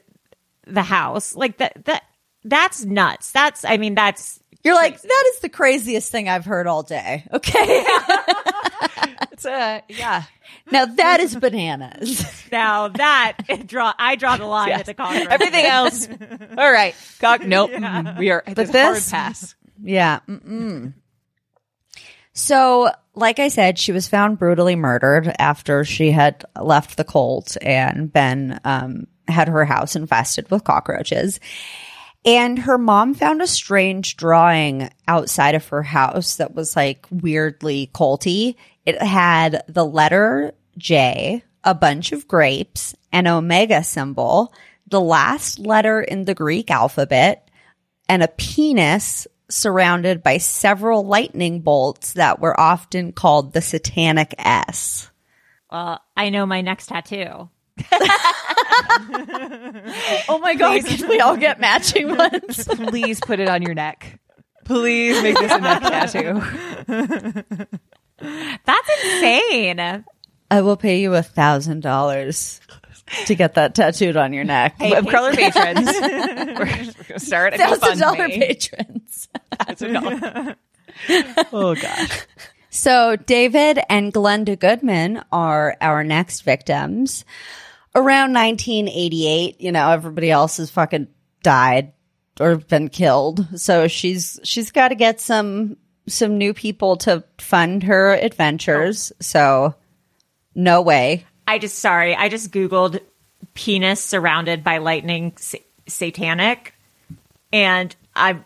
the 0.67 0.81
house. 0.83 1.35
Like 1.35 1.57
that. 1.57 1.85
That 1.85 2.03
that's 2.45 2.83
nuts. 2.85 3.31
That's. 3.31 3.65
I 3.65 3.77
mean, 3.77 3.95
that's. 3.95 4.39
you're 4.63 4.75
like, 4.75 5.01
that 5.01 5.23
is 5.33 5.39
the 5.41 5.49
craziest 5.49 6.11
thing 6.11 6.29
I've 6.29 6.45
heard 6.45 6.67
all 6.67 6.83
day. 6.83 7.23
Okay. 7.33 7.85
it's 9.31 9.45
uh, 9.45 9.81
yeah. 9.89 10.23
now 10.71 10.85
that 10.85 11.19
is 11.19 11.35
bananas. 11.35 12.25
Now 12.51 12.87
that 12.89 13.37
draw, 13.67 13.93
I 13.97 14.15
draw 14.15 14.37
the 14.37 14.45
line 14.45 14.69
Yes. 14.69 14.79
at 14.81 14.85
the 14.87 14.93
cockroach. 14.93 15.27
Everything 15.29 15.65
else, 15.65 16.07
all 16.57 16.71
right. 16.71 16.95
Cock, 17.19 17.41
nope. 17.45 17.71
mm, 17.71 18.17
We 18.17 18.29
are. 18.31 18.43
But 18.45 18.69
hard 18.69 18.95
this- 18.95 19.09
pass. 19.11 19.55
Yeah. 19.81 20.19
Mm-mm. 20.29 20.93
So, 22.35 22.89
like 23.13 23.37
I 23.39 23.47
said, 23.49 23.77
she 23.77 23.91
was 23.91 24.07
found 24.07 24.39
brutally 24.39 24.75
murdered 24.75 25.31
after 25.37 25.83
she 25.85 26.11
had 26.11 26.43
left 26.59 26.97
the 26.97 27.03
cult 27.03 27.57
and 27.61 28.11
been 28.11 28.59
um, 28.63 29.05
had 29.27 29.47
her 29.49 29.65
house 29.65 29.95
infested 29.95 30.49
with 30.49 30.63
cockroaches. 30.63 31.39
And 32.25 32.59
her 32.59 32.77
mom 32.77 33.13
found 33.13 33.41
a 33.41 33.47
strange 33.47 34.15
drawing 34.15 34.89
outside 35.07 35.55
of 35.55 35.67
her 35.67 35.83
house 35.83 36.37
that 36.37 36.55
was 36.55 36.75
like 36.75 37.05
weirdly 37.11 37.89
culty. 37.93 38.55
It 38.85 39.01
had 39.01 39.63
the 39.67 39.85
letter 39.85 40.53
J, 40.77 41.43
a 41.63 41.75
bunch 41.75 42.11
of 42.11 42.27
grapes, 42.27 42.95
an 43.11 43.27
omega 43.27 43.83
symbol, 43.83 44.53
the 44.87 45.01
last 45.01 45.59
letter 45.59 46.01
in 46.01 46.25
the 46.25 46.33
Greek 46.33 46.71
alphabet, 46.71 47.49
and 48.07 48.23
a 48.23 48.27
penis 48.27 49.27
surrounded 49.49 50.23
by 50.23 50.37
several 50.37 51.05
lightning 51.05 51.59
bolts 51.59 52.13
that 52.13 52.39
were 52.39 52.59
often 52.59 53.11
called 53.11 53.53
the 53.53 53.61
satanic 53.61 54.33
S. 54.37 55.09
Well, 55.71 56.01
I 56.15 56.29
know 56.29 56.45
my 56.45 56.61
next 56.61 56.87
tattoo. 56.87 57.49
Oh 60.29 60.39
my 60.41 60.55
god, 60.55 60.85
can 60.85 61.07
we 61.09 61.19
all 61.19 61.37
get 61.37 61.59
matching 61.59 62.15
ones? 62.15 62.67
Please 62.67 63.19
put 63.19 63.39
it 63.39 63.47
on 63.49 63.61
your 63.61 63.73
neck. 63.73 64.19
Please 64.65 65.21
make 65.21 65.37
this 65.37 65.51
a 65.51 65.59
neck 65.59 65.81
tattoo. 65.81 66.41
That's 68.65 68.89
insane. 69.03 70.05
I 70.51 70.61
will 70.61 70.77
pay 70.77 71.01
you 71.01 71.13
a 71.15 71.23
thousand 71.23 71.81
dollars 71.81 72.61
to 73.25 73.35
get 73.35 73.55
that 73.55 73.75
tattooed 73.75 74.15
on 74.17 74.33
your 74.33 74.43
neck. 74.43 74.75
Web 74.79 75.07
crawler 75.07 75.33
patrons. 75.33 75.85
we're, 75.85 76.55
we're 76.59 76.93
gonna 77.07 77.19
start 77.19 77.53
a 77.53 77.57
thousand 77.57 77.99
dollar 77.99 78.27
GoFundMe. 78.29 78.39
patrons. 78.39 79.27
$1,000. 79.53 80.55
oh 81.53 81.75
gosh. 81.75 82.27
So 82.69 83.15
David 83.15 83.79
and 83.89 84.13
Glenda 84.13 84.57
Goodman 84.57 85.23
are 85.31 85.75
our 85.81 86.03
next 86.03 86.41
victims. 86.41 87.25
Around 87.95 88.33
1988, 88.33 89.61
you 89.61 89.71
know, 89.71 89.91
everybody 89.91 90.31
else 90.31 90.57
has 90.57 90.71
fucking 90.71 91.07
died 91.43 91.93
or 92.39 92.57
been 92.57 92.89
killed. 92.89 93.59
So 93.59 93.87
she's 93.87 94.39
she's 94.43 94.71
got 94.71 94.89
to 94.89 94.95
get 94.95 95.21
some 95.21 95.77
some 96.07 96.37
new 96.37 96.53
people 96.53 96.97
to 96.97 97.23
fund 97.37 97.83
her 97.83 98.13
adventures. 98.13 99.11
So 99.19 99.75
no 100.55 100.81
way. 100.81 101.25
I 101.47 101.59
just 101.59 101.79
sorry. 101.79 102.15
I 102.15 102.29
just 102.29 102.51
googled 102.51 102.99
penis 103.53 104.03
surrounded 104.03 104.63
by 104.63 104.79
lightning 104.79 105.33
sa- 105.37 105.57
satanic, 105.87 106.73
and 107.51 107.95
I 108.15 108.39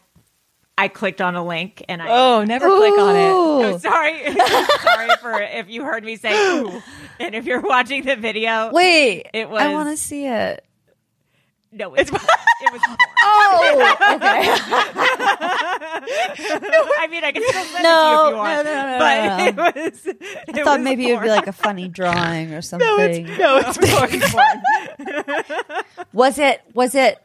I 0.78 0.90
clicked 0.90 1.22
on 1.22 1.36
a 1.36 1.44
link 1.44 1.84
and 1.90 2.00
I. 2.02 2.08
Oh, 2.10 2.44
never 2.44 2.68
click 2.68 3.00
on 3.00 3.16
it. 3.16 3.30
Oh, 3.32 3.78
sorry. 3.80 4.24
sorry 4.36 5.10
for 5.22 5.42
if 5.42 5.70
you 5.70 5.84
heard 5.84 6.04
me 6.04 6.18
say 6.18 6.34
ooh. 6.60 6.82
And 7.20 7.34
if 7.34 7.46
you're 7.46 7.62
watching 7.62 8.04
the 8.04 8.16
video, 8.16 8.70
Wait, 8.72 9.26
It 9.34 9.50
was. 9.50 9.60
I 9.62 9.74
want 9.74 9.90
to 9.90 9.98
see 9.98 10.28
it. 10.28 10.64
no, 11.72 11.96
it's, 11.96 12.12
it 12.12 12.72
was 12.72 12.82
porn. 12.86 12.98
Oh, 13.24 13.96
okay. 14.16 14.28
I 17.00 17.08
mean, 17.10 17.24
I 17.24 17.32
can 17.32 17.42
still 17.48 17.64
send 17.66 17.84
No, 17.84 18.28
it 18.28 18.30
to 18.30 18.32
you 18.32 18.32
if 18.32 18.32
you 18.32 18.38
want. 18.38 18.66
no, 18.66 18.74
no, 18.74 18.92
no, 18.92 19.00
but 19.00 19.38
no, 19.38 19.46
it 19.46 19.56
was. 19.94 20.08
I 20.60 20.64
thought 20.64 20.82
maybe 20.82 21.10
it 21.10 21.14
would 21.16 21.24
be 21.24 21.30
like 21.30 21.48
a 21.48 21.52
funny 21.54 21.88
drawing 21.88 22.54
or 22.54 22.62
something. 22.62 23.26
No, 23.38 23.58
it's 23.64 23.78
porn. 23.78 24.22
Was 26.14 26.38
it? 26.40 26.62
Was 26.74 26.94
it? 26.96 27.20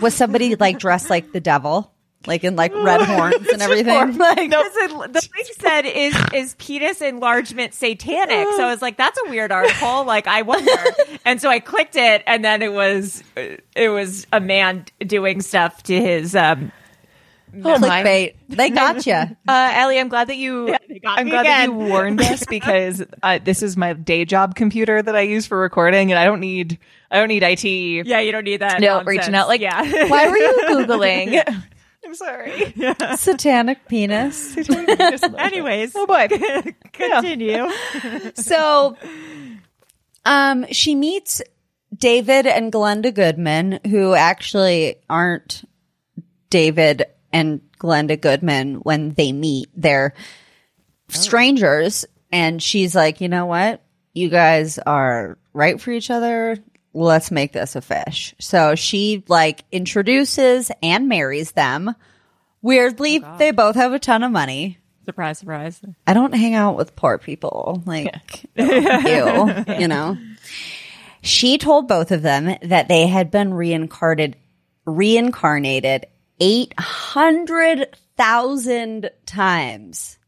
Was 0.00 0.14
somebody 0.14 0.56
like 0.56 0.78
dressed 0.80 1.08
like 1.10 1.30
the 1.32 1.40
devil, 1.40 1.92
like 2.26 2.44
in 2.44 2.54
like 2.56 2.72
red 2.74 3.00
horns 3.02 3.48
and 3.48 3.62
everything? 3.62 4.18
Like, 4.18 4.50
Listen, 4.50 5.12
the 5.12 5.20
thing 5.20 5.44
said 5.58 5.86
is 5.86 6.14
is 6.34 6.54
penis 6.58 7.00
enlargement 7.00 7.74
satanic. 7.74 8.46
So 8.56 8.64
I 8.64 8.70
was 8.70 8.82
like, 8.82 8.96
that's 8.96 9.18
a 9.26 9.30
weird 9.30 9.52
article. 9.52 10.04
Like 10.10 10.26
I 10.26 10.42
wonder. 10.42 10.70
and 11.24 11.40
so 11.40 11.48
I 11.48 11.60
clicked 11.60 11.96
it, 11.96 12.22
and 12.26 12.44
then 12.44 12.62
it 12.62 12.72
was 12.72 13.22
it 13.36 13.88
was 13.90 14.26
a 14.32 14.40
man 14.40 14.84
doing 15.06 15.40
stuff 15.40 15.82
to 15.84 15.94
his. 16.00 16.34
um 16.34 16.72
Oh, 17.64 17.78
my. 17.80 18.02
clickbait. 18.04 18.34
They 18.48 18.70
got 18.70 19.04
you. 19.06 19.12
Uh, 19.48 19.72
Allie, 19.74 19.98
I'm 19.98 20.08
glad 20.08 20.28
that 20.28 20.36
you. 20.36 20.68
got 21.02 21.18
I'm 21.18 21.28
glad 21.28 21.46
that 21.46 21.64
you 21.64 21.72
warned 21.72 22.20
us 22.20 22.44
because 22.46 23.02
uh, 23.24 23.40
this 23.42 23.62
is 23.64 23.76
my 23.76 23.92
day 23.94 24.24
job 24.24 24.54
computer 24.54 25.02
that 25.02 25.16
I 25.16 25.22
use 25.22 25.46
for 25.46 25.58
recording, 25.58 26.12
and 26.12 26.18
I 26.18 26.24
don't 26.24 26.38
need. 26.38 26.78
I 27.10 27.18
don't 27.18 27.26
need 27.28 27.42
IT. 27.42 27.64
Yeah, 28.06 28.20
you 28.20 28.30
don't 28.30 28.44
need 28.44 28.60
that. 28.60 28.80
No, 28.80 28.98
nonsense. 28.98 29.08
reaching 29.08 29.34
out 29.34 29.48
like, 29.48 29.60
yeah. 29.60 29.82
why 30.06 30.28
were 30.28 30.36
you 30.36 30.62
googling? 30.68 31.62
I'm 32.10 32.16
sorry. 32.16 32.74
Satanic 33.16 33.86
penis. 33.86 34.56
Anyways, 35.38 35.92
Oh 35.94 36.06
boy. 36.08 36.26
continue. 36.92 37.68
so 38.34 38.96
um 40.24 40.66
she 40.72 40.96
meets 40.96 41.40
David 41.96 42.48
and 42.48 42.72
Glenda 42.72 43.14
Goodman, 43.14 43.78
who 43.86 44.14
actually 44.14 44.96
aren't 45.08 45.62
David 46.50 47.04
and 47.32 47.60
Glenda 47.78 48.20
Goodman 48.20 48.76
when 48.80 49.10
they 49.10 49.30
meet. 49.30 49.68
They're 49.76 50.14
strangers. 51.10 52.06
And 52.32 52.60
she's 52.60 52.96
like, 52.96 53.20
you 53.20 53.28
know 53.28 53.46
what? 53.46 53.84
You 54.14 54.30
guys 54.30 54.80
are 54.80 55.38
right 55.52 55.80
for 55.80 55.92
each 55.92 56.10
other. 56.10 56.56
Let's 56.92 57.30
make 57.30 57.52
this 57.52 57.76
a 57.76 57.80
fish. 57.80 58.34
So 58.38 58.74
she 58.74 59.24
like 59.28 59.64
introduces 59.70 60.70
and 60.82 61.08
marries 61.08 61.52
them. 61.52 61.94
Weirdly, 62.62 63.24
they 63.38 63.52
both 63.52 63.76
have 63.76 63.92
a 63.92 63.98
ton 63.98 64.22
of 64.22 64.32
money. 64.32 64.78
Surprise, 65.04 65.38
surprise. 65.38 65.80
I 66.06 66.12
don't 66.12 66.34
hang 66.34 66.54
out 66.54 66.76
with 66.76 66.94
poor 66.94 67.18
people. 67.18 67.82
Like, 67.86 68.14
you, 68.54 69.64
you 69.78 69.88
know. 69.88 70.18
She 71.22 71.58
told 71.58 71.88
both 71.88 72.12
of 72.12 72.22
them 72.22 72.56
that 72.62 72.88
they 72.88 73.06
had 73.06 73.30
been 73.30 73.52
reincarnated, 73.54 74.36
reincarnated 74.84 76.06
800,000 76.40 79.10
times. 79.26 80.18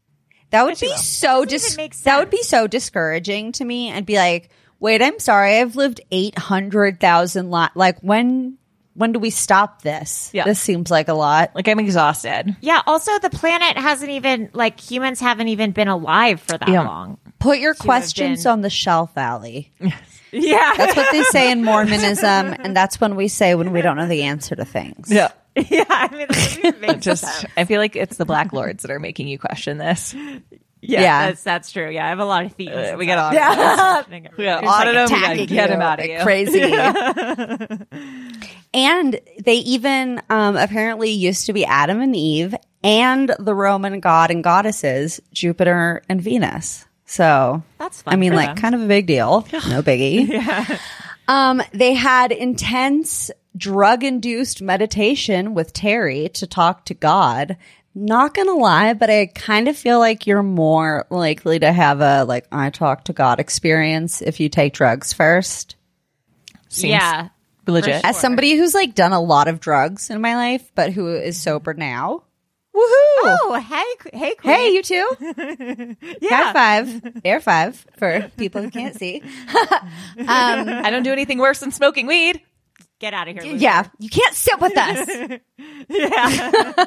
That 0.51 0.65
would 0.65 0.79
be 0.79 0.95
so 0.97 1.45
dis- 1.45 1.75
that 2.03 2.19
would 2.19 2.29
be 2.29 2.43
so 2.43 2.67
discouraging 2.67 3.53
to 3.53 3.65
me 3.65 3.89
and 3.89 4.05
be 4.05 4.17
like, 4.17 4.51
wait, 4.83 5.01
I'm 5.01 5.17
sorry. 5.17 5.57
I've 5.59 5.75
lived 5.75 6.01
800,000 6.11 7.49
li- 7.51 7.67
like 7.73 7.99
when, 8.01 8.57
when 8.93 9.11
do 9.13 9.19
we 9.19 9.29
stop 9.29 9.81
this? 9.81 10.29
Yeah. 10.33 10.43
This 10.43 10.59
seems 10.59 10.91
like 10.91 11.07
a 11.07 11.13
lot. 11.13 11.51
Like 11.55 11.67
I'm 11.67 11.79
exhausted. 11.79 12.55
Yeah. 12.61 12.81
Also, 12.85 13.17
the 13.19 13.29
planet 13.29 13.77
hasn't 13.77 14.11
even 14.11 14.49
like 14.53 14.79
humans 14.79 15.19
haven't 15.19 15.47
even 15.47 15.71
been 15.71 15.87
alive 15.87 16.41
for 16.41 16.57
that 16.57 16.67
Yeah. 16.69 16.81
long. 16.83 17.17
Put 17.39 17.59
your 17.59 17.73
have 17.73 17.79
questions 17.79 18.43
been- 18.43 18.51
on 18.51 18.61
the 18.61 18.69
shelf, 18.69 19.17
Allie. 19.17 19.71
Yeah. 20.35 20.73
That's 20.75 20.95
what 20.97 21.11
they 21.11 21.21
say 21.25 21.51
in 21.51 21.63
Mormonism, 21.65 22.55
and 22.59 22.75
that's 22.75 22.99
when 22.99 23.15
we 23.15 23.27
say 23.27 23.53
when 23.53 23.71
we 23.71 23.83
don't 23.83 23.97
know 23.97 24.07
the 24.07 24.23
answer 24.23 24.55
to 24.55 24.65
things. 24.65 25.11
Yeah. 25.11 25.29
yeah. 25.55 25.85
I 25.87 26.07
mean, 26.09 26.21
that 26.21 26.29
doesn't 26.29 26.65
even 26.65 26.81
make 26.81 26.99
Just 27.01 27.23
sense. 27.23 27.53
I 27.55 27.65
feel 27.65 27.79
like 27.79 27.95
it's 27.95 28.17
the 28.17 28.25
black 28.25 28.51
lords 28.51 28.81
that 28.81 28.89
are 28.89 28.99
making 28.99 29.27
you 29.27 29.37
question 29.37 29.77
this. 29.77 30.15
Yeah, 30.85 31.01
Yeah. 31.01 31.25
That's 31.27 31.43
that's 31.43 31.71
true. 31.71 31.89
Yeah, 31.89 32.05
I 32.05 32.09
have 32.09 32.19
a 32.19 32.25
lot 32.25 32.45
of 32.45 32.53
themes. 32.53 32.75
Uh, 32.75 32.95
we 32.97 33.05
gotta 33.05 33.35
Yeah. 33.35 34.03
We 34.37 34.43
gotta 34.43 34.67
audit 34.67 34.93
them. 34.93 35.09
We 35.09 35.21
gotta 35.21 35.45
get 35.45 35.69
them 35.69 35.81
out 35.81 35.99
of 35.99 36.05
you. 36.05 36.19
Crazy. 36.19 36.61
and 38.73 39.19
they 39.43 39.55
even 39.55 40.21
um, 40.29 40.57
apparently 40.57 41.11
used 41.11 41.45
to 41.45 41.53
be 41.53 41.65
Adam 41.65 42.01
and 42.01 42.15
Eve 42.15 42.55
and 42.83 43.33
the 43.39 43.55
Roman 43.55 43.99
god 43.99 44.31
and 44.31 44.43
goddesses, 44.43 45.21
Jupiter 45.31 46.01
and 46.09 46.21
Venus. 46.21 46.85
So 47.05 47.63
That's 47.77 48.01
fun 48.01 48.13
I 48.13 48.17
mean, 48.17 48.33
like 48.33 48.49
them. 48.49 48.57
kind 48.57 48.75
of 48.75 48.81
a 48.81 48.87
big 48.87 49.07
deal. 49.07 49.47
No 49.51 49.81
biggie. 49.81 50.27
yeah. 50.29 50.77
Um, 51.27 51.61
they 51.71 51.93
had 51.93 52.31
intense 52.31 53.31
drug 53.55 54.03
induced 54.03 54.61
meditation 54.61 55.53
with 55.53 55.73
Terry 55.73 56.29
to 56.29 56.47
talk 56.47 56.85
to 56.85 56.93
God. 56.93 57.57
Not 57.95 58.33
gonna 58.33 58.53
lie, 58.53 58.93
but 58.93 59.09
I 59.09 59.27
kind 59.27 59.67
of 59.67 59.77
feel 59.77 59.99
like 59.99 60.25
you're 60.25 60.41
more 60.41 61.05
likely 61.11 61.59
to 61.59 61.71
have 61.71 62.01
a 62.01 62.23
like 62.23 62.47
I 62.51 62.71
talk 62.71 63.05
to 63.05 63.13
God 63.13 63.39
experience 63.39 64.21
if 64.21 64.39
you 64.39 64.49
take 64.49 64.73
drugs 64.73 65.13
first. 65.13 65.75
Seems 66.69 66.89
yeah. 66.91 67.29
legit. 67.67 68.03
As 68.03 68.19
somebody 68.19 68.55
who's 68.55 68.73
like 68.73 68.95
done 68.95 69.13
a 69.13 69.21
lot 69.21 69.47
of 69.47 69.59
drugs 69.59 70.09
in 70.09 70.21
my 70.21 70.35
life, 70.35 70.71
but 70.73 70.91
who 70.91 71.07
is 71.07 71.39
sober 71.39 71.75
now. 71.75 72.23
Woohoo! 72.75 72.79
Oh, 73.25 73.63
hey, 73.63 74.17
hey, 74.17 74.33
queen. 74.33 74.53
Hey, 74.55 74.69
you 74.73 74.81
too. 74.81 75.95
yeah. 76.19 76.51
High 76.51 76.53
five. 76.53 77.21
Air 77.23 77.39
five 77.39 77.85
for 77.97 78.31
people 78.37 78.63
who 78.63 78.71
can't 78.71 78.95
see. 78.95 79.21
Um, 80.15 80.27
I 80.27 80.89
don't 80.89 81.03
do 81.03 81.11
anything 81.11 81.39
worse 81.39 81.59
than 81.59 81.71
smoking 81.71 82.07
weed. 82.07 82.41
Get 82.99 83.13
out 83.13 83.27
of 83.27 83.35
here. 83.35 83.43
Lucy. 83.43 83.63
Yeah, 83.63 83.87
you 83.99 84.09
can't 84.09 84.33
sit 84.35 84.59
with 84.59 84.77
us. 84.77 85.39
Yeah. 85.89 86.85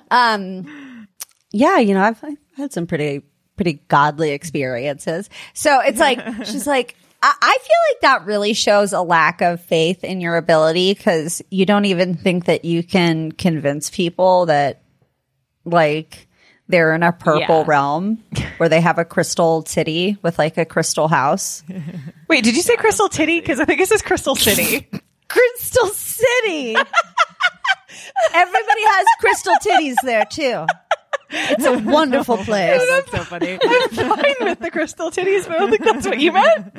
um, 0.10 1.08
yeah, 1.52 1.78
you 1.78 1.94
know, 1.94 2.02
I've, 2.02 2.22
I've 2.22 2.36
had 2.56 2.72
some 2.72 2.86
pretty, 2.86 3.22
pretty 3.56 3.82
godly 3.88 4.30
experiences. 4.32 5.30
So 5.54 5.80
it's 5.80 5.98
like, 5.98 6.20
she's 6.44 6.66
like, 6.66 6.96
I, 7.22 7.34
I 7.40 7.58
feel 7.60 7.76
like 7.94 8.00
that 8.02 8.26
really 8.26 8.52
shows 8.52 8.92
a 8.92 9.00
lack 9.00 9.40
of 9.40 9.60
faith 9.62 10.04
in 10.04 10.20
your 10.20 10.36
ability 10.36 10.92
because 10.94 11.40
you 11.50 11.64
don't 11.66 11.86
even 11.86 12.14
think 12.14 12.44
that 12.44 12.64
you 12.66 12.82
can 12.82 13.32
convince 13.32 13.88
people 13.90 14.46
that, 14.46 14.82
like, 15.64 16.28
they're 16.68 16.94
in 16.94 17.02
a 17.02 17.12
purple 17.12 17.40
Yeah. 17.60 17.64
realm 17.66 18.22
where 18.58 18.68
they 18.68 18.80
have 18.80 18.98
a 18.98 19.04
crystal 19.04 19.64
city 19.66 20.18
with 20.22 20.38
like 20.38 20.56
a 20.56 20.64
crystal 20.64 21.08
house. 21.08 21.64
Wait, 22.28 22.44
did 22.44 22.54
you 22.54 22.62
say 22.62 22.76
Crystal 22.76 23.08
Titty? 23.08 23.40
Because 23.40 23.58
I 23.58 23.64
think 23.64 23.80
this 23.80 23.90
is 23.90 24.02
Crystal 24.02 24.36
City. 24.36 24.88
Crystal 25.30 25.86
City. 25.88 26.76
Everybody 28.34 28.84
has 28.84 29.06
crystal 29.20 29.54
titties 29.64 29.94
there 30.02 30.24
too. 30.24 30.66
It's 31.32 31.64
a 31.64 31.78
wonderful 31.78 32.36
place. 32.44 32.82
That's 32.88 33.10
so 33.10 33.18
funny. 33.18 33.58
I'm 33.62 33.88
fine 33.90 34.34
with 34.40 34.58
the 34.58 34.70
Crystal 34.72 35.10
Titties, 35.10 35.46
but 35.46 35.56
I 35.56 35.58
don't 35.58 35.70
think 35.70 35.84
that's 35.84 36.06
what 36.06 36.18
you 36.18 36.32
meant. 36.32 36.72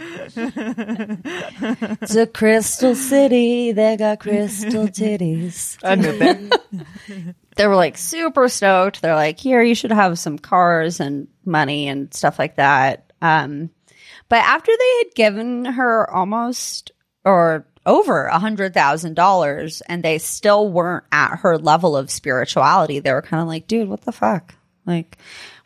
It's 2.02 2.16
a 2.16 2.28
crystal 2.28 2.96
city. 2.96 3.72
They 3.72 3.96
got 3.98 4.20
crystal 4.20 4.88
titties. 4.88 5.78
I 5.84 5.96
knew 5.96 6.18
that. 6.18 7.36
They 7.56 7.68
were 7.68 7.76
like 7.76 7.98
super 7.98 8.50
stoked. 8.50 9.02
They're 9.02 9.16
like, 9.16 9.40
here, 9.40 9.62
you 9.62 9.76
should 9.76 9.92
have 9.92 10.20
some 10.20 10.38
cars 10.38 11.00
and 11.00 11.28
money 11.46 11.88
and 11.88 12.14
stuff 12.14 12.38
like 12.38 12.58
that. 12.58 13.14
Um, 13.22 13.70
but 14.28 14.40
after 14.40 14.72
they 14.78 14.98
had 15.04 15.16
given 15.16 15.66
her 15.66 16.10
almost 16.10 16.92
or 17.24 17.66
over 17.86 18.26
a 18.26 18.40
hundred 18.40 18.74
thousand 18.74 19.16
dollars 19.16 19.82
and 19.82 20.04
they 20.04 20.18
still 20.18 20.70
weren't 20.70 21.04
at 21.12 21.38
her 21.38 21.58
level 21.58 21.98
of 21.98 22.12
spirituality, 22.12 23.00
they 23.00 23.14
were 23.14 23.22
kind 23.22 23.42
of 23.42 23.48
like, 23.48 23.68
dude, 23.68 23.90
what 23.90 24.02
the 24.02 24.12
fuck? 24.12 24.54
Like, 24.86 25.18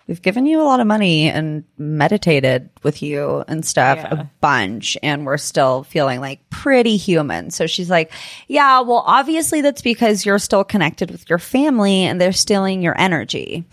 we've 0.08 0.22
given 0.22 0.46
you 0.46 0.62
a 0.62 0.64
lot 0.64 0.80
of 0.80 0.88
money 0.88 1.30
and 1.30 1.64
meditated 1.78 2.70
with 2.84 3.02
you 3.02 3.44
and 3.48 3.66
stuff 3.66 3.98
a 4.00 4.30
bunch 4.40 4.98
and 5.02 5.26
we're 5.26 5.38
still 5.38 5.84
feeling 5.84 6.20
like 6.20 6.48
pretty 6.50 6.96
human. 6.96 7.50
So 7.50 7.66
she's 7.68 7.90
like, 7.90 8.12
yeah, 8.48 8.82
well, 8.82 9.04
obviously 9.06 9.62
that's 9.62 9.82
because 9.82 10.26
you're 10.26 10.40
still 10.40 10.64
connected 10.64 11.12
with 11.12 11.30
your 11.30 11.40
family 11.40 12.04
and 12.04 12.22
they're 12.22 12.34
stealing 12.34 12.82
your 12.82 13.00
energy. 13.00 13.66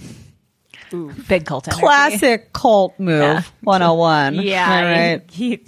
Big 1.28 1.46
cult 1.46 1.68
energy. 1.68 1.80
Classic 1.80 2.52
cult 2.52 2.98
move 2.98 3.50
101. 3.62 4.34
Yeah. 4.34 4.64
All 4.64 4.84
right. 4.84 5.38
You, 5.38 5.58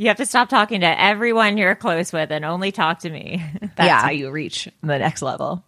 you 0.00 0.08
have 0.08 0.16
to 0.16 0.24
stop 0.24 0.48
talking 0.48 0.80
to 0.80 1.00
everyone 1.00 1.58
you're 1.58 1.74
close 1.74 2.10
with 2.10 2.30
and 2.32 2.42
only 2.42 2.72
talk 2.72 3.00
to 3.00 3.10
me. 3.10 3.44
That's 3.60 3.86
Yeah. 3.86 4.00
how 4.00 4.08
you 4.10 4.30
reach 4.30 4.66
the 4.82 4.98
next 4.98 5.20
level. 5.20 5.62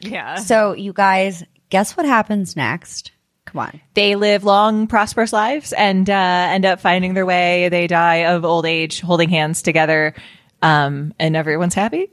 yeah. 0.00 0.36
So 0.36 0.72
you 0.72 0.94
guys, 0.94 1.44
guess 1.68 1.96
what 1.98 2.06
happens 2.06 2.56
next? 2.56 3.12
Come 3.44 3.58
on. 3.60 3.80
They 3.92 4.16
live 4.16 4.42
long, 4.44 4.86
prosperous 4.86 5.34
lives 5.34 5.74
and 5.74 6.08
uh, 6.08 6.12
end 6.50 6.64
up 6.64 6.80
finding 6.80 7.12
their 7.12 7.26
way. 7.26 7.68
They 7.68 7.86
die 7.86 8.24
of 8.24 8.46
old 8.46 8.64
age, 8.64 9.02
holding 9.02 9.28
hands 9.28 9.60
together, 9.60 10.14
um, 10.62 11.12
and 11.18 11.36
everyone's 11.36 11.74
happy. 11.74 12.10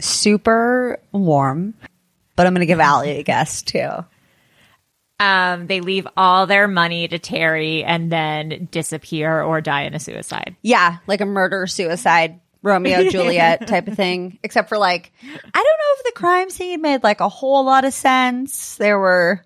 Super 0.00 0.98
warm, 1.12 1.74
but 2.34 2.46
I'm 2.46 2.52
going 2.54 2.60
to 2.60 2.66
give 2.66 2.80
Allie 2.80 3.18
a 3.18 3.22
guess 3.22 3.62
too. 3.62 3.88
Um, 5.20 5.66
they 5.66 5.80
leave 5.80 6.06
all 6.16 6.46
their 6.46 6.68
money 6.68 7.08
to 7.08 7.18
Terry 7.18 7.82
and 7.82 8.10
then 8.10 8.68
disappear 8.70 9.42
or 9.42 9.60
die 9.60 9.82
in 9.82 9.94
a 9.94 9.98
suicide. 9.98 10.56
Yeah, 10.62 10.98
like 11.08 11.20
a 11.20 11.26
murder 11.26 11.66
suicide 11.66 12.40
Romeo 12.62 13.02
Juliet 13.10 13.66
type 13.66 13.88
of 13.88 13.94
thing. 13.94 14.38
Except 14.42 14.68
for 14.68 14.78
like, 14.78 15.12
I 15.22 15.26
don't 15.26 15.54
know 15.54 15.94
if 15.98 16.04
the 16.04 16.12
crime 16.14 16.50
scene 16.50 16.82
made 16.82 17.02
like 17.02 17.20
a 17.20 17.28
whole 17.28 17.64
lot 17.64 17.84
of 17.84 17.92
sense. 17.92 18.76
There 18.76 18.98
were 18.98 19.44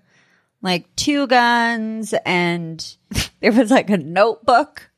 like 0.60 0.94
two 0.96 1.26
guns 1.26 2.14
and 2.24 2.96
there 3.40 3.52
was 3.52 3.70
like 3.70 3.90
a 3.90 3.98
notebook 3.98 4.90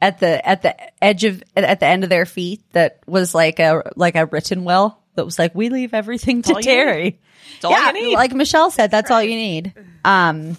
at 0.00 0.20
the 0.20 0.46
at 0.46 0.62
the 0.62 0.76
edge 1.02 1.24
of 1.24 1.42
at 1.56 1.80
the 1.80 1.86
end 1.86 2.04
of 2.04 2.10
their 2.10 2.26
feet 2.26 2.62
that 2.72 3.00
was 3.06 3.34
like 3.34 3.58
a 3.58 3.82
like 3.96 4.14
a 4.14 4.26
written 4.26 4.64
will 4.64 4.96
that 5.18 5.24
was 5.24 5.38
like 5.38 5.54
we 5.54 5.68
leave 5.68 5.94
everything 5.94 6.42
to 6.42 6.54
Terry. 6.62 7.20
It's 7.56 7.64
all 7.64 7.72
yeah, 7.72 8.16
like 8.16 8.32
Michelle 8.32 8.70
said, 8.70 8.90
that's 8.90 9.10
all 9.10 9.22
you 9.22 9.34
need. 9.34 9.74
Um, 10.04 10.56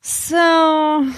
so 0.00 0.36
I 0.38 1.12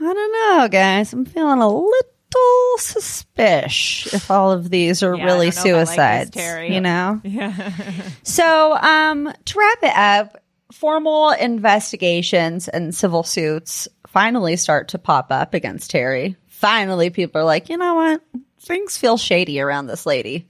don't 0.00 0.58
know, 0.58 0.68
guys. 0.68 1.12
I'm 1.12 1.24
feeling 1.24 1.60
a 1.60 1.68
little 1.68 2.78
suspicious 2.78 4.14
if 4.14 4.30
all 4.30 4.52
of 4.52 4.70
these 4.70 5.02
are 5.02 5.14
Yeah, 5.16 5.22
I 5.22 5.26
really 5.26 5.50
don't 5.50 5.64
know 5.64 5.70
if 5.70 5.76
I 5.76 5.80
like 5.80 5.86
this, 5.86 5.94
suicides. 5.94 6.30
Terry. 6.30 6.74
you 6.74 6.80
know. 6.80 7.20
Yeah. 7.24 7.72
So, 8.22 8.74
um, 8.76 9.32
to 9.44 9.58
wrap 9.58 9.78
it 9.82 9.96
up, 9.96 10.42
formal 10.72 11.30
investigations 11.30 12.68
and 12.68 12.94
civil 12.94 13.24
suits 13.24 13.88
finally 14.06 14.56
start 14.56 14.88
to 14.88 14.98
pop 14.98 15.32
up 15.32 15.52
against 15.54 15.90
Terry. 15.90 16.36
Finally, 16.46 17.10
people 17.10 17.40
are 17.40 17.44
like, 17.44 17.68
you 17.68 17.76
know 17.76 17.94
what? 17.96 18.22
Things 18.60 18.96
feel 18.96 19.16
shady 19.16 19.60
around 19.60 19.86
this 19.86 20.06
lady. 20.06 20.46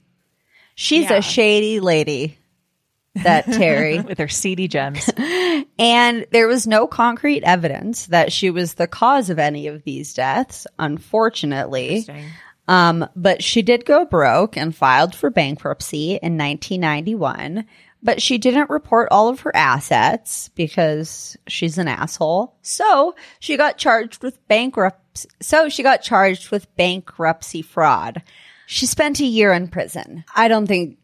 She's 0.81 1.11
Yeah. 1.11 1.17
a 1.17 1.21
shady 1.21 1.79
lady. 1.79 2.37
that 3.13 3.45
Terry 3.45 3.99
with 4.07 4.17
her 4.17 4.27
seedy 4.29 4.67
gems. 4.67 5.07
and 5.77 6.25
there 6.31 6.47
was 6.47 6.65
no 6.65 6.87
concrete 6.87 7.43
evidence 7.43 8.05
that 8.07 8.31
she 8.31 8.49
was 8.49 8.73
the 8.73 8.87
cause 8.87 9.29
of 9.29 9.37
any 9.37 9.67
of 9.67 9.83
these 9.83 10.13
deaths, 10.13 10.65
unfortunately. 10.79 12.07
Um, 12.67 13.05
but 13.15 13.43
she 13.43 13.61
did 13.61 13.85
go 13.85 14.05
broke 14.05 14.55
and 14.57 14.75
filed 14.75 15.13
for 15.13 15.29
bankruptcy 15.29 16.11
in 16.13 16.37
1991. 16.37 17.65
But 18.01 18.21
she 18.21 18.39
didn't 18.39 18.69
report 18.71 19.09
all 19.11 19.27
of 19.27 19.41
her 19.41 19.55
assets 19.55 20.49
because 20.55 21.37
she's 21.47 21.77
an 21.77 21.87
asshole. 21.89 22.55
So 22.63 23.13
she 23.39 23.57
got 23.57 23.77
charged 23.77 24.23
with 24.23 24.47
bankruptcy. 24.47 25.29
So 25.41 25.69
she 25.69 25.83
got 25.83 26.01
charged 26.01 26.49
with 26.49 26.73
bankruptcy 26.77 27.61
fraud. 27.61 28.23
She 28.71 28.85
spent 28.85 29.19
a 29.19 29.25
year 29.25 29.51
in 29.51 29.67
prison. 29.67 30.23
I 30.33 30.47
don't 30.47 30.65
think, 30.65 30.97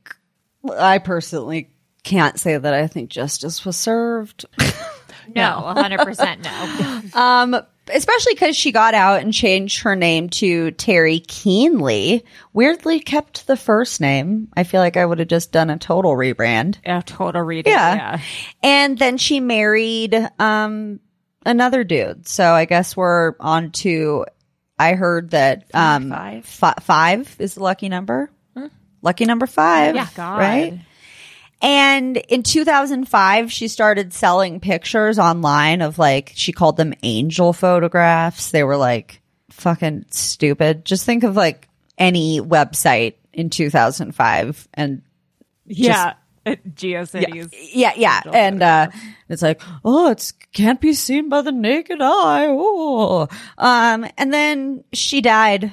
I 0.71 0.99
personally 0.99 1.69
can't 2.01 2.39
say 2.39 2.57
that 2.57 2.73
I 2.73 2.87
think 2.87 3.09
justice 3.09 3.65
was 3.65 3.75
served. 3.75 4.45
No, 5.35 5.73
100% 5.75 6.43
no. 6.43 7.01
Um, 7.19 7.61
especially 7.93 8.33
because 8.33 8.55
she 8.55 8.71
got 8.71 8.93
out 8.93 9.21
and 9.21 9.33
changed 9.33 9.81
her 9.81 9.93
name 9.93 10.29
to 10.29 10.71
Terry 10.71 11.19
Keenly. 11.19 12.23
Weirdly 12.53 13.01
kept 13.01 13.45
the 13.45 13.57
first 13.57 13.99
name. 13.99 14.47
I 14.55 14.63
feel 14.63 14.79
like 14.79 14.95
I 14.95 15.05
would 15.05 15.19
have 15.19 15.27
just 15.27 15.51
done 15.51 15.69
a 15.69 15.77
total 15.77 16.11
rebrand. 16.11 16.77
A 16.85 17.03
total 17.03 17.41
rebrand. 17.41 17.67
Yeah. 17.67 17.95
yeah. 17.95 18.21
And 18.63 18.97
then 18.97 19.17
she 19.17 19.41
married 19.41 20.15
um 20.39 21.01
another 21.45 21.83
dude. 21.83 22.25
So 22.27 22.53
I 22.53 22.63
guess 22.63 22.95
we're 22.95 23.35
on 23.41 23.71
to 23.71 24.25
I 24.79 24.93
heard 24.93 25.31
that 25.31 25.65
um 25.73 26.09
Five. 26.09 26.45
fi- 26.45 26.75
five 26.81 27.35
is 27.39 27.55
the 27.55 27.63
lucky 27.63 27.89
number. 27.89 28.29
Lucky 29.01 29.25
number 29.25 29.45
five. 29.47 29.95
Yeah, 29.95 30.07
God. 30.15 30.39
Right? 30.39 30.79
And 31.61 32.17
in 32.17 32.43
2005, 32.43 33.51
she 33.51 33.67
started 33.67 34.13
selling 34.13 34.59
pictures 34.59 35.17
online 35.17 35.81
of 35.81 35.97
like, 35.97 36.31
she 36.35 36.51
called 36.51 36.77
them 36.77 36.93
angel 37.03 37.53
photographs. 37.53 38.51
They 38.51 38.63
were 38.63 38.77
like 38.77 39.21
fucking 39.51 40.05
stupid. 40.11 40.83
Just 40.85 41.05
think 41.05 41.23
of 41.23 41.35
like 41.35 41.67
any 41.97 42.41
website 42.41 43.15
in 43.33 43.49
2005 43.49 44.67
and 44.73 45.01
Yeah. 45.65 46.13
GeoCities. 46.55 47.53
yeah, 47.73 47.93
yeah. 47.95 48.21
And 48.33 48.61
uh 48.63 48.89
it's 49.29 49.41
like, 49.41 49.61
oh, 49.85 50.09
it's 50.11 50.31
can't 50.53 50.79
be 50.81 50.93
seen 50.93 51.29
by 51.29 51.41
the 51.41 51.51
naked 51.51 51.99
eye. 52.01 52.47
Oh. 52.49 53.27
Um 53.57 54.05
and 54.17 54.33
then 54.33 54.83
she 54.93 55.21
died 55.21 55.71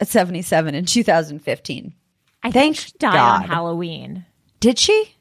at 0.00 0.08
77 0.08 0.74
in 0.74 0.84
2015. 0.84 1.94
I 2.42 2.50
think 2.50 2.76
she 2.76 2.90
died 2.98 3.12
God. 3.14 3.42
on 3.44 3.48
Halloween. 3.48 4.24
Did 4.60 4.78
she? 4.78 5.12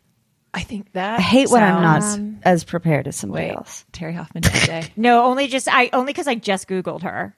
I 0.54 0.62
think 0.62 0.94
that 0.94 1.20
I 1.20 1.22
hate 1.22 1.50
when 1.50 1.64
I'm 1.64 1.82
not 1.82 2.02
sounds- 2.04 2.42
as 2.44 2.64
prepared 2.64 3.08
as 3.08 3.16
somebody 3.18 3.48
Wait, 3.48 3.56
else. 3.56 3.84
Terry 3.92 4.14
Hoffman 4.14 4.42
did 4.44 4.54
today. 4.54 4.88
No, 4.96 5.26
only 5.26 5.48
just 5.48 5.68
I 5.70 5.90
only 5.92 6.14
because 6.14 6.28
I 6.28 6.36
just 6.36 6.68
googled 6.70 7.02
her. 7.04 7.36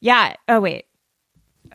Yeah. 0.00 0.34
Oh 0.48 0.60
wait. 0.60 0.84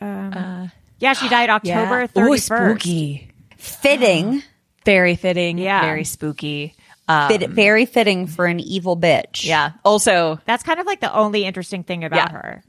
Um, 0.00 0.70
yeah, 1.00 1.12
she 1.14 1.28
died 1.28 1.50
October 1.50 2.02
Ooh, 2.02 2.06
thirty 2.06 2.30
first. 2.40 2.44
spooky. 2.46 3.30
Fitting, 3.56 4.42
Very 4.84 5.16
fitting. 5.16 5.58
Yeah. 5.58 5.80
Very 5.82 6.04
spooky. 6.04 6.74
Um, 7.08 7.28
fit, 7.28 7.48
very 7.50 7.86
fitting 7.86 8.26
for 8.26 8.44
an 8.46 8.60
evil 8.60 8.96
bitch. 8.96 9.44
yeah. 9.44 9.72
Also, 9.84 10.40
That's 10.44 10.62
kind 10.62 10.78
of 10.78 10.86
like 10.86 11.00
the 11.00 11.12
only 11.14 11.44
interesting 11.44 11.82
thing 11.82 12.04
about 12.04 12.16
Yeah. 12.16 12.32
her 12.32 12.62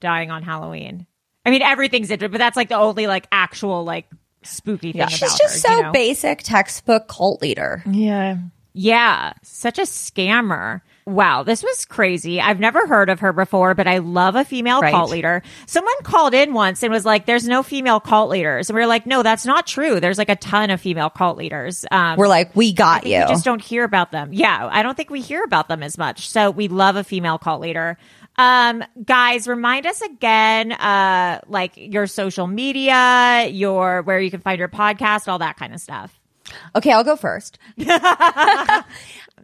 dying 0.00 0.30
on 0.30 0.42
Halloween. 0.42 1.06
I 1.44 1.50
mean, 1.50 1.62
everything's 1.62 2.10
interesting, 2.10 2.32
but 2.32 2.38
that's 2.38 2.56
like 2.56 2.68
the 2.70 2.76
only 2.78 3.06
like 3.06 3.26
actual 3.30 3.84
like 3.84 4.08
spooky 4.42 4.92
thing 4.92 4.98
Yeah. 5.00 5.04
about 5.06 5.12
She's 5.12 5.38
just 5.38 5.54
her. 5.66 5.70
so 5.70 5.76
you 5.76 5.82
know? 5.84 5.92
basic 5.92 6.42
textbook 6.42 7.06
cult 7.08 7.42
leader. 7.42 7.82
yeah. 7.86 8.38
Yeah, 8.78 9.32
such 9.42 9.78
a 9.78 9.82
scammer. 9.82 10.82
Wow, 11.06 11.44
this 11.44 11.62
was 11.62 11.84
crazy. 11.84 12.40
I've 12.40 12.58
never 12.58 12.84
heard 12.88 13.10
of 13.10 13.20
her 13.20 13.32
before, 13.32 13.74
but 13.74 13.86
I 13.86 13.98
love 13.98 14.34
a 14.34 14.44
female 14.44 14.80
Right. 14.80 14.90
cult 14.92 15.08
leader. 15.10 15.40
Someone 15.66 15.94
called 16.02 16.34
in 16.34 16.52
once 16.52 16.82
and 16.82 16.92
was 16.92 17.04
like, 17.04 17.26
"There's 17.26 17.46
no 17.46 17.62
female 17.62 18.00
cult 18.00 18.28
leaders," 18.28 18.68
and 18.68 18.74
we 18.76 18.82
are 18.82 18.88
like, 18.88 19.06
"No, 19.06 19.22
that's 19.22 19.46
not 19.46 19.68
true. 19.68 20.00
There's 20.00 20.18
like 20.18 20.28
a 20.28 20.34
ton 20.34 20.70
of 20.70 20.80
female 20.80 21.08
cult 21.08 21.38
leaders." 21.38 21.86
Um, 21.92 22.16
We're 22.16 22.26
like, 22.26 22.50
we 22.56 22.72
got 22.72 23.06
you. 23.06 23.20
we 23.20 23.26
just 23.28 23.44
don't 23.44 23.62
hear 23.62 23.84
about 23.84 24.10
them. 24.10 24.30
Yeah, 24.32 24.68
I 24.70 24.82
don't 24.82 24.96
think 24.96 25.10
we 25.10 25.20
hear 25.20 25.44
about 25.44 25.68
them 25.68 25.84
as 25.84 25.96
much. 25.96 26.28
So 26.28 26.50
we 26.50 26.66
love 26.66 26.96
a 26.96 27.04
female 27.04 27.38
cult 27.38 27.60
leader. 27.60 27.98
Um, 28.36 28.82
guys, 29.04 29.46
remind 29.46 29.86
us 29.86 30.02
again, 30.02 30.72
uh, 30.72 31.40
like 31.46 31.74
your 31.76 32.08
social 32.08 32.48
media, 32.48 33.46
your 33.48 34.02
where 34.02 34.18
you 34.18 34.30
can 34.32 34.40
find 34.40 34.58
your 34.58 34.68
podcast, 34.68 35.28
all 35.28 35.38
that 35.38 35.56
kind 35.56 35.72
of 35.72 35.80
stuff. 35.80 36.18
Okay, 36.74 36.90
I'll 36.92 37.04
go 37.04 37.16
first. 37.16 37.58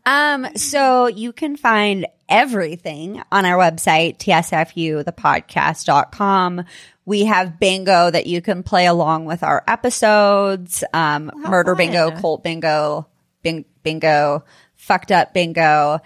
um, 0.04 0.48
so 0.56 1.06
you 1.06 1.32
can 1.32 1.56
find 1.56 2.06
everything 2.28 3.22
on 3.30 3.44
our 3.44 3.56
website, 3.58 4.18
tsfuthepodcast.com. 4.18 6.64
We 7.04 7.24
have 7.24 7.60
bingo 7.60 8.10
that 8.10 8.26
you 8.26 8.40
can 8.40 8.62
play 8.62 8.86
along 8.86 9.26
with 9.26 9.42
our 9.42 9.62
episodes. 9.66 10.84
Um, 10.94 11.30
murder 11.34 11.74
bingo, 11.74 12.12
cult 12.12 12.44
bingo, 12.44 13.08
bing, 13.42 13.66
bingo, 13.82 14.44
fucked 14.76 15.12
up 15.12 15.34
bingo. 15.34 16.00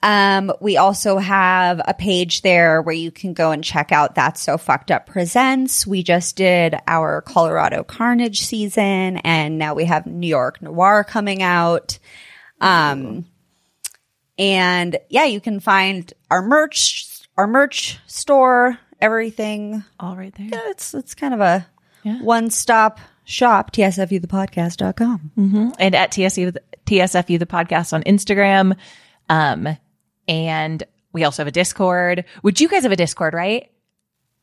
Um, 0.00 0.52
we 0.60 0.76
also 0.76 1.18
have 1.18 1.80
a 1.84 1.92
page 1.92 2.42
there 2.42 2.80
where 2.80 2.94
you 2.94 3.10
can 3.10 3.32
go 3.32 3.50
and 3.50 3.64
check 3.64 3.90
out 3.90 4.14
That's 4.14 4.40
So 4.40 4.56
Fucked 4.56 4.92
Up 4.92 5.06
Presents. 5.06 5.88
We 5.88 6.04
just 6.04 6.36
did 6.36 6.76
our 6.86 7.20
Colorado 7.22 7.82
Carnage 7.82 8.42
season 8.42 9.16
and 9.18 9.58
now 9.58 9.74
we 9.74 9.86
have 9.86 10.06
New 10.06 10.28
York 10.28 10.62
Noir 10.62 11.02
coming 11.02 11.42
out. 11.42 11.98
Um, 12.60 13.26
and 14.38 14.98
yeah, 15.08 15.24
you 15.24 15.40
can 15.40 15.60
find 15.60 16.12
our 16.30 16.42
merch, 16.42 17.06
our 17.36 17.46
merch 17.46 17.98
store, 18.06 18.78
everything. 19.00 19.84
All 19.98 20.16
right 20.16 20.34
there. 20.36 20.46
Yeah, 20.46 20.70
it's, 20.70 20.94
it's 20.94 21.14
kind 21.14 21.34
of 21.34 21.40
a 21.40 21.66
one 22.22 22.50
stop 22.50 23.00
shop, 23.24 23.72
tsfuthepodcast.com. 23.72 25.32
and 25.78 25.94
at 25.94 26.12
TSU, 26.12 26.52
TSFU, 26.86 27.38
the 27.38 27.46
podcast 27.46 27.92
on 27.92 28.02
Instagram. 28.04 28.76
Um, 29.28 29.68
and 30.26 30.82
we 31.12 31.24
also 31.24 31.42
have 31.42 31.48
a 31.48 31.52
Discord. 31.52 32.24
Would 32.42 32.60
you 32.60 32.68
guys 32.68 32.84
have 32.84 32.92
a 32.92 32.96
Discord, 32.96 33.34
right? 33.34 33.70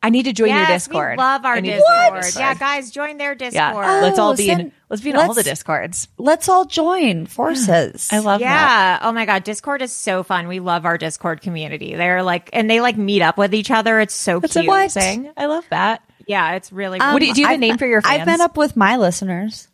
I 0.06 0.10
need 0.10 0.24
to 0.24 0.34
join 0.34 0.50
your 0.50 0.60
Yes, 0.60 0.86
Discord. 0.86 1.18
We 1.18 1.24
love 1.24 1.46
our 1.46 1.56
I 1.56 1.60
need 1.62 1.72
Discord. 1.72 1.98
join 1.98 2.14
your 2.14 2.42
Yeah, 2.48 2.54
guys, 2.54 2.92
join 2.92 3.18
their 3.18 3.34
Discord. 3.34 3.54
Yeah. 3.86 4.00
let's 4.02 4.20
all 4.20 4.34
Oh, 4.34 4.36
be 4.36 4.50
in, 4.50 4.72
let's 4.90 5.02
be 5.02 5.10
in 5.10 5.16
all 5.16 5.24
the 5.30 5.30
let's- 5.34 5.44
Discords. 5.50 6.08
Let's 6.20 6.48
all 6.48 6.66
join 6.66 7.26
forces. 7.26 8.10
I 8.14 8.20
love 8.20 8.40
that. 8.42 9.00
Yeah. 9.02 9.08
Oh 9.08 9.12
my 9.12 9.26
God. 9.26 9.44
Discord 9.44 9.82
is 9.82 9.92
so 9.92 10.22
fun. 10.22 10.48
We 10.48 10.60
love 10.60 10.86
our 10.86 10.98
Discord 11.00 11.42
community. 11.42 11.96
They're 11.96 12.22
like, 12.22 12.52
and 12.54 12.70
they 12.70 12.82
like 12.82 12.98
meet 12.98 13.24
up 13.24 13.38
with 13.38 13.56
each 13.56 13.72
other. 13.72 14.00
It's 14.00 14.14
so 14.14 14.40
That's 14.40 14.54
cute. 14.54 14.68
amazing. 14.68 15.32
I 15.36 15.48
love 15.48 15.66
that. 15.72 16.02
Yeah. 16.28 16.54
It's 16.54 16.72
really, 16.72 17.00
Um, 17.00 17.14
What 17.14 17.20
do 17.20 17.26
you- 17.26 17.34
do 17.34 17.42
you 17.42 17.48
have 17.48 17.54
a 17.54 17.56
I've- 17.56 17.68
name 17.68 17.78
for 17.80 17.88
your 17.88 18.02
I've 18.06 18.18
fans? 18.18 18.28
met 18.28 18.42
up 18.42 18.58
with 18.58 18.76
my 18.78 18.98
listeners. 18.98 19.68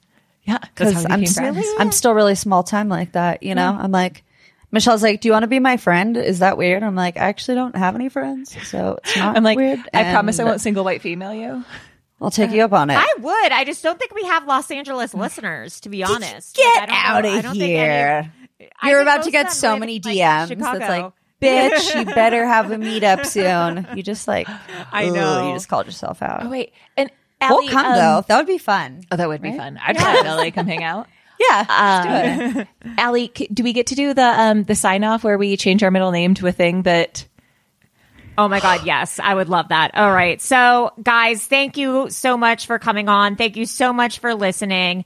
Yeah. 0.43 0.57
Because 0.59 1.05
I'm 1.05 1.19
became 1.19 1.25
still. 1.55 1.75
I'm 1.79 1.91
still 1.91 2.13
really 2.13 2.35
small 2.35 2.63
time 2.63 2.87
like 2.89 3.11
that. 3.11 3.43
You 3.43 3.53
know, 3.53 3.77
I'm 3.79 3.91
like, 3.91 4.23
Michelle's 4.71 5.03
like, 5.03 5.21
"Do 5.21 5.27
you 5.27 5.33
want 5.33 5.43
to 5.43 5.47
be 5.47 5.59
my 5.59 5.77
friend?" 5.77 6.15
Is 6.17 6.39
that 6.39 6.57
weird? 6.57 6.81
I'm 6.83 6.95
like, 6.95 7.17
I 7.17 7.21
actually 7.27 7.55
don't 7.55 7.75
have 7.75 7.95
any 7.95 8.09
friends, 8.09 8.55
so 8.67 8.97
it's 9.03 9.17
not. 9.17 9.35
I'm 9.37 9.43
like, 9.43 9.57
weird. 9.57 9.79
I 9.93 10.11
promise 10.11 10.39
I 10.39 10.43
won't 10.45 10.61
single 10.61 10.83
white 10.83 11.01
female 11.01 11.33
you. 11.33 11.63
I'll 12.21 12.31
take 12.31 12.51
you 12.51 12.61
up 12.63 12.71
on 12.71 12.89
it. 12.91 12.95
I 12.97 13.13
would. 13.19 13.51
I 13.51 13.63
just 13.65 13.83
don't 13.83 13.97
think 13.97 14.13
we 14.13 14.23
have 14.25 14.45
Los 14.45 14.69
Angeles 14.69 15.13
listeners, 15.13 15.79
to 15.81 15.89
be 15.89 16.03
honest. 16.03 16.55
Get 16.55 16.87
Like, 16.87 16.89
out 16.91 17.23
know. 17.23 17.35
Of 17.37 17.43
don't 17.43 17.55
any 17.57 17.65
here! 17.65 18.31
You're 18.83 19.01
about 19.01 19.23
to 19.23 19.31
get 19.31 19.51
so 19.51 19.77
many 19.77 19.95
in, 19.95 20.01
like, 20.03 20.15
DMs. 20.17 20.47
Chicago. 20.49 20.79
That's 20.79 20.89
like, 20.89 21.13
bitch, 21.41 21.95
you 21.95 22.05
better 22.05 22.45
have 22.45 22.69
a 22.71 22.75
meetup 22.75 23.25
soon. 23.25 23.87
You 23.97 24.03
just 24.03 24.27
like, 24.27 24.47
I 24.91 25.09
know. 25.09 25.47
you 25.47 25.53
just 25.55 25.67
called 25.67 25.87
yourself 25.87 26.21
out. 26.21 26.45
Oh, 26.45 26.49
wait. 26.49 26.73
And 26.95 27.09
we'll 27.49 27.67
come 27.69 27.87
um, 27.87 27.93
though. 27.93 28.25
That 28.27 28.37
would 28.37 28.47
be 28.47 28.59
fun. 28.59 29.01
Oh, 29.11 29.15
that 29.15 29.27
would 29.27 29.41
be 29.41 29.57
fun. 29.57 29.79
I'd 29.83 29.97
have 29.97 30.25
Ellie 30.25 30.51
come 30.51 30.67
hang 30.67 30.83
out. 30.83 31.07
Yeah, 31.49 31.65
let's 31.69 32.53
do. 32.53 32.65
Allie, 32.97 33.31
c- 33.35 33.47
do 33.53 33.63
we 33.63 33.73
get 33.73 33.87
to 33.87 33.95
do 33.95 34.13
the 34.13 34.23
um 34.25 34.63
the 34.63 34.75
sign 34.75 35.03
off 35.03 35.23
where 35.23 35.37
we 35.37 35.57
change 35.57 35.83
our 35.83 35.91
middle 35.91 36.11
name 36.11 36.33
to 36.35 36.47
a 36.47 36.51
thing 36.51 36.83
that 36.83 37.25
Oh 38.37 38.47
my 38.47 38.59
God, 38.59 38.85
yes. 38.85 39.19
I 39.21 39.35
would 39.35 39.49
love 39.49 39.67
that. 39.69 39.91
All 39.95 40.11
right. 40.11 40.41
So, 40.41 40.93
guys, 41.03 41.45
thank 41.45 41.77
you 41.77 42.09
so 42.09 42.37
much 42.37 42.65
for 42.65 42.79
coming 42.79 43.09
on. 43.09 43.35
Thank 43.35 43.57
you 43.57 43.65
so 43.65 43.91
much 43.91 44.19
for 44.19 44.33
listening. 44.33 45.03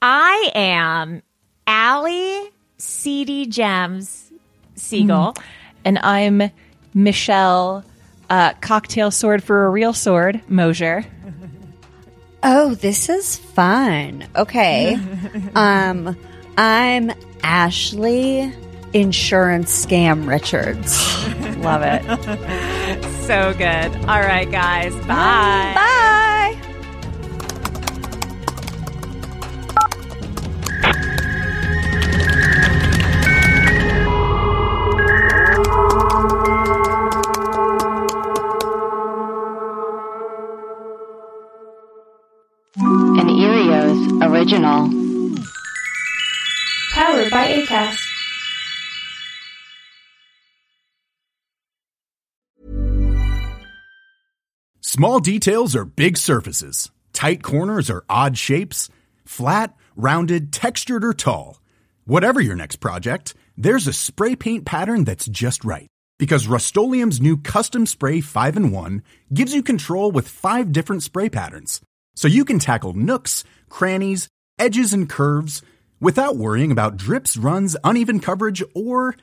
I 0.00 0.50
am 0.54 1.22
Allie 1.66 2.50
CD 2.78 3.46
Gems 3.46 4.32
Siegel. 4.76 5.34
and 5.84 5.98
I'm 5.98 6.50
Michelle 6.94 7.84
uh, 8.30 8.52
cocktail 8.60 9.10
sword 9.10 9.42
for 9.42 9.66
a 9.66 9.68
real 9.70 9.92
sword, 9.92 10.40
Mosier. 10.48 11.04
Oh, 12.42 12.74
this 12.74 13.08
is 13.08 13.36
fun. 13.36 14.24
Okay. 14.34 14.98
um, 15.54 16.16
I'm 16.56 17.12
Ashley 17.42 18.52
Insurance 18.92 19.86
Scam 19.86 20.26
Richards. 20.28 20.98
Love 21.58 21.82
it. 21.84 22.02
So 23.22 23.54
good. 23.54 23.94
All 24.08 24.20
right, 24.20 24.50
guys. 24.50 24.92
Bye. 25.06 25.72
Bye. 25.74 26.71
by 47.32 47.48
ACAST. 47.48 48.08
Small 54.82 55.20
details 55.20 55.74
are 55.74 55.86
big 55.86 56.18
surfaces, 56.18 56.90
tight 57.14 57.42
corners 57.42 57.88
are 57.88 58.04
odd 58.10 58.36
shapes, 58.36 58.90
flat, 59.24 59.74
rounded, 59.96 60.52
textured, 60.52 61.02
or 61.02 61.14
tall. 61.14 61.62
Whatever 62.04 62.42
your 62.42 62.56
next 62.56 62.76
project, 62.76 63.34
there's 63.56 63.86
a 63.86 63.94
spray 63.94 64.36
paint 64.36 64.66
pattern 64.66 65.04
that's 65.04 65.26
just 65.26 65.64
right. 65.64 65.86
Because 66.18 66.46
Rust-Oleum 66.46 67.10
Custom 67.38 67.86
Spray 67.86 68.20
5 68.20 68.56
in 68.58 68.70
1 68.70 69.02
gives 69.32 69.54
you 69.54 69.62
control 69.62 70.12
with 70.12 70.28
five 70.28 70.70
different 70.70 71.02
spray 71.02 71.30
patterns. 71.30 71.80
So 72.14 72.28
you 72.28 72.44
can 72.44 72.58
tackle 72.58 72.92
nooks, 72.92 73.44
crannies, 73.70 74.28
edges, 74.58 74.92
and 74.92 75.08
curves 75.08 75.62
without 76.02 76.36
worrying 76.36 76.72
about 76.72 76.96
drips, 76.96 77.36
runs, 77.36 77.76
uneven 77.84 78.18
coverage, 78.18 78.62
or 78.74 79.14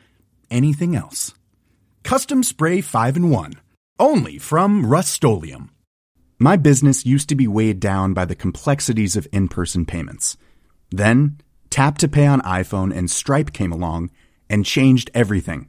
anything 0.49 0.95
else. 0.95 1.33
Custom 2.03 2.41
Spray 2.41 2.79
5 2.79 3.17
in 3.17 3.29
1. 3.29 3.53
Only 3.99 4.37
from 4.37 4.85
Rust 4.85 5.21
My 6.39 6.55
business 6.55 7.05
used 7.05 7.27
to 7.27 7.35
be 7.35 7.49
weighed 7.49 7.81
down 7.81 8.13
by 8.13 8.23
the 8.23 8.33
complexities 8.33 9.17
of 9.17 9.27
in 9.33 9.49
person 9.49 9.85
payments. 9.85 10.37
Then, 10.89 11.41
Tap 11.69 11.97
to 11.97 12.07
Pay 12.07 12.25
on 12.25 12.39
iPhone 12.43 12.95
and 12.95 13.11
Stripe 13.11 13.51
came 13.51 13.73
along 13.73 14.09
and 14.49 14.65
changed 14.65 15.11
everything. 15.13 15.67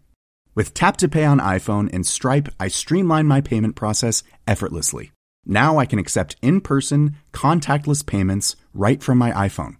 With 0.54 0.74
Tap 0.74 0.96
to 0.98 1.08
Pay 1.08 1.24
on 1.24 1.40
iPhone 1.40 1.92
and 1.92 2.06
Stripe, 2.06 2.48
I 2.60 2.68
streamlined 2.68 3.26
my 3.26 3.40
payment 3.40 3.74
process 3.74 4.22
effortlessly. 4.46 5.10
Now 5.44 5.78
I 5.78 5.86
can 5.86 5.98
accept 5.98 6.36
in 6.40 6.60
person, 6.60 7.16
contactless 7.32 8.06
payments 8.06 8.54
right 8.72 9.02
from 9.02 9.18
my 9.18 9.32
iPhone. 9.32 9.79